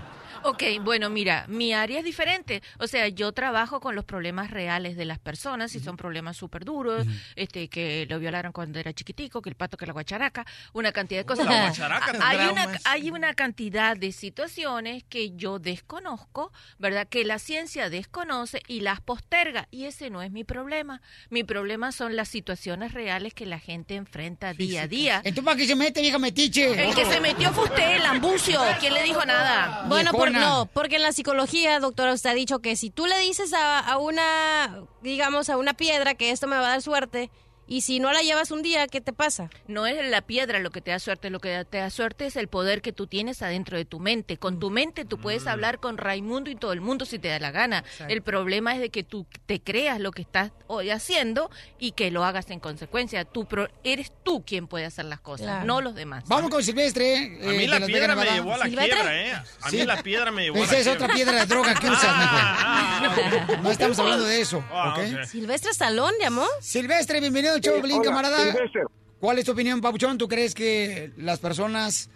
Ok, 0.48 0.64
bueno, 0.82 1.10
mira, 1.10 1.46
mi 1.50 1.74
área 1.74 2.00
es 2.00 2.06
diferente. 2.06 2.64
O 2.80 2.88
sea, 2.88 3.10
yo 3.10 3.34
trabajo 3.34 3.82
con 3.82 3.96
los 3.96 4.06
problemas 4.06 4.50
reales 4.50 4.96
de 4.96 5.04
las 5.04 5.20
personas, 5.20 5.72
si 5.74 5.82
son 5.82 5.98
problemas 5.98 6.38
súper 6.38 6.64
duros, 6.64 7.06
este, 7.36 7.68
que 7.68 8.08
lo 8.10 8.18
violaron 8.18 8.54
cuando 8.54 8.80
era 8.80 8.94
chiquitico, 8.94 9.42
que 9.42 9.50
el 9.50 9.56
pato, 9.56 9.76
que 9.76 9.86
la 9.86 9.92
guacharaca, 9.92 10.46
una 10.72 10.94
cantidad 10.94 11.20
de 11.20 11.26
cosas. 11.26 11.48
La 11.48 11.64
guacharaca, 11.64 12.18
hay, 12.26 12.48
una, 12.48 12.80
hay 12.86 13.12
una 13.12 13.34
cantidad 13.34 13.98
de 13.98 14.14
situaciones 14.14 15.04
que 15.04 15.36
yo 15.36 15.60
desconozco, 15.60 16.54
¿verdad? 16.80 17.08
Que 17.10 17.26
la 17.26 17.40
ciencia 17.40 17.90
desconoce 17.90 18.62
y 18.68 18.80
las 18.80 19.02
posterga. 19.02 19.68
Y 19.70 19.84
ese 19.84 20.10
no 20.10 20.22
es 20.22 20.32
mi 20.32 20.46
problema. 20.46 21.02
Mi 21.30 21.44
problema 21.44 21.92
son 21.92 22.16
las 22.16 22.30
situaciones 22.30 22.94
reales 22.94 23.34
que 23.34 23.46
la 23.46 23.60
gente 23.60 23.96
enfrenta 23.96 24.54
día 24.54 24.84
a 24.84 24.88
día. 24.88 25.16
¿Entonces 25.18 25.44
para 25.44 25.58
qué 25.58 25.68
se 25.68 25.76
mete, 25.76 26.00
vieja 26.00 26.20
metiche? 26.20 26.88
El 26.88 26.96
que 26.96 27.04
se 27.04 27.20
metió 27.20 27.52
fue 27.52 27.66
usted, 27.66 27.98
el 27.98 28.06
ambucio. 28.06 28.62
¿Quién 28.80 28.94
le 28.94 29.04
dijo 29.04 29.26
nada? 29.26 29.84
Bueno, 29.88 30.12
no, 30.40 30.66
porque 30.74 30.98
en 30.98 31.04
la 31.04 31.12
psicología, 31.12 31.80
doctora, 31.80 32.14
usted 32.14 32.30
ha 32.30 32.34
dicho 32.34 32.60
que 32.60 32.76
si 32.76 32.90
tú 32.90 33.06
le 33.06 33.18
dices 33.20 33.54
a, 33.54 33.80
a 33.80 33.98
una, 33.98 34.84
digamos, 35.02 35.50
a 35.50 35.58
una 35.58 35.74
piedra 35.74 36.16
que 36.16 36.32
esto 36.32 36.48
me 36.48 36.56
va 36.58 36.68
a 36.68 36.70
dar 36.70 36.82
suerte, 36.82 37.30
y 37.68 37.82
si 37.82 38.00
no 38.00 38.12
la 38.14 38.22
llevas 38.22 38.52
un 38.52 38.62
día, 38.62 38.88
¿qué 38.88 39.02
te 39.02 39.14
pasa? 39.14 39.50
No 39.68 39.86
es 39.88 40.10
la 40.10 40.22
piedra 40.22 40.60
lo 40.60 40.72
que 40.72 40.82
te 40.82 40.92
da 40.92 41.00
suerte, 41.00 41.30
lo 41.30 41.40
que 41.40 41.66
te 41.70 41.78
da 41.80 41.90
suerte 41.90 42.26
es 42.28 42.36
el 42.36 42.48
poder 42.48 42.82
que 42.82 42.94
tú 42.94 43.08
tienes 43.08 43.42
adentro 43.42 43.78
de 43.78 43.86
tu 43.86 44.00
mente. 44.00 44.38
Con 44.38 44.60
tu 44.60 44.70
mente 44.70 45.06
tú 45.06 45.18
puedes 45.18 45.48
hablar 45.48 45.80
con 45.80 45.98
Raimundo 45.98 46.50
y 46.50 46.56
todo 46.56 46.74
el 46.74 46.82
mundo 46.82 47.06
si 47.06 47.20
te 47.20 47.28
da 47.28 47.40
la 47.40 47.52
gana. 47.52 47.84
El 48.08 48.22
problema 48.22 48.74
es 48.74 48.80
de 48.80 48.90
que 48.90 49.04
tú 49.04 49.26
te 49.46 49.60
creas 49.62 50.00
lo 50.00 50.12
que 50.12 50.22
estás 50.22 50.52
hoy 50.68 50.90
haciendo 50.90 51.50
y 51.80 51.92
que 51.92 52.12
lo 52.12 52.24
hagas 52.26 52.50
en 52.52 52.60
consecuencia. 52.60 53.26
Tú 53.26 53.46
pro- 53.46 53.70
eres 53.84 54.12
tú 54.24 54.44
quien 54.46 54.68
puede 54.68 54.86
hacer 54.86 55.06
las 55.06 55.20
cosas, 55.20 55.48
Claro. 55.48 55.66
no 55.66 55.82
los 55.82 55.96
demás. 55.96 56.24
Vamos 56.28 56.50
con 56.50 56.64
Silvestre. 56.64 57.16
A 57.18 57.50
mí 57.52 57.64
eh, 57.64 57.68
la 57.68 57.86
piedra 57.86 58.16
Vegas, 58.16 58.32
me 58.32 58.36
llevó 58.38 58.54
a 58.54 58.58
la 58.58 58.66
quiebra, 58.66 59.16
¿eh? 59.22 59.32
A 59.34 59.72
mí 59.72 59.78
Sí. 59.80 59.86
la 59.86 60.02
piedra 60.04 60.32
me 60.32 60.44
llevó 60.44 60.58
a 60.58 60.60
la 60.60 60.66
Esa 60.66 60.78
es 60.78 60.84
quiebra. 60.84 61.04
otra 61.06 61.16
piedra 61.16 61.40
de 61.40 61.46
droga 61.46 61.76
que 61.76 61.90
usas, 61.90 62.18
mijo. 62.18 63.62
No 63.64 63.72
estamos 63.72 64.00
hablando 64.00 64.26
de 64.26 64.42
eso, 64.42 64.64
Ah, 64.72 64.94
¿ok? 64.98 65.04
ok. 65.20 65.24
Silvestre 65.26 65.74
Salón 65.74 66.14
llamó. 66.20 66.46
Silvestre, 66.62 67.20
bienvenido 67.20 67.57
al 67.58 67.62
show, 67.64 67.76
Eh, 67.78 67.82
Blin, 67.82 68.02
camarada. 68.02 68.38
Silvestre. 68.52 68.82
¿Cuál 69.20 69.40
es 69.40 69.46
tu 69.46 69.52
opinión, 69.52 69.82
Pabuchón? 69.82 70.18
¿Tú 70.18 70.28
crees 70.28 70.54
que 70.54 71.12
las 71.18 71.40
personas 71.40 72.10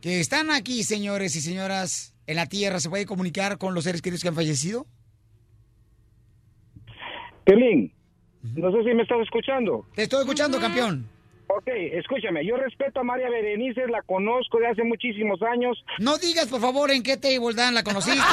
que 0.00 0.20
están 0.20 0.50
aquí, 0.50 0.82
señores 0.84 1.34
y 1.36 1.40
señoras, 1.40 2.14
en 2.26 2.36
la 2.36 2.46
Tierra, 2.46 2.80
se 2.80 2.90
puede 2.90 3.06
comunicar 3.06 3.56
con 3.58 3.74
los 3.74 3.84
seres 3.84 4.02
queridos 4.02 4.22
que 4.22 4.28
han 4.28 4.34
fallecido? 4.34 4.86
Pelín, 7.44 7.92
no 8.42 8.70
sé 8.72 8.78
si 8.84 8.94
me 8.94 9.02
estás 9.02 9.20
escuchando. 9.22 9.86
Te 9.94 10.04
estoy 10.04 10.20
escuchando, 10.20 10.58
campeón. 10.60 11.06
Ok, 11.46 11.68
escúchame, 11.68 12.44
yo 12.44 12.56
respeto 12.56 13.00
a 13.00 13.04
María 13.04 13.28
Berenice, 13.28 13.86
la 13.88 14.02
conozco 14.02 14.58
de 14.58 14.66
hace 14.68 14.82
muchísimos 14.82 15.42
años. 15.42 15.84
No 15.98 16.16
digas, 16.18 16.48
por 16.48 16.60
favor, 16.60 16.90
en 16.90 17.02
qué 17.02 17.16
table 17.16 17.54
Dan 17.54 17.74
la 17.74 17.82
conociste. 17.82 18.20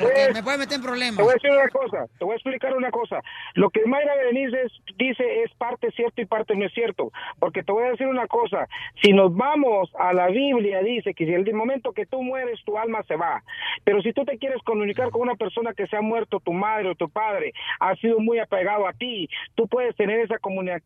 Pues, 0.00 0.34
me 0.34 0.42
puede 0.42 0.58
meter 0.58 0.74
en 0.76 0.80
Te 0.82 0.86
problemas. 0.86 1.16
voy 1.24 1.30
a 1.30 1.34
decir 1.34 1.50
una 1.50 1.68
cosa, 1.68 2.06
te 2.18 2.24
voy 2.24 2.32
a 2.32 2.36
explicar 2.36 2.76
una 2.76 2.90
cosa. 2.90 3.20
Lo 3.54 3.70
que 3.70 3.84
Mayra 3.86 4.14
Berenice 4.16 4.66
dice 4.96 5.42
es 5.44 5.52
parte 5.54 5.90
cierto 5.92 6.20
y 6.20 6.26
parte 6.26 6.54
no 6.56 6.66
es 6.66 6.72
cierto. 6.74 7.10
Porque 7.38 7.62
te 7.62 7.72
voy 7.72 7.84
a 7.84 7.90
decir 7.90 8.06
una 8.06 8.26
cosa, 8.26 8.66
si 9.02 9.12
nos 9.12 9.34
vamos 9.34 9.90
a 9.98 10.12
la 10.12 10.28
Biblia, 10.28 10.80
dice 10.82 11.14
que 11.14 11.24
si 11.26 11.32
el 11.32 11.52
momento 11.54 11.92
que 11.92 12.06
tú 12.06 12.22
mueres, 12.22 12.60
tu 12.64 12.76
alma 12.78 13.02
se 13.06 13.16
va. 13.16 13.42
Pero 13.84 14.02
si 14.02 14.12
tú 14.12 14.24
te 14.24 14.38
quieres 14.38 14.60
comunicar 14.64 15.10
con 15.10 15.22
una 15.22 15.34
persona 15.36 15.72
que 15.74 15.86
se 15.86 15.96
ha 15.96 16.00
muerto, 16.00 16.40
tu 16.40 16.52
madre 16.52 16.90
o 16.90 16.94
tu 16.94 17.08
padre, 17.08 17.52
ha 17.80 17.94
sido 17.96 18.18
muy 18.18 18.38
apegado 18.38 18.86
a 18.86 18.92
ti, 18.92 19.28
tú 19.54 19.68
puedes 19.68 19.94
tener 19.96 20.20
esa 20.20 20.38
comuni- 20.38 20.82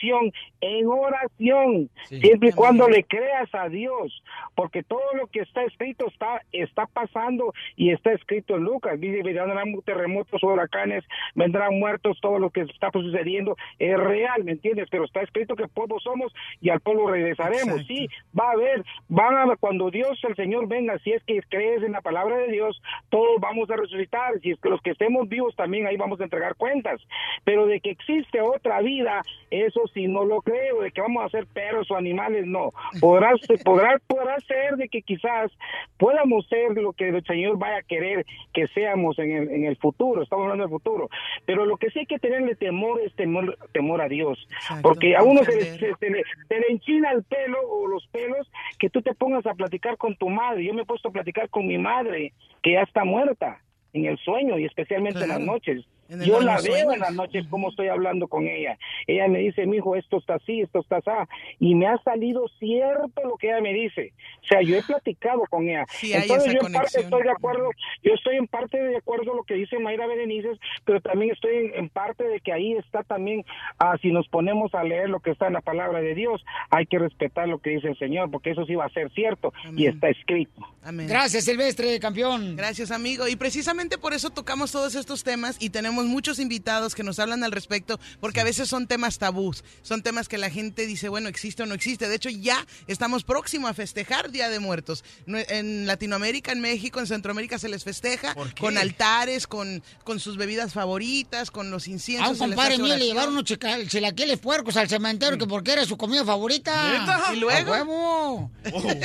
comunicación 0.00 0.32
en 0.60 0.86
oración, 0.86 1.90
siempre 2.04 2.50
y 2.50 2.52
cuando 2.52 2.88
le 2.88 3.04
creas 3.04 3.48
a 3.54 3.68
Dios, 3.68 4.22
porque 4.54 4.82
todo 4.82 5.14
lo 5.14 5.26
que 5.26 5.40
está 5.40 5.64
escrito 5.64 6.06
está, 6.08 6.42
está 6.52 6.86
pasando 6.86 7.54
y 7.76 7.92
está 7.92 8.12
escrito 8.12 8.56
en 8.56 8.64
Lucas. 8.64 9.00
Dice, 9.00 9.22
vendrán 9.22 9.72
terremotos, 9.84 10.42
huracanes, 10.42 11.04
vendrán 11.34 11.78
muertos, 11.78 12.18
todo 12.20 12.38
lo 12.38 12.50
que 12.50 12.62
está 12.62 12.90
sucediendo 12.92 13.56
es 13.78 13.98
real, 13.98 14.44
¿me 14.44 14.52
entiendes? 14.52 14.88
Pero 14.90 15.04
está 15.04 15.22
escrito 15.22 15.56
que 15.56 15.66
polvo 15.66 15.98
somos 16.00 16.32
y 16.60 16.68
al 16.68 16.80
polvo 16.80 17.10
regresaremos. 17.10 17.86
Sí, 17.86 18.08
va 18.38 18.48
a 18.50 18.52
haber, 18.52 18.84
van 19.08 19.50
a, 19.50 19.56
cuando 19.56 19.90
Dios, 19.90 20.20
el 20.28 20.36
Señor 20.36 20.68
venga, 20.68 20.98
si 20.98 21.12
es 21.12 21.24
que 21.24 21.40
crees 21.48 21.82
en 21.82 21.92
la 21.92 22.02
palabra 22.02 22.36
de 22.36 22.48
Dios, 22.48 22.82
todos 23.08 23.40
vamos 23.40 23.70
a 23.70 23.76
resucitar. 23.76 24.38
Si 24.40 24.50
es 24.50 24.60
que 24.60 24.68
los 24.68 24.82
que 24.82 24.90
estemos 24.90 25.28
vivos 25.28 25.56
también 25.56 25.86
ahí 25.86 25.96
vamos 25.96 26.20
a 26.20 26.24
entregar 26.24 26.54
cuentas. 26.56 27.00
Pero 27.44 27.66
de 27.66 27.80
que 27.80 27.90
existe 27.90 28.40
otra 28.42 28.80
vida, 28.82 29.22
eso 29.50 29.86
sí 29.92 30.06
no 30.08 30.24
lo 30.24 30.42
creo, 30.42 30.80
de 30.82 30.90
que 30.90 31.00
vamos 31.00 31.24
a 31.24 31.28
ser 31.28 31.46
perros 31.46 31.90
o 31.90 31.96
animales, 31.96 32.46
no. 32.46 32.72
Podrá, 33.00 33.32
podrá, 33.64 33.98
podrá 34.06 34.38
ser 34.40 34.76
de 34.76 34.88
que 34.88 35.02
quizás 35.02 35.50
podamos 35.98 36.46
ser 36.48 36.72
lo 36.76 36.92
que 36.92 37.08
el 37.08 37.24
Señor 37.24 37.58
vaya 37.58 37.78
a 37.78 37.82
querer 37.82 38.24
que 38.52 38.66
seamos 38.68 39.18
en 39.18 39.30
el, 39.32 39.50
en 39.50 39.64
el 39.64 39.76
futuro, 39.76 40.22
estamos 40.22 40.44
hablando 40.44 40.64
del 40.64 40.70
futuro. 40.70 41.08
Pero 41.46 41.64
lo 41.66 41.76
que 41.76 41.90
sí 41.90 42.00
hay 42.00 42.06
que 42.06 42.18
tenerle 42.18 42.54
temor 42.54 43.00
es 43.00 43.14
temor, 43.14 43.56
temor 43.72 44.00
a 44.00 44.08
Dios. 44.08 44.38
Porque 44.82 45.16
a 45.16 45.22
uno 45.22 45.44
se 45.44 45.54
le, 45.56 45.78
se- 45.78 45.94
se 45.96 46.10
le- 46.10 46.24
se 46.48 46.58
le 46.60 46.66
enchina 46.70 47.10
el 47.12 47.22
pelo 47.24 47.58
o 47.68 47.86
los 47.88 48.06
pelos 48.08 48.50
que 48.78 48.90
tú 48.90 49.02
te 49.02 49.14
pongas 49.14 49.46
a 49.46 49.54
platicar 49.54 49.96
con 49.96 50.16
tu 50.16 50.28
madre. 50.28 50.64
Yo 50.64 50.74
me 50.74 50.82
he 50.82 50.86
puesto 50.86 51.08
a 51.08 51.12
platicar 51.12 51.48
con 51.50 51.66
mi 51.66 51.78
madre, 51.78 52.32
que 52.62 52.72
ya 52.72 52.82
está 52.82 53.04
muerta 53.04 53.60
en 53.92 54.06
el 54.06 54.18
sueño 54.18 54.58
y 54.58 54.64
especialmente 54.64 55.20
en 55.24 55.28
las 55.28 55.40
noches. 55.46 55.84
Yo 56.24 56.40
la 56.40 56.60
veo 56.60 56.72
sueños. 56.72 56.94
en 56.94 57.00
las 57.00 57.14
noches 57.14 57.46
como 57.48 57.70
estoy 57.70 57.88
hablando 57.88 58.28
con 58.28 58.46
ella. 58.46 58.78
Ella 59.06 59.28
me 59.28 59.38
dice, 59.38 59.66
mi 59.66 59.76
hijo, 59.76 59.96
esto 59.96 60.18
está 60.18 60.34
así, 60.34 60.60
esto 60.60 60.80
está 60.80 60.96
así. 60.96 61.10
Y 61.58 61.74
me 61.74 61.86
ha 61.86 61.98
salido 62.02 62.48
cierto 62.58 63.22
lo 63.24 63.36
que 63.36 63.48
ella 63.48 63.60
me 63.60 63.72
dice. 63.72 64.12
O 64.42 64.46
sea, 64.46 64.62
yo 64.62 64.76
he 64.76 64.82
platicado 64.82 65.42
con 65.48 65.68
ella. 65.68 65.86
Sí, 65.90 66.12
Entonces 66.12 66.54
yo 66.54 66.66
en 66.66 66.72
parte 66.72 67.00
estoy 67.00 67.22
de 67.22 67.30
acuerdo, 67.30 67.70
yo 68.02 68.14
estoy 68.14 68.36
en 68.36 68.46
parte 68.46 68.82
de 68.82 68.96
acuerdo 68.96 69.34
lo 69.34 69.44
que 69.44 69.54
dice 69.54 69.78
Mayra 69.78 70.06
Berenices, 70.06 70.58
pero 70.84 71.00
también 71.00 71.32
estoy 71.32 71.56
en, 71.56 71.74
en 71.74 71.88
parte 71.88 72.24
de 72.24 72.40
que 72.40 72.52
ahí 72.52 72.72
está 72.72 73.02
también, 73.02 73.44
ah, 73.78 73.96
si 74.02 74.10
nos 74.10 74.28
ponemos 74.28 74.74
a 74.74 74.82
leer 74.82 75.08
lo 75.08 75.20
que 75.20 75.30
está 75.30 75.46
en 75.46 75.54
la 75.54 75.60
palabra 75.60 76.00
de 76.00 76.14
Dios, 76.14 76.44
hay 76.70 76.86
que 76.86 76.98
respetar 76.98 77.48
lo 77.48 77.58
que 77.58 77.70
dice 77.70 77.88
el 77.88 77.98
Señor, 77.98 78.30
porque 78.30 78.50
eso 78.50 78.64
sí 78.66 78.74
va 78.74 78.86
a 78.86 78.90
ser 78.90 79.10
cierto 79.12 79.52
y 79.76 79.86
está 79.86 80.08
escrito. 80.08 80.66
Amén. 80.82 81.06
Gracias, 81.08 81.44
Silvestre, 81.44 81.98
campeón. 82.00 82.56
Gracias, 82.56 82.90
amigo. 82.90 83.28
Y 83.28 83.36
precisamente 83.36 83.98
por 83.98 84.12
eso 84.12 84.30
tocamos 84.30 84.72
todos 84.72 84.94
estos 84.94 85.24
temas 85.24 85.56
y 85.60 85.70
tenemos 86.00 86.14
muchos 86.14 86.38
invitados 86.38 86.94
que 86.94 87.02
nos 87.02 87.18
hablan 87.18 87.44
al 87.44 87.52
respecto, 87.52 88.00
porque 88.20 88.40
a 88.40 88.44
veces 88.44 88.68
son 88.68 88.86
temas 88.86 89.18
tabús, 89.18 89.64
son 89.82 90.02
temas 90.02 90.28
que 90.28 90.38
la 90.38 90.48
gente 90.48 90.86
dice, 90.86 91.08
bueno, 91.08 91.28
existe 91.28 91.62
o 91.62 91.66
no 91.66 91.74
existe. 91.74 92.08
De 92.08 92.14
hecho, 92.14 92.30
ya 92.30 92.66
estamos 92.86 93.22
próximos 93.24 93.70
a 93.70 93.74
festejar 93.74 94.30
Día 94.30 94.48
de 94.48 94.60
Muertos. 94.60 95.04
En 95.26 95.86
Latinoamérica, 95.86 96.52
en 96.52 96.60
México, 96.60 97.00
en 97.00 97.06
Centroamérica 97.06 97.58
se 97.58 97.68
les 97.68 97.84
festeja 97.84 98.34
con 98.58 98.78
altares, 98.78 99.46
con, 99.46 99.82
con 100.04 100.20
sus 100.20 100.36
bebidas 100.36 100.72
favoritas, 100.72 101.50
con 101.50 101.70
los 101.70 101.86
A 101.86 101.90
inciensos. 101.90 102.30
un 102.30 102.36
se 102.36 102.46
les 102.46 102.56
compadre 102.56 102.78
mío 102.78 102.96
le 102.96 103.04
llevaron 103.04 103.34
unos 103.34 103.44
chilaquiles 103.44 104.38
puercos 104.38 104.76
al 104.76 104.88
cementerio 104.88 105.36
que 105.38 105.46
porque 105.46 105.72
era 105.72 105.84
su 105.84 105.96
comida 105.96 106.24
favorita. 106.24 106.98
¿Neta? 106.98 107.34
¿Y 107.34 107.36
luego? 107.36 107.74
¡A 107.74 107.82
huevo! 107.82 108.50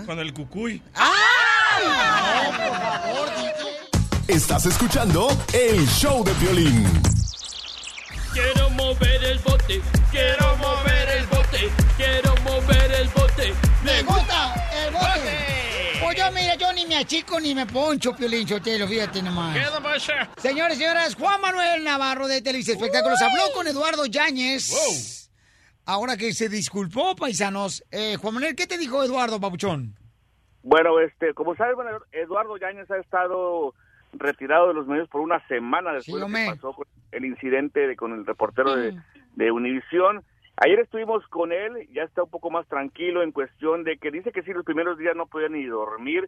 Con 0.05 0.19
el 0.19 0.33
cucuy. 0.33 0.81
Estás 4.27 4.65
escuchando 4.65 5.27
el 5.53 5.87
show 5.87 6.23
de 6.23 6.33
violín. 6.33 6.83
Quiero 8.33 8.69
mover 8.71 9.23
el 9.23 9.39
bote, 9.39 9.81
quiero 10.11 10.57
mover 10.57 11.09
el 11.09 11.25
bote, 11.27 11.69
quiero 11.95 12.35
mover 12.43 12.91
el 12.91 13.07
bote. 13.09 13.53
¡Me 13.83 14.01
gusta 14.03 14.69
el 14.85 14.93
bote! 14.93 15.99
Pues 16.03 16.17
yo, 16.17 16.31
mira, 16.31 16.55
yo 16.55 16.73
ni 16.73 16.85
me 16.85 16.97
achico 16.97 17.39
ni 17.39 17.55
me 17.55 17.65
poncho, 17.65 18.15
Piolín 18.15 18.45
Chotelo, 18.47 18.87
fíjate 18.87 19.21
nomás. 19.21 19.55
¿Qué, 19.55 19.63
don 19.65 19.81
Pasha? 19.81 20.29
Señores 20.41 20.77
y 20.77 20.81
señoras, 20.81 21.15
Juan 21.15 21.39
Manuel 21.39 21.83
Navarro 21.83 22.27
de 22.27 22.41
Televisa 22.41 22.73
Espectáculos 22.73 23.21
habló 23.21 23.43
con 23.53 23.67
Eduardo 23.67 24.05
Yáñez. 24.05 25.29
Ahora 25.85 26.17
que 26.17 26.33
se 26.33 26.49
disculpó, 26.49 27.15
paisanos. 27.15 27.83
Eh, 27.91 28.17
Juan 28.19 28.33
Manuel, 28.33 28.55
¿qué 28.55 28.67
te 28.67 28.77
dijo 28.77 29.03
Eduardo, 29.03 29.39
papuchón? 29.39 29.97
Bueno, 30.65 30.99
este, 30.99 31.33
como 31.35 31.55
sabes, 31.55 31.75
bueno, 31.75 31.91
Eduardo 32.11 32.57
Yáñez 32.57 32.89
ha 32.89 32.97
estado 32.97 33.75
retirado 34.13 34.69
de 34.69 34.73
los 34.73 34.87
medios 34.87 35.07
por 35.09 35.21
una 35.21 35.39
semana 35.47 35.93
después 35.93 36.15
de 36.19 36.23
hombre. 36.25 36.45
que 36.45 36.55
pasó 36.55 36.73
con 36.73 36.87
el 37.11 37.23
incidente 37.25 37.87
de- 37.87 37.95
con 37.95 38.13
el 38.13 38.25
reportero 38.25 38.75
de, 38.75 38.91
de 39.35 39.51
Univisión. 39.51 40.23
Ayer 40.57 40.79
estuvimos 40.79 41.25
con 41.27 41.51
él, 41.51 41.87
ya 41.93 42.01
está 42.03 42.23
un 42.23 42.29
poco 42.31 42.49
más 42.49 42.65
tranquilo 42.67 43.21
en 43.21 43.31
cuestión 43.31 43.83
de 43.83 43.97
que 43.97 44.09
dice 44.09 44.31
que 44.31 44.41
sí, 44.41 44.53
los 44.53 44.65
primeros 44.65 44.97
días 44.97 45.15
no 45.15 45.27
podía 45.27 45.49
ni 45.49 45.65
dormir 45.65 46.27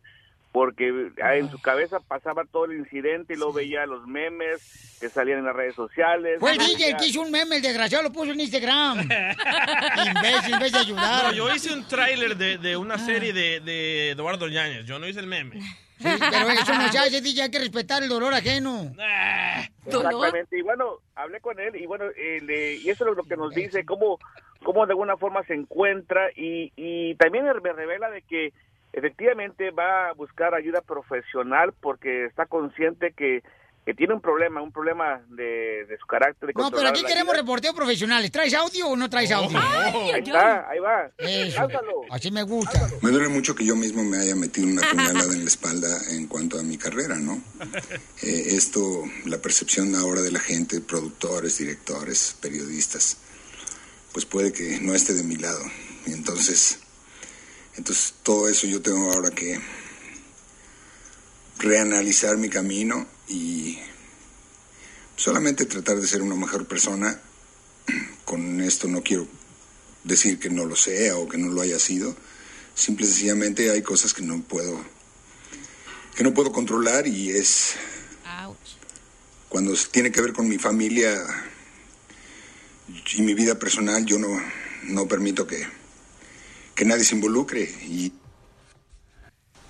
porque 0.52 1.12
ah, 1.24 1.36
en 1.36 1.50
su 1.52 1.60
cabeza 1.62 2.00
pasaba 2.00 2.46
todo 2.46 2.66
el 2.66 2.78
incidente 2.78 3.34
y 3.34 3.38
luego 3.38 3.54
veía 3.54 3.86
los 3.86 4.08
memes 4.08 4.98
que 5.00 5.10
salían 5.10 5.40
en 5.40 5.46
las 5.46 5.56
redes 5.56 5.76
sociales. 5.76 6.38
Fue 6.40 6.52
el 6.54 6.58
DJ 6.58 6.90
el 6.92 6.98
que 6.98 7.06
hizo 7.08 7.22
un 7.22 7.30
meme, 7.32 7.58
el 7.58 7.62
desgraciado 7.62 8.04
lo 8.04 8.12
puso 8.12 8.32
en 8.32 8.40
Instagram. 8.40 9.00
Imbécil, 10.08 10.54
en 10.54 10.60
vez 10.60 10.72
de 10.72 10.80
ayudar. 10.80 11.26
No, 11.26 11.32
yo 11.34 11.54
hice 11.54 11.72
un 11.74 11.88
tráiler 11.88 12.36
de, 12.36 12.58
de 12.58 12.78
una 12.78 12.98
serie 12.98 13.34
de, 13.34 13.60
de 13.60 14.12
Eduardo 14.12 14.48
Yáñez. 14.48 14.86
Yo 14.86 14.98
no 15.00 15.08
hice 15.08 15.20
el 15.20 15.28
meme. 15.28 15.60
Sí, 16.00 16.08
pero 16.20 16.50
eso 16.52 16.74
no 16.76 16.92
se 16.92 16.98
hace, 17.00 17.22
DJ, 17.22 17.44
hay 17.44 17.52
que 17.52 17.58
respetar 17.60 18.04
el 18.04 18.10
dolor 18.10 18.32
ajeno. 18.34 18.92
Exactamente, 19.86 20.58
y 20.58 20.62
bueno, 20.62 21.00
hablé 21.16 21.40
con 21.42 21.60
él 21.60 21.76
y 21.76 21.86
bueno, 21.86 22.06
eh, 22.16 22.40
le- 22.44 22.76
y 22.76 22.90
eso 22.90 23.10
es 23.10 23.16
lo 23.18 23.24
que 23.24 23.36
nos 23.38 23.54
dice, 23.54 23.84
cómo, 23.86 24.20
cómo 24.64 24.86
de 24.86 24.92
alguna 24.92 25.18
forma 25.18 25.44
se 25.46 25.54
encuentra 25.56 26.30
y, 26.36 26.72
y 26.76 27.16
también 27.16 27.46
me 27.46 27.54
revela 27.74 28.10
de 28.12 28.22
que 28.22 28.54
efectivamente 28.98 29.72
va 29.72 30.10
a 30.10 30.14
buscar 30.14 30.56
ayuda 30.56 30.82
profesional 30.82 31.74
porque 31.80 32.26
está 32.26 32.46
consciente 32.48 33.14
que, 33.16 33.44
que 33.86 33.94
tiene 33.94 34.16
un 34.16 34.22
problema, 34.22 34.62
un 34.62 34.72
problema 34.72 35.22
de, 35.30 35.86
de 35.86 35.98
su 36.00 36.08
carácter. 36.08 36.48
De 36.48 36.54
No, 36.56 36.72
pero 36.72 36.90
aquí 36.90 37.04
queremos 37.04 37.34
ira. 37.36 37.42
reporteos 37.44 37.76
profesionales. 37.76 38.32
¿Traes 38.32 38.56
audio 38.56 38.88
o 38.88 38.96
no 38.96 39.08
traes 39.08 39.32
audio? 39.32 39.58
Ahí 39.58 40.24
está, 40.26 40.68
ahí 40.68 40.80
va. 40.80 41.12
Así 42.10 42.32
me 42.32 42.42
gusta. 42.42 42.90
Me 43.04 43.12
duele 43.12 43.30
mucho 43.30 43.54
que 43.54 43.64
yo 43.66 43.76
mismo 43.76 44.04
me 44.04 44.18
haya 44.18 44.36
metido 44.36 44.68
una 44.68 44.82
puñalada 44.92 45.32
en 45.34 45.42
la 45.44 45.48
espalda 45.50 45.88
en 46.12 46.28
cuanto 46.28 46.60
a 46.60 46.64
mi 46.64 46.78
carrera, 46.78 47.16
¿no? 47.18 47.40
Eh, 48.24 48.56
esto, 48.56 49.04
la 49.26 49.38
percepción 49.38 49.94
ahora 49.96 50.22
de 50.22 50.32
la 50.32 50.40
gente, 50.40 50.82
productores, 50.82 51.60
directores, 51.60 52.36
periodistas, 52.42 53.18
pues 54.12 54.26
puede 54.26 54.52
que 54.52 54.80
no 54.82 54.96
esté 54.96 55.14
de 55.14 55.24
mi 55.24 55.36
lado. 55.36 55.62
Y 56.08 56.14
entonces, 56.14 56.82
entonces 57.78 58.16
todo 58.24 58.50
eso 58.50 58.68
yo 58.68 58.82
tengo 58.82 59.12
ahora 59.14 59.30
que 59.30 59.60
reanalizar 61.60 62.38
mi 62.38 62.50
camino 62.50 63.08
y 63.28 63.78
solamente 65.16 65.66
tratar 65.66 65.98
de 65.98 66.08
ser 66.08 66.22
una 66.22 66.36
mejor 66.36 66.68
persona. 66.68 67.20
Con 68.26 68.62
esto 68.62 68.88
no 68.88 69.04
quiero 69.04 69.28
decir 70.04 70.40
que 70.40 70.50
no 70.50 70.66
lo 70.66 70.76
sea 70.76 71.18
o 71.18 71.30
que 71.30 71.38
no 71.38 71.52
lo 71.52 71.62
haya 71.62 71.80
sido. 71.80 72.16
Simple 72.76 73.06
y 73.06 73.10
sencillamente 73.10 73.72
hay 73.72 73.82
cosas 73.82 74.14
que 74.14 74.22
no 74.22 74.42
puedo 74.42 74.98
que 76.16 76.24
no 76.24 76.34
puedo 76.34 76.52
controlar 76.52 77.06
y 77.06 77.30
es 77.30 77.76
cuando 79.50 79.74
tiene 79.92 80.12
que 80.12 80.20
ver 80.20 80.34
con 80.34 80.48
mi 80.48 80.58
familia 80.58 81.16
y 83.16 83.22
mi 83.22 83.36
vida 83.36 83.60
personal 83.60 84.04
yo 84.04 84.18
no 84.18 84.30
no 84.84 85.08
permito 85.08 85.46
que 85.46 85.68
que 86.78 86.86
nadie 86.86 87.04
se 87.04 87.16
involucre 87.16 87.64
y 87.64 88.14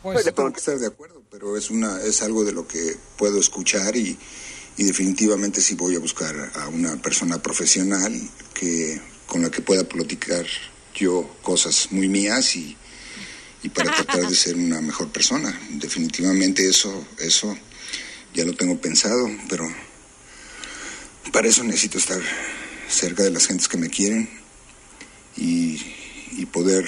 Pues, 0.03 0.25
tengo 0.25 0.51
que 0.51 0.59
estar 0.59 0.77
de 0.77 0.87
acuerdo, 0.87 1.23
pero 1.31 1.57
es 1.57 1.69
una 1.71 2.01
es 2.03 2.21
algo 2.21 2.43
de 2.43 2.51
lo 2.51 2.67
que 2.67 2.97
puedo 3.17 3.39
escuchar 3.39 3.95
y, 3.95 4.17
y 4.75 4.83
definitivamente 4.83 5.61
sí 5.61 5.75
voy 5.75 5.95
a 5.95 5.99
buscar 5.99 6.35
a 6.53 6.67
una 6.67 7.01
persona 7.01 7.41
profesional 7.41 8.13
que 8.53 9.01
con 9.25 9.41
la 9.41 9.49
que 9.49 9.61
pueda 9.61 9.85
platicar 9.85 10.45
yo 10.93 11.29
cosas 11.41 11.87
muy 11.91 12.09
mías 12.09 12.55
y, 12.57 12.75
y 13.63 13.69
para 13.69 13.95
tratar 13.95 14.27
de 14.27 14.35
ser 14.35 14.55
una 14.55 14.81
mejor 14.81 15.09
persona. 15.09 15.57
Definitivamente 15.71 16.67
eso 16.67 17.07
eso 17.19 17.57
ya 18.33 18.43
lo 18.43 18.53
tengo 18.53 18.79
pensado, 18.81 19.29
pero 19.47 19.65
para 21.31 21.47
eso 21.47 21.63
necesito 21.63 21.97
estar 21.97 22.21
cerca 22.89 23.23
de 23.23 23.31
las 23.31 23.47
gentes 23.47 23.67
que 23.67 23.77
me 23.77 23.89
quieren 23.89 24.29
y, 25.37 25.79
y 26.31 26.45
poder 26.45 26.85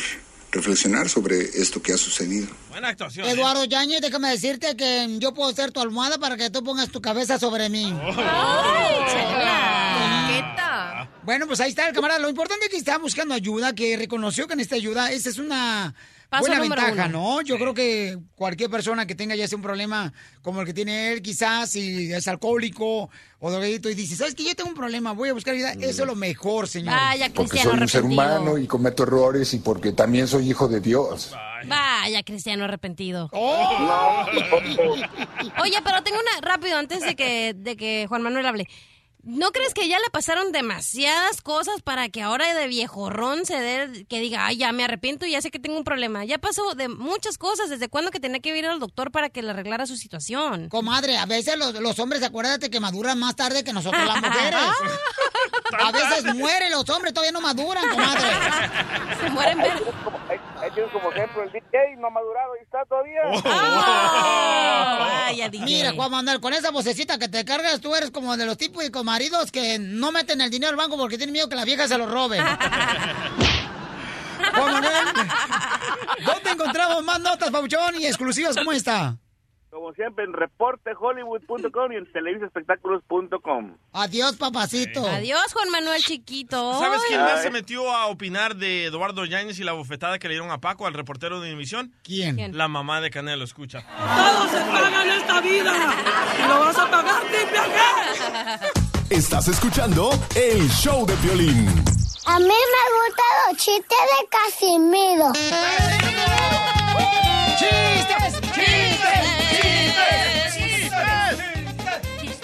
reflexionar 0.52 1.10
sobre 1.10 1.40
esto 1.40 1.82
que 1.82 1.94
ha 1.94 1.98
sucedido. 1.98 2.48
Buena 2.70 2.90
actuación. 2.90 3.28
¿eh? 3.28 3.32
Eduardo 3.32 3.66
Yañez, 3.66 4.02
déjame 4.02 4.30
decirte 4.32 4.76
que 4.76 5.18
yo 5.20 5.34
puedo 5.34 5.52
ser 5.53 5.72
tu 5.72 5.80
almohada 5.80 6.18
para 6.18 6.38
que 6.38 6.49
tú 6.49 6.64
pongas 6.64 6.90
tu 6.90 7.02
cabeza 7.02 7.38
sobre 7.38 7.70
mí. 7.70 7.94
Bueno, 11.24 11.45
pues 11.45 11.60
ahí 11.60 11.70
está 11.70 11.88
el 11.88 11.94
camarada. 11.94 12.20
Lo 12.20 12.30
importante 12.30 12.66
es 12.66 12.72
que 12.72 12.78
está 12.78 12.98
buscando 12.98 13.36
ayuda, 13.36 13.76
que 13.76 13.95
reconoció 13.98 14.48
que 14.48 14.56
necesita 14.56 14.76
ayuda. 14.78 15.11
Esa 15.11 15.30
es 15.30 15.38
una 15.38 15.94
Paso 16.30 16.43
buena 16.43 16.61
número 16.61 16.81
ventaja, 16.84 17.10
uno. 17.10 17.38
¿no? 17.38 17.41
Yo 17.41 17.57
creo 17.57 17.73
que 17.73 18.19
cualquier 18.35 18.69
persona 18.69 19.07
que 19.07 19.15
tenga 19.15 19.35
ya 19.35 19.47
sea 19.47 19.56
un 19.56 19.64
problema 19.64 20.14
como 20.43 20.61
el 20.61 20.68
que 20.68 20.76
tiene 20.76 21.11
él, 21.11 21.23
quizás, 21.23 21.72
si 21.72 22.14
es 22.14 22.27
alcohólico 22.27 23.10
o 23.39 23.51
drogadito, 23.51 23.89
y 23.89 23.95
dice, 23.95 24.15
¿sabes 24.15 24.35
qué? 24.35 24.43
Yo 24.43 24.56
tengo 24.56 24.69
un 24.69 24.76
problema, 24.76 25.14
voy 25.14 25.30
a 25.30 25.34
buscar 25.34 25.56
ayuda. 25.56 25.73
Eso 25.73 26.03
es 26.03 26.07
lo 26.07 26.15
mejor, 26.15 26.68
señor. 26.68 26.93
Vaya, 26.93 27.31
Porque 27.34 27.64
soy 27.64 27.80
un 27.80 27.88
ser 27.88 28.03
humano 28.03 28.60
y 28.60 28.68
cometo 28.68 29.03
errores 29.03 29.53
y 29.56 29.60
porque 29.60 29.91
también 29.91 30.27
soy 30.27 30.49
hijo 30.49 30.68
de 30.68 30.80
Dios. 30.81 31.35
Vaya, 31.65 32.23
Cristiano 32.23 32.65
arrepentido. 32.65 33.30
Oh. 33.34 34.26
Oye, 35.61 35.77
pero 35.84 36.03
tengo 36.03 36.19
una 36.19 36.41
rápido 36.41 36.77
antes 36.77 37.01
de 37.01 37.15
que, 37.15 37.53
de 37.56 37.76
que 37.76 38.06
Juan 38.07 38.22
Manuel 38.22 38.45
hable. 38.45 38.68
¿No 39.21 39.51
crees 39.51 39.73
que 39.73 39.89
ya 39.89 39.99
le 39.99 40.09
pasaron 40.11 40.53
demasiadas 40.53 41.41
cosas 41.41 41.81
para 41.81 42.07
que 42.07 42.21
ahora 42.21 42.53
de 42.53 42.67
viejorrón 42.67 43.45
se 43.45 43.59
dé, 43.59 44.05
que 44.05 44.19
diga, 44.21 44.45
ay, 44.45 44.57
ya 44.57 44.71
me 44.71 44.85
arrepiento 44.85 45.25
y 45.25 45.31
ya 45.31 45.41
sé 45.41 45.51
que 45.51 45.59
tengo 45.59 45.77
un 45.77 45.83
problema? 45.83 46.23
Ya 46.23 46.37
pasó 46.37 46.73
de 46.73 46.87
muchas 46.87 47.37
cosas. 47.37 47.69
¿Desde 47.69 47.89
cuándo 47.89 48.11
que 48.11 48.21
tenía 48.21 48.39
que 48.39 48.57
ir 48.57 48.65
al 48.65 48.79
doctor 48.79 49.11
para 49.11 49.29
que 49.29 49.41
le 49.41 49.49
arreglara 49.49 49.85
su 49.85 49.97
situación? 49.97 50.69
Comadre, 50.69 51.17
a 51.17 51.25
veces 51.25 51.57
los, 51.57 51.73
los 51.73 51.99
hombres, 51.99 52.23
acuérdate 52.23 52.69
que 52.69 52.79
maduran 52.79 53.19
más 53.19 53.35
tarde 53.35 53.63
que 53.63 53.73
nosotros 53.73 54.05
las 54.05 54.21
mujeres. 54.21 54.59
A 55.77 55.91
veces 55.91 56.35
mueren 56.35 56.71
los 56.71 56.89
hombres, 56.89 57.13
todavía 57.13 57.31
no 57.31 57.41
maduran, 57.41 57.87
comadre. 57.89 58.27
Se 59.21 59.29
mueren 59.29 59.59
Ahí, 60.61 60.72
tienes 60.72 60.91
como 60.91 61.11
ejemplo 61.11 61.44
el 61.44 61.52
DJ, 61.52 61.95
no 61.98 62.07
ha 62.07 62.10
madurado 62.10 62.56
y 62.60 62.64
está 62.64 62.84
todavía. 62.86 63.22
Vaya, 64.99 65.49
DJ. 65.49 65.65
Mira, 65.65 65.94
Juan 65.94 66.11
Manuel, 66.11 66.40
con 66.40 66.53
esa 66.53 66.72
vocecita 66.72 67.18
que 67.18 67.27
te 67.27 67.45
cargas, 67.45 67.80
tú 67.80 67.95
eres 67.95 68.11
como 68.11 68.36
de 68.36 68.45
los 68.45 68.57
tipos 68.57 68.84
de 68.84 69.03
maridos 69.03 69.52
que 69.52 69.80
no 69.80 70.11
meten 70.11 70.41
el 70.41 70.49
dinero 70.49 70.72
al 70.72 70.77
banco 70.77 70.98
porque 70.98 71.18
tienen 71.18 71.34
miedo 71.34 71.48
que 71.49 71.56
la 71.56 71.65
vieja 71.65 71.88
se 71.88 71.98
lo 71.98 72.07
robe. 72.07 72.40
Juan 74.53 74.73
Manuel, 74.73 75.07
¿dónde 76.26 76.52
encontramos 76.52 77.03
más 77.03 77.19
notas, 77.19 77.52
Pauchón, 77.52 77.99
y 77.99 78.06
exclusivas? 78.06 78.56
¿Cómo 78.56 78.72
está? 78.72 79.18
Como 79.69 79.93
siempre, 79.93 80.23
en 80.25 80.33
reportehollywood.com 80.33 81.91
y 81.91 81.95
en 81.95 82.11
televisaespectáculos.com. 82.11 83.77
Adiós, 83.93 84.35
papacito. 84.35 85.07
Adiós, 85.07 85.53
Juan 85.53 85.69
Manuel 85.69 86.01
chiquito. 86.01 86.79
¿Sabes 86.79 87.01
quién 87.07 87.21
más 87.21 87.43
se 87.43 87.51
metió 87.51 87.91
a 87.91 88.07
opinar 88.07 88.55
de 88.55 88.85
Eduardo 88.85 89.25
Yáñez 89.25 89.59
y 89.59 89.63
la 89.63 89.73
bofetada 89.73 90.17
que 90.17 90.27
le 90.27 90.33
dieron 90.33 90.49
a 90.51 90.59
Paco, 90.59 90.87
al 90.87 90.95
reportero 90.95 91.39
de 91.39 91.49
Univisión? 91.49 91.93
¿Quién? 92.03 92.35
¿Quién? 92.35 92.57
La 92.57 92.67
mamá 92.67 92.99
de 92.99 93.11
Canelo, 93.11 93.43
escucha. 93.43 93.85
Todo 93.85 94.49
se 94.49 94.59
paga 94.71 95.03
en 95.03 95.11
esta 95.11 95.41
vida. 95.41 95.73
Y 96.37 96.47
lo 96.47 96.59
vas 96.59 96.77
a 96.77 96.89
pagar, 96.89 97.21
qué. 97.29 99.15
Estás 99.15 99.47
escuchando 99.47 100.11
el 100.35 100.67
show 100.69 101.05
de 101.05 101.15
violín. 101.17 101.67
A 102.25 102.39
mí 102.39 102.45
me 102.45 102.53
gustan 102.53 103.25
los 103.47 103.57
chistes 103.57 103.97
de 103.99 104.27
Casimiro. 104.29 105.31
¡Chistes! 107.57 108.41
¡Chistes! 108.53 109.39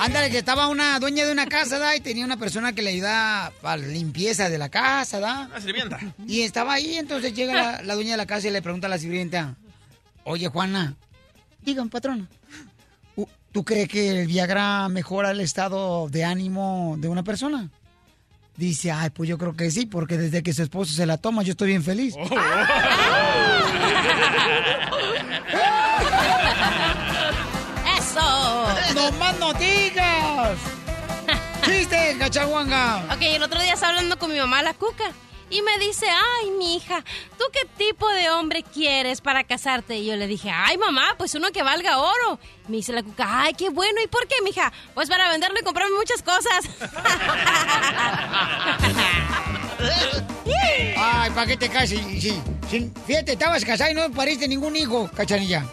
Ándale, 0.06 0.30
que 0.30 0.38
estaba 0.38 0.68
una 0.68 0.99
dueña 0.99 1.26
de 1.26 1.32
una 1.32 1.48
casa, 1.48 1.80
¿da? 1.80 1.95
Y 1.95 1.99
tenía 1.99 2.26
una 2.26 2.38
persona 2.38 2.73
que 2.73 2.82
le 2.82 2.91
ayudaba 2.91 3.52
a 3.64 3.77
la 3.77 3.88
limpieza 3.88 4.49
de 4.49 4.57
la 4.57 4.69
casa, 4.69 5.19
¿da? 5.19 5.48
La 5.52 5.60
sirvienta. 5.61 5.99
Y 6.27 6.41
estaba 6.41 6.73
ahí, 6.73 6.95
entonces 6.95 7.34
llega 7.34 7.53
la, 7.53 7.82
la 7.82 7.95
dueña 7.95 8.11
de 8.11 8.18
la 8.18 8.26
casa 8.26 8.48
y 8.48 8.52
le 8.52 8.61
pregunta 8.61 8.88
a 8.88 8.90
la 8.90 8.98
sirvienta, 8.99 9.56
oye, 10.23 10.48
Juana, 10.48 10.95
digan, 11.61 11.90
patrona, 11.90 12.27
¿u- 13.15 13.26
¿tú 13.52 13.64
crees 13.65 13.90
que 13.90 14.22
el 14.22 14.27
Viagra 14.27 14.88
mejora 14.90 15.32
el 15.32 15.41
estado 15.41 16.07
de 16.10 16.23
ánimo 16.23 16.95
de 16.99 17.07
una 17.07 17.23
persona? 17.23 17.69
Dice, 18.57 18.91
ay, 18.91 19.10
pues 19.10 19.27
yo 19.27 19.38
creo 19.38 19.53
que 19.56 19.69
sí, 19.72 19.86
porque 19.86 20.18
desde 20.18 20.41
que 20.44 20.53
su 20.53 20.64
esposo 20.64 20.94
se 20.94 21.06
la 21.06 21.18
toma, 21.18 21.44
yo 21.44 21.52
estoy 21.52 21.69
bien 21.69 21.84
feliz. 21.84 22.15
¡Eso! 22.18 22.36
¡No 29.06 29.11
más 29.19 29.38
no 29.38 29.53
digas! 29.53 30.57
¡Chiste, 31.64 32.15
cachaguanga! 32.18 33.06
Ok, 33.14 33.22
el 33.22 33.44
otro 33.44 33.61
día 33.61 33.73
estaba 33.73 33.91
hablando 33.91 34.18
con 34.18 34.32
mi 34.32 34.40
mamá, 34.40 34.64
la 34.64 34.73
cuca, 34.73 35.11
y 35.52 35.61
me 35.61 35.77
dice, 35.77 36.07
ay, 36.10 36.49
mi 36.49 36.77
hija, 36.77 37.03
¿tú 37.38 37.44
qué 37.53 37.68
tipo 37.77 38.10
de 38.10 38.32
hombre 38.32 38.64
quieres 38.64 39.22
para 39.22 39.44
casarte? 39.44 39.98
Y 39.98 40.07
yo 40.07 40.15
le 40.15 40.26
dije, 40.26 40.49
ay, 40.49 40.80
mamá, 40.80 41.14
pues 41.19 41.36
uno 41.36 41.52
que 41.52 41.61
valga 41.61 41.99
oro. 41.99 42.40
Me 42.68 42.77
dice 42.77 42.94
la 42.94 43.03
cuca, 43.03 43.44
ay, 43.44 43.53
qué 43.53 43.69
bueno, 43.69 44.02
¿y 44.03 44.07
por 44.07 44.27
qué, 44.27 44.41
mija? 44.44 44.73
Pues 44.95 45.07
para 45.07 45.30
venderlo 45.30 45.60
y 45.60 45.64
comprarme 45.64 45.95
muchas 45.95 46.23
cosas. 46.23 46.65
Ay, 50.98 51.30
¿para 51.32 51.45
qué 51.45 51.57
te 51.57 51.69
cases? 51.69 51.99
Sí, 51.99 52.22
sí, 52.22 52.41
sí. 52.72 52.91
Fíjate, 53.06 53.34
estabas 53.34 53.64
casada 53.64 53.91
y 53.91 53.94
no 53.94 54.10
pariste 54.10 54.48
ningún 54.48 54.76
hijo, 54.76 55.07
cachanilla. 55.14 55.64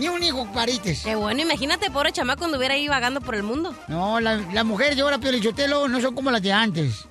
Ni 0.00 0.08
un 0.08 0.22
hijo 0.22 0.50
pariste. 0.50 0.98
Qué 1.04 1.14
bueno, 1.14 1.42
imagínate, 1.42 1.90
pobre 1.90 2.10
chamaco, 2.10 2.46
anduviera 2.46 2.72
ahí 2.72 2.88
vagando 2.88 3.20
por 3.20 3.34
el 3.34 3.42
mundo. 3.42 3.74
No, 3.86 4.18
la, 4.18 4.36
la 4.52 4.64
mujer 4.64 4.96
de 4.96 5.02
ahora, 5.02 5.18
Piolichotelo, 5.18 5.88
no 5.88 6.00
son 6.00 6.14
como 6.14 6.30
las 6.30 6.40
de 6.40 6.52
antes. 6.54 7.04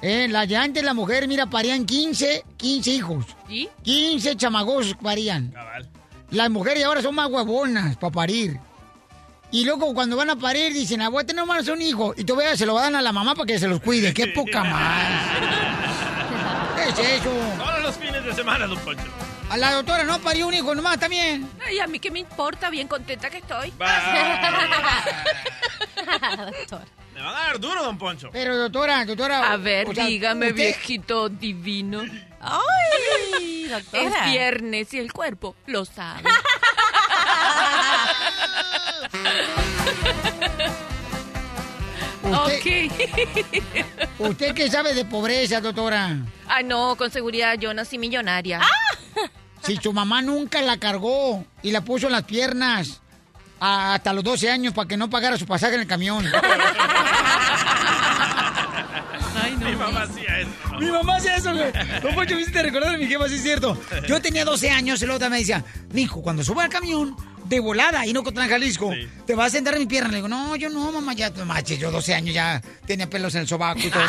Eh, 0.00 0.26
las 0.30 0.48
de 0.48 0.56
antes, 0.56 0.82
la 0.82 0.94
mujer, 0.94 1.28
mira, 1.28 1.44
parían 1.46 1.84
15, 1.84 2.44
15 2.56 2.90
hijos. 2.90 3.26
¿Y? 3.48 3.68
15 3.82 4.36
chamagos 4.36 4.96
parían. 5.02 5.52
Las 6.30 6.48
mujeres 6.48 6.78
de 6.78 6.84
ahora 6.86 7.02
son 7.02 7.14
más 7.14 7.30
huevonas 7.30 7.96
para 7.98 8.10
parir. 8.10 8.58
Y 9.50 9.66
luego 9.66 9.92
cuando 9.92 10.16
van 10.16 10.30
a 10.30 10.36
parir 10.36 10.72
dicen, 10.72 11.02
ah, 11.02 11.10
voy 11.10 11.24
a 11.24 11.26
tener 11.26 11.44
más 11.44 11.68
un 11.68 11.82
hijo. 11.82 12.14
Y 12.16 12.24
todavía 12.24 12.56
se 12.56 12.64
lo 12.64 12.74
dan 12.74 12.96
a 12.96 13.02
la 13.02 13.12
mamá 13.12 13.34
para 13.34 13.46
que 13.46 13.58
se 13.58 13.68
los 13.68 13.80
cuide. 13.80 14.14
¡Qué 14.14 14.26
poca 14.34 14.64
más! 14.64 15.28
¿Qué 16.96 17.02
es 17.02 17.20
eso? 17.20 17.30
Todos 17.58 17.82
los 17.82 17.94
fines 17.96 18.24
de 18.24 18.32
semana, 18.32 18.66
don 18.66 18.78
Poncho. 18.78 19.04
A 19.50 19.56
la 19.56 19.72
doctora 19.72 20.04
no 20.04 20.18
parió 20.20 20.46
un 20.48 20.54
hijo 20.54 20.74
nomás 20.74 20.98
también. 20.98 21.48
Ay, 21.64 21.78
a 21.78 21.86
mí 21.86 22.00
qué 22.00 22.10
me 22.10 22.18
importa, 22.18 22.70
bien 22.70 22.88
contenta 22.88 23.30
que 23.30 23.38
estoy. 23.38 23.72
Doctor. 26.58 26.82
Me 27.14 27.20
van 27.20 27.36
a 27.36 27.40
dar 27.44 27.60
duro, 27.60 27.84
don 27.84 27.96
Poncho. 27.96 28.30
Pero, 28.32 28.56
doctora, 28.56 29.04
doctora... 29.04 29.52
A 29.52 29.56
ver, 29.56 29.88
o 29.88 29.94
sea, 29.94 30.06
dígame, 30.06 30.46
usted- 30.48 30.56
viejito 30.56 31.28
divino. 31.28 32.02
Ay, 32.40 33.64
doctora. 33.70 34.02
Es 34.02 34.24
viernes 34.32 34.92
y 34.94 34.98
el 34.98 35.12
cuerpo 35.12 35.54
lo 35.66 35.84
sabe. 35.84 36.28
Usted, 42.24 42.90
¿Usted 44.18 44.54
qué 44.54 44.70
sabe 44.70 44.94
de 44.94 45.04
pobreza, 45.04 45.60
doctora? 45.60 46.16
Ah, 46.48 46.62
no, 46.62 46.96
con 46.96 47.10
seguridad 47.10 47.54
yo 47.58 47.74
nací 47.74 47.98
millonaria. 47.98 48.60
Si 49.62 49.76
su 49.76 49.92
mamá 49.92 50.22
nunca 50.22 50.60
la 50.62 50.76
cargó 50.78 51.44
y 51.62 51.70
la 51.70 51.82
puso 51.82 52.06
en 52.06 52.12
las 52.12 52.24
piernas 52.24 53.00
a- 53.60 53.94
hasta 53.94 54.12
los 54.12 54.24
12 54.24 54.50
años 54.50 54.74
para 54.74 54.88
que 54.88 54.96
no 54.96 55.08
pagara 55.10 55.36
su 55.38 55.46
pasaje 55.46 55.74
en 55.74 55.80
el 55.82 55.86
camión. 55.86 56.24
Mi 59.58 59.76
mamá 59.76 60.02
hacía 60.02 60.33
eso. 60.33 60.33
Mi 60.78 60.90
mamá 60.90 61.16
hacía 61.16 61.36
eso, 61.36 61.52
güey. 61.54 61.72
Don 62.02 62.14
Poncho, 62.14 62.34
me 62.34 62.42
hiciste 62.42 62.62
recordar 62.62 62.94
a 62.94 62.98
mi 62.98 63.06
jefa, 63.06 63.28
sí 63.28 63.36
es 63.36 63.42
cierto. 63.42 63.78
Yo 64.08 64.20
tenía 64.20 64.44
12 64.44 64.70
años 64.70 65.02
y 65.02 65.06
la 65.06 65.14
otra 65.14 65.28
me 65.28 65.38
decía, 65.38 65.64
mijo, 65.92 66.22
cuando 66.22 66.42
suba 66.44 66.64
al 66.64 66.70
camión, 66.70 67.16
de 67.44 67.60
volada, 67.60 68.06
y 68.06 68.12
no 68.12 68.22
contra 68.22 68.48
Jalisco, 68.48 68.92
te 69.26 69.34
vas 69.34 69.48
a 69.48 69.50
sentar 69.50 69.74
en 69.74 69.80
mi 69.80 69.86
pierna. 69.86 70.10
Le 70.10 70.16
digo, 70.16 70.28
no, 70.28 70.56
yo 70.56 70.70
no, 70.70 70.90
mamá, 70.90 71.12
ya, 71.12 71.30
manches, 71.44 71.78
yo 71.78 71.90
12 71.90 72.14
años 72.14 72.34
ya 72.34 72.62
tenía 72.86 73.08
pelos 73.08 73.34
en 73.34 73.42
el 73.42 73.48
sobaco 73.48 73.80
y 73.80 73.90
todo. 73.90 74.02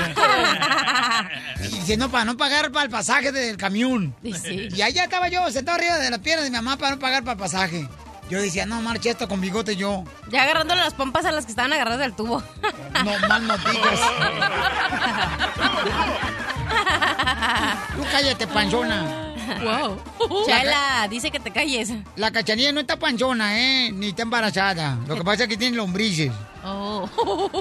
y 1.64 1.68
dice, 1.68 1.98
no, 1.98 2.10
para 2.10 2.26
no 2.26 2.38
pagar 2.38 2.72
para 2.72 2.86
el 2.86 2.90
pasaje 2.90 3.32
del 3.32 3.58
camión. 3.58 4.16
Y 4.24 4.82
allá 4.82 5.04
estaba 5.04 5.30
yo, 5.30 5.50
sentado 5.52 5.78
arriba 5.78 5.98
de 5.98 6.10
las 6.10 6.20
piernas 6.20 6.46
de 6.46 6.52
mi 6.52 6.56
mamá 6.56 6.78
para 6.78 6.96
no 6.96 7.00
pagar 7.00 7.24
para 7.24 7.34
el 7.34 7.40
pasaje. 7.40 7.88
Yo 8.30 8.42
decía, 8.42 8.66
no, 8.66 8.82
marcha 8.82 9.12
esto 9.12 9.28
con 9.28 9.40
bigote 9.40 9.76
yo. 9.76 10.04
Ya 10.30 10.44
agarrándole 10.44 10.82
las 10.82 10.96
pompas 10.96 11.26
a 11.26 11.32
las 11.32 11.46
que 11.46 11.52
estaban 11.52 11.72
agarradas 11.74 12.00
del 12.00 12.16
tubo. 12.16 12.42
No, 13.04 13.28
mal 13.28 13.46
no 13.46 13.56
digas. 13.58 14.00
Tú 17.96 18.04
cállate, 18.12 18.48
panzona. 18.48 19.34
Wow. 19.64 20.46
Chela, 20.46 21.08
dice 21.10 21.32
que 21.32 21.40
te 21.40 21.52
calles. 21.52 21.94
La 22.16 22.32
cachanilla 22.32 22.72
no 22.72 22.82
está 22.82 22.98
panzona, 22.98 23.60
¿eh? 23.60 23.92
Ni 23.92 24.10
está 24.10 24.24
embarazada. 24.24 24.98
Lo 25.08 25.16
que 25.16 25.24
pasa 25.24 25.44
es 25.44 25.50
que 25.50 25.58
tiene 25.58 25.78
lombrices. 25.78 26.32
Oh. 26.64 27.08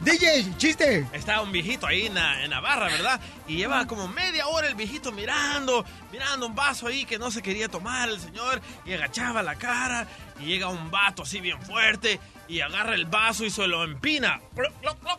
DJ, 0.00 0.56
chiste. 0.56 1.06
Estaba 1.12 1.42
un 1.42 1.52
viejito 1.52 1.86
ahí 1.86 2.06
en 2.06 2.14
la, 2.14 2.42
en 2.42 2.50
la 2.50 2.60
barra, 2.60 2.86
¿verdad? 2.86 3.20
Y 3.46 3.56
lleva 3.56 3.86
como 3.86 4.08
media 4.08 4.46
hora 4.46 4.66
el 4.66 4.74
viejito 4.74 5.12
mirando, 5.12 5.84
mirando 6.10 6.46
un 6.46 6.54
vaso 6.54 6.86
ahí 6.86 7.04
que 7.04 7.18
no 7.18 7.30
se 7.30 7.42
quería 7.42 7.68
tomar 7.68 8.08
el 8.08 8.18
señor 8.18 8.62
y 8.86 8.94
agachaba 8.94 9.42
la 9.42 9.56
cara 9.56 10.06
y 10.40 10.46
llega 10.46 10.68
un 10.68 10.90
vato 10.90 11.24
así 11.24 11.40
bien 11.40 11.60
fuerte 11.60 12.18
y 12.48 12.60
agarra 12.60 12.94
el 12.94 13.04
vaso 13.04 13.44
y 13.44 13.50
se 13.50 13.66
lo 13.66 13.84
empina. 13.84 14.40
Ploc, 14.54 14.72
ploc, 14.80 14.98
ploc, 14.98 15.18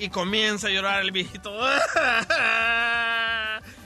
Y 0.00 0.08
comienza 0.08 0.68
a 0.68 0.70
llorar 0.70 1.02
el 1.02 1.12
viejito. 1.12 1.54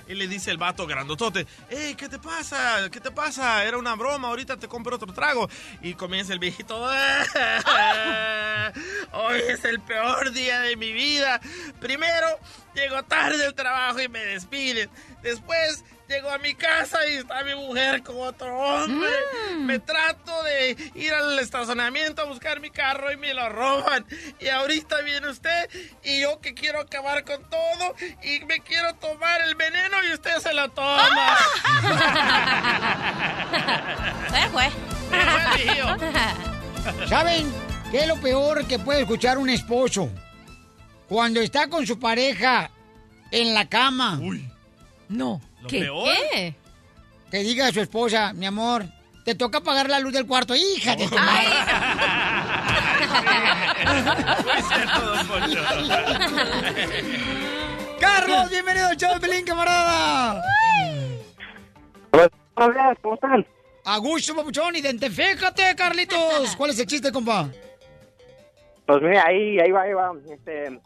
Y 0.06 0.14
le 0.14 0.28
dice 0.28 0.50
el 0.50 0.58
vato 0.58 0.86
grandotote, 0.86 1.46
¡Ey, 1.70 1.94
qué 1.94 2.10
te 2.10 2.18
pasa! 2.18 2.90
¿Qué 2.90 3.00
te 3.00 3.10
pasa? 3.10 3.64
Era 3.64 3.78
una 3.78 3.94
broma, 3.94 4.28
ahorita 4.28 4.58
te 4.58 4.68
compro 4.68 4.96
otro 4.96 5.14
trago. 5.14 5.48
Y 5.80 5.94
comienza 5.94 6.34
el 6.34 6.38
viejito, 6.38 6.78
Hoy 9.12 9.40
es 9.48 9.64
el 9.64 9.80
peor 9.80 10.30
día 10.32 10.60
de 10.60 10.76
mi 10.76 10.92
vida. 10.92 11.40
Primero, 11.80 12.26
llego 12.74 13.02
tarde 13.04 13.46
al 13.46 13.54
trabajo 13.54 13.98
y 14.00 14.08
me 14.08 14.22
despiden. 14.26 14.90
Después, 15.22 15.82
llego 16.08 16.30
a 16.30 16.38
mi 16.38 16.54
casa 16.54 17.06
y 17.08 17.14
está 17.14 17.42
mi 17.44 17.54
mujer 17.54 18.02
con 18.02 18.20
otro 18.20 18.58
hombre. 18.58 19.10
Me 19.58 19.78
trato 19.78 20.42
de 20.42 20.76
ir 20.94 21.12
al 21.12 21.38
estacionamiento 21.38 22.22
a 22.22 22.24
buscar 22.24 22.60
mi 22.60 22.70
carro 22.70 23.12
y 23.12 23.16
me 23.16 23.34
lo 23.34 23.48
roban. 23.48 24.04
Y 24.40 24.48
ahorita 24.48 25.00
viene 25.02 25.28
usted 25.28 25.70
y 26.02 26.20
yo 26.20 26.40
que 26.40 26.54
quiero 26.54 26.80
acabar 26.80 27.24
con 27.24 27.42
todo 27.48 27.94
y 28.22 28.44
me 28.44 28.60
quiero 28.60 28.94
tomar 28.94 29.40
el 29.42 29.54
veneno 29.54 29.96
y 30.08 30.12
usted 30.12 30.38
se 30.38 30.54
lo 30.54 30.70
toma. 30.70 31.36
Se 34.30 34.48
fue. 34.50 34.70
¿Saben 37.08 37.52
qué 37.90 38.00
es 38.00 38.08
lo 38.08 38.16
peor 38.16 38.66
que 38.66 38.78
puede 38.78 39.02
escuchar 39.02 39.38
un 39.38 39.48
esposo? 39.48 40.10
Cuando 41.08 41.40
está 41.40 41.68
con 41.68 41.86
su 41.86 41.98
pareja 41.98 42.70
en 43.30 43.54
la 43.54 43.68
cama. 43.68 44.20
No. 45.08 45.40
¿Lo 45.64 45.70
¿Qué? 45.70 45.80
peor? 45.80 46.08
¿Qué? 46.30 46.54
Que 47.30 47.38
diga 47.38 47.68
a 47.68 47.72
su 47.72 47.80
esposa, 47.80 48.34
mi 48.34 48.44
amor, 48.44 48.84
te 49.24 49.34
toca 49.34 49.56
apagar 49.58 49.88
la 49.88 49.98
luz 49.98 50.12
del 50.12 50.26
cuarto. 50.26 50.54
Hija 50.54 50.94
de 50.94 51.08
tu 51.08 51.16
madre. 51.16 51.48
Carlos, 57.98 58.50
bienvenido 58.50 58.88
al 58.88 58.96
show 58.98 59.14
de 59.14 59.20
Pelín, 59.20 59.46
camarada. 59.46 60.42
Hola, 62.56 62.94
¿cómo 63.00 63.14
están? 63.14 63.46
A 63.86 63.96
gusto, 63.96 64.36
papuchón, 64.36 64.76
identifícate, 64.76 65.74
Carlitos. 65.74 66.54
¿Cuál 66.56 66.72
es 66.72 66.78
el 66.78 66.86
chiste, 66.86 67.10
compa? 67.10 67.48
Pues 68.84 69.00
mira, 69.00 69.24
ahí, 69.26 69.58
ahí 69.60 69.70
va, 69.70 69.80
ahí 69.82 69.94
va. 69.94 70.12
Este, 70.30 70.78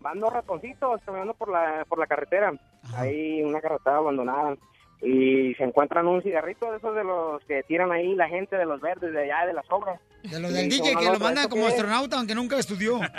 van 0.00 0.20
dos 0.20 0.32
ratoncitos 0.32 1.00
caminando 1.04 1.34
por 1.34 1.50
la, 1.50 1.84
por 1.88 1.98
la 1.98 2.06
carretera. 2.06 2.52
Ahí 2.94 3.42
una 3.42 3.60
carretera 3.60 3.96
abandonada. 3.96 4.56
Y 5.02 5.54
se 5.54 5.64
encuentran 5.64 6.06
un 6.06 6.22
cigarrito 6.22 6.70
de 6.70 6.76
esos 6.76 6.94
de 6.94 7.04
los 7.04 7.42
que 7.44 7.62
tiran 7.62 7.90
ahí 7.90 8.14
la 8.14 8.28
gente 8.28 8.56
de 8.56 8.66
los 8.66 8.80
verdes, 8.80 9.12
de 9.12 9.22
allá, 9.22 9.46
de 9.46 9.54
las 9.54 9.70
obras. 9.70 9.98
De 10.22 10.38
lo 10.38 10.50
del 10.50 10.68
DJ 10.68 10.94
que 10.96 11.06
lo 11.06 11.18
manda 11.18 11.48
como 11.48 11.66
astronauta, 11.66 12.18
aunque 12.18 12.34
nunca 12.34 12.58
estudió. 12.58 13.00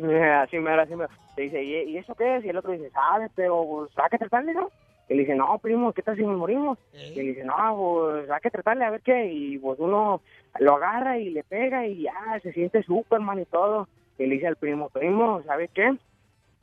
Así 0.00 0.58
mero, 0.58 0.82
así 0.82 0.94
mero. 0.94 1.10
Le 1.36 1.42
dice, 1.44 1.62
¿y, 1.62 1.96
eso 1.96 2.14
qué 2.14 2.36
es? 2.36 2.44
Y 2.44 2.50
el 2.50 2.56
otro 2.56 2.70
dice, 2.70 2.88
¿sabes? 2.90 3.32
Pero, 3.34 3.66
pues, 3.68 3.90
¿hay 3.96 4.10
que 4.10 4.18
tratarle, 4.18 4.54
no? 4.54 4.70
Y 5.08 5.14
le 5.14 5.20
dice, 5.22 5.34
no, 5.34 5.58
primo, 5.58 5.92
¿qué 5.92 6.02
tal 6.02 6.16
si 6.16 6.22
nos 6.22 6.38
morimos? 6.38 6.78
Y 6.92 7.16
le 7.16 7.22
dice, 7.22 7.44
no, 7.44 7.54
pues, 7.76 8.30
hay 8.30 8.40
que 8.40 8.50
tratarle 8.50 8.84
a 8.84 8.90
ver 8.90 9.00
qué. 9.00 9.26
Y 9.32 9.58
pues 9.58 9.80
uno 9.80 10.20
lo 10.60 10.76
agarra 10.76 11.18
y 11.18 11.30
le 11.30 11.42
pega 11.42 11.86
y 11.86 12.02
ya, 12.02 12.38
se 12.42 12.52
siente 12.52 12.82
Superman 12.82 13.40
y 13.40 13.44
todo. 13.46 13.88
Y 14.18 14.26
le 14.26 14.34
dice 14.34 14.48
al 14.48 14.56
primo, 14.56 14.88
primo, 14.90 15.42
¿sabes 15.44 15.70
qué? 15.72 15.96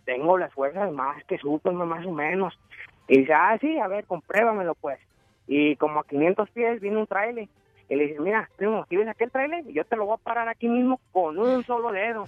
Tengo 0.04 0.38
las 0.38 0.54
fuerzas 0.54 0.92
más 0.92 1.24
que 1.24 1.38
Superman, 1.38 1.88
más 1.88 2.06
o 2.06 2.12
menos. 2.12 2.58
Y 3.08 3.20
dice, 3.20 3.34
ah, 3.34 3.58
sí, 3.60 3.80
a 3.80 3.88
ver, 3.88 4.06
compruébamelo, 4.06 4.76
pues. 4.76 5.00
Y 5.48 5.76
como 5.78 6.00
a 6.00 6.08
500 6.08 6.50
pies 6.52 6.82
viene 6.82 6.98
un 6.98 7.08
trailer. 7.08 7.48
Y 7.88 7.96
le 7.96 8.08
dice, 8.08 8.20
mira, 8.20 8.50
primo, 8.58 8.82
¿aquí 8.82 8.98
ves 8.98 9.08
aquel 9.08 9.32
trailer? 9.32 9.66
Yo 9.68 9.86
te 9.86 9.96
lo 9.96 10.06
voy 10.06 10.16
a 10.16 10.24
parar 10.24 10.50
aquí 10.50 10.68
mismo 10.68 11.00
con 11.12 11.38
un 11.38 11.64
solo 11.64 11.92
dedo. 11.92 12.26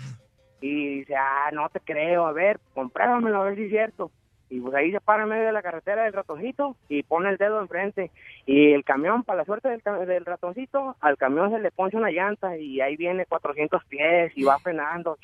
Y 0.62 1.00
dice, 1.00 1.16
ah, 1.16 1.50
no 1.52 1.70
te 1.70 1.80
creo, 1.80 2.26
a 2.26 2.32
ver, 2.32 2.60
compruébamelo, 2.74 3.42
a 3.42 3.46
ver 3.46 3.56
si 3.56 3.64
es 3.64 3.70
cierto. 3.70 4.12
Y 4.50 4.62
pues 4.62 4.74
ahí 4.76 4.92
se 4.92 5.02
para 5.02 5.24
en 5.24 5.30
medio 5.30 5.46
de 5.46 5.52
la 5.52 5.62
carretera 5.62 6.04
del 6.04 6.14
ratoncito 6.14 6.78
y 6.88 7.04
pone 7.04 7.30
el 7.30 7.38
dedo 7.38 7.60
enfrente. 7.60 8.12
Y 8.46 8.72
el 8.72 8.86
camión, 8.86 9.24
para 9.24 9.40
la 9.40 9.46
suerte 9.46 9.68
del, 9.68 9.82
del 10.08 10.26
ratoncito, 10.26 10.96
al 11.02 11.18
camión 11.18 11.52
se 11.52 11.60
le 11.60 11.72
ponche 11.72 11.98
una 11.98 12.12
llanta 12.12 12.58
y 12.58 12.80
ahí 12.80 12.96
viene 12.96 13.26
400 13.26 13.84
pies 13.86 14.32
y 14.36 14.44
va 14.46 14.58
frenando. 14.60 15.18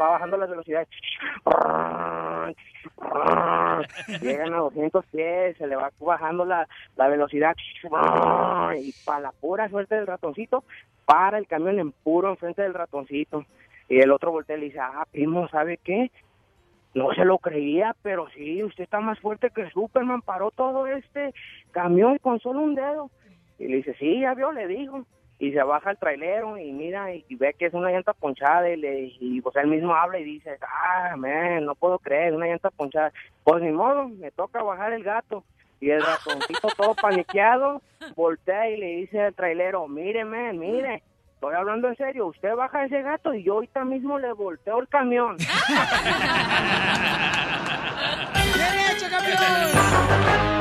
Va 0.00 0.10
bajando 0.10 0.36
las 0.36 0.48
velocidades. 0.48 0.88
Llegan 4.20 4.54
a 4.54 4.58
200 4.58 5.06
pies, 5.06 5.56
se 5.56 5.66
le 5.66 5.74
va 5.76 5.90
bajando 5.98 6.44
la, 6.44 6.68
la 6.96 7.08
velocidad. 7.08 7.56
Y 8.78 8.94
para 9.04 9.20
la 9.20 9.32
pura 9.32 9.68
suerte 9.68 9.96
del 9.96 10.06
ratoncito, 10.06 10.62
para 11.04 11.38
el 11.38 11.48
camión 11.48 11.80
en 11.80 11.90
puro 11.90 12.30
enfrente 12.30 12.62
del 12.62 12.74
ratoncito. 12.74 13.44
Y 13.88 13.98
el 13.98 14.12
otro 14.12 14.30
voltea 14.30 14.56
y 14.56 14.60
le 14.60 14.66
dice, 14.66 14.78
ah, 14.78 15.04
primo, 15.10 15.48
¿sabe 15.48 15.78
qué? 15.78 16.12
No 16.94 17.12
se 17.14 17.24
lo 17.24 17.38
creía, 17.38 17.94
pero 18.02 18.28
sí, 18.30 18.64
usted 18.64 18.84
está 18.84 19.00
más 19.00 19.18
fuerte 19.20 19.50
que 19.50 19.70
Superman, 19.70 20.22
paró 20.22 20.50
todo 20.50 20.86
este 20.86 21.32
camión 21.70 22.18
con 22.18 22.40
solo 22.40 22.60
un 22.60 22.74
dedo. 22.74 23.10
Y 23.58 23.68
le 23.68 23.76
dice, 23.76 23.94
sí, 23.98 24.20
ya 24.20 24.34
vio, 24.34 24.52
le 24.52 24.66
dijo. 24.66 25.04
Y 25.38 25.52
se 25.52 25.62
baja 25.62 25.92
el 25.92 25.98
trailero 25.98 26.58
y 26.58 26.70
mira 26.72 27.14
y, 27.14 27.24
ve 27.36 27.54
que 27.54 27.66
es 27.66 27.74
una 27.74 27.90
llanta 27.90 28.12
ponchada 28.12 28.68
y, 28.68 28.76
le, 28.76 29.12
y 29.20 29.40
pues 29.40 29.56
él 29.56 29.68
mismo 29.68 29.94
habla 29.94 30.18
y 30.18 30.24
dice, 30.24 30.58
ah, 30.60 31.14
man, 31.16 31.64
no 31.64 31.74
puedo 31.74 31.98
creer, 31.98 32.34
una 32.34 32.46
llanta 32.46 32.70
ponchada. 32.70 33.12
Pues 33.44 33.62
ni 33.62 33.70
modo, 33.70 34.08
me 34.08 34.30
toca 34.32 34.62
bajar 34.62 34.92
el 34.92 35.02
gato. 35.02 35.44
Y 35.80 35.90
el 35.90 36.02
ratoncito 36.02 36.68
todo 36.76 36.94
paniqueado 36.94 37.80
voltea 38.14 38.68
y 38.68 38.76
le 38.76 38.86
dice 38.96 39.20
al 39.20 39.34
trailero, 39.34 39.88
mire, 39.88 40.26
man, 40.26 40.58
mire, 40.58 41.02
estoy 41.40 41.54
hablando 41.54 41.88
en 41.88 41.96
serio, 41.96 42.26
usted 42.26 42.54
baja 42.54 42.84
ese 42.84 43.00
gato 43.00 43.32
y 43.32 43.42
yo 43.42 43.54
ahorita 43.54 43.82
mismo 43.82 44.18
le 44.18 44.30
volteo 44.34 44.78
el 44.78 44.88
camión. 44.88 45.38
¡Bien 48.54 48.78
hecho, 48.94 49.06
campeón! 49.08 50.59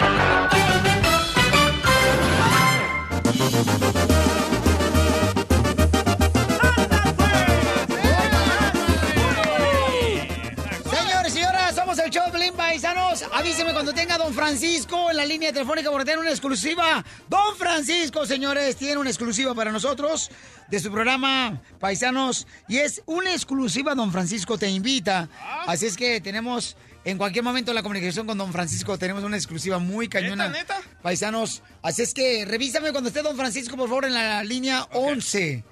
Somos 11.89 12.05
el 12.05 12.11
show 12.11 12.31
Pelín 12.31 12.53
Paisanos. 12.53 13.25
Avíseme 13.33 13.73
cuando 13.73 13.93
tenga 13.93 14.13
a 14.13 14.17
Don 14.19 14.31
Francisco 14.31 15.09
en 15.09 15.17
la 15.17 15.25
línea 15.25 15.51
telefónica 15.51 15.89
porque 15.89 16.05
tiene 16.05 16.21
una 16.21 16.29
exclusiva. 16.29 17.03
Don 17.27 17.55
Francisco, 17.57 18.27
señores, 18.27 18.75
tiene 18.75 18.97
una 18.97 19.09
exclusiva 19.09 19.55
para 19.55 19.71
nosotros 19.71 20.29
de 20.69 20.79
su 20.79 20.91
programa 20.91 21.59
Paisanos. 21.79 22.45
Y 22.67 22.77
es 22.77 23.01
una 23.07 23.31
exclusiva, 23.31 23.95
Don 23.95 24.11
Francisco 24.11 24.55
te 24.55 24.69
invita. 24.69 25.29
Así 25.65 25.87
es 25.87 25.97
que 25.97 26.21
tenemos 26.21 26.77
en 27.05 27.17
cualquier 27.17 27.43
momento 27.43 27.73
la 27.73 27.81
comunicación 27.81 28.27
con 28.27 28.37
Don 28.37 28.51
Francisco. 28.53 28.99
Tenemos 28.99 29.23
una 29.23 29.37
exclusiva 29.37 29.79
muy 29.79 30.07
cañona. 30.07 30.47
¿Neta, 30.47 30.79
Paisanos. 31.01 31.63
Así 31.81 32.03
es 32.03 32.13
que 32.13 32.45
revísame 32.45 32.91
cuando 32.91 33.07
esté 33.07 33.23
Don 33.23 33.35
Francisco, 33.35 33.75
por 33.75 33.89
favor, 33.89 34.05
en 34.05 34.13
la 34.13 34.43
línea 34.43 34.83
11. 34.91 35.63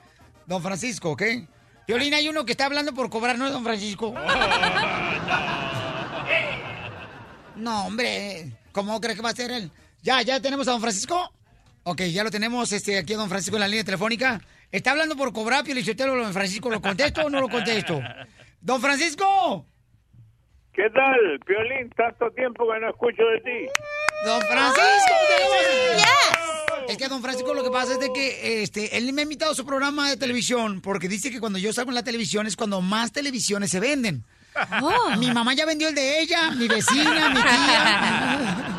Don 0.48 0.64
Francisco, 0.64 1.12
¿ok? 1.12 1.24
Violín, 1.88 2.16
hay 2.16 2.28
uno 2.28 2.44
que 2.44 2.54
está 2.54 2.66
hablando 2.66 2.94
por 2.94 3.10
cobrar, 3.12 3.38
¿no, 3.38 3.52
Don 3.52 3.64
Francisco? 3.64 4.14
No, 4.14 5.62
hombre, 7.66 8.52
¿cómo 8.72 9.00
cree 9.02 9.16
que 9.16 9.22
va 9.22 9.30
a 9.30 9.36
ser 9.36 9.52
él? 9.52 9.72
Ya, 10.04 10.22
ya 10.22 10.40
tenemos 10.40 10.68
a 10.68 10.72
don 10.72 10.82
Francisco. 10.82 11.32
Ok, 11.84 12.02
ya 12.04 12.24
lo 12.24 12.32
tenemos 12.32 12.72
este, 12.72 12.98
aquí 12.98 13.14
a 13.14 13.18
don 13.18 13.30
Francisco 13.30 13.56
en 13.58 13.62
la 13.62 13.68
línea 13.68 13.84
telefónica. 13.84 14.42
Está 14.72 14.92
hablando 14.92 15.16
por 15.16 15.32
cobrar, 15.34 15.64
Pio 15.64 15.74
Lichotelo, 15.74 16.16
don 16.16 16.34
Francisco. 16.34 16.70
¿Lo 16.70 16.82
contesto 16.82 17.22
o 17.22 17.30
no 17.30 17.40
lo 17.42 17.48
contesto? 17.50 18.02
¡Don 18.60 18.82
Francisco! 18.82 19.66
¿Qué 20.74 20.90
tal, 20.94 21.40
Piolín? 21.46 21.90
Tanto 21.96 22.30
tiempo 22.32 22.66
que 22.72 22.80
no 22.80 22.90
escucho 22.90 23.24
de 23.24 23.40
ti. 23.40 23.72
¡Don 24.26 24.42
Francisco! 24.42 25.14
tenemos- 25.30 26.90
Es 26.90 26.98
que 26.98 27.08
don 27.08 27.22
Francisco 27.22 27.54
lo 27.54 27.64
que 27.64 27.70
pasa 27.72 27.94
es 27.94 28.00
de 28.00 28.12
que 28.14 28.64
este, 28.64 28.98
él 28.98 29.12
me 29.14 29.22
ha 29.22 29.24
invitado 29.24 29.52
a 29.52 29.56
su 29.56 29.66
programa 29.66 30.10
de 30.10 30.18
televisión 30.18 30.82
porque 30.82 31.08
dice 31.10 31.32
que 31.32 31.40
cuando 31.40 31.60
yo 31.60 31.74
salgo 31.74 31.92
en 31.92 31.96
la 31.96 32.04
televisión 32.04 32.48
es 32.48 32.56
cuando 32.56 32.82
más 32.82 33.12
televisiones 33.12 33.72
se 33.72 33.80
venden. 33.80 34.24
Mi 35.18 35.32
mamá 35.32 35.54
ya 35.54 35.66
vendió 35.66 35.90
el 35.90 35.96
de 35.96 36.22
ella, 36.22 36.52
mi 36.52 36.68
vecina, 36.68 37.30
mi 37.30 37.42
tía. 37.42 38.78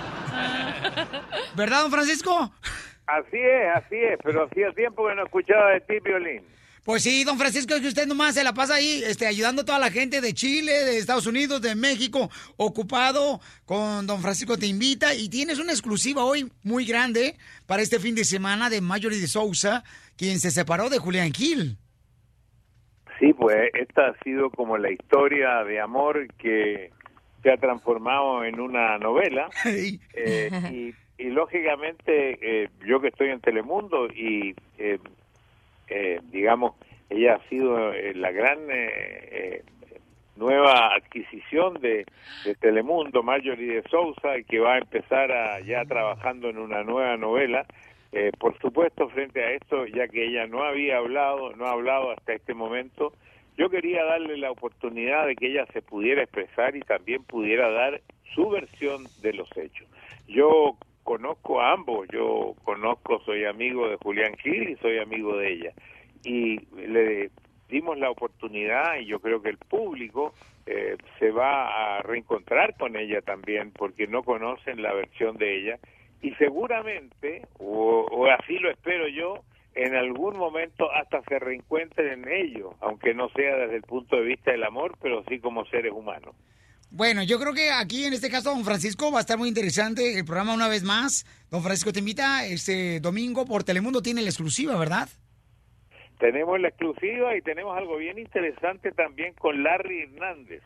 ¿Verdad, 1.55 1.82
don 1.82 1.90
Francisco? 1.90 2.52
Así 3.06 3.38
es, 3.38 3.74
así 3.74 3.96
es, 3.96 4.18
pero 4.22 4.44
hacía 4.44 4.70
tiempo 4.72 5.09
que 5.09 5.14
no 5.14 5.24
escuchaba 5.24 5.70
de 5.70 5.80
ti, 5.80 5.94
Piolín. 6.02 6.42
Pues 6.84 7.02
sí, 7.02 7.22
don 7.24 7.38
Francisco, 7.38 7.74
es 7.74 7.82
que 7.82 7.88
usted 7.88 8.06
nomás 8.06 8.34
se 8.34 8.42
la 8.42 8.55
pasa 8.55 8.76
ahí 8.76 9.02
este, 9.05 9.26
ayudando 9.26 9.60
a 9.60 9.64
toda 9.64 9.78
la 9.78 9.90
gente 9.90 10.22
de 10.22 10.32
Chile, 10.32 10.72
de 10.72 10.96
Estados 10.96 11.26
Unidos, 11.26 11.60
de 11.60 11.74
México, 11.74 12.30
ocupado 12.56 13.42
con 13.66 14.06
don 14.06 14.22
Francisco 14.22 14.56
Te 14.56 14.66
Invita. 14.66 15.14
Y 15.14 15.28
tienes 15.28 15.59
una 15.59 15.72
exclusiva 15.72 16.24
hoy 16.24 16.50
muy 16.62 16.86
grande 16.86 17.36
para 17.66 17.82
este 17.82 17.98
fin 18.00 18.14
de 18.14 18.24
semana 18.24 18.70
de 18.70 18.80
Marjorie 18.80 19.20
de 19.20 19.26
Sousa, 19.26 19.84
quien 20.16 20.40
se 20.40 20.50
separó 20.50 20.88
de 20.88 20.98
Julián 20.98 21.32
Gil. 21.32 21.76
Sí, 23.18 23.32
pues 23.32 23.70
esta 23.74 24.08
ha 24.08 24.18
sido 24.22 24.50
como 24.50 24.78
la 24.78 24.90
historia 24.90 25.64
de 25.64 25.80
amor 25.80 26.28
que 26.34 26.90
se 27.42 27.50
ha 27.50 27.56
transformado 27.56 28.44
en 28.44 28.60
una 28.60 28.98
novela. 28.98 29.48
Eh, 30.20 30.50
y, 30.72 30.94
y 31.18 31.30
lógicamente 31.30 32.38
eh, 32.40 32.70
yo 32.86 33.00
que 33.00 33.08
estoy 33.08 33.30
en 33.30 33.40
Telemundo 33.40 34.06
y 34.06 34.54
eh, 34.78 34.98
eh, 35.88 36.20
digamos, 36.30 36.74
ella 37.10 37.34
ha 37.34 37.48
sido 37.48 37.92
la 38.14 38.30
gran 38.30 38.58
nueva 40.36 40.94
adquisición 40.94 41.74
de, 41.80 42.06
de 42.44 42.54
Telemundo, 42.54 43.22
Marjorie 43.22 43.80
de 43.80 43.88
Sousa, 43.88 44.34
que 44.48 44.60
va 44.60 44.74
a 44.74 44.78
empezar 44.78 45.32
a, 45.32 45.60
ya 45.60 45.84
trabajando 45.84 46.50
en 46.50 46.58
una 46.58 46.84
nueva 46.84 47.16
novela. 47.16 47.66
Eh, 48.12 48.32
por 48.39 48.59
supuesto, 48.59 49.09
frente 49.10 49.43
a 49.43 49.52
esto, 49.52 49.86
ya 49.86 50.09
que 50.09 50.26
ella 50.26 50.47
no 50.47 50.62
había 50.62 50.98
hablado, 50.98 51.55
no 51.56 51.66
ha 51.66 51.72
hablado 51.72 52.10
hasta 52.10 52.32
este 52.32 52.55
momento, 52.55 53.12
yo 53.59 53.68
quería 53.68 54.05
darle 54.05 54.36
la 54.39 54.51
oportunidad 54.51 55.26
de 55.26 55.36
que 55.36 55.51
ella 55.51 55.66
se 55.72 55.82
pudiera 55.82 56.22
expresar 56.22 56.76
y 56.76 56.80
también 56.80 57.24
pudiera 57.24 57.70
dar 57.70 58.01
su 58.35 58.48
versión 58.48 59.05
de 59.20 59.32
los 59.35 59.51
hechos. 59.56 59.86
Yo 60.26 60.76
conozco 61.02 61.60
a 61.60 61.72
ambos, 61.72 62.06
yo 62.12 62.55
conozco, 62.64 63.20
soy 63.24 63.44
amigo 63.44 63.89
de 63.89 63.97
Julián 63.97 64.36
Gil 64.36 64.70
y 64.70 64.76
soy 64.76 64.98
amigo 64.98 65.36
de 65.36 65.52
ella. 65.52 65.72
Y 66.24 66.60
le 66.76 67.30
dimos 67.68 67.98
la 67.98 68.10
oportunidad 68.10 68.98
y 69.01 69.06
yo 69.06 69.20
creo 69.20 69.43
que 69.43 69.51
el 69.51 69.59
público 69.59 70.35
eh, 70.66 70.97
se 71.18 71.30
va 71.30 71.97
a 71.97 72.02
reencontrar 72.02 72.76
con 72.76 72.97
ella 72.97 73.22
también 73.22 73.72
porque 73.72 74.06
no 74.06 74.22
conocen 74.22 74.82
la 74.82 74.93
versión 74.94 75.36
de 75.36 75.56
ella 75.56 75.78
y 76.20 76.32
seguramente, 76.34 77.42
o, 77.58 78.06
o 78.10 78.26
así 78.26 78.58
lo 78.58 78.70
espero 78.70 79.08
yo, 79.08 79.44
en 79.74 79.94
algún 79.94 80.36
momento 80.36 80.90
hasta 80.92 81.22
se 81.22 81.38
reencuentren 81.38 82.24
en 82.24 82.32
ellos, 82.32 82.74
aunque 82.80 83.14
no 83.14 83.28
sea 83.30 83.56
desde 83.56 83.76
el 83.76 83.82
punto 83.82 84.16
de 84.16 84.22
vista 84.22 84.50
del 84.50 84.64
amor, 84.64 84.96
pero 85.00 85.22
sí 85.28 85.38
como 85.38 85.64
seres 85.66 85.92
humanos. 85.92 86.34
Bueno, 86.90 87.22
yo 87.22 87.38
creo 87.38 87.52
que 87.52 87.70
aquí 87.70 88.04
en 88.04 88.14
este 88.14 88.30
caso, 88.30 88.50
don 88.50 88.64
Francisco, 88.64 89.12
va 89.12 89.18
a 89.18 89.20
estar 89.20 89.36
muy 89.36 89.48
interesante 89.48 90.18
el 90.18 90.24
programa 90.24 90.54
una 90.54 90.68
vez 90.68 90.82
más. 90.82 91.26
Don 91.50 91.62
Francisco 91.62 91.92
te 91.92 91.98
invita 91.98 92.46
este 92.46 92.98
domingo 93.00 93.44
por 93.44 93.62
Telemundo, 93.62 94.00
tiene 94.00 94.22
la 94.22 94.30
exclusiva, 94.30 94.76
¿verdad? 94.78 95.08
Tenemos 96.18 96.58
la 96.58 96.68
exclusiva 96.68 97.36
y 97.36 97.42
tenemos 97.42 97.76
algo 97.76 97.98
bien 97.98 98.18
interesante 98.18 98.90
también 98.92 99.34
con 99.34 99.62
Larry 99.62 100.02
Hernández. 100.02 100.62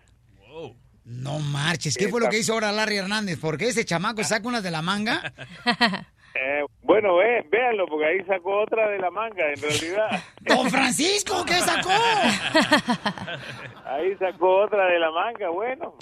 No 1.05 1.41
marches, 1.41 1.97
¿qué 1.97 2.09
fue 2.09 2.21
lo 2.21 2.29
que 2.29 2.39
hizo 2.39 2.53
ahora 2.53 2.71
Larry 2.73 2.99
Hernández? 2.99 3.39
Porque 3.41 3.69
ese 3.69 3.85
chamaco 3.85 4.23
saca 4.23 4.47
unas 4.47 4.63
de 4.63 4.71
la 4.71 4.83
manga. 4.83 5.33
Eh, 6.35 6.65
bueno, 6.83 7.17
ve, 7.17 7.47
véanlo, 7.51 7.87
porque 7.87 8.07
ahí 8.07 8.25
sacó 8.27 8.63
otra 8.63 8.89
de 8.89 8.99
la 8.99 9.11
manga, 9.11 9.53
en 9.53 9.61
realidad. 9.61 10.23
¡Don 10.41 10.71
Francisco, 10.71 11.45
qué 11.45 11.61
sacó! 11.61 11.91
Ahí 13.85 14.17
sacó 14.17 14.63
otra 14.63 14.87
de 14.87 14.99
la 14.99 15.11
manga, 15.11 15.51
bueno. 15.51 15.95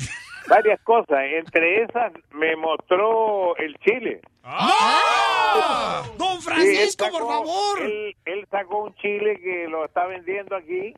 Varias 0.49 0.81
cosas, 0.83 1.19
entre 1.39 1.85
esas 1.85 2.13
me 2.33 2.57
mostró 2.57 3.57
el 3.57 3.75
chile. 3.79 4.21
¡Ah! 4.43 6.03
¡Don 6.17 6.41
Sí, 6.41 6.49
él 6.49 6.55
Francisco, 6.55 7.05
sacó- 7.05 7.19
por 7.19 7.29
favor! 7.29 7.83
Él, 7.83 8.17
él 8.25 8.47
sacó 8.51 8.85
un 8.85 8.95
chile 8.97 9.39
que 9.43 9.69
lo 9.69 9.85
está 9.85 10.07
vendiendo 10.07 10.57
aquí. 10.57 10.95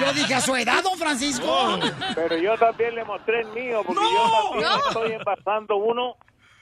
Yo 0.00 0.12
dije 0.12 0.34
a 0.34 0.40
su 0.40 0.54
edad, 0.56 0.82
don 0.82 0.98
Francisco. 0.98 1.78
Pero 2.14 2.36
yo 2.36 2.56
también 2.58 2.94
le 2.94 3.04
mostré 3.04 3.40
el 3.40 3.48
mío, 3.48 3.82
porque 3.84 4.02
yo 4.02 4.30
también 4.50 4.68
¡No! 4.70 4.76
estoy 4.88 5.12
envasando 5.12 5.76
uno, 5.76 6.16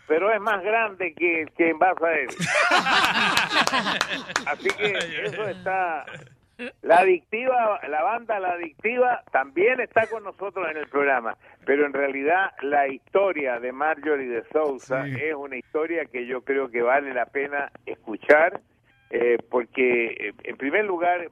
pero 0.09 0.33
es 0.33 0.41
más 0.41 0.63
grande 0.63 1.15
que, 1.15 1.45
que 1.57 1.71
envasa 1.71 2.13
él. 2.15 2.29
Así 4.47 4.69
que 4.77 5.25
eso 5.27 5.49
está... 5.49 6.05
La 6.83 6.99
adictiva, 6.99 7.81
la 7.89 8.03
banda 8.03 8.39
La 8.39 8.53
Adictiva 8.53 9.23
también 9.33 9.81
está 9.81 10.07
con 10.07 10.23
nosotros 10.25 10.69
en 10.71 10.77
el 10.77 10.87
programa, 10.87 11.37
pero 11.65 11.87
en 11.87 11.93
realidad 11.93 12.53
la 12.63 12.89
historia 12.89 13.59
de 13.59 13.73
Marjorie 13.73 14.29
de 14.29 14.45
Sousa 14.53 15.07
es 15.07 15.35
una 15.35 15.57
historia 15.57 16.05
que 16.05 16.27
yo 16.27 16.43
creo 16.43 16.71
que 16.71 16.83
vale 16.83 17.15
la 17.15 17.27
pena 17.27 17.73
escuchar, 17.87 18.61
eh, 19.11 19.39
porque 19.51 20.07
eh, 20.07 20.33
en 20.45 20.57
primer 20.57 20.85
lugar 20.85 21.29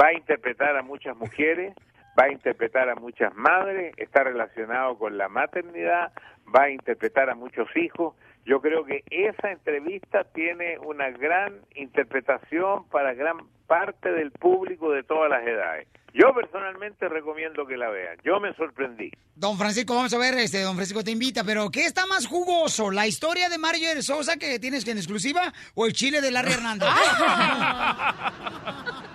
va 0.00 0.08
a 0.08 0.14
interpretar 0.14 0.76
a 0.76 0.82
muchas 0.82 1.16
mujeres, 1.16 1.74
va 2.18 2.24
a 2.24 2.32
interpretar 2.32 2.88
a 2.88 2.94
muchas 2.94 3.34
madres, 3.34 3.94
está 3.96 4.24
relacionado 4.24 4.98
con 4.98 5.16
la 5.18 5.28
maternidad, 5.28 6.12
va 6.54 6.64
a 6.64 6.70
interpretar 6.70 7.30
a 7.30 7.34
muchos 7.34 7.68
hijos. 7.76 8.14
Yo 8.44 8.60
creo 8.60 8.84
que 8.84 9.04
esa 9.10 9.50
entrevista 9.50 10.24
tiene 10.24 10.78
una 10.78 11.10
gran 11.10 11.60
interpretación 11.74 12.88
para 12.88 13.14
gran 13.14 13.38
parte 13.66 14.10
del 14.10 14.30
público 14.32 14.90
de 14.90 15.02
todas 15.02 15.30
las 15.30 15.46
edades. 15.46 15.86
Yo 16.14 16.32
personalmente 16.34 17.08
recomiendo 17.08 17.66
que 17.66 17.76
la 17.76 17.90
vean. 17.90 18.16
Yo 18.24 18.40
me 18.40 18.54
sorprendí. 18.54 19.10
Don 19.36 19.58
Francisco, 19.58 19.94
vamos 19.94 20.12
a 20.14 20.18
ver, 20.18 20.34
este, 20.34 20.62
don 20.62 20.74
Francisco 20.74 21.04
te 21.04 21.10
invita, 21.10 21.44
pero 21.44 21.70
¿qué 21.70 21.84
está 21.84 22.06
más 22.06 22.26
jugoso? 22.26 22.90
¿La 22.90 23.06
historia 23.06 23.48
de 23.48 23.58
Mario 23.58 23.94
de 23.94 24.02
Sosa 24.02 24.36
que 24.36 24.58
tienes 24.58 24.88
en 24.88 24.96
exclusiva 24.96 25.52
o 25.74 25.86
el 25.86 25.92
chile 25.92 26.20
de 26.20 26.30
Larry 26.30 26.52
Hernández? 26.52 26.88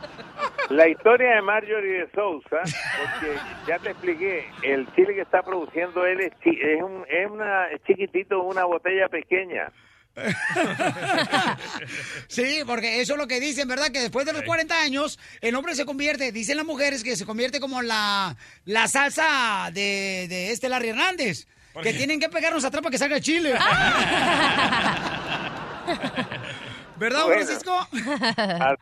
La 0.75 0.87
historia 0.87 1.35
de 1.35 1.41
Marjorie 1.41 1.99
de 2.05 2.09
Sousa, 2.15 2.61
porque 2.61 3.37
ya 3.67 3.77
te 3.79 3.89
expliqué, 3.91 4.45
el 4.63 4.87
chile 4.95 5.13
que 5.15 5.21
está 5.21 5.41
produciendo 5.43 6.05
él 6.05 6.19
es, 6.21 6.31
chi- 6.43 6.59
es, 6.61 6.81
un, 6.81 7.05
es, 7.09 7.29
una, 7.29 7.67
es 7.67 7.81
chiquitito, 7.83 8.41
una 8.43 8.63
botella 8.65 9.07
pequeña. 9.09 9.71
Sí, 12.27 12.61
porque 12.65 13.01
eso 13.01 13.13
es 13.13 13.19
lo 13.19 13.27
que 13.27 13.39
dicen, 13.39 13.67
¿verdad? 13.67 13.87
Que 13.91 13.99
después 13.99 14.25
de 14.25 14.33
los 14.33 14.41
40 14.43 14.81
años, 14.81 15.19
el 15.41 15.53
hombre 15.55 15.75
se 15.75 15.85
convierte, 15.85 16.31
dicen 16.31 16.57
las 16.57 16.65
mujeres 16.65 17.03
que 17.03 17.15
se 17.15 17.25
convierte 17.25 17.59
como 17.59 17.81
la, 17.83 18.35
la 18.65 18.87
salsa 18.87 19.69
de, 19.71 20.25
de 20.29 20.51
este 20.51 20.69
Larry 20.69 20.89
Hernández. 20.89 21.47
¿Por 21.73 21.83
Que 21.83 21.93
tienen 21.93 22.19
que 22.19 22.29
pegarnos 22.29 22.63
atrás 22.65 22.81
para 22.81 22.91
que 22.91 22.97
salga 22.97 23.17
el 23.17 23.21
chile. 23.23 23.53
¿Verdad, 26.97 27.25
Bueno. 27.25 27.43
Francisco? 27.45 27.71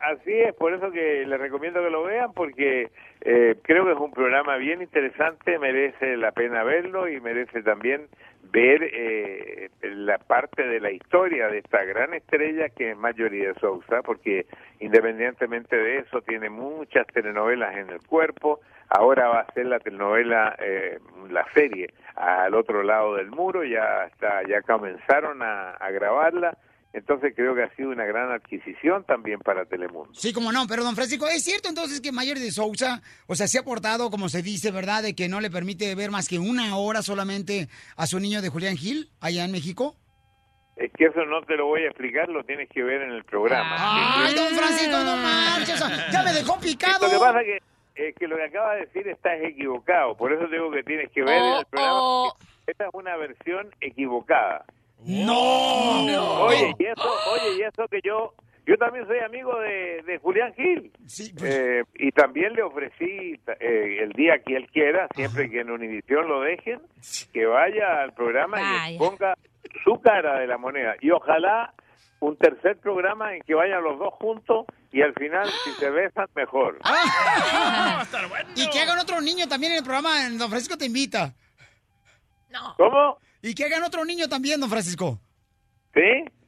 Así 0.00 0.32
es, 0.32 0.54
por 0.54 0.72
eso 0.74 0.90
que 0.90 1.24
les 1.26 1.40
recomiendo 1.40 1.82
que 1.82 1.90
lo 1.90 2.04
vean, 2.04 2.32
porque 2.32 2.90
eh, 3.22 3.56
creo 3.62 3.84
que 3.84 3.92
es 3.92 3.98
un 3.98 4.12
programa 4.12 4.56
bien 4.56 4.82
interesante, 4.82 5.58
merece 5.58 6.16
la 6.16 6.32
pena 6.32 6.62
verlo 6.62 7.08
y 7.08 7.20
merece 7.20 7.62
también 7.62 8.06
ver 8.52 8.82
eh, 8.82 9.70
la 9.82 10.18
parte 10.18 10.66
de 10.66 10.78
la 10.78 10.90
historia 10.90 11.48
de 11.48 11.58
esta 11.58 11.82
gran 11.84 12.14
estrella 12.14 12.68
que 12.68 12.92
es 12.92 12.96
Mayoría 12.96 13.48
de 13.48 13.60
Sousa, 13.60 14.02
porque 14.02 14.46
independientemente 14.80 15.76
de 15.76 15.98
eso 15.98 16.20
tiene 16.22 16.50
muchas 16.50 17.06
telenovelas 17.08 17.76
en 17.76 17.90
el 17.90 18.00
cuerpo, 18.06 18.60
ahora 18.90 19.28
va 19.28 19.40
a 19.40 19.52
ser 19.54 19.66
la 19.66 19.80
telenovela, 19.80 20.54
eh, 20.60 20.98
la 21.30 21.44
serie, 21.52 21.92
al 22.14 22.54
otro 22.54 22.82
lado 22.82 23.16
del 23.16 23.30
muro, 23.30 23.64
ya 23.64 24.04
está, 24.04 24.42
ya 24.46 24.62
comenzaron 24.62 25.42
a, 25.42 25.70
a 25.70 25.90
grabarla, 25.90 26.56
entonces 26.94 27.32
creo 27.34 27.56
que 27.56 27.64
ha 27.64 27.74
sido 27.74 27.90
una 27.90 28.04
gran 28.04 28.30
adquisición 28.30 29.02
también 29.02 29.40
para 29.40 29.64
Telemundo. 29.64 30.14
Sí, 30.14 30.32
como 30.32 30.52
no, 30.52 30.68
pero 30.68 30.84
don 30.84 30.94
Francisco, 30.94 31.26
¿es 31.26 31.42
cierto 31.42 31.68
entonces 31.68 32.00
que 32.00 32.12
Mayer 32.12 32.38
de 32.38 32.52
Sousa, 32.52 33.02
o 33.26 33.34
sea, 33.34 33.48
se 33.48 33.58
ha 33.58 33.64
portado, 33.64 34.10
como 34.10 34.28
se 34.28 34.42
dice, 34.42 34.70
¿verdad?, 34.70 35.02
de 35.02 35.16
que 35.16 35.28
no 35.28 35.40
le 35.40 35.50
permite 35.50 35.92
ver 35.96 36.12
más 36.12 36.28
que 36.28 36.38
una 36.38 36.76
hora 36.76 37.02
solamente 37.02 37.68
a 37.96 38.06
su 38.06 38.20
niño 38.20 38.40
de 38.42 38.48
Julián 38.48 38.76
Gil, 38.76 39.10
allá 39.20 39.44
en 39.44 39.50
México? 39.50 39.96
Es 40.76 40.92
que 40.92 41.06
eso 41.06 41.24
no 41.24 41.42
te 41.42 41.56
lo 41.56 41.66
voy 41.66 41.82
a 41.82 41.88
explicar, 41.88 42.28
lo 42.28 42.44
tienes 42.44 42.68
que 42.68 42.84
ver 42.84 43.02
en 43.02 43.10
el 43.10 43.24
programa. 43.24 43.74
¡Ay, 43.76 44.34
don 44.36 44.54
Francisco, 44.54 44.96
no 44.96 45.16
marches! 45.16 45.84
Ya 46.12 46.22
me 46.22 46.32
dejó 46.32 46.60
picado. 46.60 47.06
Lo 47.06 47.12
que 47.12 47.18
pasa 47.18 47.40
es 47.40 47.60
que, 47.94 48.08
es 48.08 48.14
que 48.14 48.28
lo 48.28 48.36
que 48.36 48.44
acaba 48.44 48.74
de 48.76 48.80
decir 48.82 49.08
estás 49.08 49.40
equivocado, 49.42 50.16
por 50.16 50.32
eso 50.32 50.46
digo 50.46 50.70
que 50.70 50.84
tienes 50.84 51.10
que 51.10 51.24
ver 51.24 51.42
en 51.42 51.54
el 51.58 51.66
programa. 51.66 52.30
porque 52.30 52.70
Esta 52.70 52.84
es 52.84 52.90
una 52.92 53.16
versión 53.16 53.68
equivocada. 53.80 54.64
¡No! 55.06 56.44
Oye, 56.44 56.74
y 56.78 56.84
eso, 56.84 57.10
oye, 57.32 57.58
y 57.58 57.62
eso 57.62 57.86
que 57.90 58.00
yo, 58.02 58.34
yo 58.66 58.76
también 58.78 59.06
soy 59.06 59.18
amigo 59.18 59.58
de, 59.60 60.02
de 60.02 60.18
Julián 60.18 60.54
Gil. 60.54 60.90
Eh, 61.42 61.84
y 61.94 62.10
también 62.12 62.54
le 62.54 62.62
ofrecí 62.62 63.38
eh, 63.60 63.98
el 64.02 64.12
día 64.12 64.38
que 64.44 64.56
él 64.56 64.68
quiera, 64.72 65.08
siempre 65.14 65.50
que 65.50 65.60
en 65.60 65.70
Univisión 65.70 66.26
lo 66.28 66.40
dejen, 66.40 66.80
que 67.32 67.44
vaya 67.46 68.02
al 68.02 68.14
programa 68.14 68.90
y 68.90 68.98
ponga 68.98 69.34
su 69.84 70.00
cara 70.00 70.38
de 70.40 70.46
la 70.46 70.56
moneda. 70.56 70.94
Y 71.00 71.10
ojalá 71.10 71.74
un 72.20 72.36
tercer 72.36 72.78
programa 72.78 73.34
en 73.34 73.42
que 73.42 73.54
vayan 73.54 73.82
los 73.84 73.98
dos 73.98 74.14
juntos 74.14 74.64
y 74.90 75.02
al 75.02 75.12
final, 75.14 75.46
si 75.64 75.70
se 75.72 75.90
besan, 75.90 76.26
mejor. 76.34 76.78
Y 78.56 78.70
que 78.70 78.80
hagan 78.80 78.98
otro 78.98 79.20
niño 79.20 79.46
también 79.48 79.72
en 79.72 79.78
el 79.78 79.84
programa, 79.84 80.26
en 80.26 80.38
Don 80.38 80.48
Francisco 80.48 80.78
te 80.78 80.86
invita. 80.86 81.34
¿Cómo? 82.76 83.18
Y 83.44 83.54
que 83.54 83.66
hagan 83.66 83.82
otro 83.82 84.06
niño 84.06 84.26
también, 84.26 84.58
don 84.58 84.70
Francisco. 84.70 85.20
¿Sí? 85.92 86.00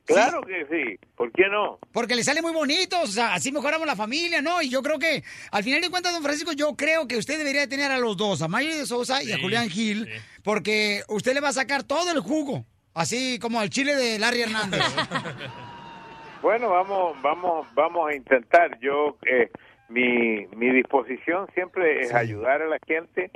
Claro 0.06 0.40
que 0.40 0.66
sí. 0.70 0.98
¿Por 1.14 1.30
qué 1.30 1.46
no? 1.50 1.78
Porque 1.92 2.16
le 2.16 2.24
sale 2.24 2.40
muy 2.40 2.54
bonito, 2.54 2.98
o 3.02 3.06
sea, 3.06 3.34
así 3.34 3.52
mejoramos 3.52 3.86
la 3.86 3.94
familia, 3.94 4.40
¿no? 4.40 4.62
Y 4.62 4.70
yo 4.70 4.82
creo 4.82 4.98
que, 4.98 5.22
al 5.50 5.62
final 5.62 5.82
de 5.82 5.90
cuentas, 5.90 6.14
don 6.14 6.22
Francisco, 6.22 6.52
yo 6.52 6.74
creo 6.74 7.06
que 7.06 7.18
usted 7.18 7.36
debería 7.36 7.68
tener 7.68 7.92
a 7.92 7.98
los 7.98 8.16
dos, 8.16 8.40
a 8.40 8.48
Mario 8.48 8.74
de 8.74 8.86
Sosa 8.86 9.22
y 9.22 9.30
a 9.30 9.36
Sí, 9.36 9.42
Julián 9.42 9.68
Gil, 9.68 10.08
porque 10.42 11.02
usted 11.08 11.34
le 11.34 11.40
va 11.40 11.48
a 11.48 11.52
sacar 11.52 11.82
todo 11.82 12.12
el 12.12 12.20
jugo, 12.20 12.64
así 12.94 13.38
como 13.40 13.60
al 13.60 13.68
chile 13.68 13.94
de 13.94 14.18
Larry 14.18 14.42
Hernández. 14.42 14.80
Bueno, 16.42 16.68
vamos, 16.68 17.20
vamos, 17.22 17.66
vamos 17.74 18.08
a 18.08 18.14
intentar. 18.14 18.78
Yo, 18.78 19.16
eh, 19.26 19.50
mi, 19.88 20.46
mi 20.54 20.70
disposición 20.70 21.48
siempre 21.54 22.02
es 22.02 22.14
ayudar 22.14 22.62
a 22.62 22.68
la 22.68 22.78
gente 22.86 23.32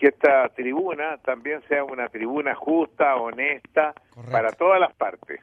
que 0.00 0.08
esta 0.08 0.48
tribuna 0.56 1.18
también 1.24 1.60
sea 1.68 1.84
una 1.84 2.08
tribuna 2.08 2.54
justa, 2.54 3.16
honesta, 3.16 3.92
para 4.30 4.50
todas 4.52 4.80
las 4.80 4.94
partes. 4.94 5.40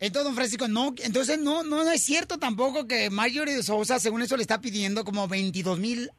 Entonces, 0.00 0.24
don 0.24 0.34
Francisco, 0.34 0.66
no, 0.66 0.94
entonces 1.04 1.38
no, 1.38 1.62
no, 1.62 1.84
no 1.84 1.90
es 1.92 2.02
cierto 2.02 2.38
tampoco 2.38 2.88
que 2.88 3.10
Marjorie 3.10 3.54
de 3.54 3.62
Sousa, 3.62 4.00
según 4.00 4.22
eso, 4.22 4.36
le 4.36 4.42
está 4.42 4.60
pidiendo 4.60 5.04
como 5.04 5.28
22 5.28 5.78
mil 5.78 6.10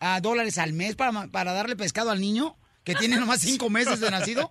ah, 0.00 0.18
dólares 0.20 0.58
al 0.58 0.72
mes 0.74 0.96
para, 0.96 1.28
para 1.28 1.52
darle 1.54 1.76
pescado 1.76 2.10
al 2.10 2.20
niño, 2.20 2.56
que 2.84 2.94
tiene 2.94 3.16
nomás 3.20 3.40
cinco 3.40 3.70
meses 3.70 4.00
de 4.00 4.10
nacido. 4.10 4.50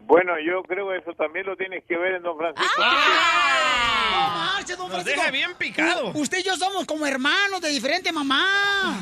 Bueno, 0.00 0.32
yo 0.44 0.62
creo 0.62 0.88
que 0.88 0.96
eso 0.96 1.12
también 1.12 1.44
lo 1.46 1.56
tienes 1.56 1.84
que 1.86 1.96
ver 1.96 2.14
en 2.14 2.22
Don 2.22 2.36
Francisco. 2.38 2.80
No 2.80 4.28
marche, 4.34 4.74
don 4.76 4.88
Nos 4.88 4.94
Francisco. 5.02 5.20
deja 5.20 5.30
bien 5.30 5.50
picado. 5.58 6.10
U- 6.10 6.20
usted 6.22 6.38
y 6.38 6.42
yo 6.42 6.56
somos 6.56 6.86
como 6.86 7.06
hermanos 7.06 7.60
de 7.60 7.68
diferente 7.68 8.10
mamá. 8.10 8.98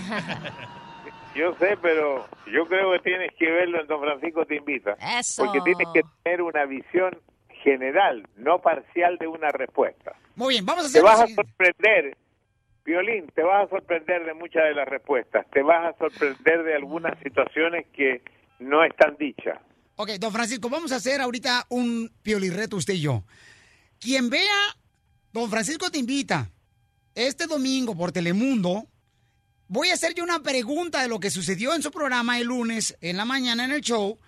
Yo 1.38 1.54
sé, 1.60 1.78
pero 1.80 2.26
yo 2.52 2.66
creo 2.66 2.92
que 2.92 2.98
tienes 2.98 3.30
que 3.38 3.48
verlo 3.48 3.80
en 3.80 3.86
Don 3.86 4.00
Francisco 4.00 4.44
te 4.44 4.56
invita. 4.56 4.96
Eso. 5.20 5.44
Porque 5.44 5.60
tienes 5.60 5.86
que 5.94 6.00
tener 6.24 6.42
una 6.42 6.64
visión 6.64 7.16
general, 7.62 8.26
no 8.36 8.60
parcial 8.60 9.18
de 9.18 9.28
una 9.28 9.48
respuesta. 9.50 10.16
Muy 10.34 10.54
bien, 10.54 10.66
vamos 10.66 10.86
a 10.86 10.88
Te 10.92 10.98
hacer... 10.98 11.02
vas 11.04 11.18
lo 11.18 11.24
a 11.26 11.28
sorprender, 11.28 12.16
Violín, 12.84 13.28
te 13.36 13.42
vas 13.42 13.66
a 13.66 13.70
sorprender 13.70 14.24
de 14.24 14.34
muchas 14.34 14.64
de 14.64 14.74
las 14.74 14.88
respuestas. 14.88 15.46
Te 15.52 15.62
vas 15.62 15.94
a 15.94 15.98
sorprender 15.98 16.64
de 16.64 16.74
algunas 16.74 17.16
situaciones 17.22 17.86
que 17.92 18.20
no 18.58 18.82
están 18.82 19.16
dichas. 19.16 19.60
Ok, 19.94 20.10
don 20.18 20.32
Francisco, 20.32 20.68
vamos 20.68 20.90
a 20.90 20.96
hacer 20.96 21.20
ahorita 21.20 21.66
un 21.68 22.10
piolirreto 22.20 22.76
usted 22.76 22.94
y 22.94 23.02
yo. 23.02 23.22
Quien 24.00 24.28
vea, 24.28 24.76
don 25.32 25.48
Francisco 25.48 25.88
te 25.88 25.98
invita 25.98 26.50
este 27.14 27.46
domingo 27.46 27.96
por 27.96 28.10
Telemundo. 28.10 28.86
Voy 29.68 29.90
a 29.90 29.94
hacer 29.94 30.14
yo 30.14 30.24
una 30.24 30.42
pregunta 30.42 31.02
de 31.02 31.08
lo 31.08 31.20
que 31.20 31.30
sucedió 31.30 31.74
en 31.74 31.82
su 31.82 31.90
programa 31.90 32.38
el 32.38 32.46
lunes 32.46 32.96
en 33.02 33.16
la 33.18 33.24
mañana 33.26 33.64
en 33.64 33.72
el 33.72 33.82
show. 33.82 34.18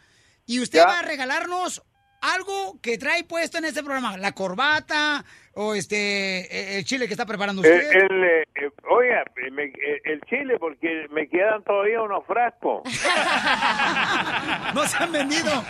Y 0.47 0.61
usted 0.61 0.81
va 0.81 0.99
a 0.99 1.03
regalarnos 1.03 1.83
algo 2.21 2.79
que 2.83 2.99
trae 2.99 3.25
puesto 3.25 3.57
en 3.57 3.65
este 3.65 3.83
programa. 3.83 4.19
La 4.19 4.33
corbata 4.33 5.25
o 5.55 5.75
este 5.75 6.77
el 6.79 6.85
chile 6.85 7.07
que 7.07 7.15
está 7.15 7.25
preparando 7.25 7.63
El, 7.65 7.73
usted. 7.73 7.91
el, 7.91 8.25
eh, 8.25 8.43
eh, 8.55 8.71
oiga, 8.91 9.23
eh, 9.23 9.51
eh, 9.65 10.01
el 10.05 10.21
chile, 10.29 10.59
porque 10.59 11.07
me 11.11 11.27
quedan 11.29 11.65
todavía 11.65 12.03
unos 12.03 12.27
frascos. 12.27 12.83
no 14.75 14.87
se 14.87 14.97
han 14.99 15.13
vendido. 15.13 15.51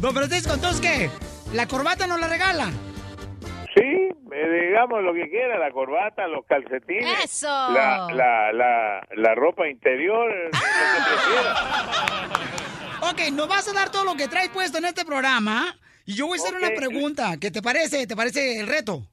don 0.00 0.12
Francisco, 0.14 0.54
entonces 0.54 0.80
qué? 0.80 1.08
¿La 1.54 1.68
corbata 1.68 2.06
no 2.08 2.18
la 2.18 2.26
regala? 2.26 2.70
Sí, 3.74 3.80
eh, 3.80 4.66
digamos 4.68 5.02
lo 5.02 5.14
que 5.14 5.30
quiera, 5.30 5.58
la 5.58 5.70
corbata, 5.70 6.26
los 6.28 6.44
calcetines, 6.46 7.24
¡Eso! 7.24 7.48
La, 7.48 8.08
la, 8.12 8.52
la, 8.52 9.06
la 9.16 9.34
ropa 9.34 9.66
interior, 9.68 10.30
lo 10.30 10.50
que 10.50 10.58
prefiera. 11.08 11.54
Ok, 13.10 13.32
nos 13.32 13.48
vas 13.48 13.66
a 13.68 13.72
dar 13.72 13.90
todo 13.90 14.04
lo 14.04 14.14
que 14.14 14.28
traes 14.28 14.50
puesto 14.50 14.78
en 14.78 14.84
este 14.84 15.04
programa. 15.04 15.74
Y 16.04 16.14
yo 16.14 16.26
voy 16.26 16.38
a 16.38 16.42
hacer 16.42 16.56
una 16.56 16.70
pregunta. 16.70 17.36
¿Qué 17.40 17.50
te 17.50 17.62
parece? 17.62 18.06
¿Te 18.06 18.16
parece 18.16 18.60
el 18.60 18.66
reto? 18.66 19.06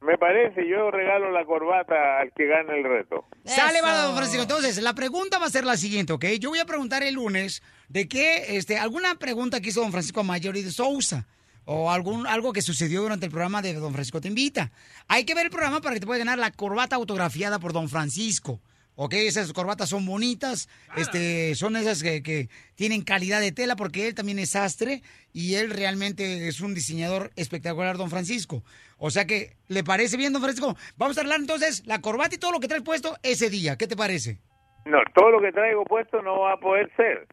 Me 0.00 0.18
parece, 0.18 0.68
yo 0.68 0.90
regalo 0.90 1.30
la 1.30 1.46
corbata 1.46 2.20
al 2.20 2.30
que 2.32 2.46
gane 2.46 2.76
el 2.76 2.84
reto. 2.84 3.24
Sale, 3.44 3.80
va, 3.80 4.02
don 4.02 4.16
Francisco. 4.16 4.42
Entonces, 4.42 4.82
la 4.82 4.92
pregunta 4.94 5.38
va 5.38 5.46
a 5.46 5.50
ser 5.50 5.64
la 5.64 5.78
siguiente, 5.78 6.12
¿ok? 6.12 6.24
Yo 6.38 6.50
voy 6.50 6.58
a 6.58 6.66
preguntar 6.66 7.02
el 7.02 7.14
lunes 7.14 7.62
de 7.88 8.06
qué, 8.06 8.56
este, 8.56 8.76
alguna 8.76 9.14
pregunta 9.14 9.60
que 9.60 9.70
hizo 9.70 9.80
don 9.80 9.92
Francisco 9.92 10.22
Mayori 10.22 10.62
de 10.62 10.70
Sousa. 10.72 11.26
O 11.64 11.90
algún, 11.90 12.26
algo 12.26 12.52
que 12.52 12.62
sucedió 12.62 13.02
durante 13.02 13.26
el 13.26 13.32
programa 13.32 13.62
de 13.62 13.74
Don 13.74 13.92
Francisco 13.92 14.20
Te 14.20 14.28
Invita. 14.28 14.70
Hay 15.08 15.24
que 15.24 15.34
ver 15.34 15.46
el 15.46 15.50
programa 15.50 15.80
para 15.80 15.94
que 15.94 16.00
te 16.00 16.06
puedas 16.06 16.18
ganar 16.18 16.38
la 16.38 16.50
corbata 16.50 16.96
autografiada 16.96 17.58
por 17.58 17.72
Don 17.72 17.88
Francisco. 17.88 18.60
¿Ok? 18.96 19.14
Esas 19.14 19.52
corbatas 19.52 19.88
son 19.88 20.06
bonitas. 20.06 20.68
Este, 20.96 21.54
son 21.56 21.76
esas 21.76 22.02
que, 22.02 22.22
que 22.22 22.48
tienen 22.76 23.02
calidad 23.02 23.40
de 23.40 23.50
tela 23.50 23.76
porque 23.76 24.06
él 24.06 24.14
también 24.14 24.38
es 24.38 24.50
sastre 24.50 25.02
y 25.32 25.54
él 25.54 25.70
realmente 25.70 26.46
es 26.46 26.60
un 26.60 26.74
diseñador 26.74 27.32
espectacular, 27.34 27.96
Don 27.96 28.10
Francisco. 28.10 28.62
O 28.98 29.10
sea 29.10 29.26
que, 29.26 29.56
¿le 29.68 29.82
parece 29.82 30.16
bien, 30.16 30.32
Don 30.32 30.42
Francisco? 30.42 30.76
Vamos 30.96 31.18
a 31.18 31.22
hablar 31.22 31.40
entonces 31.40 31.84
la 31.86 32.00
corbata 32.00 32.36
y 32.36 32.38
todo 32.38 32.52
lo 32.52 32.60
que 32.60 32.68
traes 32.68 32.82
puesto 32.82 33.16
ese 33.22 33.50
día. 33.50 33.76
¿Qué 33.76 33.86
te 33.86 33.96
parece? 33.96 34.38
No, 34.84 34.98
todo 35.14 35.30
lo 35.30 35.40
que 35.40 35.50
traigo 35.50 35.84
puesto 35.84 36.22
no 36.22 36.40
va 36.40 36.52
a 36.52 36.56
poder 36.58 36.90
ser. 36.96 37.26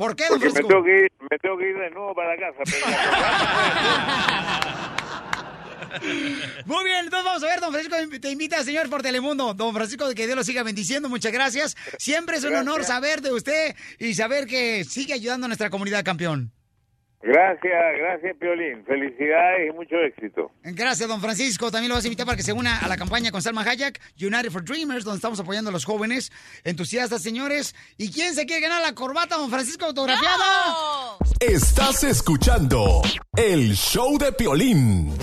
¿Por 0.00 0.16
qué, 0.16 0.24
don 0.30 0.40
me 0.40 0.50
Francisco? 0.50 0.66
tengo, 0.66 0.82
que 0.82 1.04
ir, 1.04 1.12
me 1.30 1.38
tengo 1.38 1.58
que 1.58 1.68
ir 1.68 1.76
de 1.76 1.90
nuevo 1.90 2.14
para 2.14 2.34
casa. 2.38 2.62
Pero 2.64 2.88
la 2.88 2.96
corbata 6.00 6.62
Muy 6.64 6.84
bien, 6.84 7.04
entonces 7.04 7.24
vamos 7.26 7.42
a 7.42 7.46
ver, 7.46 7.60
don 7.60 7.70
Francisco 7.70 7.96
te 8.18 8.30
invita, 8.30 8.64
señor, 8.64 8.88
por 8.88 9.02
Telemundo. 9.02 9.52
Don 9.52 9.74
Francisco, 9.74 10.08
que 10.14 10.24
Dios 10.24 10.38
lo 10.38 10.44
siga 10.44 10.62
bendiciendo, 10.62 11.10
muchas 11.10 11.32
gracias. 11.32 11.76
Siempre 11.98 12.38
es 12.38 12.44
un 12.44 12.50
Gracias. 12.50 12.72
honor 12.72 12.84
saber 12.84 13.20
de 13.20 13.34
usted 13.34 13.76
y 13.98 14.14
saber 14.14 14.46
que 14.46 14.84
sigue 14.84 15.12
ayudando 15.12 15.44
a 15.44 15.48
nuestra 15.48 15.68
comunidad, 15.68 16.02
campeón. 16.02 16.50
Gracias, 17.22 17.98
gracias, 17.98 18.36
Piolín. 18.38 18.82
Felicidades 18.86 19.68
y 19.68 19.76
mucho 19.76 19.96
éxito. 19.96 20.50
Gracias, 20.62 21.06
don 21.06 21.20
Francisco. 21.20 21.70
También 21.70 21.90
lo 21.90 21.96
vas 21.96 22.04
a 22.04 22.06
invitar 22.06 22.24
para 22.24 22.36
que 22.36 22.42
se 22.42 22.52
una 22.52 22.78
a 22.78 22.88
la 22.88 22.96
campaña 22.96 23.30
con 23.30 23.42
Salma 23.42 23.62
Hayek, 23.62 24.00
United 24.20 24.50
for 24.50 24.64
Dreamers, 24.64 25.04
donde 25.04 25.16
estamos 25.16 25.38
apoyando 25.38 25.68
a 25.68 25.72
los 25.72 25.84
jóvenes 25.84 26.32
entusiastas, 26.64 27.22
señores. 27.22 27.74
¿Y 27.98 28.10
quién 28.10 28.34
se 28.34 28.46
quiere 28.46 28.62
ganar 28.62 28.80
la 28.80 28.94
corbata, 28.94 29.36
don 29.36 29.50
Francisco, 29.50 29.84
autografiada? 29.84 31.18
Estás 31.40 32.04
escuchando 32.04 33.02
el 33.36 33.74
show 33.74 34.16
de 34.18 34.32
Piolín. 34.32 35.14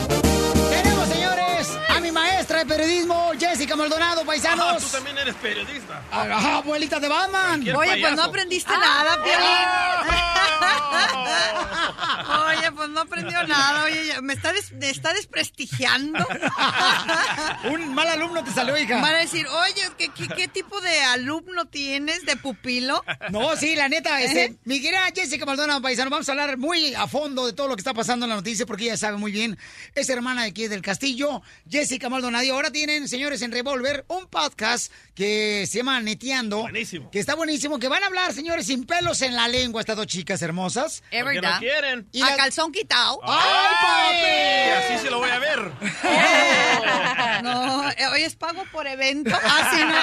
Jessica 3.67 3.83
Maldonado, 3.83 4.23
paisanos. 4.23 4.65
Ah, 4.65 4.77
tú 4.79 4.87
también 4.87 5.17
eres 5.17 5.35
periodista. 5.35 6.01
Ajá, 6.09 6.57
abuelita 6.59 7.01
de 7.01 7.09
Batman. 7.09 7.65
Cualquier 7.65 7.75
Oye, 7.75 8.01
pues 8.01 8.15
no 8.15 8.23
aprendiste 8.23 8.71
nada, 8.71 9.21
Piolín. 9.21 10.17
Oye, 12.47 12.71
pues 12.71 12.89
no 12.89 13.01
aprendió 13.01 13.43
nada. 13.45 13.83
Oye, 13.83 14.21
me 14.21 14.33
está, 14.33 14.53
des- 14.53 14.71
me 14.71 14.89
está 14.89 15.13
desprestigiando. 15.13 16.25
Un 17.71 17.93
mal 17.93 18.07
alumno 18.07 18.43
te 18.43 18.51
salió, 18.51 18.77
hija. 18.77 19.01
Van 19.01 19.15
a 19.15 19.19
decir, 19.19 19.45
oye, 19.47 19.81
¿qué, 19.97 20.09
qué, 20.09 20.27
qué 20.27 20.47
tipo 20.47 20.79
de 20.81 21.01
alumno 21.03 21.65
tienes, 21.65 22.25
de 22.25 22.37
pupilo? 22.37 23.03
No, 23.31 23.55
sí, 23.55 23.75
la 23.75 23.89
neta, 23.89 24.21
este, 24.27 24.45
¿Eh? 24.45 24.55
mi 24.63 24.81
querida 24.81 25.01
Jessica 25.13 25.45
Maldonado, 25.45 25.81
paisano, 25.81 26.09
vamos 26.09 26.27
a 26.29 26.31
hablar 26.31 26.57
muy 26.57 26.93
a 26.93 27.07
fondo 27.07 27.45
de 27.45 27.53
todo 27.53 27.67
lo 27.67 27.75
que 27.75 27.81
está 27.81 27.93
pasando 27.93 28.25
en 28.25 28.29
la 28.29 28.35
noticia 28.35 28.65
porque 28.65 28.85
ella 28.85 28.97
sabe 28.97 29.17
muy 29.17 29.31
bien. 29.31 29.57
Es 29.95 30.09
hermana 30.09 30.43
de 30.43 30.49
aquí 30.49 30.67
del 30.67 30.81
Castillo, 30.81 31.41
Jessica 31.69 32.09
Maldonado. 32.09 32.43
Y 32.43 32.49
ahora 32.49 32.71
tienen, 32.71 33.07
señores, 33.07 33.41
en 33.41 33.51
Revolver, 33.61 34.05
un 34.09 34.27
podcast 34.27 34.91
que 35.15 35.65
se 35.67 35.79
llama 35.79 35.99
Neteando. 35.99 36.59
Buenísimo. 36.61 37.09
Que 37.09 37.17
está 37.17 37.33
buenísimo, 37.33 37.79
que 37.79 37.87
van 37.87 38.03
a 38.03 38.05
hablar, 38.05 38.31
señores, 38.33 38.67
sin 38.67 38.85
pelos 38.85 39.23
en 39.23 39.35
la 39.35 39.47
lengua, 39.47 39.81
estas 39.81 39.95
dos 39.97 40.05
chicas 40.05 40.43
hermosas. 40.43 41.01
Es 41.09 41.25
verdad. 41.25 41.53
no 41.55 41.59
quieren. 41.59 42.07
Y 42.11 42.21
a 42.21 42.29
la- 42.29 42.35
calzón 42.37 42.71
quitado. 42.71 43.19
¡Ay, 43.23 43.73
papi! 43.81 44.93
Así 44.93 45.05
se 45.05 45.09
lo 45.09 45.17
voy 45.17 45.29
a 45.31 45.39
ver. 45.39 45.71
No, 47.43 47.87
eh, 47.91 48.07
hoy 48.11 48.23
es 48.23 48.35
pago 48.35 48.63
por 48.71 48.87
evento. 48.87 49.35
Así 49.35 49.77
no. 49.83 49.95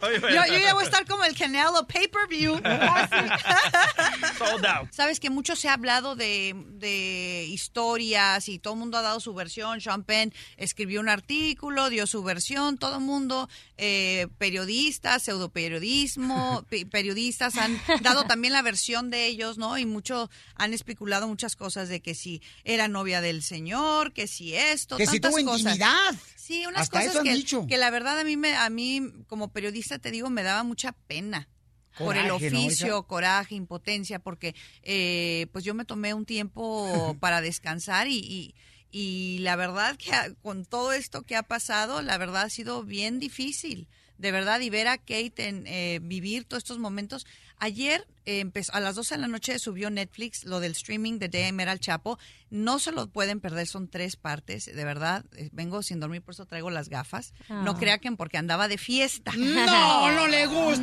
Oye, 0.08 0.20
Yo, 0.20 0.44
yo 0.52 0.58
ya 0.58 0.74
voy 0.74 0.82
a 0.82 0.86
estar 0.86 1.06
como 1.06 1.24
el 1.24 1.36
Canelo 1.36 1.86
pay-per-view. 1.86 2.56
Sold 4.38 4.66
out. 4.66 4.88
Sabes 4.92 5.20
que 5.20 5.30
mucho 5.30 5.54
se 5.56 5.68
ha 5.68 5.74
hablado 5.74 6.16
de, 6.16 6.52
de 6.70 7.46
historias 7.48 8.48
y 8.48 8.58
todo 8.58 8.74
el 8.74 8.80
mundo 8.80 8.98
ha 8.98 9.02
dado 9.02 9.20
su 9.20 9.34
versión. 9.34 9.80
Sean 9.80 10.02
Penn 10.02 10.32
escribió 10.56 11.00
un 11.00 11.08
artículo, 11.08 11.88
dio 11.90 12.03
su 12.06 12.22
versión. 12.22 12.78
Todo 12.78 12.96
el 12.96 13.02
mundo, 13.02 13.48
eh, 13.76 14.28
periodistas, 14.38 15.22
pseudoperiodismo, 15.22 16.64
pe- 16.70 16.86
periodistas 16.86 17.56
han 17.56 17.80
dado 18.02 18.24
también 18.24 18.52
la 18.52 18.62
versión 18.62 19.10
de 19.10 19.26
ellos, 19.26 19.58
¿no? 19.58 19.78
Y 19.78 19.86
mucho 19.86 20.30
han 20.54 20.72
especulado 20.74 21.28
muchas 21.28 21.56
cosas 21.56 21.88
de 21.88 22.00
que 22.00 22.14
si 22.14 22.42
era 22.64 22.88
novia 22.88 23.20
del 23.20 23.42
señor, 23.42 24.12
que 24.12 24.26
si 24.26 24.54
esto, 24.54 24.96
Que 24.96 25.06
si 25.06 25.20
tantas 25.20 25.32
tuvo 25.40 25.44
cosas. 25.52 25.60
intimidad. 25.76 26.14
Sí, 26.36 26.66
unas 26.66 26.82
Hasta 26.82 27.06
cosas 27.06 27.22
que, 27.22 27.34
dicho. 27.34 27.66
que 27.66 27.78
la 27.78 27.90
verdad 27.90 28.18
a 28.20 28.24
mí, 28.24 28.36
me, 28.36 28.54
a 28.54 28.68
mí 28.70 29.00
como 29.28 29.48
periodista 29.48 29.98
te 29.98 30.10
digo 30.10 30.28
me 30.30 30.42
daba 30.42 30.62
mucha 30.62 30.92
pena 31.06 31.48
por 31.96 32.16
el 32.16 32.28
Coraje, 32.28 32.50
¿no, 32.50 32.58
oficio, 32.58 33.02
coraje, 33.04 33.54
impotencia, 33.54 34.18
porque 34.18 34.54
eh, 34.82 35.46
pues 35.52 35.64
yo 35.64 35.74
me 35.74 35.84
tomé 35.84 36.12
un 36.12 36.26
tiempo 36.26 37.16
para 37.20 37.40
descansar 37.40 38.08
y, 38.08 38.18
y, 38.18 38.54
y 38.96 39.38
la 39.40 39.56
verdad 39.56 39.96
que 39.96 40.12
con 40.40 40.64
todo 40.64 40.92
esto 40.92 41.22
que 41.22 41.34
ha 41.34 41.42
pasado, 41.42 42.00
la 42.00 42.16
verdad 42.16 42.42
ha 42.42 42.48
sido 42.48 42.84
bien 42.84 43.18
difícil, 43.18 43.88
de 44.18 44.32
verdad, 44.32 44.60
y 44.60 44.70
ver 44.70 44.88
a 44.88 44.98
Kate 44.98 45.48
en, 45.48 45.66
eh, 45.66 45.98
vivir 46.02 46.44
todos 46.44 46.62
estos 46.62 46.78
momentos. 46.78 47.26
Ayer 47.58 48.06
eh, 48.26 48.40
empezó, 48.40 48.74
a 48.74 48.80
las 48.80 48.96
12 48.96 49.14
de 49.14 49.20
la 49.20 49.28
noche 49.28 49.58
subió 49.60 49.88
Netflix 49.88 50.44
lo 50.44 50.58
del 50.60 50.72
streaming 50.72 51.18
de 51.18 51.28
DM 51.28 51.60
al 51.68 51.78
Chapo. 51.78 52.18
No 52.50 52.78
se 52.80 52.90
lo 52.90 53.06
pueden 53.08 53.40
perder, 53.40 53.66
son 53.68 53.88
tres 53.88 54.16
partes, 54.16 54.66
de 54.66 54.84
verdad. 54.84 55.24
eh, 55.36 55.50
vengo 55.52 55.82
sin 55.82 56.00
dormir, 56.00 56.20
por 56.22 56.34
eso 56.34 56.46
traigo 56.46 56.70
las 56.70 56.88
gafas. 56.88 57.32
No 57.48 57.72
Ah. 57.72 57.76
crean 57.78 58.00
que 58.00 58.10
porque 58.12 58.38
andaba 58.38 58.66
de 58.68 58.76
fiesta. 58.78 59.32
No, 59.36 60.10
no 60.12 60.26
le 60.26 60.46
gusta 60.46 60.82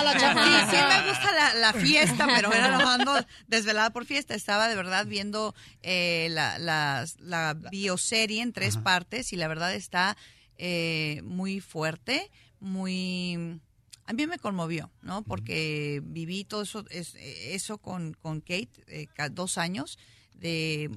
No. 0.00 0.04
la 0.04 0.12
Sí, 0.12 0.18
chamaca. 0.18 0.70
sí 0.70 0.76
me 0.76 1.08
gusta 1.10 1.32
la, 1.32 1.54
la 1.54 1.72
fiesta, 1.72 2.26
pero 2.26 2.52
era 2.52 2.76
no 2.78 2.88
ando 2.90 3.14
desvelada 3.46 3.90
por 3.90 4.04
fiesta. 4.04 4.34
Estaba 4.34 4.68
de 4.68 4.74
verdad 4.76 5.06
viendo 5.06 5.54
eh, 5.82 6.28
la, 6.30 6.58
las- 6.58 7.18
la 7.20 7.54
bioserie 7.54 8.42
en 8.42 8.52
tres 8.52 8.76
partes 8.76 9.32
y 9.32 9.36
la 9.36 9.48
verdad 9.48 9.74
está 9.74 10.16
eh, 10.58 11.20
muy 11.24 11.60
fuerte, 11.60 12.30
muy... 12.60 13.60
A 14.06 14.12
mí 14.12 14.26
me 14.26 14.38
conmovió, 14.38 14.90
¿no? 15.02 15.22
Porque 15.22 16.02
viví 16.04 16.44
todo 16.44 16.62
eso, 16.62 16.84
es- 16.90 17.14
eso 17.16 17.78
con, 17.78 18.14
con 18.14 18.40
Kate, 18.40 18.70
eh, 18.88 19.06
dos 19.30 19.56
años 19.58 19.98
de, 20.34 20.90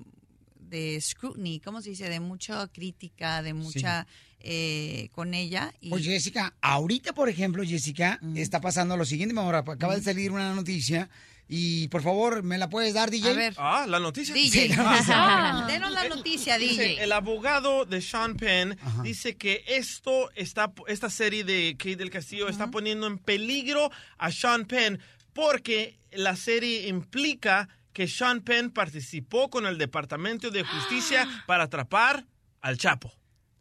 de 0.59 0.99
scrutiny, 0.99 1.59
¿cómo 1.59 1.81
se 1.81 1.91
dice? 1.91 2.09
De 2.09 2.19
mucha 2.19 2.67
crítica, 2.69 3.43
de 3.43 3.53
mucha... 3.53 4.07
eh, 4.39 5.09
con 5.13 5.33
ella. 5.35 5.73
Y, 5.79 5.93
Oye, 5.93 6.11
Jessica, 6.11 6.55
ahorita, 6.61 7.13
por 7.13 7.29
ejemplo, 7.29 7.63
Jessica, 7.63 8.19
está 8.35 8.59
pasando 8.59 8.97
lo 8.97 9.05
siguiente, 9.05 9.37
amor. 9.37 9.55
Acaba 9.55 9.95
de 9.95 10.01
salir 10.01 10.31
una 10.31 10.53
noticia 10.55 11.09
y, 11.55 11.87
por 11.89 12.01
favor, 12.01 12.41
¿me 12.41 12.57
la 12.57 12.67
puedes 12.69 12.93
dar, 12.95 13.11
DJ? 13.11 13.29
A 13.29 13.33
ver. 13.33 13.53
Ah, 13.57 13.85
la 13.87 13.99
noticia. 13.99 14.33
DJ, 14.33 14.69
Sí. 14.69 14.73
Ah, 14.79 15.65
denos 15.67 15.91
la 15.91 16.07
noticia, 16.09 16.57
Dice, 16.57 16.81
DJ. 16.89 17.03
el 17.03 17.11
abogado 17.11 17.85
de 17.85 18.01
Sean 18.01 18.35
Penn 18.35 18.77
dice 19.03 19.35
que 19.37 19.63
esto 19.67 20.31
está, 20.35 20.73
esta 20.87 21.09
serie 21.11 21.43
de 21.43 21.75
Kate 21.77 21.97
del 21.97 22.09
Castillo 22.09 22.47
está 22.49 22.71
poniendo 22.71 23.05
en 23.05 23.19
peligro 23.19 23.91
a 24.17 24.31
Sean 24.31 24.65
Penn 24.65 24.99
porque 25.33 25.99
la 26.11 26.35
serie 26.35 26.87
implica 26.87 27.69
que 27.93 28.07
Sean 28.07 28.41
Penn 28.41 28.71
participó 28.71 29.49
con 29.51 29.67
el 29.67 29.77
Departamento 29.77 30.49
de 30.49 30.63
Justicia 30.63 31.27
para 31.45 31.65
atrapar 31.65 32.25
al 32.61 32.77
Chapo. 32.77 33.13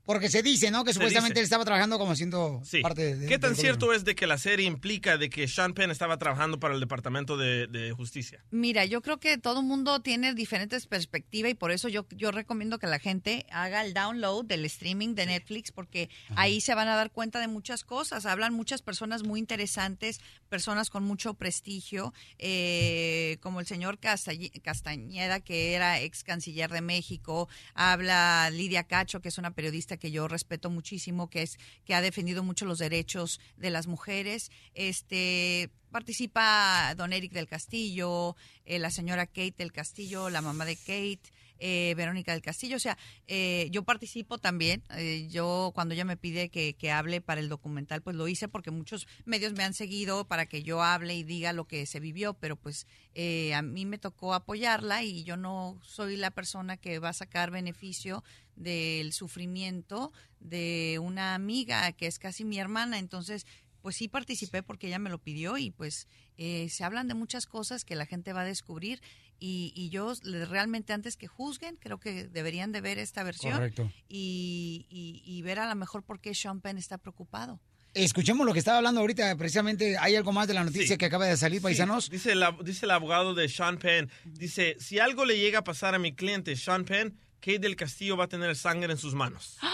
Porque 0.05 0.29
se 0.29 0.43
dice, 0.43 0.71
¿no? 0.71 0.85
Que 0.85 0.91
Se 0.91 0.95
supuestamente 0.95 1.35
dice. 1.35 1.41
él 1.41 1.45
estaba 1.45 1.65
trabajando 1.65 1.99
como 1.99 2.17
siendo 2.17 2.61
Sí. 2.65 2.81
parte 2.81 3.15
de... 3.17 3.27
¿Qué 3.29 3.39
tan 3.39 3.55
cierto 3.55 3.93
es 3.93 4.05
de 4.05 4.15
que 4.17 4.27
la 4.27 4.37
serie 4.37 4.67
implica 4.67 5.17
de 5.17 5.31
que 5.31 5.47
Sean 5.47 5.75
Penn 5.75 5.91
estaba 5.93 6.19
trabajando 6.19 6.59
para 6.59 6.75
el 6.75 6.81
Departamento 6.81 7.37
de, 7.37 7.69
de 7.69 7.93
Justicia? 7.93 8.45
Mira, 8.51 8.85
yo 8.85 9.01
creo 9.01 9.19
que 9.21 9.39
todo 9.39 9.61
el 9.61 9.67
mundo 9.67 10.01
tiene 10.03 10.35
diferentes 10.35 10.87
perspectivas 10.87 11.53
y 11.53 11.55
por 11.55 11.71
eso 11.71 11.89
yo, 11.89 12.05
yo 12.17 12.33
recomiendo 12.33 12.79
que 12.81 12.89
la 12.89 12.99
gente 12.99 13.47
haga 13.51 13.85
el 13.85 13.95
download 13.95 14.45
del 14.47 14.65
streaming 14.65 15.15
de 15.15 15.27
Netflix 15.27 15.71
porque 15.71 16.11
ahí 16.35 16.61
se 16.61 16.75
van 16.75 16.89
a 16.89 16.97
dar 16.97 17.11
cuenta 17.13 17.39
de 17.39 17.47
muchas 17.49 17.85
cosas. 17.85 18.27
Hablan 18.27 18.55
muchas 18.55 18.83
personas 18.83 19.23
muy 19.23 19.39
interesantes, 19.39 20.21
personas 20.49 20.91
con 20.91 21.05
mucho 21.05 21.35
prestigio, 21.35 22.13
eh, 22.39 23.39
como 23.41 23.61
el 23.61 23.67
señor 23.67 23.99
Castañ- 24.01 24.51
Castañeda, 24.63 25.41
que 25.41 25.75
era 25.75 26.01
ex 26.01 26.25
canciller 26.25 26.71
de 26.71 26.81
México. 26.81 27.49
Habla 27.75 28.51
Lidia 28.51 28.83
Cacho, 28.85 29.21
que 29.21 29.29
es 29.29 29.39
una 29.39 29.53
periodista 29.53 29.92
que 29.97 30.11
yo 30.11 30.29
respeto 30.29 30.71
muchísimo, 30.71 31.29
que 31.29 31.43
es 31.43 31.59
que 31.85 31.95
ha 31.95 32.01
defendido 32.01 32.43
mucho 32.43 32.65
los 32.65 32.79
derechos 32.79 33.41
de 33.57 33.71
las 33.71 33.87
mujeres. 33.87 34.51
Este 34.75 35.71
participa 35.91 36.95
Don 36.97 37.13
Eric 37.13 37.33
del 37.33 37.47
Castillo, 37.47 38.37
eh, 38.65 38.79
la 38.79 38.91
señora 38.91 39.27
Kate 39.27 39.55
del 39.59 39.73
Castillo, 39.73 40.31
la 40.31 40.43
mamá 40.43 40.65
de 40.65 40.77
Kate. 40.77 41.33
Eh, 41.65 41.95
Verónica 41.97 42.33
del 42.33 42.43
Castillo, 42.43 42.77
o 42.77 42.81
sea, 42.81 42.99
eh, 43.29 43.69
yo 43.71 43.85
participo 43.85 44.39
también, 44.39 44.83
eh, 44.97 45.29
yo 45.31 45.71
cuando 45.77 45.95
ella 45.95 46.05
me 46.05 46.17
pide 46.17 46.49
que, 46.49 46.75
que 46.75 46.91
hable 46.91 47.21
para 47.21 47.41
el 47.41 47.49
documental, 47.49 48.03
pues 48.03 48.17
lo 48.17 48.27
hice 48.27 48.49
porque 48.49 48.73
muchos 48.73 49.07
medios 49.25 49.53
me 49.53 49.63
han 49.63 49.73
seguido 49.73 50.27
para 50.27 50.47
que 50.47 50.65
yo 50.65 50.83
hable 50.83 51.15
y 51.15 51.23
diga 51.23 51.53
lo 51.53 51.69
que 51.69 51.87
se 51.87 52.01
vivió, 52.01 52.35
pero 52.35 52.57
pues 52.57 52.89
eh, 53.15 53.55
a 53.55 53.63
mí 53.63 53.87
me 53.87 53.99
tocó 53.99 54.35
apoyarla 54.35 55.05
y 55.05 55.23
yo 55.23 55.37
no 55.37 55.79
soy 55.83 56.17
la 56.17 56.33
persona 56.33 56.77
que 56.77 56.99
va 56.99 57.11
a 57.11 57.15
sacar 57.15 57.53
beneficio 57.53 58.25
del 58.57 59.13
sufrimiento 59.13 60.13
de 60.41 60.99
una 61.01 61.35
amiga 61.35 61.93
que 61.93 62.07
es 62.07 62.19
casi 62.19 62.45
mi 62.45 62.59
hermana, 62.59 62.99
entonces 62.99 63.47
pues 63.83 63.97
sí 63.97 64.09
participé 64.09 64.63
porque 64.63 64.87
ella 64.87 64.99
me 64.99 65.11
lo 65.11 65.19
pidió 65.19 65.59
y 65.59 65.71
pues 65.71 66.07
eh, 66.39 66.69
se 66.71 66.85
hablan 66.85 67.09
de 67.09 67.15
muchas 67.15 67.47
cosas 67.47 67.85
que 67.85 67.97
la 67.97 68.07
gente 68.07 68.33
va 68.33 68.43
a 68.43 68.45
descubrir 68.45 69.03
y, 69.39 69.73
y 69.75 69.91
yo 69.91 70.13
realmente 70.25 70.93
antes 70.93 71.17
que 71.17 71.27
juzguen 71.27 71.77
creo 71.77 71.99
que 71.99 72.29
deberían 72.29 72.71
de 72.73 72.81
ver 72.81 72.99
esta 72.99 73.23
versión 73.25 73.55
Correcto. 73.55 73.91
y, 74.09 74.87
y- 74.89 75.23
y 75.27 75.43
ver 75.43 75.59
a 75.59 75.69
lo 75.69 75.75
mejor 75.75 76.05
por 76.05 76.21
qué 76.21 76.35
Sean 76.35 76.61
Penn 76.61 76.79
está 76.79 76.97
preocupado. 76.99 77.61
Escuchemos 77.95 78.47
lo 78.47 78.55
que 78.55 78.59
estaba 78.61 78.79
hablando 78.79 79.03
ahorita, 79.03 79.37
precisamente, 79.37 79.99
¿hay 79.99 80.17
algo 80.17 80.33
más 80.33 80.49
de 80.49 80.55
la 80.55 80.65
noticia 80.65 80.95
Sí. 80.95 80.97
que 80.97 81.05
acaba 81.07 81.27
de 81.27 81.37
salir, 81.37 81.59
Sí, 81.59 81.63
paisanos? 81.65 82.09
dice, 82.09 82.33
dice 82.65 82.87
el 82.87 82.91
abogado 82.91 83.35
de 83.35 83.49
Sean 83.51 83.77
Penn, 83.79 84.09
dice, 84.25 84.77
si 84.81 84.99
algo 84.99 85.27
le 85.27 85.37
llega 85.39 85.59
a 85.59 85.65
pasar 85.65 85.95
a 85.95 85.99
mi 85.99 86.15
cliente 86.15 86.57
Sean 86.57 86.85
Penn, 86.87 87.19
Kate 87.41 87.59
del 87.59 87.77
Castillo 87.77 88.17
va 88.17 88.25
a 88.25 88.29
tener 88.29 88.57
sangre 88.57 88.93
en 88.93 88.99
sus 88.99 89.15
manos. 89.15 89.59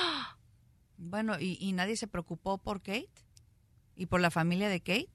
Bueno, 1.01 1.39
¿y, 1.39 1.56
y 1.60 1.72
nadie 1.72 1.97
se 1.97 2.09
preocupó 2.09 2.59
por 2.59 2.80
Kate? 2.82 3.09
¿Y 3.98 4.06
por 4.06 4.20
la 4.20 4.30
familia 4.30 4.68
de 4.68 4.80
Kate? 4.80 5.10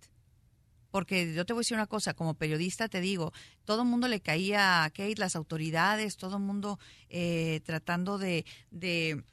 Porque 0.92 1.34
yo 1.34 1.46
te 1.46 1.54
voy 1.54 1.62
a 1.62 1.64
decir 1.64 1.78
una 1.78 1.88
cosa, 1.88 2.14
como 2.14 2.36
periodista 2.36 2.90
te 2.90 3.02
digo, 3.02 3.32
todo 3.64 3.82
el 3.82 3.88
mundo 3.88 4.08
le 4.10 4.22
caía 4.22 4.84
a 4.84 4.90
Kate, 4.90 5.16
las 5.18 5.36
autoridades, 5.36 6.18
todo 6.18 6.36
el 6.36 6.44
mundo 6.44 6.78
eh, 7.10 7.62
tratando 7.66 8.18
de, 8.18 8.46
de, 8.70 9.24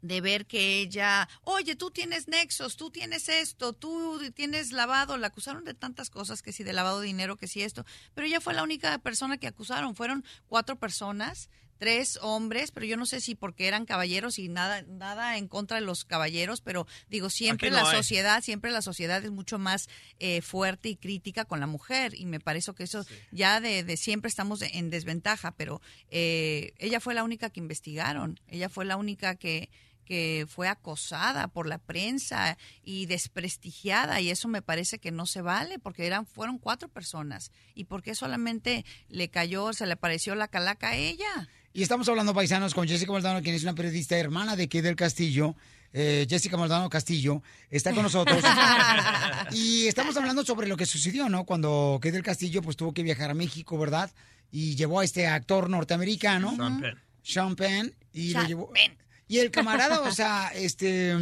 de 0.00 0.20
ver 0.20 0.46
que 0.46 0.78
ella, 0.80 1.28
oye, 1.42 1.74
tú 1.74 1.90
tienes 1.90 2.28
nexos, 2.28 2.76
tú 2.76 2.90
tienes 2.90 3.28
esto, 3.28 3.72
tú 3.72 4.20
tienes 4.34 4.70
lavado, 4.70 5.16
la 5.18 5.26
acusaron 5.26 5.64
de 5.64 5.74
tantas 5.74 6.08
cosas, 6.08 6.40
que 6.40 6.52
si 6.52 6.62
de 6.62 6.72
lavado 6.72 7.00
de 7.00 7.08
dinero, 7.08 7.36
que 7.36 7.48
si 7.48 7.62
esto, 7.62 7.84
pero 8.14 8.28
ella 8.28 8.40
fue 8.40 8.54
la 8.54 8.62
única 8.62 8.96
persona 8.98 9.38
que 9.38 9.48
acusaron, 9.48 9.96
fueron 9.96 10.24
cuatro 10.46 10.76
personas, 10.76 11.50
tres 11.78 12.18
hombres, 12.22 12.70
pero 12.70 12.86
yo 12.86 12.96
no 12.96 13.06
sé 13.06 13.20
si 13.20 13.34
porque 13.34 13.68
eran 13.68 13.86
caballeros 13.86 14.38
y 14.38 14.48
nada, 14.48 14.82
nada 14.82 15.36
en 15.36 15.48
contra 15.48 15.78
de 15.78 15.84
los 15.84 16.04
caballeros, 16.04 16.60
pero 16.60 16.86
digo, 17.08 17.30
siempre 17.30 17.70
no 17.70 17.76
la 17.76 17.88
hay. 17.88 17.96
sociedad, 17.96 18.42
siempre 18.42 18.70
la 18.70 18.82
sociedad 18.82 19.24
es 19.24 19.30
mucho 19.30 19.58
más 19.58 19.88
eh, 20.18 20.42
fuerte 20.42 20.88
y 20.88 20.96
crítica 20.96 21.44
con 21.44 21.60
la 21.60 21.66
mujer 21.66 22.14
y 22.14 22.26
me 22.26 22.40
parece 22.40 22.72
que 22.74 22.84
eso 22.84 23.04
ya 23.30 23.60
de, 23.60 23.84
de 23.84 23.96
siempre 23.96 24.28
estamos 24.28 24.62
en 24.62 24.90
desventaja, 24.90 25.52
pero 25.52 25.80
eh, 26.10 26.72
ella 26.78 27.00
fue 27.00 27.14
la 27.14 27.24
única 27.24 27.50
que 27.50 27.60
investigaron, 27.60 28.40
ella 28.48 28.68
fue 28.68 28.84
la 28.84 28.96
única 28.96 29.36
que 29.36 29.70
que 30.06 30.46
fue 30.48 30.68
acosada 30.68 31.48
por 31.48 31.66
la 31.66 31.78
prensa 31.78 32.56
y 32.82 33.04
desprestigiada 33.06 34.20
y 34.20 34.30
eso 34.30 34.48
me 34.48 34.62
parece 34.62 34.98
que 34.98 35.10
no 35.10 35.26
se 35.26 35.42
vale 35.42 35.78
porque 35.78 36.06
eran 36.06 36.24
fueron 36.24 36.58
cuatro 36.58 36.88
personas 36.88 37.50
y 37.74 37.84
por 37.84 38.02
qué 38.02 38.14
solamente 38.14 38.86
le 39.08 39.28
cayó 39.28 39.72
se 39.74 39.86
le 39.86 39.96
pareció 39.96 40.34
la 40.34 40.48
calaca 40.48 40.90
a 40.90 40.96
ella 40.96 41.48
Y 41.76 41.82
estamos 41.82 42.08
hablando, 42.08 42.32
paisanos, 42.32 42.72
con 42.72 42.88
Jessica 42.88 43.12
Maldonado, 43.12 43.42
quien 43.42 43.54
es 43.54 43.62
una 43.62 43.74
periodista 43.74 44.16
hermana 44.16 44.56
de 44.56 44.66
Kid 44.66 44.82
del 44.82 44.96
Castillo. 44.96 45.54
Eh, 45.92 46.26
Jessica 46.26 46.56
Maldonado 46.56 46.88
Castillo 46.88 47.42
está 47.68 47.92
con 47.92 48.02
nosotros. 48.02 48.42
y 49.52 49.86
estamos 49.86 50.16
hablando 50.16 50.42
sobre 50.42 50.68
lo 50.68 50.78
que 50.78 50.86
sucedió, 50.86 51.28
¿no? 51.28 51.44
Cuando 51.44 52.00
Kid 52.02 52.14
del 52.14 52.22
Castillo 52.22 52.62
pues 52.62 52.78
tuvo 52.78 52.94
que 52.94 53.02
viajar 53.02 53.30
a 53.30 53.34
México, 53.34 53.76
¿verdad? 53.76 54.10
Y 54.50 54.74
llevó 54.74 55.00
a 55.00 55.04
este 55.04 55.26
actor 55.26 55.68
norteamericano. 55.68 56.56
Sean 56.56 56.80
Penn. 56.80 57.02
Sean 57.22 57.56
Penn. 57.56 57.94
Y 58.10 58.32
lo 58.32 58.44
llevó... 58.44 58.72
Y 59.28 59.40
el 59.40 59.50
camarada, 59.50 60.00
o 60.00 60.12
sea, 60.12 60.52
este... 60.54 61.14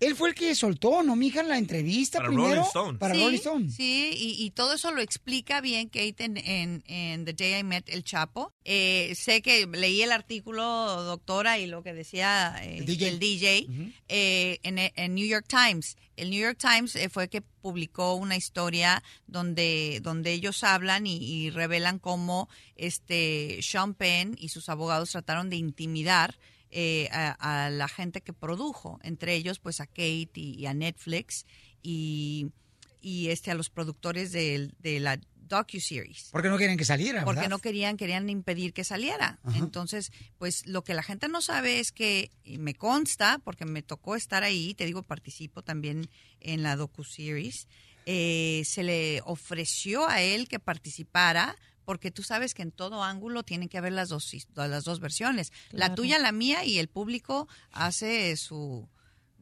Él 0.00 0.16
fue 0.16 0.30
el 0.30 0.34
que 0.34 0.54
soltó, 0.54 1.02
¿no, 1.02 1.14
mija, 1.14 1.42
la 1.42 1.58
entrevista 1.58 2.18
Para 2.18 2.28
primero? 2.28 2.48
Rolling 2.48 2.62
Stone. 2.66 2.98
Para 2.98 3.14
sí, 3.14 3.20
Rolling 3.22 3.36
Stone. 3.36 3.70
Sí, 3.70 4.10
y, 4.16 4.44
y 4.44 4.50
todo 4.50 4.72
eso 4.72 4.90
lo 4.92 5.02
explica 5.02 5.60
bien 5.60 5.88
Kate 5.88 6.24
en, 6.24 6.38
en, 6.38 6.82
en 6.86 7.24
The 7.26 7.34
Day 7.34 7.60
I 7.60 7.64
Met 7.64 7.88
El 7.90 8.02
Chapo. 8.02 8.54
Eh, 8.64 9.12
sé 9.14 9.42
que 9.42 9.66
leí 9.66 10.00
el 10.00 10.10
artículo, 10.12 10.64
doctora, 11.04 11.58
y 11.58 11.66
lo 11.66 11.82
que 11.82 11.92
decía 11.92 12.56
eh, 12.62 12.78
El 12.78 12.86
DJ. 12.86 13.08
el 13.08 13.18
DJ, 13.18 13.66
eh, 14.08 14.58
en, 14.62 14.78
en 14.78 15.14
New 15.14 15.26
York 15.26 15.46
Times. 15.46 15.98
El 16.16 16.30
New 16.30 16.40
York 16.40 16.58
Times 16.58 16.96
eh, 16.96 17.10
fue 17.10 17.28
que 17.28 17.42
publicó 17.42 18.14
una 18.14 18.36
historia 18.36 19.02
donde, 19.26 20.00
donde 20.02 20.32
ellos 20.32 20.64
hablan 20.64 21.06
y, 21.06 21.16
y 21.16 21.50
revelan 21.50 21.98
cómo 21.98 22.48
este 22.76 23.58
Sean 23.62 23.94
Penn 23.94 24.34
y 24.38 24.48
sus 24.48 24.70
abogados 24.70 25.10
trataron 25.10 25.50
de 25.50 25.56
intimidar 25.56 26.38
eh, 26.70 27.08
a, 27.12 27.66
a 27.66 27.70
la 27.70 27.88
gente 27.88 28.20
que 28.20 28.32
produjo, 28.32 28.98
entre 29.02 29.34
ellos 29.34 29.58
pues 29.58 29.80
a 29.80 29.86
Kate 29.86 30.30
y, 30.34 30.54
y 30.58 30.66
a 30.66 30.74
Netflix 30.74 31.46
y, 31.82 32.52
y 33.00 33.28
este 33.28 33.50
a 33.50 33.54
los 33.54 33.70
productores 33.70 34.32
de, 34.32 34.70
la 35.00 35.18
docu-series. 35.34 36.28
Porque 36.30 36.48
no 36.48 36.58
quieren 36.58 36.76
que 36.76 36.84
saliera, 36.84 37.24
Porque 37.24 37.40
¿verdad? 37.40 37.50
no 37.50 37.58
querían, 37.58 37.96
querían 37.96 38.28
impedir 38.30 38.72
que 38.72 38.84
saliera. 38.84 39.40
Ajá. 39.42 39.58
Entonces, 39.58 40.12
pues 40.38 40.64
lo 40.66 40.84
que 40.84 40.94
la 40.94 41.02
gente 41.02 41.26
no 41.28 41.40
sabe 41.40 41.80
es 41.80 41.90
que, 41.90 42.30
y 42.44 42.58
me 42.58 42.74
consta, 42.74 43.40
porque 43.42 43.64
me 43.64 43.82
tocó 43.82 44.14
estar 44.14 44.44
ahí, 44.44 44.74
te 44.74 44.86
digo, 44.86 45.02
participo 45.02 45.62
también 45.62 46.08
en 46.38 46.62
la 46.62 46.76
docu-series, 46.76 47.66
eh, 48.06 48.62
se 48.64 48.82
le 48.84 49.22
ofreció 49.24 50.08
a 50.08 50.22
él 50.22 50.48
que 50.48 50.60
participara 50.60 51.56
porque 51.84 52.10
tú 52.10 52.22
sabes 52.22 52.54
que 52.54 52.62
en 52.62 52.70
todo 52.72 53.02
ángulo 53.02 53.42
tienen 53.42 53.68
que 53.68 53.78
haber 53.78 53.92
las 53.92 54.08
dos, 54.08 54.30
las 54.54 54.84
dos 54.84 55.00
versiones. 55.00 55.52
La 55.70 55.94
tuya, 55.94 56.18
la 56.18 56.32
mía, 56.32 56.64
y 56.64 56.78
el 56.78 56.88
público 56.88 57.48
hace 57.72 58.36
su... 58.36 58.88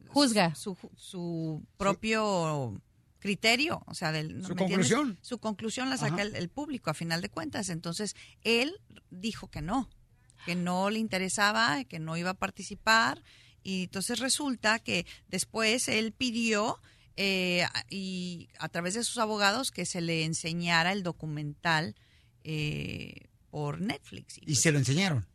Juzga. 0.07 0.55
Su, 0.55 0.75
su 0.97 1.63
propio 1.77 2.81
criterio, 3.19 3.83
o 3.85 3.93
sea, 3.93 4.11
del, 4.11 4.43
Su 4.43 4.55
¿me 4.55 4.61
entiendes? 4.63 4.89
conclusión. 4.89 5.19
Su 5.21 5.37
conclusión 5.39 5.89
la 5.89 5.97
saca 5.97 6.21
el, 6.23 6.35
el 6.35 6.49
público 6.49 6.89
a 6.89 6.93
final 6.93 7.21
de 7.21 7.29
cuentas. 7.29 7.69
Entonces, 7.69 8.15
él 8.43 8.73
dijo 9.11 9.49
que 9.51 9.61
no, 9.61 9.87
que 10.45 10.55
no 10.55 10.89
le 10.89 10.99
interesaba, 10.99 11.83
que 11.83 11.99
no 11.99 12.17
iba 12.17 12.31
a 12.31 12.33
participar. 12.35 13.21
Y 13.61 13.83
entonces 13.83 14.19
resulta 14.19 14.79
que 14.79 15.05
después 15.27 15.89
él 15.89 16.11
pidió 16.13 16.81
eh, 17.17 17.63
a- 17.63 17.85
y 17.89 18.47
a 18.57 18.69
través 18.69 18.93
de 18.95 19.03
sus 19.03 19.17
abogados 19.17 19.69
que 19.71 19.85
se 19.85 19.99
le 20.01 20.23
enseñara 20.23 20.91
el 20.93 21.03
documental 21.03 21.95
eh, 22.51 23.27
por 23.51 23.79
Netflix. 23.79 24.39
Y 24.45 24.55
se 24.55 24.71
lo 24.71 24.79
enseñaron. 24.79 25.25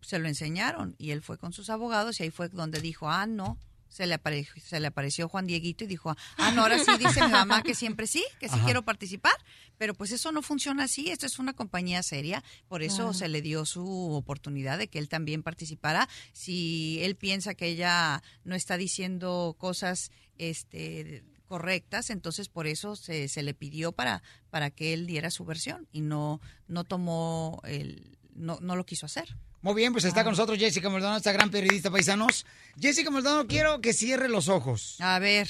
Se 0.00 0.18
lo 0.18 0.26
enseñaron 0.26 0.94
y 0.98 1.10
él 1.10 1.20
fue 1.22 1.36
con 1.38 1.52
sus 1.52 1.68
abogados 1.70 2.18
y 2.18 2.22
ahí 2.24 2.30
fue 2.30 2.48
donde 2.48 2.80
dijo, 2.80 3.10
ah, 3.10 3.26
no. 3.26 3.58
Se 3.88 4.06
le, 4.06 4.14
apareció, 4.14 4.54
se 4.64 4.80
le 4.80 4.86
apareció 4.86 5.28
Juan 5.28 5.46
Dieguito 5.46 5.84
y 5.84 5.86
dijo, 5.86 6.16
ah, 6.38 6.50
no, 6.52 6.62
ahora 6.62 6.78
sí 6.78 6.90
dice 6.98 7.20
mi 7.26 7.30
mamá 7.32 7.62
que 7.62 7.74
siempre 7.74 8.06
sí, 8.06 8.24
que 8.40 8.48
sí 8.48 8.54
Ajá. 8.54 8.64
quiero 8.64 8.82
participar, 8.86 9.34
pero 9.76 9.92
pues 9.92 10.12
eso 10.12 10.32
no 10.32 10.40
funciona 10.40 10.84
así, 10.84 11.10
esto 11.10 11.26
es 11.26 11.38
una 11.38 11.52
compañía 11.52 12.02
seria, 12.02 12.42
por 12.68 12.82
eso 12.82 12.96
Claro. 12.96 13.12
se 13.12 13.28
le 13.28 13.42
dio 13.42 13.66
su 13.66 13.86
oportunidad 14.14 14.78
de 14.78 14.88
que 14.88 14.98
él 14.98 15.10
también 15.10 15.42
participara. 15.42 16.08
Si 16.32 17.00
él 17.02 17.16
piensa 17.16 17.52
que 17.54 17.66
ella 17.66 18.22
no 18.44 18.54
está 18.54 18.78
diciendo 18.78 19.56
cosas 19.58 20.10
este, 20.38 21.22
correctas, 21.52 22.08
entonces 22.08 22.48
por 22.48 22.66
eso 22.66 22.96
se, 22.96 23.28
se 23.28 23.42
le 23.42 23.52
pidió 23.52 23.92
para, 23.92 24.22
para 24.48 24.70
que 24.70 24.94
él 24.94 25.06
diera 25.06 25.30
su 25.30 25.44
versión 25.44 25.86
y 25.92 26.00
no, 26.00 26.40
no 26.66 26.84
tomó 26.84 27.60
el, 27.64 28.16
no, 28.34 28.56
no 28.62 28.74
lo 28.74 28.86
quiso 28.86 29.04
hacer. 29.04 29.36
Muy 29.60 29.74
bien, 29.74 29.92
pues 29.92 30.06
está 30.06 30.24
con 30.24 30.32
nosotros 30.32 30.58
Jessica 30.58 30.88
Maldonado, 30.88 31.18
esta 31.18 31.30
gran 31.30 31.50
periodista 31.50 31.90
paisanos. 31.90 32.46
Jessica 32.80 33.10
Maldonado, 33.10 33.46
quiero 33.46 33.82
que 33.82 33.92
cierre 33.92 34.30
los 34.30 34.48
ojos. 34.48 34.96
A 35.00 35.18
ver. 35.18 35.46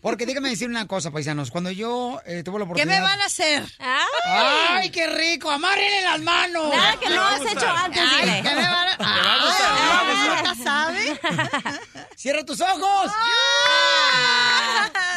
Porque 0.00 0.26
dígame 0.26 0.48
decir 0.48 0.68
una 0.68 0.88
cosa, 0.88 1.12
paisanos. 1.12 1.52
Cuando 1.52 1.70
yo 1.70 2.20
eh, 2.26 2.42
tuve 2.42 2.58
la 2.58 2.64
¿Qué 2.64 2.72
oportunidad... 2.72 2.98
me 2.98 3.00
van 3.00 3.20
a 3.20 3.26
hacer? 3.26 3.62
¡Ay, 3.78 4.90
qué 4.90 5.06
rico! 5.06 5.52
¡Amárrenle 5.52 6.02
las 6.02 6.20
manos! 6.20 6.68
Nada 6.74 6.98
que 6.98 7.08
no 7.10 7.22
has 7.24 7.40
hecho 7.42 7.68
antes, 7.68 8.02
Ay. 8.12 8.42
¿qué 8.42 8.54
me 8.56 8.68
van 8.68 8.88
a... 8.88 8.96
Te 8.96 9.04
va 9.04 9.34
a 9.34 9.46
gustar, 9.46 9.76
te 9.76 9.82
va 9.86 10.00
a 10.00 10.04
gustar. 10.10 10.44
¿Ya 10.44 10.54
sabe? 10.64 11.80
¡Cierra 12.20 12.44
tus 12.44 12.60
ojos! 12.60 13.10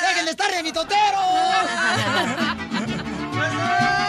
¡Dejen 0.07 0.23
de 0.23 0.31
estar 0.31 0.49
de 0.49 0.63
mi 0.63 0.71
totero! 0.71 1.19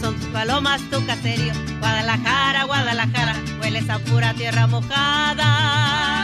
son 0.00 0.14
tus 0.14 0.26
palomas 0.26 0.80
tu 0.90 1.04
caserío. 1.06 1.52
Guadalajara, 1.80 2.64
Guadalajara, 2.64 3.34
hueles 3.60 3.88
a 3.90 3.98
pura 3.98 4.32
tierra 4.34 4.66
mojada. 4.66 6.23